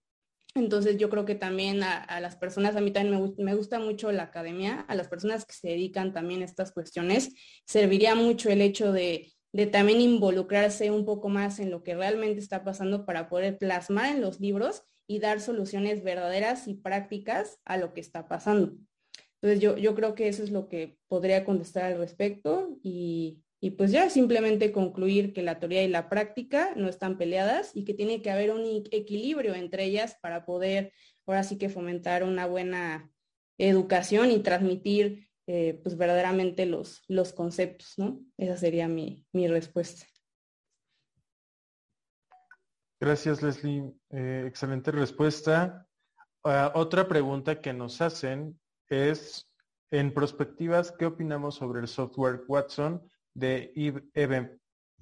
Entonces 0.55 0.99
yo 0.99 1.09
creo 1.09 1.25
que 1.25 1.35
también 1.35 1.83
a, 1.83 2.21
las 2.21 2.37
personas, 2.37 2.77
a 2.77 2.83
mí 2.83 2.91
también 2.91 3.35
me, 3.39 3.55
gusta 3.55 3.79
mucho 3.79 4.13
la 4.13 4.25
academia, 4.25 4.81
a 4.81 4.95
las 4.95 5.09
personas 5.09 5.47
que 5.47 5.55
se 5.55 5.69
dedican 5.69 6.13
también 6.13 6.43
a 6.43 6.45
estas 6.45 6.73
cuestiones, 6.73 7.33
serviría 7.67 8.15
mucho 8.15 8.51
el 8.51 8.61
hecho 8.61 8.93
de, 8.93 9.33
también 9.71 10.03
involucrarse 10.03 10.91
un 10.91 11.07
poco 11.07 11.31
más 11.31 11.59
en 11.59 11.71
lo 11.71 11.83
que 11.83 11.95
realmente 11.95 12.41
está 12.41 12.65
pasando 12.65 13.07
para 13.07 13.31
poder 13.31 13.57
plasmar 13.57 14.15
en 14.15 14.21
los 14.21 14.41
libros 14.41 14.83
y 15.07 15.19
dar 15.19 15.41
soluciones 15.41 16.03
verdaderas 16.03 16.69
y 16.69 16.75
prácticas 16.75 17.59
a 17.65 17.77
lo 17.77 17.93
que 17.93 18.01
está 18.01 18.29
pasando. 18.29 18.75
Entonces 19.41 19.61
yo, 19.61 19.77
yo 19.77 19.95
creo 19.95 20.15
que 20.15 20.29
eso 20.29 20.43
es 20.43 20.51
lo 20.51 20.69
que 20.69 20.99
podría 21.09 21.45
contestar 21.45 21.85
al 21.85 21.99
respecto 21.99 22.79
y 22.83 23.43
Y 23.65 23.71
pues 23.71 23.93
ya 23.93 24.11
simplemente 24.11 24.73
concluir 24.73 25.33
que 25.33 25.43
la 25.43 25.61
teoría 25.61 25.85
y 25.85 25.89
la 25.89 26.09
práctica 26.09 26.75
no 26.75 26.89
están 26.89 27.17
peleadas 27.17 27.71
y 27.77 27.85
que 27.85 27.95
tiene 27.95 28.21
que 28.21 28.31
haber 28.33 28.51
un 28.51 28.65
equilibrio 28.91 29.55
entre 29.55 29.85
ellas 29.85 30.17
para 30.21 30.45
poder 30.45 30.93
ahora 31.27 31.45
sí 31.45 31.59
que 31.59 31.69
fomentar 31.69 32.25
una 32.25 32.47
buena 32.47 33.13
educación 33.59 34.33
y 34.33 34.41
transmitir 34.41 35.29
eh, 35.47 35.79
pues 35.83 35.97
verdaderamente 35.97 36.67
los, 36.67 37.03
los 37.07 37.33
conceptos, 37.33 37.95
¿no? 37.99 38.21
Esa 38.37 38.57
sería 38.57 38.89
mi, 38.89 39.25
mi 39.33 39.47
respuesta. 39.47 40.07
Gracias, 43.03 43.43
Leslie. 43.43 43.93
Eh, 44.11 44.45
excelente 44.47 44.93
respuesta. 44.93 45.89
Ah, 46.45 46.71
otra 46.77 47.09
pregunta 47.09 47.61
que 47.61 47.73
nos 47.73 48.01
hacen 48.01 48.61
es, 48.89 49.51
en 49.91 50.15
perspectivas, 50.15 50.93
¿qué 50.93 51.07
opinamos 51.07 51.57
sobre 51.57 51.81
el 51.81 51.89
software 51.89 52.45
Watson 52.47 53.03
de 53.35 53.73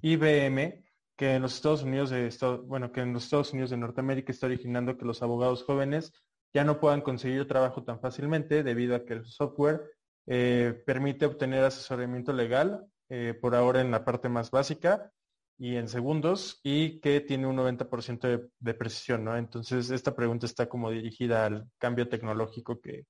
IBM, 0.00 0.82
que 1.14 1.34
en 1.34 1.42
los 1.42 1.54
Estados 1.54 1.82
Unidos 1.82 2.08
de 2.08 2.34
bueno, 2.64 2.90
que 2.90 3.02
en 3.02 3.12
los 3.12 3.24
Estados 3.24 3.52
Unidos 3.52 3.68
de 3.68 3.76
Norteamérica 3.76 4.32
está 4.32 4.46
originando 4.46 4.96
que 4.96 5.04
los 5.04 5.22
abogados 5.22 5.62
jóvenes 5.64 6.14
ya 6.54 6.64
no 6.64 6.80
puedan 6.80 7.02
conseguir 7.02 7.46
trabajo 7.46 7.84
tan 7.84 8.00
fácilmente 8.00 8.62
debido 8.62 8.96
a 8.96 9.04
que 9.04 9.12
el 9.12 9.26
software 9.26 9.82
eh, 10.26 10.82
permite 10.86 11.26
obtener 11.26 11.64
asesoramiento 11.64 12.32
legal 12.32 12.86
eh, 13.10 13.38
por 13.38 13.54
ahora 13.54 13.82
en 13.82 13.90
la 13.90 14.06
parte 14.06 14.30
más 14.30 14.50
básica 14.50 15.12
y 15.60 15.76
en 15.76 15.88
segundos 15.88 16.58
y 16.62 17.00
que 17.00 17.20
tiene 17.20 17.46
un 17.46 17.56
90% 17.56 18.20
de, 18.20 18.48
de, 18.58 18.74
precisión, 18.74 19.24
¿no? 19.24 19.36
Entonces, 19.36 19.90
esta 19.90 20.16
pregunta 20.16 20.46
está 20.46 20.70
como 20.70 20.90
dirigida 20.90 21.44
al 21.44 21.70
cambio 21.78 22.08
tecnológico 22.08 22.80
que, 22.80 23.04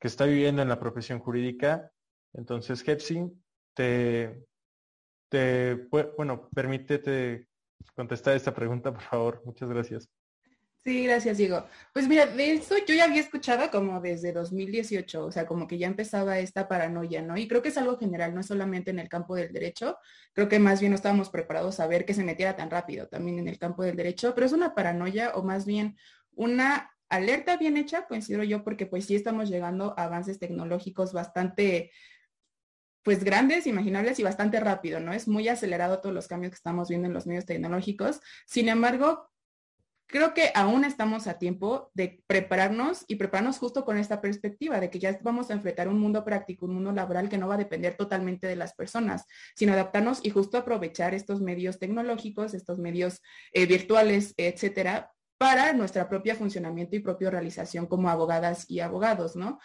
que 0.00 0.08
está 0.08 0.24
viviendo 0.26 0.62
en 0.62 0.68
la 0.68 0.80
profesión 0.80 1.20
jurídica. 1.20 1.92
Entonces, 2.32 2.82
Hepsi, 2.86 3.30
te, 3.74 4.44
bueno, 6.16 6.48
permítete 6.52 7.46
contestar 7.94 8.34
esta 8.34 8.52
pregunta, 8.52 8.92
por 8.92 9.02
favor. 9.02 9.42
Muchas 9.44 9.68
gracias. 9.68 10.08
Sí, 10.84 11.04
gracias, 11.04 11.38
Diego. 11.38 11.64
Pues 11.92 12.08
mira, 12.08 12.26
de 12.26 12.54
eso 12.54 12.74
yo 12.84 12.94
ya 12.96 13.04
había 13.04 13.20
escuchado 13.20 13.70
como 13.70 14.00
desde 14.00 14.32
2018, 14.32 15.26
o 15.26 15.30
sea, 15.30 15.46
como 15.46 15.68
que 15.68 15.78
ya 15.78 15.86
empezaba 15.86 16.40
esta 16.40 16.66
paranoia, 16.66 17.22
¿no? 17.22 17.36
Y 17.36 17.46
creo 17.46 17.62
que 17.62 17.68
es 17.68 17.78
algo 17.78 17.96
general, 17.98 18.34
no 18.34 18.40
es 18.40 18.46
solamente 18.46 18.90
en 18.90 18.98
el 18.98 19.08
campo 19.08 19.36
del 19.36 19.52
derecho, 19.52 19.96
creo 20.32 20.48
que 20.48 20.58
más 20.58 20.80
bien 20.80 20.90
no 20.90 20.96
estábamos 20.96 21.30
preparados 21.30 21.78
a 21.78 21.86
ver 21.86 22.04
que 22.04 22.14
se 22.14 22.24
metiera 22.24 22.56
tan 22.56 22.68
rápido 22.68 23.06
también 23.06 23.38
en 23.38 23.46
el 23.46 23.60
campo 23.60 23.84
del 23.84 23.96
derecho, 23.96 24.34
pero 24.34 24.44
es 24.44 24.52
una 24.52 24.74
paranoia 24.74 25.30
o 25.36 25.44
más 25.44 25.66
bien 25.66 25.96
una 26.32 26.90
alerta 27.08 27.56
bien 27.56 27.76
hecha, 27.76 28.06
considero 28.08 28.42
yo, 28.42 28.64
porque 28.64 28.86
pues 28.86 29.04
sí 29.06 29.14
estamos 29.14 29.48
llegando 29.50 29.94
a 29.96 30.04
avances 30.04 30.40
tecnológicos 30.40 31.12
bastante 31.12 31.92
pues 33.04 33.22
grandes, 33.22 33.68
imaginables 33.68 34.18
y 34.18 34.24
bastante 34.24 34.58
rápido, 34.58 34.98
¿no? 34.98 35.12
Es 35.12 35.28
muy 35.28 35.48
acelerado 35.48 36.00
todos 36.00 36.14
los 36.14 36.26
cambios 36.26 36.50
que 36.52 36.56
estamos 36.56 36.88
viendo 36.88 37.06
en 37.06 37.14
los 37.14 37.26
medios 37.26 37.46
tecnológicos. 37.46 38.20
Sin 38.46 38.68
embargo, 38.68 39.28
creo 40.12 40.34
que 40.34 40.52
aún 40.54 40.84
estamos 40.84 41.26
a 41.26 41.38
tiempo 41.38 41.90
de 41.94 42.22
prepararnos 42.28 43.04
y 43.08 43.16
prepararnos 43.16 43.58
justo 43.58 43.84
con 43.84 43.96
esta 43.96 44.20
perspectiva 44.20 44.78
de 44.78 44.90
que 44.90 45.00
ya 45.00 45.18
vamos 45.22 45.50
a 45.50 45.54
enfrentar 45.54 45.88
un 45.88 45.98
mundo 45.98 46.24
práctico, 46.24 46.66
un 46.66 46.74
mundo 46.74 46.92
laboral 46.92 47.28
que 47.28 47.38
no 47.38 47.48
va 47.48 47.54
a 47.54 47.58
depender 47.58 47.96
totalmente 47.96 48.46
de 48.46 48.54
las 48.54 48.74
personas, 48.74 49.24
sino 49.56 49.72
adaptarnos 49.72 50.20
y 50.22 50.30
justo 50.30 50.58
aprovechar 50.58 51.14
estos 51.14 51.40
medios 51.40 51.78
tecnológicos, 51.78 52.54
estos 52.54 52.78
medios 52.78 53.22
eh, 53.52 53.66
virtuales, 53.66 54.34
etcétera, 54.36 55.10
para 55.38 55.72
nuestra 55.72 56.08
propia 56.08 56.36
funcionamiento 56.36 56.94
y 56.94 57.00
propia 57.00 57.30
realización 57.30 57.86
como 57.86 58.10
abogadas 58.10 58.70
y 58.70 58.80
abogados, 58.80 59.34
¿no? 59.34 59.58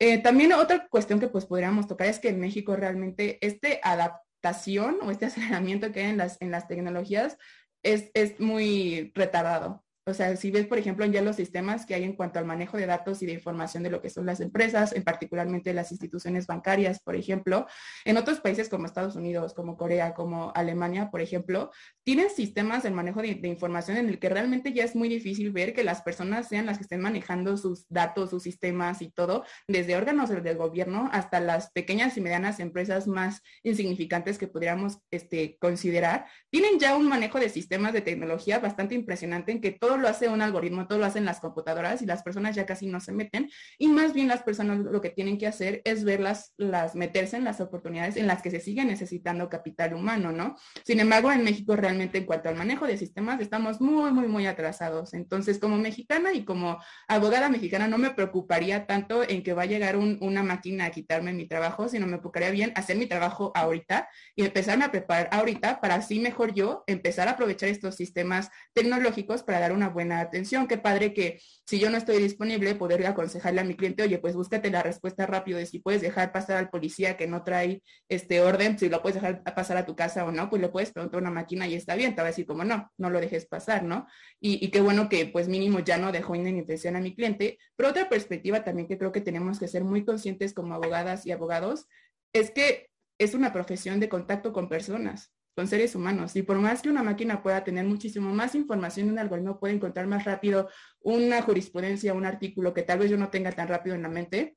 Eh, 0.00 0.18
también 0.18 0.54
otra 0.54 0.88
cuestión 0.88 1.20
que 1.20 1.28
pues 1.28 1.44
podríamos 1.44 1.86
tocar 1.86 2.06
es 2.06 2.18
que 2.18 2.30
en 2.30 2.40
México 2.40 2.74
realmente 2.74 3.38
este 3.46 3.80
adaptación 3.82 4.96
o 5.02 5.10
este 5.10 5.26
aceleramiento 5.26 5.92
que 5.92 6.00
hay 6.00 6.10
en 6.10 6.16
las, 6.16 6.40
en 6.40 6.50
las 6.50 6.66
tecnologías 6.66 7.36
es, 7.82 8.10
es 8.14 8.40
muy 8.40 9.12
retardado. 9.14 9.84
O 10.06 10.14
sea, 10.14 10.34
si 10.36 10.50
ves, 10.50 10.66
por 10.66 10.78
ejemplo, 10.78 11.04
ya 11.06 11.20
los 11.20 11.36
sistemas 11.36 11.84
que 11.84 11.94
hay 11.94 12.04
en 12.04 12.14
cuanto 12.14 12.38
al 12.38 12.46
manejo 12.46 12.78
de 12.78 12.86
datos 12.86 13.22
y 13.22 13.26
de 13.26 13.32
información 13.32 13.82
de 13.82 13.90
lo 13.90 14.00
que 14.00 14.08
son 14.08 14.24
las 14.24 14.40
empresas, 14.40 14.92
en 14.92 15.04
particularmente 15.04 15.74
las 15.74 15.92
instituciones 15.92 16.46
bancarias, 16.46 17.00
por 17.00 17.16
ejemplo, 17.16 17.66
en 18.04 18.16
otros 18.16 18.40
países 18.40 18.68
como 18.68 18.86
Estados 18.86 19.14
Unidos, 19.14 19.52
como 19.52 19.76
Corea, 19.76 20.14
como 20.14 20.52
Alemania, 20.54 21.10
por 21.10 21.20
ejemplo, 21.20 21.70
tienen 22.02 22.30
sistemas 22.30 22.82
de 22.82 22.90
manejo 22.90 23.20
de, 23.20 23.40
información 23.44 23.98
en 23.98 24.08
el 24.08 24.18
que 24.18 24.28
realmente 24.28 24.72
ya 24.72 24.84
es 24.84 24.96
muy 24.96 25.08
difícil 25.08 25.52
ver 25.52 25.74
que 25.74 25.84
las 25.84 26.02
personas 26.02 26.48
sean 26.48 26.66
las 26.66 26.78
que 26.78 26.84
estén 26.84 27.00
manejando 27.00 27.56
sus 27.56 27.86
datos, 27.88 28.30
sus 28.30 28.42
sistemas 28.42 29.02
y 29.02 29.10
todo, 29.10 29.44
desde 29.68 29.96
órganos 29.96 30.30
del 30.30 30.56
gobierno 30.56 31.08
hasta 31.12 31.40
las 31.40 31.70
pequeñas 31.72 32.16
y 32.16 32.20
medianas 32.20 32.60
empresas 32.60 33.06
más 33.06 33.42
insignificantes 33.62 34.38
que 34.38 34.48
pudiéramos 34.48 34.98
este, 35.10 35.58
considerar, 35.60 36.26
tienen 36.50 36.78
ya 36.78 36.96
un 36.96 37.08
manejo 37.08 37.38
de 37.38 37.48
sistemas 37.48 37.92
de 37.92 38.00
tecnología 38.00 38.58
bastante 38.58 38.94
impresionante 38.94 39.52
en 39.52 39.60
que 39.60 39.72
todo 39.72 39.89
lo 39.96 40.08
hace 40.08 40.28
un 40.28 40.42
algoritmo, 40.42 40.86
todo 40.86 40.98
lo 40.98 41.06
hacen 41.06 41.24
las 41.24 41.40
computadoras 41.40 42.02
y 42.02 42.06
las 42.06 42.22
personas 42.22 42.54
ya 42.54 42.66
casi 42.66 42.86
no 42.86 43.00
se 43.00 43.12
meten. 43.12 43.50
Y 43.78 43.88
más 43.88 44.12
bien 44.12 44.28
las 44.28 44.42
personas 44.42 44.78
lo 44.78 45.00
que 45.00 45.10
tienen 45.10 45.38
que 45.38 45.46
hacer 45.46 45.82
es 45.84 46.04
verlas, 46.04 46.54
las 46.56 46.94
meterse 46.94 47.36
en 47.36 47.44
las 47.44 47.60
oportunidades 47.60 48.16
en 48.16 48.26
las 48.26 48.42
que 48.42 48.50
se 48.50 48.60
sigue 48.60 48.84
necesitando 48.84 49.48
capital 49.48 49.94
humano, 49.94 50.32
¿no? 50.32 50.56
Sin 50.84 51.00
embargo, 51.00 51.32
en 51.32 51.44
México 51.44 51.76
realmente 51.76 52.18
en 52.18 52.24
cuanto 52.24 52.48
al 52.48 52.56
manejo 52.56 52.86
de 52.86 52.96
sistemas 52.96 53.40
estamos 53.40 53.80
muy, 53.80 54.12
muy, 54.12 54.28
muy 54.28 54.46
atrasados. 54.46 55.14
Entonces, 55.14 55.58
como 55.58 55.76
mexicana 55.78 56.32
y 56.32 56.44
como 56.44 56.78
abogada 57.08 57.48
mexicana, 57.48 57.88
no 57.88 57.98
me 57.98 58.10
preocuparía 58.10 58.86
tanto 58.86 59.22
en 59.28 59.42
que 59.42 59.52
va 59.52 59.62
a 59.62 59.66
llegar 59.66 59.96
una 59.96 60.42
máquina 60.42 60.86
a 60.86 60.90
quitarme 60.90 61.32
mi 61.32 61.46
trabajo, 61.46 61.88
sino 61.88 62.06
me 62.06 62.18
preocuparía 62.18 62.50
bien 62.50 62.72
hacer 62.76 62.96
mi 62.96 63.06
trabajo 63.06 63.52
ahorita 63.54 64.08
y 64.36 64.44
empezarme 64.44 64.84
a 64.84 64.90
preparar 64.90 65.28
ahorita 65.32 65.80
para 65.80 65.96
así 65.96 66.20
mejor 66.20 66.54
yo 66.54 66.84
empezar 66.86 67.28
a 67.28 67.32
aprovechar 67.32 67.68
estos 67.68 67.96
sistemas 67.96 68.50
tecnológicos 68.72 69.42
para 69.42 69.60
dar 69.60 69.72
una 69.80 69.88
buena 69.88 70.20
atención. 70.20 70.68
Qué 70.68 70.78
padre 70.78 71.14
que 71.14 71.40
si 71.66 71.78
yo 71.78 71.90
no 71.90 71.96
estoy 71.96 72.18
disponible, 72.18 72.74
poder 72.74 73.06
aconsejarle 73.06 73.60
a 73.62 73.64
mi 73.64 73.74
cliente, 73.74 74.02
oye, 74.02 74.18
pues 74.18 74.34
búscate 74.34 74.70
la 74.70 74.82
respuesta 74.82 75.26
rápido 75.26 75.58
de 75.58 75.66
si 75.66 75.78
puedes 75.78 76.02
dejar 76.02 76.32
pasar 76.32 76.58
al 76.58 76.68
policía 76.68 77.16
que 77.16 77.26
no 77.26 77.42
trae 77.42 77.82
este 78.08 78.40
orden, 78.42 78.78
si 78.78 78.88
lo 78.88 79.00
puedes 79.00 79.14
dejar 79.20 79.42
pasar 79.54 79.78
a 79.78 79.86
tu 79.86 79.96
casa 79.96 80.24
o 80.24 80.32
no, 80.32 80.50
pues 80.50 80.60
le 80.60 80.68
puedes 80.68 80.92
preguntar 80.92 81.20
una 81.20 81.30
máquina 81.30 81.66
y 81.66 81.74
está 81.74 81.94
bien, 81.94 82.14
te 82.14 82.20
va 82.20 82.28
a 82.28 82.30
decir 82.30 82.46
como 82.46 82.64
no, 82.64 82.90
no 82.98 83.10
lo 83.10 83.20
dejes 83.20 83.46
pasar, 83.46 83.82
¿no? 83.82 84.06
Y, 84.40 84.70
qué 84.70 84.80
bueno 84.80 85.08
que 85.08 85.26
pues 85.26 85.48
mínimo 85.48 85.80
ya 85.80 85.98
no 85.98 86.12
dejó 86.12 86.34
intención 86.34 86.96
a 86.96 87.00
mi 87.00 87.14
cliente. 87.14 87.58
Pero 87.76 87.90
otra 87.90 88.08
perspectiva 88.08 88.62
también 88.64 88.86
que 88.86 88.98
creo 88.98 89.12
que 89.12 89.20
tenemos 89.20 89.58
que 89.58 89.68
ser 89.68 89.84
muy 89.84 90.04
conscientes 90.04 90.52
como 90.52 90.74
abogadas 90.74 91.26
y 91.26 91.32
abogados 91.32 91.86
es 92.32 92.50
que 92.50 92.90
es 93.18 93.34
una 93.34 93.52
profesión 93.52 94.00
de 94.00 94.08
contacto 94.08 94.52
con 94.52 94.68
personas 94.68 95.32
con 95.54 95.66
seres 95.68 95.94
humanos. 95.94 96.36
Y 96.36 96.42
por 96.42 96.58
más 96.58 96.82
que 96.82 96.88
una 96.88 97.02
máquina 97.02 97.42
pueda 97.42 97.64
tener 97.64 97.84
muchísimo 97.84 98.32
más 98.32 98.54
información, 98.54 99.10
un 99.10 99.18
algoritmo 99.18 99.58
puede 99.58 99.74
encontrar 99.74 100.06
más 100.06 100.24
rápido 100.24 100.68
una 101.00 101.42
jurisprudencia, 101.42 102.14
un 102.14 102.26
artículo 102.26 102.74
que 102.74 102.82
tal 102.82 103.00
vez 103.00 103.10
yo 103.10 103.16
no 103.16 103.30
tenga 103.30 103.52
tan 103.52 103.68
rápido 103.68 103.96
en 103.96 104.02
la 104.02 104.08
mente. 104.08 104.56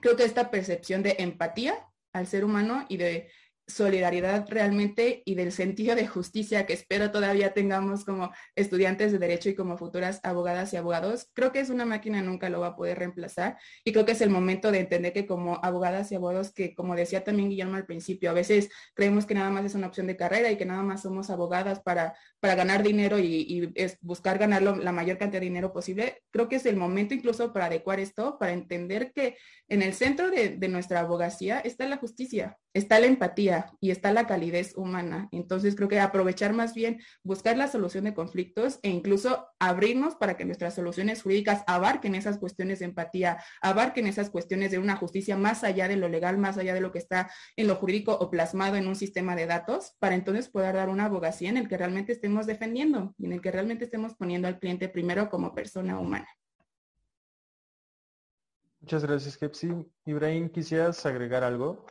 Creo 0.00 0.16
que 0.16 0.24
esta 0.24 0.50
percepción 0.50 1.02
de 1.02 1.16
empatía 1.18 1.86
al 2.12 2.26
ser 2.26 2.44
humano 2.44 2.86
y 2.88 2.96
de 2.96 3.30
solidaridad 3.66 4.46
realmente 4.48 5.22
y 5.24 5.34
del 5.34 5.52
sentido 5.52 5.94
de 5.96 6.06
justicia 6.06 6.66
que 6.66 6.72
espero 6.72 7.10
todavía 7.10 7.52
tengamos 7.52 8.04
como 8.04 8.32
estudiantes 8.54 9.12
de 9.12 9.18
derecho 9.18 9.48
y 9.48 9.54
como 9.54 9.76
futuras 9.76 10.20
abogadas 10.22 10.72
y 10.72 10.76
abogados, 10.76 11.28
creo 11.32 11.52
que 11.52 11.60
es 11.60 11.70
una 11.70 11.84
máquina 11.84 12.22
nunca 12.22 12.48
lo 12.48 12.60
va 12.60 12.68
a 12.68 12.76
poder 12.76 12.98
reemplazar. 12.98 13.58
Y 13.84 13.92
creo 13.92 14.04
que 14.04 14.12
es 14.12 14.20
el 14.20 14.30
momento 14.30 14.70
de 14.70 14.80
entender 14.80 15.12
que 15.12 15.26
como 15.26 15.58
abogadas 15.62 16.12
y 16.12 16.14
abogados 16.14 16.52
que 16.52 16.74
como 16.74 16.94
decía 16.94 17.24
también 17.24 17.50
Guillermo 17.50 17.76
al 17.76 17.86
principio, 17.86 18.30
a 18.30 18.34
veces 18.34 18.68
creemos 18.94 19.26
que 19.26 19.34
nada 19.34 19.50
más 19.50 19.64
es 19.64 19.74
una 19.74 19.88
opción 19.88 20.06
de 20.06 20.16
carrera 20.16 20.50
y 20.50 20.56
que 20.56 20.66
nada 20.66 20.82
más 20.82 21.02
somos 21.02 21.30
abogadas 21.30 21.80
para, 21.80 22.14
para 22.40 22.54
ganar 22.54 22.82
dinero 22.82 23.18
y, 23.18 23.72
es 23.74 23.98
buscar 24.00 24.38
ganar 24.38 24.62
la 24.62 24.92
mayor 24.92 25.18
cantidad 25.18 25.40
de 25.40 25.46
dinero 25.46 25.72
posible, 25.72 26.22
creo 26.30 26.48
que 26.48 26.56
es 26.56 26.66
el 26.66 26.76
momento 26.76 27.14
incluso 27.14 27.52
para 27.52 27.66
adecuar 27.66 28.00
esto, 28.00 28.38
para 28.38 28.52
entender 28.52 29.12
que 29.12 29.36
en 29.68 29.82
el 29.82 29.94
centro 29.94 30.30
de, 30.30 30.56
nuestra 30.68 31.00
abogacía 31.00 31.60
está 31.60 31.86
la 31.86 31.96
justicia, 31.96 32.58
está 32.76 33.00
la 33.00 33.06
empatía 33.06 33.72
y 33.80 33.90
está 33.90 34.12
la 34.12 34.26
calidez 34.26 34.76
humana. 34.76 35.28
Entonces 35.32 35.74
creo 35.74 35.88
que 35.88 35.98
aprovechar 35.98 36.52
más 36.52 36.74
bien, 36.74 37.00
buscar 37.22 37.56
la 37.56 37.68
solución 37.68 38.04
de 38.04 38.12
conflictos 38.12 38.78
e 38.82 38.90
incluso 38.90 39.48
abrirnos 39.58 40.14
para 40.14 40.36
que 40.36 40.44
nuestras 40.44 40.74
soluciones 40.74 41.22
jurídicas 41.22 41.64
abarquen 41.66 42.14
esas 42.14 42.36
cuestiones 42.38 42.80
de 42.80 42.84
empatía, 42.84 43.42
abarquen 43.62 44.06
esas 44.06 44.28
cuestiones 44.28 44.70
de 44.70 44.78
una 44.78 44.96
justicia 44.96 45.38
más 45.38 45.64
allá 45.64 45.88
de 45.88 45.96
lo 45.96 46.08
legal, 46.08 46.36
más 46.36 46.58
allá 46.58 46.74
de 46.74 46.82
lo 46.82 46.92
que 46.92 46.98
está 46.98 47.30
en 47.56 47.66
lo 47.66 47.76
jurídico 47.76 48.12
o 48.12 48.30
plasmado 48.30 48.76
en 48.76 48.86
un 48.86 48.94
sistema 48.94 49.34
de 49.36 49.46
datos, 49.46 49.94
para 49.98 50.14
entonces 50.14 50.50
poder 50.50 50.74
dar 50.74 50.90
una 50.90 51.06
abogacía 51.06 51.48
en 51.48 51.56
el 51.56 51.68
que 51.68 51.78
realmente 51.78 52.12
estemos 52.12 52.46
defendiendo 52.46 53.14
y 53.16 53.24
en 53.24 53.32
el 53.32 53.40
que 53.40 53.52
realmente 53.52 53.84
estemos 53.84 54.14
poniendo 54.14 54.48
al 54.48 54.58
cliente 54.58 54.90
primero 54.90 55.30
como 55.30 55.54
persona 55.54 55.98
humana. 55.98 56.28
Muchas 58.80 59.02
gracias, 59.02 59.38
Kepsi. 59.38 59.72
Ibrahim, 60.04 60.50
¿quisieras 60.50 61.04
agregar 61.06 61.42
algo? 61.42 61.86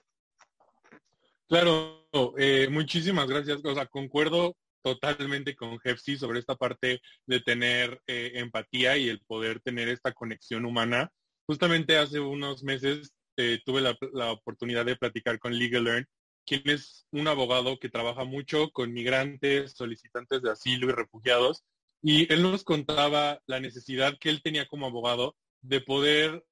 Claro, 1.47 2.07
eh, 2.37 2.67
muchísimas 2.71 3.27
gracias. 3.27 3.63
O 3.63 3.73
sea, 3.75 3.85
concuerdo 3.85 4.55
totalmente 4.83 5.55
con 5.55 5.79
Jepsi 5.79 6.17
sobre 6.17 6.39
esta 6.39 6.55
parte 6.55 7.01
de 7.25 7.39
tener 7.39 8.01
eh, 8.07 8.33
empatía 8.35 8.97
y 8.97 9.09
el 9.09 9.19
poder 9.21 9.59
tener 9.61 9.89
esta 9.89 10.11
conexión 10.13 10.65
humana. 10.65 11.11
Justamente 11.47 11.97
hace 11.97 12.19
unos 12.19 12.63
meses 12.63 13.13
eh, 13.37 13.59
tuve 13.65 13.81
la, 13.81 14.31
oportunidad 14.31 14.85
de 14.85 14.95
platicar 14.95 15.39
con 15.39 15.57
Legal 15.57 15.83
Learn 15.83 16.07
quien 16.45 16.61
es 16.65 17.07
un 17.11 17.27
abogado 17.27 17.79
que 17.79 17.89
trabaja 17.89 18.23
mucho 18.23 18.69
con 18.69 18.93
migrantes, 18.93 19.73
solicitantes 19.73 20.43
de 20.43 20.51
asilo 20.51 20.87
y 20.89 20.91
refugiados, 20.91 21.63
y 22.03 22.31
él 22.31 22.43
nos 22.43 22.63
contaba 22.63 23.39
la 23.47 23.59
necesidad 23.59 24.15
que 24.19 24.29
él 24.29 24.43
tenía 24.43 24.67
como 24.67 24.85
abogado 24.85 25.35
de 25.61 25.81
poder 25.81 26.45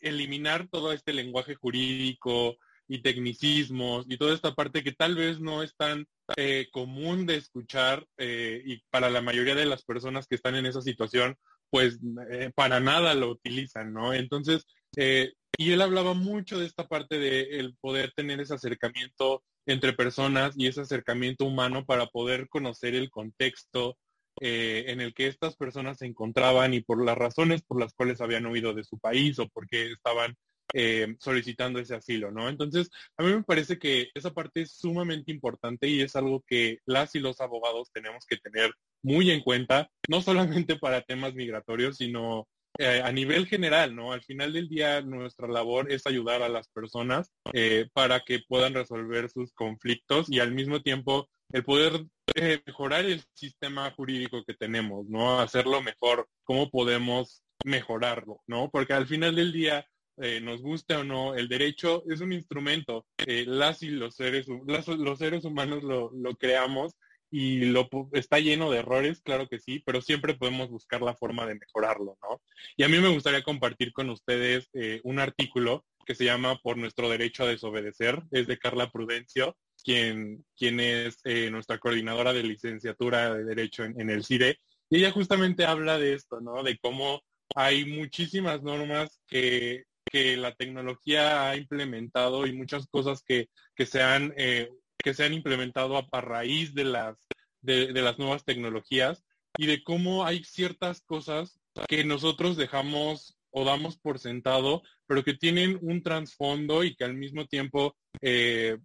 eliminar 0.00 0.68
todo 0.68 0.92
este 0.92 1.12
lenguaje 1.12 1.56
jurídico 1.56 2.56
y 2.92 3.00
tecnicismos 3.00 4.04
y 4.08 4.18
toda 4.18 4.34
esta 4.34 4.54
parte 4.54 4.84
que 4.84 4.92
tal 4.92 5.14
vez 5.14 5.40
no 5.40 5.62
es 5.62 5.74
tan 5.76 6.06
eh, 6.36 6.68
común 6.70 7.24
de 7.24 7.36
escuchar 7.36 8.06
eh, 8.18 8.62
y 8.66 8.82
para 8.90 9.08
la 9.08 9.22
mayoría 9.22 9.54
de 9.54 9.64
las 9.64 9.82
personas 9.82 10.26
que 10.26 10.34
están 10.34 10.56
en 10.56 10.66
esa 10.66 10.82
situación, 10.82 11.36
pues 11.70 11.98
eh, 12.30 12.50
para 12.54 12.80
nada 12.80 13.14
lo 13.14 13.30
utilizan, 13.30 13.94
¿no? 13.94 14.12
Entonces, 14.12 14.66
y 14.94 15.72
él 15.72 15.80
hablaba 15.80 16.12
mucho 16.12 16.58
de 16.58 16.66
esta 16.66 16.86
parte 16.86 17.18
de 17.18 17.58
el 17.60 17.74
poder 17.80 18.12
tener 18.14 18.40
ese 18.40 18.54
acercamiento 18.54 19.42
entre 19.64 19.94
personas 19.94 20.54
y 20.58 20.66
ese 20.66 20.82
acercamiento 20.82 21.46
humano 21.46 21.86
para 21.86 22.06
poder 22.06 22.48
conocer 22.50 22.94
el 22.94 23.10
contexto 23.10 23.96
eh, 24.40 24.84
en 24.88 25.00
el 25.00 25.14
que 25.14 25.28
estas 25.28 25.56
personas 25.56 25.98
se 25.98 26.06
encontraban 26.06 26.74
y 26.74 26.80
por 26.80 27.02
las 27.02 27.16
razones 27.16 27.62
por 27.62 27.80
las 27.80 27.94
cuales 27.94 28.20
habían 28.20 28.46
huido 28.46 28.74
de 28.74 28.84
su 28.84 28.98
país 28.98 29.38
o 29.38 29.48
porque 29.48 29.92
estaban 29.92 30.36
eh, 30.72 31.16
solicitando 31.18 31.78
ese 31.78 31.94
asilo, 31.94 32.30
¿no? 32.30 32.48
Entonces, 32.48 32.90
a 33.16 33.22
mí 33.22 33.32
me 33.32 33.42
parece 33.42 33.78
que 33.78 34.10
esa 34.14 34.32
parte 34.32 34.62
es 34.62 34.72
sumamente 34.72 35.30
importante 35.32 35.88
y 35.88 36.00
es 36.00 36.16
algo 36.16 36.42
que 36.46 36.78
las 36.86 37.14
y 37.14 37.20
los 37.20 37.40
abogados 37.40 37.90
tenemos 37.92 38.26
que 38.26 38.36
tener 38.36 38.72
muy 39.02 39.30
en 39.30 39.40
cuenta, 39.42 39.90
no 40.08 40.22
solamente 40.22 40.76
para 40.76 41.02
temas 41.02 41.34
migratorios, 41.34 41.96
sino 41.96 42.48
eh, 42.78 43.02
a 43.04 43.12
nivel 43.12 43.46
general, 43.46 43.94
¿no? 43.94 44.12
Al 44.12 44.22
final 44.22 44.52
del 44.54 44.68
día 44.68 45.02
nuestra 45.02 45.46
labor 45.46 45.92
es 45.92 46.06
ayudar 46.06 46.42
a 46.42 46.48
las 46.48 46.68
personas 46.68 47.30
eh, 47.52 47.88
para 47.92 48.20
que 48.20 48.40
puedan 48.48 48.72
resolver 48.72 49.28
sus 49.28 49.52
conflictos 49.52 50.30
y 50.30 50.40
al 50.40 50.52
mismo 50.52 50.80
tiempo 50.80 51.28
el 51.52 51.64
poder 51.64 52.06
eh, 52.34 52.62
mejorar 52.64 53.04
el 53.04 53.22
sistema 53.34 53.90
jurídico 53.90 54.42
que 54.46 54.54
tenemos, 54.54 55.06
¿no? 55.06 55.38
Hacerlo 55.38 55.82
mejor, 55.82 56.28
cómo 56.44 56.70
podemos 56.70 57.42
mejorarlo, 57.62 58.40
¿no? 58.46 58.70
Porque 58.70 58.94
al 58.94 59.06
final 59.06 59.36
del 59.36 59.52
día 59.52 59.86
nos 60.16 60.62
guste 60.62 60.94
o 60.94 61.04
no, 61.04 61.34
el 61.34 61.48
derecho 61.48 62.04
es 62.08 62.20
un 62.20 62.32
instrumento. 62.32 63.06
las 63.26 63.82
y 63.82 63.88
los 63.88 64.14
seres, 64.14 64.46
los 64.48 65.18
seres 65.18 65.44
humanos 65.44 65.82
lo, 65.82 66.10
lo 66.12 66.34
creamos 66.36 66.94
y 67.32 67.64
lo 67.64 67.88
está 68.12 68.38
lleno 68.40 68.70
de 68.70 68.80
errores, 68.80 69.22
claro 69.22 69.48
que 69.48 69.58
sí, 69.58 69.82
pero 69.86 70.02
siempre 70.02 70.34
podemos 70.34 70.68
buscar 70.68 71.00
la 71.00 71.14
forma 71.14 71.46
de 71.46 71.54
mejorarlo, 71.54 72.18
¿no? 72.22 72.42
Y 72.76 72.82
a 72.82 72.88
mí 72.88 72.98
me 72.98 73.08
gustaría 73.08 73.42
compartir 73.42 73.94
con 73.94 74.10
ustedes 74.10 74.68
eh, 74.74 75.00
un 75.02 75.18
artículo 75.18 75.86
que 76.04 76.14
se 76.14 76.26
llama 76.26 76.58
Por 76.58 76.76
nuestro 76.76 77.08
derecho 77.08 77.44
a 77.44 77.46
desobedecer, 77.46 78.22
es 78.32 78.46
de 78.46 78.58
Carla 78.58 78.90
Prudencio, 78.90 79.56
quien, 79.82 80.44
quien 80.54 80.78
es 80.78 81.20
eh, 81.24 81.50
nuestra 81.50 81.78
coordinadora 81.78 82.34
de 82.34 82.42
licenciatura 82.42 83.34
de 83.34 83.44
Derecho 83.44 83.84
en, 83.84 84.10
el 84.10 84.24
CIDE, 84.24 84.58
y 84.90 84.98
ella 84.98 85.10
justamente 85.10 85.64
habla 85.64 85.98
de 85.98 86.12
esto, 86.12 86.42
¿no? 86.42 86.62
De 86.62 86.76
cómo 86.76 87.22
hay 87.54 87.86
muchísimas 87.86 88.62
normas 88.62 89.22
que, 89.26 89.84
que 90.12 90.36
la 90.36 90.54
tecnología 90.54 91.48
ha 91.48 91.56
implementado 91.56 92.46
y 92.46 92.52
muchas 92.52 92.86
cosas 92.86 93.22
que, 93.26 93.48
que 93.74 93.86
se 93.86 94.02
han 94.02 94.34
eh, 94.36 94.70
que 94.98 95.14
se 95.14 95.24
han 95.24 95.32
implementado 95.32 95.96
a, 95.96 96.20
raíz 96.20 96.74
de 96.74 96.84
las, 96.84 97.26
de, 97.60 97.92
las 97.92 98.18
nuevas 98.18 98.44
tecnologías 98.44 99.24
y 99.58 99.66
de 99.66 99.82
cómo 99.82 100.24
hay 100.24 100.44
ciertas 100.44 101.00
cosas 101.00 101.58
que 101.88 102.04
nosotros 102.04 102.56
dejamos 102.56 103.36
o 103.50 103.64
damos 103.64 103.98
por 103.98 104.18
sentado, 104.18 104.82
pero 105.06 105.24
que 105.24 105.34
tienen 105.34 105.78
un 105.82 106.02
trasfondo 106.02 106.84
y 106.84 106.94
que 106.94 107.04
al 107.04 107.14
mismo 107.14 107.46
tiempo 107.46 107.96
eh, 108.20 108.78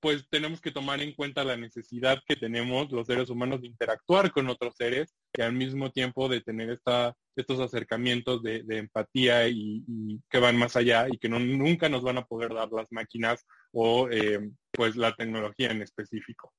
pues 0.00 0.28
tenemos 0.28 0.60
que 0.60 0.70
tomar 0.70 1.00
en 1.00 1.14
cuenta 1.14 1.44
la 1.44 1.56
necesidad 1.56 2.22
que 2.26 2.36
tenemos 2.36 2.92
los 2.92 3.06
seres 3.06 3.28
humanos 3.30 3.62
de 3.62 3.68
interactuar 3.68 4.30
con 4.30 4.48
otros 4.48 4.74
seres 4.76 5.14
y 5.36 5.42
al 5.42 5.52
mismo 5.52 5.90
tiempo 5.90 6.28
de 6.28 6.40
tener 6.40 6.70
esta, 6.70 7.14
estos 7.36 7.60
acercamientos 7.60 8.42
de, 8.42 8.64
empatía 8.68 9.48
y, 9.48 10.20
que 10.28 10.38
van 10.38 10.56
más 10.56 10.76
allá 10.76 11.06
y 11.10 11.18
que 11.18 11.28
no, 11.28 11.38
nunca 11.38 11.88
nos 11.88 12.02
van 12.02 12.18
a 12.18 12.24
poder 12.24 12.54
dar 12.54 12.70
las 12.72 12.86
máquinas 12.90 13.44
o 13.72 14.08
eh, 14.10 14.50
pues 14.70 14.96
la 14.96 15.14
tecnología 15.14 15.70
en 15.70 15.82
específico. 15.82 16.52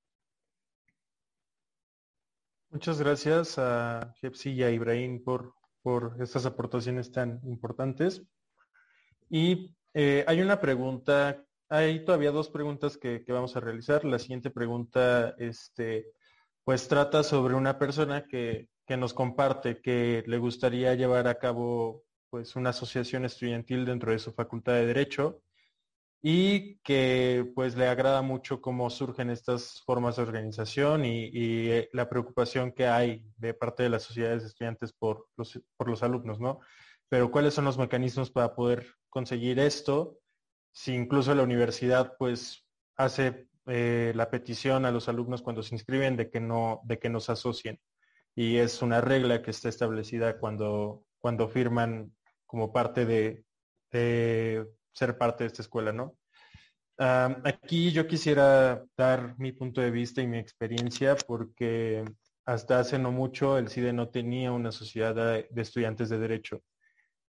Muchas 2.69 2.99
gracias 2.99 3.57
a 3.57 4.13
Jepsi 4.19 4.51
y 4.51 4.63
a 4.63 4.71
Ibrahim 4.71 5.23
por, 5.23 5.53
por 5.81 6.17
estas 6.19 6.45
aportaciones 6.45 7.11
tan 7.11 7.39
importantes. 7.45 8.21
Y 9.29 9.73
eh, 9.93 10.25
hay 10.27 10.41
una 10.41 10.59
pregunta 10.59 11.45
hay 11.69 12.05
todavía 12.05 12.31
dos 12.31 12.49
preguntas 12.49 12.97
que, 12.97 13.23
vamos 13.27 13.55
a 13.55 13.59
realizar. 13.59 14.05
La 14.05 14.19
siguiente 14.19 14.51
pregunta, 14.51 15.35
este, 15.39 16.11
pues 16.65 16.87
trata 16.87 17.23
sobre 17.23 17.53
una 17.53 17.77
persona 17.79 18.25
que, 18.27 18.67
nos 18.97 19.13
comparte 19.13 19.81
que 19.81 20.23
le 20.27 20.37
gustaría 20.37 20.93
llevar 20.95 21.27
a 21.27 21.39
cabo 21.39 22.03
pues 22.29 22.55
una 22.55 22.71
asociación 22.71 23.23
estudiantil 23.25 23.85
dentro 23.85 24.11
de 24.11 24.19
su 24.19 24.33
facultad 24.33 24.73
de 24.73 24.85
Derecho 24.87 25.41
y 26.21 26.77
que 26.79 27.51
pues 27.55 27.75
le 27.75 27.87
agrada 27.87 28.21
mucho 28.23 28.61
cómo 28.61 28.89
surgen 28.89 29.29
estas 29.29 29.83
formas 29.85 30.15
de 30.15 30.23
organización 30.23 31.05
y, 31.05 31.29
eh, 31.33 31.89
la 31.93 32.09
preocupación 32.09 32.71
que 32.71 32.87
hay 32.87 33.25
de 33.37 33.53
parte 33.53 33.83
de 33.83 33.89
las 33.89 34.03
sociedades 34.03 34.43
estudiantes 34.43 34.91
por 34.91 35.27
los, 35.37 35.59
por 35.77 35.87
los 35.87 36.01
alumnos, 36.03 36.39
¿no? 36.39 36.59
Pero 37.09 37.31
cuáles 37.31 37.53
son 37.53 37.65
los 37.65 37.77
mecanismos 37.77 38.31
para 38.31 38.55
poder 38.55 38.87
conseguir 39.09 39.59
esto 39.59 40.17
si 40.73 40.93
incluso 40.93 41.33
la 41.35 41.43
universidad 41.43 42.15
pues 42.17 42.65
hace 42.97 43.47
eh, 43.67 44.13
la 44.15 44.29
petición 44.29 44.85
a 44.85 44.91
los 44.91 45.09
alumnos 45.09 45.41
cuando 45.41 45.63
se 45.63 45.75
inscriben 45.75 46.15
de 46.15 46.29
que 46.29 46.39
no, 46.39 46.81
de 46.83 46.99
que 46.99 47.09
nos 47.09 47.29
asocien. 47.29 47.79
Y 48.35 48.57
es 48.57 48.81
una 48.81 49.01
regla 49.01 49.41
que 49.41 49.51
está 49.51 49.69
establecida 49.69 50.37
cuando, 50.39 51.05
cuando 51.19 51.47
firman 51.47 52.13
como 52.45 52.71
parte 52.71 53.05
de, 53.05 53.43
ser 53.91 55.17
parte 55.17 55.43
de 55.43 55.47
esta 55.47 55.61
escuela, 55.61 55.93
¿no? 55.93 56.17
aquí 56.97 57.91
yo 57.91 58.07
quisiera 58.07 58.85
dar 58.95 59.37
mi 59.37 59.51
punto 59.51 59.81
de 59.81 59.91
vista 59.91 60.21
y 60.21 60.27
mi 60.27 60.37
experiencia 60.37 61.17
porque 61.27 62.05
hasta 62.45 62.79
hace 62.79 62.97
no 62.97 63.11
mucho 63.11 63.57
el 63.57 63.67
CIDE 63.67 63.91
no 63.91 64.07
tenía 64.09 64.53
una 64.53 64.71
sociedad 64.71 65.13
de 65.13 65.61
estudiantes 65.61 66.07
de 66.09 66.19
derecho. 66.19 66.61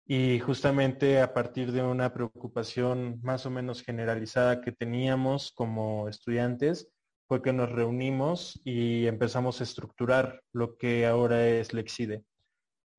Y 0.05 0.39
justamente 0.39 1.21
a 1.21 1.33
partir 1.33 1.71
de 1.71 1.81
una 1.81 2.13
preocupación 2.13 3.19
más 3.23 3.45
o 3.45 3.49
menos 3.49 3.83
generalizada 3.83 4.61
que 4.61 4.71
teníamos 4.71 5.51
como 5.53 6.09
estudiantes, 6.09 6.91
fue 7.27 7.41
que 7.41 7.53
nos 7.53 7.71
reunimos 7.71 8.61
y 8.65 9.07
empezamos 9.07 9.61
a 9.61 9.63
estructurar 9.63 10.41
lo 10.51 10.77
que 10.77 11.05
ahora 11.05 11.47
es 11.47 11.73
Lexide. 11.73 12.23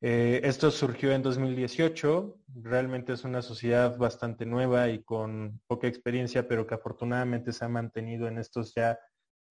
Eh, 0.00 0.40
esto 0.44 0.70
surgió 0.70 1.12
en 1.12 1.22
2018, 1.22 2.38
realmente 2.62 3.12
es 3.12 3.24
una 3.24 3.42
sociedad 3.42 3.96
bastante 3.96 4.44
nueva 4.44 4.88
y 4.90 5.02
con 5.02 5.60
poca 5.66 5.88
experiencia, 5.88 6.46
pero 6.46 6.66
que 6.66 6.74
afortunadamente 6.74 7.52
se 7.52 7.64
ha 7.64 7.68
mantenido 7.68 8.28
en 8.28 8.38
estos 8.38 8.74
ya 8.74 8.98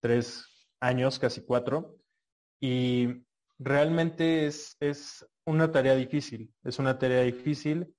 tres 0.00 0.68
años, 0.80 1.18
casi 1.18 1.44
cuatro. 1.44 1.96
Y 2.60 3.24
realmente 3.58 4.46
es, 4.46 4.76
es 4.80 5.26
una 5.44 5.70
tarea 5.70 5.94
difícil, 5.94 6.52
es 6.64 6.78
una 6.78 6.98
tarea 6.98 7.22
difícil 7.22 7.94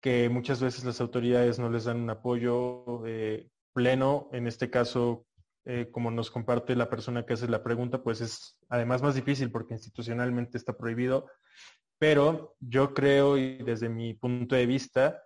que 0.00 0.28
muchas 0.28 0.62
veces 0.62 0.84
las 0.84 1.00
autoridades 1.00 1.58
no 1.58 1.68
les 1.68 1.84
dan 1.84 2.00
un 2.00 2.10
apoyo 2.10 3.06
eh, 3.06 3.48
pleno. 3.74 4.28
En 4.32 4.46
este 4.46 4.70
caso, 4.70 5.26
eh, 5.66 5.88
como 5.90 6.10
nos 6.10 6.30
comparte 6.30 6.74
la 6.74 6.88
persona 6.88 7.24
que 7.24 7.34
hace 7.34 7.48
la 7.48 7.62
pregunta, 7.62 8.02
pues 8.02 8.20
es 8.20 8.58
además 8.68 9.02
más 9.02 9.14
difícil 9.14 9.50
porque 9.50 9.74
institucionalmente 9.74 10.56
está 10.56 10.76
prohibido. 10.76 11.26
Pero 11.98 12.56
yo 12.60 12.94
creo, 12.94 13.36
y 13.36 13.58
desde 13.58 13.90
mi 13.90 14.14
punto 14.14 14.54
de 14.54 14.64
vista, 14.64 15.22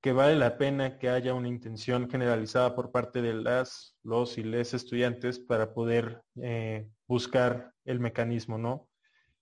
que 0.00 0.12
vale 0.12 0.36
la 0.36 0.58
pena 0.58 0.98
que 0.98 1.08
haya 1.08 1.34
una 1.34 1.48
intención 1.48 2.08
generalizada 2.08 2.76
por 2.76 2.92
parte 2.92 3.20
de 3.20 3.34
las, 3.34 3.96
los 4.04 4.38
y 4.38 4.44
les 4.44 4.74
estudiantes 4.74 5.40
para 5.40 5.72
poder 5.74 6.22
eh, 6.40 6.88
buscar 7.08 7.72
el 7.84 7.98
mecanismo, 8.00 8.58
¿no? 8.58 8.86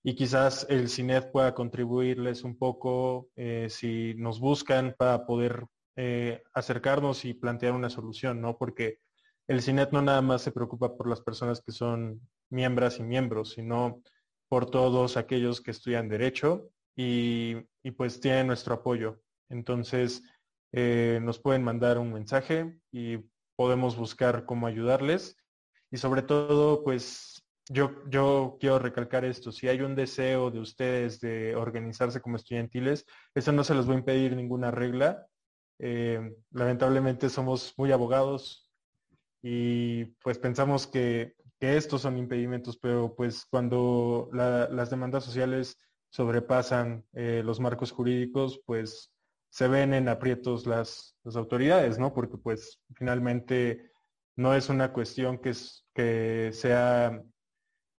Y 0.04 0.14
quizás 0.14 0.66
el 0.68 0.88
CINED 0.88 1.30
pueda 1.30 1.54
contribuirles 1.54 2.42
un 2.42 2.56
poco 2.56 3.28
eh, 3.36 3.68
si 3.70 4.14
nos 4.14 4.40
buscan 4.40 4.94
para 4.98 5.26
poder 5.26 5.66
eh, 5.96 6.42
acercarnos 6.54 7.24
y 7.24 7.34
plantear 7.34 7.72
una 7.72 7.90
solución, 7.90 8.40
¿no? 8.40 8.56
Porque 8.58 8.98
el 9.46 9.62
CINED 9.62 9.90
no 9.90 10.02
nada 10.02 10.22
más 10.22 10.42
se 10.42 10.52
preocupa 10.52 10.96
por 10.96 11.08
las 11.08 11.20
personas 11.20 11.60
que 11.60 11.72
son 11.72 12.20
miembros 12.50 12.98
y 12.98 13.02
miembros, 13.02 13.50
sino 13.52 14.02
por 14.48 14.70
todos 14.70 15.16
aquellos 15.16 15.60
que 15.60 15.70
estudian 15.70 16.08
derecho 16.08 16.70
y, 16.96 17.56
pues 17.96 18.20
tienen 18.20 18.48
nuestro 18.48 18.74
apoyo. 18.74 19.20
Entonces, 19.48 20.22
eh, 20.72 21.20
nos 21.22 21.38
pueden 21.38 21.62
mandar 21.62 21.98
un 21.98 22.12
mensaje 22.12 22.78
y 22.90 23.18
podemos 23.56 23.96
buscar 23.96 24.44
cómo 24.46 24.66
ayudarles. 24.66 25.36
Y 25.90 25.96
sobre 25.96 26.22
todo, 26.22 26.84
pues 26.84 27.41
yo, 27.68 28.56
quiero 28.58 28.78
recalcar 28.78 29.24
esto, 29.24 29.52
si 29.52 29.68
hay 29.68 29.80
un 29.80 29.94
deseo 29.94 30.50
de 30.50 30.60
ustedes 30.60 31.20
de 31.20 31.54
organizarse 31.54 32.20
como 32.20 32.36
estudiantiles, 32.36 33.06
eso 33.34 33.52
no 33.52 33.64
se 33.64 33.74
les 33.74 33.88
va 33.88 33.94
a 33.94 33.98
impedir 33.98 34.34
ninguna 34.34 34.70
regla. 34.70 35.26
Eh, 35.78 36.34
lamentablemente 36.50 37.28
somos 37.28 37.74
muy 37.76 37.92
abogados 37.92 38.70
y 39.42 40.04
pues 40.22 40.38
pensamos 40.38 40.86
que, 40.86 41.34
estos 41.60 42.02
son 42.02 42.18
impedimentos, 42.18 42.76
pero 42.76 43.14
pues 43.14 43.46
cuando 43.46 44.28
las 44.32 44.90
demandas 44.90 45.22
sociales 45.22 45.78
sobrepasan 46.10 47.04
eh, 47.12 47.40
los 47.44 47.60
marcos 47.60 47.92
jurídicos, 47.92 48.60
pues 48.66 49.12
se 49.48 49.68
ven 49.68 49.94
en 49.94 50.08
aprietos 50.08 50.66
las, 50.66 51.16
autoridades, 51.36 52.00
¿no? 52.00 52.12
Porque 52.12 52.36
pues 52.36 52.82
finalmente 52.96 53.92
no 54.34 54.56
es 54.56 54.70
una 54.70 54.92
cuestión 54.92 55.38
que, 55.38 55.50
es, 55.50 55.86
que 55.94 56.50
sea 56.52 57.22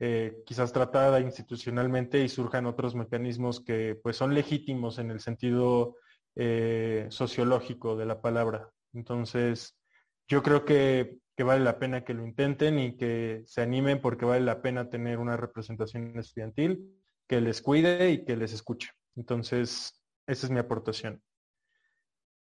eh, 0.05 0.43
quizás 0.45 0.73
tratada 0.73 1.21
institucionalmente 1.21 2.25
y 2.25 2.29
surjan 2.29 2.67
otros 2.67 2.97
mecanismos 2.97 3.61
que 3.61 3.95
pues 4.03 4.17
son 4.17 4.35
legítimos 4.35 4.99
en 4.99 5.13
el 5.13 5.21
sentido 5.21 5.95
eh, 6.35 7.07
sociológico 7.09 7.95
de 7.97 8.07
la 8.07 8.21
palabra. 8.21 8.69
Entonces, 8.93 9.79
yo 10.27 10.43
creo 10.43 10.65
que, 10.65 11.19
vale 11.39 11.63
la 11.63 11.79
pena 11.79 12.03
que 12.03 12.15
lo 12.15 12.25
intenten 12.27 12.81
y 12.81 12.97
que 12.97 13.45
se 13.47 13.63
animen 13.63 14.01
porque 14.01 14.25
vale 14.25 14.45
la 14.45 14.61
pena 14.61 14.91
tener 14.91 15.21
una 15.21 15.37
representación 15.37 16.19
estudiantil 16.19 17.01
que 17.29 17.41
les 17.41 17.63
cuide 17.63 18.11
y 18.11 18.25
que 18.25 18.37
les 18.37 18.53
escuche. 18.53 18.91
Entonces, 19.15 20.03
esa 20.27 20.47
es 20.47 20.51
mi 20.51 20.59
aportación. 20.59 21.23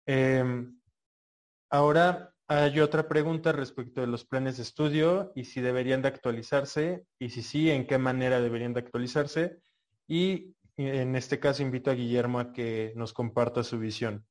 Em, 0.07 0.81
ahora 1.69 2.30
hay 2.51 2.81
otra 2.81 3.07
pregunta 3.07 3.53
respecto 3.53 4.01
de 4.01 4.07
los 4.07 4.25
planes 4.25 4.57
de 4.57 4.63
estudio 4.63 5.31
y 5.35 5.45
si 5.45 5.61
deberían 5.61 6.01
de 6.01 6.09
actualizarse 6.09 7.05
y 7.17 7.29
si 7.29 7.43
sí, 7.43 7.69
en 7.69 7.87
qué 7.87 7.97
manera 7.97 8.41
deberían 8.41 8.73
de 8.73 8.81
actualizarse. 8.81 9.59
Y 10.05 10.53
en 10.75 11.15
este 11.15 11.39
caso 11.39 11.63
invito 11.63 11.89
a 11.89 11.93
Guillermo 11.93 12.39
a 12.39 12.51
que 12.51 12.91
nos 12.97 13.13
comparta 13.13 13.63
su 13.63 13.79
visión. 13.79 14.25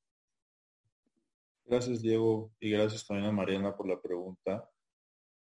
Gracias, 1.64 2.02
Diego, 2.02 2.52
y 2.60 2.70
gracias 2.70 3.06
también 3.06 3.30
a 3.30 3.32
Mariana 3.32 3.74
por 3.74 3.88
la 3.88 3.98
pregunta. 3.98 4.68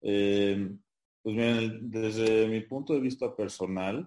Eh, 0.02 0.76
pues 1.22 1.34
miren, 1.34 1.90
desde 1.90 2.46
mi 2.46 2.60
punto 2.60 2.92
de 2.92 3.00
vista 3.00 3.34
personal, 3.34 4.06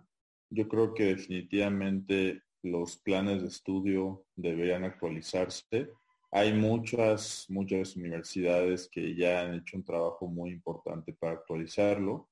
yo 0.52 0.68
creo 0.68 0.94
que 0.94 1.06
definitivamente 1.06 2.44
los 2.62 2.98
planes 2.98 3.42
de 3.42 3.48
estudio 3.48 4.26
deberían 4.36 4.84
actualizarse. 4.84 5.90
Hay 6.32 6.54
muchas, 6.54 7.46
muchas 7.50 7.96
universidades 7.96 8.88
que 8.88 9.16
ya 9.16 9.42
han 9.42 9.56
hecho 9.56 9.78
un 9.78 9.84
trabajo 9.84 10.28
muy 10.28 10.52
importante 10.52 11.14
para 11.14 11.34
actualizarlo, 11.34 12.30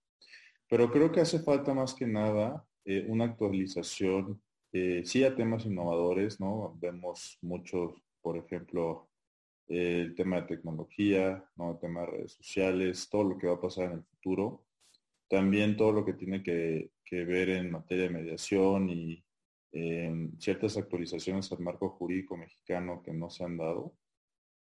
pero 0.69 0.91
creo 0.91 1.11
que 1.11 1.22
hace 1.22 1.40
falta 1.40 1.74
más 1.74 1.94
que 1.94 2.06
nada 2.06 2.65
eh, 2.86 3.06
una 3.07 3.26
actualización, 3.26 4.41
eh, 4.72 5.02
sí 5.06 5.24
a 5.24 5.36
temas 5.36 5.65
innovadores, 5.65 6.40
¿no? 6.40 6.78
Vemos 6.80 7.38
muchos, 7.41 7.94
por 8.22 8.38
ejemplo, 8.38 9.10
el 9.68 10.15
tema 10.15 10.38
de 10.38 10.48
tecnología, 10.48 11.44
¿no? 11.56 11.72
el 11.72 11.80
tema 11.80 12.02
de 12.02 12.07
redes 12.07 12.34
sociales, 12.34 13.10
todo 13.10 13.24
lo 13.24 13.38
que 13.38 13.48
va 13.48 13.56
a 13.56 13.61
pasar 13.61 13.86
en 13.86 13.91
el 13.94 14.03
futuro. 14.03 14.65
También 15.30 15.76
todo 15.76 15.91
lo 15.91 16.06
que 16.06 16.14
tiene 16.14 16.41
que, 16.41 16.91
ver 17.10 17.49
en 17.49 17.72
materia 17.72 18.06
de 18.06 18.10
mediación 18.10 18.90
y 18.90 19.24
ciertas 20.39 20.77
actualizaciones 20.77 21.52
al 21.52 21.60
marco 21.60 21.89
jurídico 21.89 22.35
mexicano 22.35 23.02
que 23.03 23.14
no 23.14 23.30
se 23.30 23.44
han 23.44 23.57
dado. 23.57 23.94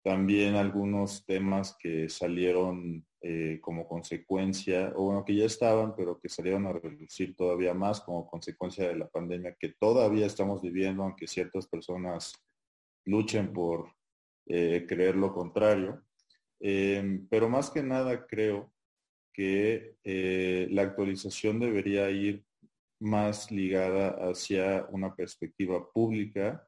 También 0.02 0.55
algunos 0.55 1.27
temas 1.27 1.77
que 1.78 2.09
salieron 2.09 3.05
eh, 3.22 3.59
como 3.60 3.86
consecuencia, 3.86 4.94
o 4.97 5.05
bueno, 5.05 5.24
que 5.27 5.36
ya 5.36 5.44
estaban, 5.44 5.94
pero 5.94 6.18
que 6.18 6.31
salieron 6.31 6.66
a 6.66 6.72
reducir 6.72 7.36
todavía 7.36 7.74
más 7.74 8.01
como 8.01 8.27
consecuencia 8.27 8.89
de 8.89 8.97
la 8.97 9.09
pandemia 9.09 9.56
que 9.60 9.74
todavía 9.78 10.24
estamos 10.24 10.62
viviendo, 10.62 11.02
aunque 11.02 11.27
ciertas 11.27 11.66
personas 11.66 12.32
luchen 13.05 13.52
por 13.52 13.93
eh, 14.47 14.86
creer 14.89 15.16
lo 15.16 15.35
contrario. 15.35 16.02
Em, 16.60 17.27
pero 17.28 17.51
más 17.51 17.70
que 17.70 17.82
nada 17.82 18.27
creo 18.27 18.72
que 19.35 19.97
eh, 20.02 20.66
la 20.70 20.82
actualización 20.82 21.60
debería 21.60 22.10
ir 22.10 22.44
más 23.01 23.51
ligada 23.51 24.10
hacia 24.31 24.86
una 24.90 25.14
perspectiva 25.14 25.90
pública. 25.90 26.66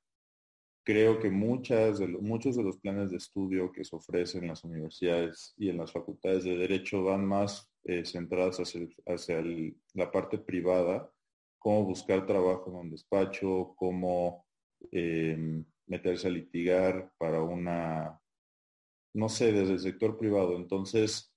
Creo 0.85 1.21
que 1.21 1.31
muchas 1.31 2.01
muchos 2.01 2.57
de 2.57 2.65
los 2.65 2.79
planes 2.79 3.11
de 3.11 3.19
estudio 3.19 3.71
que 3.71 3.85
se 3.85 3.95
ofrecen 3.95 4.43
en 4.43 4.49
las 4.49 4.65
universidades 4.65 5.55
y 5.57 5.69
en 5.69 5.79
las 5.79 5.93
facultades 5.93 6.45
de 6.45 6.57
derecho 6.57 7.05
van 7.05 7.25
más 7.25 7.71
eh, 7.85 8.05
centradas 8.05 8.59
hacia, 8.59 8.89
hacia 9.07 9.43
la 9.95 10.11
parte 10.11 10.39
privada, 10.39 11.09
cómo 11.59 11.85
buscar 11.85 12.27
trabajo 12.27 12.71
en 12.71 12.77
un 12.77 12.91
despacho, 12.91 13.75
cómo 13.77 14.47
em, 14.91 15.65
meterse 15.87 16.29
a 16.29 16.31
litigar 16.31 17.13
para 17.19 17.43
una, 17.43 18.21
no 19.15 19.29
sé, 19.29 19.53
desde 19.53 19.75
el 19.75 19.81
sector 19.81 20.17
privado. 20.19 20.57
Entonces, 20.57 21.32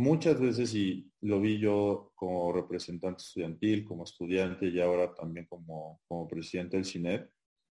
muchas 0.00 0.40
veces, 0.40 0.74
y 0.74 1.12
lo 1.20 1.40
vi 1.40 1.58
yo 1.58 2.12
como 2.14 2.52
representante 2.52 3.22
estudiantil, 3.22 3.84
como 3.84 4.04
estudiante 4.04 4.66
y 4.66 4.80
ahora 4.80 5.14
también 5.14 5.46
como, 5.46 6.00
como 6.08 6.26
presidente 6.26 6.76
del 6.76 6.86
CINEP, 6.86 7.30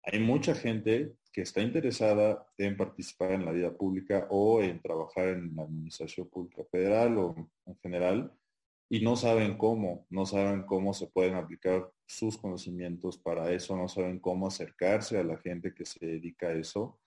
hay 0.04 0.20
mucha 0.20 0.54
gente 0.54 1.16
que 1.32 1.42
está 1.42 1.60
interesada 1.60 2.46
en 2.58 2.76
participar 2.76 3.32
en 3.32 3.44
la 3.44 3.52
vida 3.52 3.76
pública 3.76 4.26
o 4.30 4.62
en 4.62 4.80
trabajar 4.80 5.28
en 5.28 5.54
la 5.54 5.64
administración 5.64 6.28
pública 6.28 6.64
federal 6.70 7.18
o 7.18 7.34
en 7.66 7.76
general, 7.82 8.32
y 8.90 9.00
no 9.00 9.16
saben 9.16 9.58
cómo, 9.58 10.06
no 10.08 10.24
saben 10.24 10.62
cómo 10.62 10.94
se 10.94 11.06
pueden 11.08 11.34
aplicar 11.34 11.90
sus 12.06 12.38
conocimientos 12.38 13.18
para 13.18 13.50
eso, 13.52 13.76
no 13.76 13.88
saben 13.88 14.18
cómo 14.18 14.46
acercarse 14.46 15.18
a 15.18 15.24
la 15.24 15.36
gente 15.38 15.74
que 15.74 15.84
se 15.84 16.06
dedica 16.06 16.48
a 16.48 16.54
eso, 16.54 16.98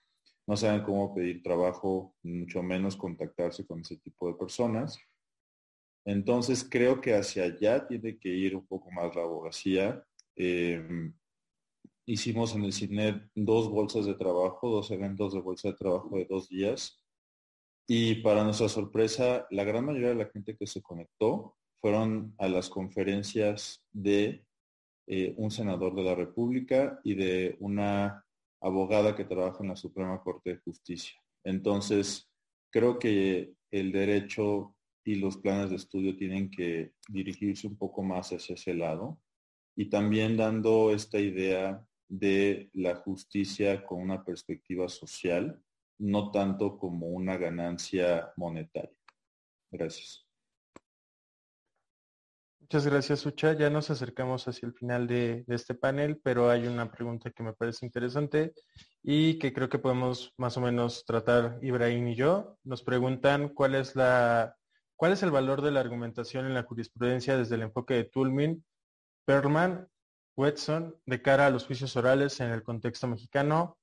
no 0.48 0.56
saben 0.56 0.82
cómo 0.84 1.14
pedir 1.14 1.44
trabajo, 1.44 2.16
mucho 2.24 2.64
menos 2.64 2.96
contactarse 2.96 3.66
con 3.66 3.82
ese 3.82 3.98
tipo 3.98 4.28
de 4.28 4.36
personas. 4.36 4.98
Entonces 6.06 6.66
creo 6.68 7.02
que 7.02 7.14
hacia 7.14 7.44
allá 7.44 7.86
tiene 7.86 8.18
que 8.18 8.30
ir 8.30 8.56
un 8.56 8.66
poco 8.66 8.90
más 8.92 9.14
la 9.14 9.24
abogacía. 9.24 10.02
Em, 10.38 11.14
hicimos 12.06 12.56
en 12.56 12.64
el 12.64 12.72
CINET 12.72 13.30
dos 13.36 13.70
bolsas 13.70 14.06
de 14.06 14.16
trabajo, 14.16 14.70
dos 14.70 14.90
eventos 14.92 15.34
de 15.34 15.42
bolsa 15.42 15.68
de 15.70 15.76
trabajo 15.76 16.18
de 16.18 16.26
dos 16.26 16.48
días. 16.48 17.04
Y 17.86 18.16
para 18.22 18.46
nuestra 18.46 18.70
sorpresa, 18.70 19.48
la 19.52 19.66
gran 19.66 19.86
mayoría 19.86 20.10
de 20.10 20.16
la 20.16 20.30
gente 20.30 20.56
que 20.56 20.68
se 20.68 20.82
conectó 20.82 21.58
fueron 21.82 22.34
a 22.38 22.48
las 22.48 22.70
conferencias 22.70 23.86
de 23.92 24.46
eh, 25.08 25.34
un 25.38 25.52
senador 25.52 25.94
de 25.94 26.04
la 26.04 26.16
República 26.16 27.02
y 27.04 27.16
de 27.16 27.58
una 27.60 28.26
abogada 28.62 29.16
que 29.16 29.26
trabaja 29.26 29.60
en 29.62 29.70
la 29.70 29.76
Suprema 29.76 30.22
Corte 30.22 30.52
de 30.52 30.58
Justicia. 30.60 31.20
Entonces, 31.44 32.30
creo 32.72 33.00
que 33.00 33.54
el 33.72 33.92
derecho 33.92 34.76
y 35.06 35.16
los 35.16 35.38
planes 35.38 35.70
de 35.70 35.78
estudio 35.78 36.16
tienen 36.18 36.50
que 36.50 36.94
dirigirse 37.08 37.68
un 37.68 37.78
poco 37.78 38.04
más 38.04 38.32
hacia 38.32 38.56
ese 38.56 38.74
lado 38.74 39.20
y 39.76 39.90
también 39.90 40.36
dando 40.36 40.92
esta 40.92 41.20
idea 41.20 41.82
de 42.10 42.70
la 42.74 42.96
justicia 42.96 43.86
con 43.86 44.02
una 44.02 44.24
perspectiva 44.24 44.90
social, 44.90 45.62
no 46.00 46.32
tanto 46.32 46.78
como 46.78 47.08
una 47.08 47.38
ganancia 47.38 48.34
monetaria. 48.36 48.98
Gracias. 49.72 50.27
Muchas 52.70 52.86
gracias, 52.86 53.26
Ucha. 53.26 53.54
Ya 53.54 53.70
nos 53.70 53.90
acercamos 53.92 54.46
hacia 54.46 54.68
el 54.68 54.74
final 54.74 55.08
de, 55.08 55.46
este 55.48 55.74
panel, 55.74 56.20
pero 56.22 56.50
hay 56.50 56.68
una 56.68 56.92
pregunta 56.92 57.32
que 57.32 57.42
me 57.42 57.54
parece 57.54 57.86
interesante 57.86 58.54
y 59.02 59.40
que 59.40 59.54
creo 59.54 59.70
que 59.70 59.80
podemos 59.80 60.34
más 60.36 60.58
o 60.58 60.60
menos 60.60 61.06
tratar 61.06 61.60
Ibrahim 61.62 62.10
y 62.10 62.16
yo. 62.16 62.58
Nos 62.66 62.84
preguntan 62.84 63.54
cuál 63.54 63.76
es 63.76 63.96
la 63.96 64.54
cuál 64.98 65.14
es 65.14 65.24
el 65.24 65.32
valor 65.32 65.62
de 65.62 65.72
la 65.72 65.80
argumentación 65.80 66.46
en 66.46 66.56
la 66.56 66.64
jurisprudencia 66.64 67.38
desde 67.38 67.56
el 67.56 67.62
enfoque 67.62 67.94
de 67.94 68.04
Tulmin, 68.04 68.66
Perlman, 69.24 69.88
Wetson, 70.36 70.94
de 71.06 71.22
cara 71.22 71.46
a 71.46 71.50
los 71.50 71.66
juicios 71.66 71.96
orales 71.96 72.38
en 72.42 72.52
el 72.52 72.64
contexto 72.64 73.08
mexicano. 73.08 73.78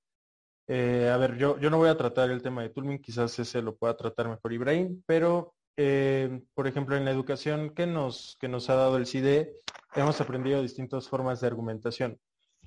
Eh, 0.69 1.09
a 1.11 1.16
ver, 1.16 1.39
yo, 1.39 1.59
yo 1.59 1.70
no 1.70 1.78
voy 1.78 1.89
a 1.89 1.97
tratar 1.97 2.31
el 2.31 2.43
tema 2.43 2.61
de 2.61 2.69
Tulmin, 2.69 3.01
quizás 3.01 3.39
ese 3.39 3.62
lo 3.62 3.77
pueda 3.77 3.97
tratar 3.97 4.28
mejor 4.28 4.52
Ibrahim, 4.52 5.02
pero 5.06 5.55
eh, 5.77 6.43
por 6.55 6.67
ejemplo, 6.67 6.97
en 6.97 7.05
la 7.05 7.11
educación 7.11 7.71
que 7.75 7.87
nos, 7.87 8.37
que 8.41 8.49
nos 8.49 8.71
ha 8.71 8.75
dado 8.75 8.97
el 8.97 9.07
CIDE, 9.07 9.61
hemos 9.95 10.21
aprendido 10.21 10.63
distintas 10.63 11.09
formas 11.09 11.41
de 11.41 11.47
argumentación. 11.47 12.19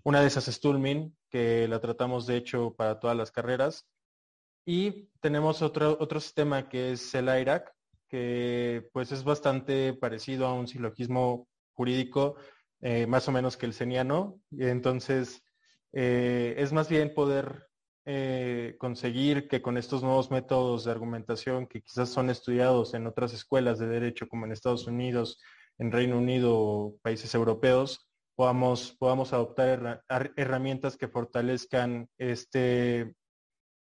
Una 0.03 0.21
de 0.21 0.27
esas 0.27 0.47
es 0.47 0.59
Tulmin, 0.59 1.15
que 1.29 1.67
la 1.67 1.79
tratamos 1.79 2.25
de 2.25 2.37
hecho 2.37 2.73
para 2.75 2.99
todas 2.99 3.17
las 3.17 3.31
carreras. 3.31 3.87
Y 4.65 5.09
tenemos 5.21 5.61
otro, 5.61 5.97
otro 5.99 6.19
sistema 6.19 6.69
que 6.69 6.91
es 6.91 7.13
el 7.15 7.25
IRAC, 7.25 7.73
que 8.07 8.89
pues 8.93 9.11
es 9.11 9.23
bastante 9.23 9.93
parecido 9.93 10.45
a 10.47 10.53
un 10.53 10.67
silogismo 10.67 11.47
jurídico, 11.73 12.35
eh, 12.81 13.05
más 13.07 13.27
o 13.27 13.31
menos 13.31 13.57
que 13.57 13.65
el 13.65 13.73
seniano. 13.73 14.39
Entonces, 14.57 15.43
eh, 15.93 16.55
es 16.57 16.73
más 16.73 16.89
bien 16.89 17.13
poder 17.13 17.66
eh, 18.09 18.77
conseguir 18.77 19.49
que 19.49 19.61
con 19.61 19.77
estos 19.77 20.01
nuevos 20.01 20.31
métodos 20.31 20.85
de 20.85 20.91
argumentación 20.91 21.67
que 21.67 21.81
quizás 21.81 22.07
son 22.07 22.29
estudiados 22.29 22.93
en 22.93 23.05
otras 23.05 23.33
escuelas 23.33 23.79
de 23.79 23.87
derecho 23.87 24.29
como 24.29 24.45
en 24.45 24.53
Estados 24.53 24.87
Unidos, 24.87 25.41
en 25.77 25.91
Reino 25.91 26.17
Unido 26.17 26.57
o 26.57 26.97
países 27.01 27.35
europeos, 27.35 28.07
podamos, 28.33 28.95
podamos 28.97 29.33
adoptar 29.33 30.05
herramientas 30.37 30.95
que 30.95 31.09
fortalezcan 31.09 32.07
este, 32.17 33.13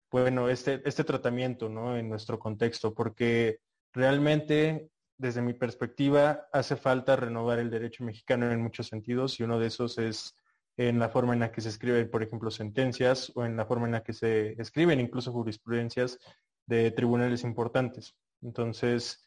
bueno, 0.10 0.48
este, 0.48 0.82
este 0.86 1.04
tratamiento 1.04 1.68
¿no? 1.68 1.98
en 1.98 2.08
nuestro 2.08 2.40
contexto, 2.40 2.94
porque 2.96 3.60
realmente, 3.92 4.92
desde 5.18 5.42
mi 5.42 5.52
perspectiva, 5.52 6.48
hace 6.54 6.78
falta 6.78 7.18
renovar 7.18 7.60
el 7.60 7.70
derecho 7.70 8.06
mexicano 8.06 8.50
en 8.50 8.62
muchos 8.62 8.88
sentidos 8.88 9.42
y 9.42 9.44
uno 9.44 9.60
de 9.60 9.68
esos 9.68 9.98
es 9.98 10.38
en 10.78 11.00
la 11.00 11.10
forma 11.10 11.34
en 11.34 11.40
la 11.40 11.52
que 11.52 11.62
se 11.62 11.70
escriben, 11.70 12.10
por 12.10 12.24
ejemplo, 12.24 12.52
sentencias 12.52 13.32
o 13.36 13.46
en 13.46 13.56
la 13.56 13.66
forma 13.66 13.86
en 13.86 13.94
la 13.94 14.04
que 14.04 14.14
se 14.14 14.60
escriben 14.62 15.00
incluso 15.00 15.32
jurisprudencias 15.32 16.20
de 16.66 16.92
tribunales 16.92 17.44
importantes. 17.44 18.16
Entonces, 18.42 19.26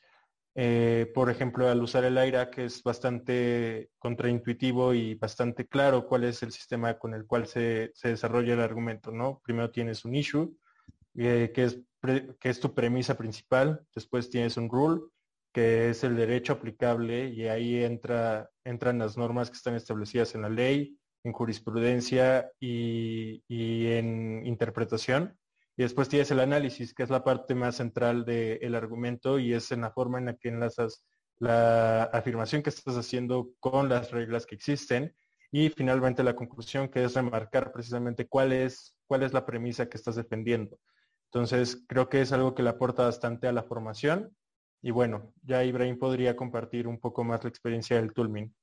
eh, 0.54 1.10
por 1.14 1.30
ejemplo, 1.30 1.68
al 1.68 1.82
usar 1.82 2.04
el 2.04 2.18
AIRA, 2.18 2.50
que 2.50 2.64
es 2.64 2.82
bastante 2.82 3.90
contraintuitivo 3.98 4.92
y 4.92 5.14
bastante 5.14 5.66
claro 5.66 6.06
cuál 6.06 6.24
es 6.24 6.42
el 6.42 6.52
sistema 6.52 6.98
con 6.98 7.14
el 7.14 7.26
cual 7.26 7.46
se, 7.46 7.92
desarrolla 8.02 8.54
el 8.54 8.60
argumento, 8.60 9.10
¿no? 9.12 9.40
Primero 9.44 9.70
tienes 9.70 10.04
un 10.04 10.14
issue, 10.14 10.56
eh, 11.14 11.52
que, 11.54 11.64
es 11.64 11.80
que 12.40 12.48
es 12.48 12.60
tu 12.60 12.74
premisa 12.74 13.16
principal, 13.16 13.80
después 13.94 14.30
tienes 14.30 14.56
un 14.56 14.68
rule, 14.68 15.02
que 15.52 15.90
es 15.90 16.04
el 16.04 16.16
derecho 16.16 16.54
aplicable 16.54 17.28
y 17.28 17.48
ahí 17.48 17.82
entra, 17.82 18.50
entran 18.64 18.98
las 18.98 19.16
normas 19.16 19.50
que 19.50 19.56
están 19.56 19.74
establecidas 19.74 20.34
en 20.34 20.42
la 20.42 20.48
ley, 20.48 20.97
en 21.24 21.32
jurisprudencia 21.32 22.50
y, 22.60 23.42
en 23.48 24.46
interpretación. 24.46 25.38
Y 25.76 25.82
después 25.82 26.08
tienes 26.08 26.30
el 26.30 26.40
análisis, 26.40 26.94
que 26.94 27.02
es 27.02 27.10
la 27.10 27.24
parte 27.24 27.54
más 27.54 27.76
central 27.76 28.24
del 28.24 28.74
argumento 28.74 29.38
y 29.38 29.52
es 29.54 29.70
en 29.70 29.82
la 29.82 29.92
forma 29.92 30.18
en 30.18 30.26
la 30.26 30.34
que 30.34 30.48
enlazas 30.48 31.04
la 31.38 32.04
afirmación 32.04 32.62
que 32.62 32.70
estás 32.70 32.96
haciendo 32.96 33.50
con 33.60 33.88
las 33.88 34.10
reglas 34.10 34.44
que 34.46 34.56
existen. 34.56 35.14
Y 35.50 35.70
finalmente 35.70 36.22
la 36.22 36.36
conclusión, 36.36 36.88
que 36.88 37.04
es 37.04 37.14
remarcar 37.14 37.72
precisamente 37.72 38.26
cuál 38.26 38.52
es, 38.52 38.96
cuál 39.06 39.22
es 39.22 39.32
la 39.32 39.46
premisa 39.46 39.88
que 39.88 39.96
estás 39.96 40.16
defendiendo. 40.16 40.78
Entonces, 41.32 41.84
creo 41.86 42.08
que 42.08 42.22
es 42.22 42.32
algo 42.32 42.54
que 42.54 42.62
le 42.62 42.70
aporta 42.70 43.04
bastante 43.04 43.46
a 43.48 43.52
la 43.52 43.62
formación. 43.62 44.34
Y 44.82 44.90
bueno, 44.90 45.32
ya 45.42 45.64
Ibrahim 45.64 45.98
podría 45.98 46.36
compartir 46.36 46.86
un 46.86 46.98
poco 46.98 47.24
más 47.24 47.42
la 47.44 47.50
experiencia 47.50 47.96
del 47.96 48.12
Tulmin. 48.12 48.54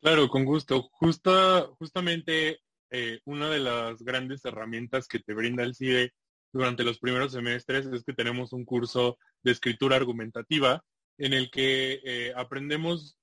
Claro, 0.00 0.28
con 0.28 0.44
gusto. 0.46 0.88
Justa, 0.92 1.68
justamente 1.78 2.60
eh, 2.90 3.20
una 3.26 3.50
de 3.50 3.60
las 3.60 4.02
grandes 4.02 4.44
herramientas 4.46 5.06
que 5.06 5.18
te 5.18 5.34
brinda 5.34 5.62
el 5.62 5.74
CIDE 5.74 6.12
durante 6.52 6.84
los 6.84 6.98
primeros 6.98 7.32
semestres 7.32 7.86
es 7.86 8.02
que 8.02 8.14
tenemos 8.14 8.52
un 8.52 8.64
curso 8.64 9.18
de 9.42 9.52
escritura 9.52 9.96
argumentativa 9.96 10.82
en 11.18 11.34
el 11.34 11.50
que 11.50 12.00
eh, 12.02 12.32
aprendemos 12.34 13.18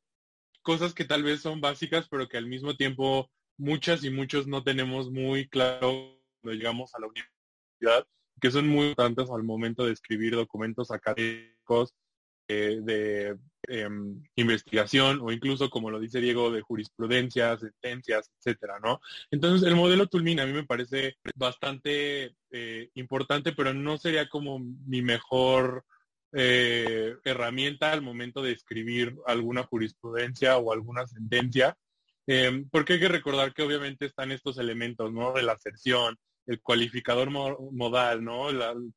cosas 0.62 0.94
que 0.94 1.06
tal 1.06 1.24
vez 1.24 1.42
son 1.42 1.62
básicas, 1.62 2.08
pero 2.10 2.28
que 2.28 2.38
al 2.38 2.46
mismo 2.46 2.76
tiempo 2.76 3.32
muchas 3.58 4.04
y 4.04 4.12
muchos 4.12 4.46
no 4.46 4.64
tenemos 4.64 5.10
muy 5.10 5.48
claro 5.50 6.22
cuando 6.42 6.58
llegamos 6.58 6.94
a 6.94 7.00
la 7.00 7.08
universidad, 7.08 8.08
que 8.40 8.52
son 8.52 8.68
muy 8.68 8.90
importantes 8.90 9.30
al 9.32 9.44
momento 9.44 9.84
de 9.86 9.94
escribir 9.94 10.36
documentos 10.36 10.92
académicos 10.92 11.96
eh, 12.48 12.80
de 12.84 13.36
em, 13.68 14.24
investigación 14.36 15.20
o 15.22 15.32
incluso, 15.32 15.70
como 15.70 15.92
lo 15.92 16.00
dice 16.00 16.20
Diego, 16.22 16.52
de 16.52 16.62
jurisprudencia, 16.62 17.58
sentencias, 17.58 18.32
etcétera, 18.38 18.80
¿no? 18.80 19.02
Entonces, 19.32 19.68
el 19.68 19.76
modelo 19.76 20.08
Tulmin 20.08 20.40
a 20.40 20.46
mí 20.46 20.54
me 20.54 20.66
parece 20.66 21.18
bastante 21.36 22.36
eh, 22.52 22.90
importante, 22.96 23.54
pero 23.54 23.74
no 23.74 23.98
sería 23.98 24.30
como 24.30 24.60
mi 24.60 25.02
mejor 25.02 25.86
eh, 26.34 27.16
herramienta 27.24 27.92
al 27.92 28.02
momento 28.02 28.42
de 28.42 28.52
escribir 28.52 29.16
alguna 29.26 29.64
jurisprudencia 29.64 30.58
o 30.58 30.72
alguna 30.74 31.08
sentencia, 31.08 31.78
em, 32.26 32.68
porque 32.70 32.94
hay 32.94 33.00
que 33.00 33.08
recordar 33.08 33.54
que 33.54 33.64
obviamente 33.64 34.06
están 34.06 34.32
estos 34.32 34.58
elementos, 34.58 35.12
¿no? 35.14 35.34
De 35.34 35.44
la 35.44 35.54
aserción, 35.54 36.18
el 36.48 36.62
cualificador 36.62 37.30
modal, 37.30 38.24
¿no? 38.24 38.48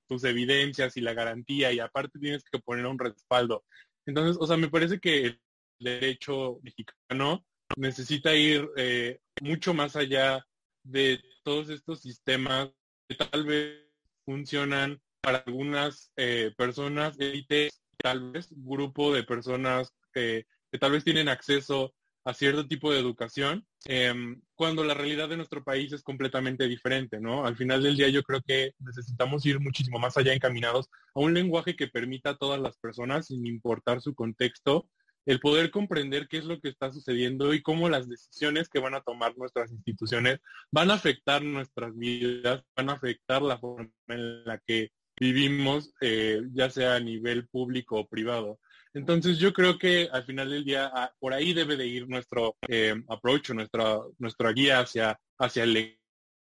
tus 0.07 0.25
evidencias 0.25 0.97
y 0.97 1.01
la 1.01 1.15
garantía 1.15 1.73
y 1.73 1.81
aparte 1.81 2.19
tienes 2.19 2.45
que 2.45 2.61
poner 2.61 2.87
un 2.87 2.99
respaldo. 2.99 3.65
Entonces, 4.11 4.39
o 4.41 4.47
sea, 4.47 4.57
me 4.57 4.69
parece 4.69 4.99
que 4.99 5.27
el 5.27 5.41
derecho 5.79 6.59
mexicano 6.65 7.47
necesita 7.77 8.35
ir 8.35 8.69
eh, 8.77 9.21
mucho 9.41 9.73
más 9.73 9.95
allá 9.95 10.45
de 10.83 11.23
todos 11.45 11.69
estos 11.71 12.01
sistemas 12.01 12.71
que 13.09 13.15
tal 13.15 13.45
vez 13.45 13.87
funcionan 14.25 15.01
para 15.21 15.39
algunas 15.47 16.11
eh, 16.17 16.53
personas, 16.57 17.21
élites, 17.21 17.85
tal 17.99 18.33
vez 18.33 18.49
grupo 18.51 19.15
de 19.15 19.23
personas 19.23 19.95
que 20.13 20.45
tal 20.81 20.91
vez 20.91 21.05
tienen 21.05 21.29
acceso 21.29 21.95
a 22.25 22.35
cierto 22.35 22.67
tipo 22.67 22.93
de 22.93 23.01
educación, 23.01 23.67
em, 23.87 24.41
cuando 24.55 24.85
la 24.85 24.95
realidad 24.95 25.29
de 25.29 25.37
nuestro 25.37 25.65
país 25.65 25.93
es 25.93 26.03
completamente 26.03 26.69
diferente, 26.69 27.21
¿no? 27.21 27.47
Al 27.47 27.57
final 27.57 27.83
del 27.83 27.97
día 27.97 28.09
yo 28.09 28.23
creo 28.23 28.43
que 28.43 28.75
necesitamos 28.79 29.45
ir 29.47 29.59
muchísimo 29.61 29.99
más 29.99 30.17
allá 30.17 30.35
encaminados 30.35 30.91
a 31.15 31.21
un 31.21 31.33
lenguaje 31.35 31.77
que 31.77 31.89
permita 31.89 32.31
a 32.31 32.37
todas 32.37 32.61
las 32.61 32.77
personas, 32.79 33.29
sin 33.29 33.47
importar 33.47 34.01
su 34.03 34.15
contexto, 34.15 34.89
el 35.27 35.41
poder 35.41 35.71
comprender 35.71 36.29
qué 36.29 36.39
es 36.39 36.45
lo 36.45 36.61
que 36.61 36.69
está 36.69 36.91
sucediendo 36.91 37.55
y 37.55 37.63
cómo 37.63 37.89
las 37.89 38.09
decisiones 38.09 38.69
que 38.69 38.81
van 38.81 38.95
a 38.95 39.03
tomar 39.03 39.37
nuestras 39.37 39.71
instituciones 39.71 40.41
van 40.71 40.91
a 40.91 40.95
afectar 40.95 41.43
nuestras 41.43 41.97
vidas, 41.97 42.63
van 42.77 42.91
a 42.91 42.95
afectar 42.95 43.43
la 43.43 43.59
forma 43.59 43.91
en 44.09 44.45
la 44.45 44.59
que 44.59 44.93
vivimos, 45.19 45.93
eh, 46.01 46.43
ya 46.53 46.71
sea 46.71 46.97
a 46.97 47.01
nivel 47.01 47.47
público 47.49 48.01
o 48.01 48.09
privado. 48.09 48.59
Entonces 48.93 49.39
yo 49.39 49.53
creo 49.53 49.79
que 49.79 50.09
al 50.13 50.25
final 50.25 50.51
del 50.51 50.65
día 50.65 50.91
ah, 50.93 51.15
por 51.21 51.33
ahí 51.33 51.53
debe 51.53 51.77
de 51.77 51.87
ir 51.87 52.09
nuestro 52.09 52.57
eh, 52.69 52.95
approach, 53.09 53.51
nuestra, 53.51 54.01
nuestra 54.19 54.53
guía 54.53 54.81
hacia, 54.81 55.19
hacia 55.39 55.63
el 55.63 55.99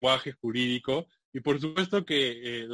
lenguaje 0.00 0.32
jurídico. 0.32 1.06
Y 1.32 1.40
por 1.40 1.60
supuesto 1.60 2.04
que 2.04 2.64
eh, 2.64 2.68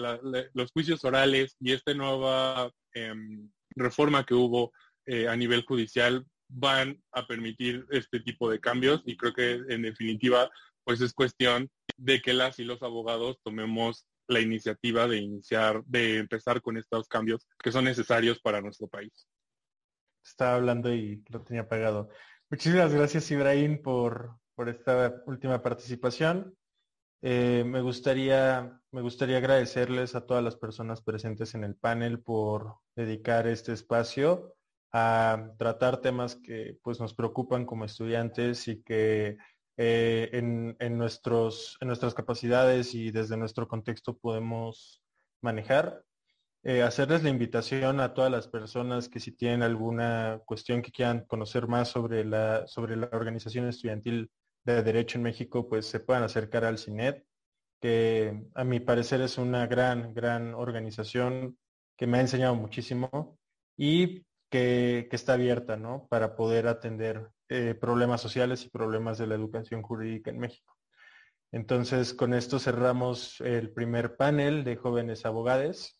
los 0.55 0.73
juicios 0.73 1.05
orales 1.05 1.55
y 1.61 1.73
esta 1.73 1.93
nueva 1.95 2.73
em, 2.95 3.51
reforma 3.71 4.25
que 4.25 4.35
hubo 4.35 4.73
eh, 5.07 5.29
a 5.29 5.37
nivel 5.37 5.65
judicial 5.65 6.27
van 6.49 7.03
a 7.13 7.27
permitir 7.27 7.87
este 7.91 8.21
tipo 8.21 8.51
de 8.51 8.59
cambios 8.59 9.03
y 9.05 9.17
creo 9.17 9.35
que 9.35 9.61
en 9.69 9.83
definitiva 9.83 10.51
pues 10.83 11.03
es 11.03 11.13
cuestión 11.13 11.71
de 11.99 12.23
que 12.23 12.33
las 12.33 12.59
y 12.59 12.65
los 12.65 12.83
abogados 12.83 13.39
tomemos 13.45 14.07
la 14.29 14.41
iniciativa 14.41 15.07
de 15.07 15.19
iniciar, 15.19 15.85
de 15.85 16.17
empezar 16.17 16.63
con 16.63 16.79
estos 16.79 17.07
cambios 17.07 17.47
que 17.63 17.71
son 17.71 17.85
necesarios 17.85 18.41
para 18.41 18.63
nuestro 18.63 18.89
país 18.89 19.29
estaba 20.29 20.55
hablando 20.57 20.93
y 20.93 21.23
lo 21.29 21.43
tenía 21.43 21.63
apagado. 21.63 22.09
Muchísimas 22.51 22.93
gracias 22.93 23.31
Ibrahim 23.31 23.83
por, 23.83 24.39
por 24.55 24.69
esta 24.69 25.23
última 25.27 25.63
participación. 25.63 26.55
Eh, 27.21 27.65
me, 27.67 27.81
gustaría, 27.81 28.81
me 28.93 29.03
gustaría 29.03 29.39
agradecerles 29.39 30.15
a 30.15 30.25
todas 30.25 30.43
las 30.43 30.57
personas 30.57 31.03
presentes 31.03 31.55
en 31.55 31.65
el 31.65 31.75
panel 31.75 32.21
por 32.21 32.77
dedicar 32.95 33.47
este 33.49 33.73
espacio 33.73 34.55
a 34.93 35.51
tratar 35.59 36.01
temas 36.01 36.37
que 36.37 36.79
pues, 36.83 37.01
nos 37.01 37.15
preocupan 37.15 37.67
como 37.67 37.85
estudiantes 37.85 38.69
y 38.69 38.83
que 38.83 39.37
eh, 39.77 40.31
en, 40.33 40.77
en, 40.79 40.97
nuestros, 40.97 41.77
en 41.81 41.89
nuestras 41.89 42.15
capacidades 42.15 42.95
y 42.95 43.11
desde 43.11 43.37
nuestro 43.37 43.69
contexto 43.69 44.17
podemos 44.17 45.03
manejar. 45.43 46.05
Eh, 46.69 46.83
hacerles 46.83 47.23
la 47.23 47.31
invitación 47.31 47.99
a 47.99 48.13
todas 48.13 48.31
las 48.31 48.47
personas 48.47 49.09
que 49.09 49.21
si 49.21 49.33
tienen 49.33 49.63
alguna 49.63 50.43
cuestión 50.45 50.83
que 50.83 50.93
quieran 50.93 51.25
conocer 51.25 51.67
más 51.67 51.89
sobre 51.89 52.27
la, 52.27 52.67
sobre 52.67 52.95
la 52.95 53.09
organización 53.11 53.67
estudiantil 53.67 54.31
de 54.65 54.83
Derecho 54.83 55.17
en 55.17 55.25
México, 55.25 55.67
pues 55.67 55.87
se 55.87 56.01
puedan 56.01 56.25
acercar 56.25 56.67
al 56.67 56.77
CINET, 56.77 57.25
que 57.81 58.39
a 58.55 58.65
mi 58.65 58.81
parecer 58.81 59.23
es 59.23 59.39
una 59.39 59.67
gran, 59.67 60.13
gran 60.13 60.53
organización 60.53 61.57
que 61.97 62.07
me 62.07 62.19
ha 62.19 62.21
enseñado 62.21 62.55
muchísimo 62.55 63.39
y 63.75 64.27
que, 64.51 65.09
está 65.11 65.33
abierta, 65.33 65.79
¿no? 65.79 66.07
Para 66.11 66.37
poder 66.37 66.69
atender 66.69 67.31
eh, 67.49 67.77
problemas 67.81 68.21
sociales 68.21 68.67
y 68.67 68.69
problemas 68.69 69.17
de 69.17 69.27
la 69.27 69.37
educación 69.37 69.81
jurídica 69.81 70.31
en 70.31 70.39
México. 70.39 70.77
Entonces, 71.51 72.13
con 72.13 72.35
esto 72.35 72.59
cerramos 72.59 73.41
el 73.41 73.71
primer 73.73 74.17
panel 74.17 74.65
de 74.65 74.77
jóvenes 74.77 75.25
abogados. 75.25 75.98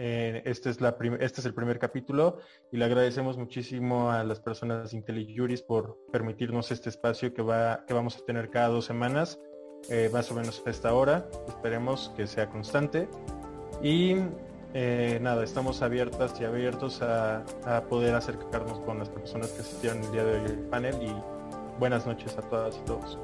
Este, 0.00 0.70
este 0.70 0.70
es 1.40 1.44
el 1.44 1.54
primer 1.54 1.80
capítulo 1.80 2.38
y 2.70 2.76
le 2.76 2.84
agradecemos 2.84 3.36
muchísimo 3.36 4.12
a 4.12 4.22
las 4.22 4.38
personas 4.38 4.92
de 4.92 4.98
IntelliJuris 4.98 5.62
por 5.62 5.98
permitirnos 6.12 6.70
este 6.70 6.88
espacio 6.88 7.34
que, 7.34 7.42
va, 7.42 7.84
que 7.84 7.94
vamos 7.94 8.16
a 8.16 8.24
tener 8.24 8.48
cada 8.48 8.68
dos 8.68 8.84
semanas, 8.84 9.40
eh, 9.90 10.08
más 10.12 10.30
o 10.30 10.34
menos 10.36 10.62
a 10.64 10.70
esta 10.70 10.94
hora. 10.94 11.28
Esperemos 11.48 12.12
que 12.16 12.28
sea 12.28 12.48
constante. 12.48 13.08
Y 13.82 14.14
eh, 14.72 15.18
nada, 15.20 15.42
estamos 15.42 15.82
abiertas 15.82 16.40
y 16.40 16.44
abiertos 16.44 17.02
a, 17.02 17.44
a, 17.64 17.82
poder 17.88 18.14
acercarnos 18.14 18.78
con 18.80 19.00
las 19.00 19.08
personas 19.08 19.50
que 19.50 19.62
asistieron 19.62 20.04
el 20.04 20.12
día 20.12 20.24
de 20.24 20.38
hoy 20.38 20.46
al 20.46 20.58
panel 20.68 20.94
y 21.02 21.12
buenas 21.80 22.06
noches 22.06 22.38
a 22.38 22.42
todas 22.42 22.76
y 22.76 22.84
todos. 22.84 23.18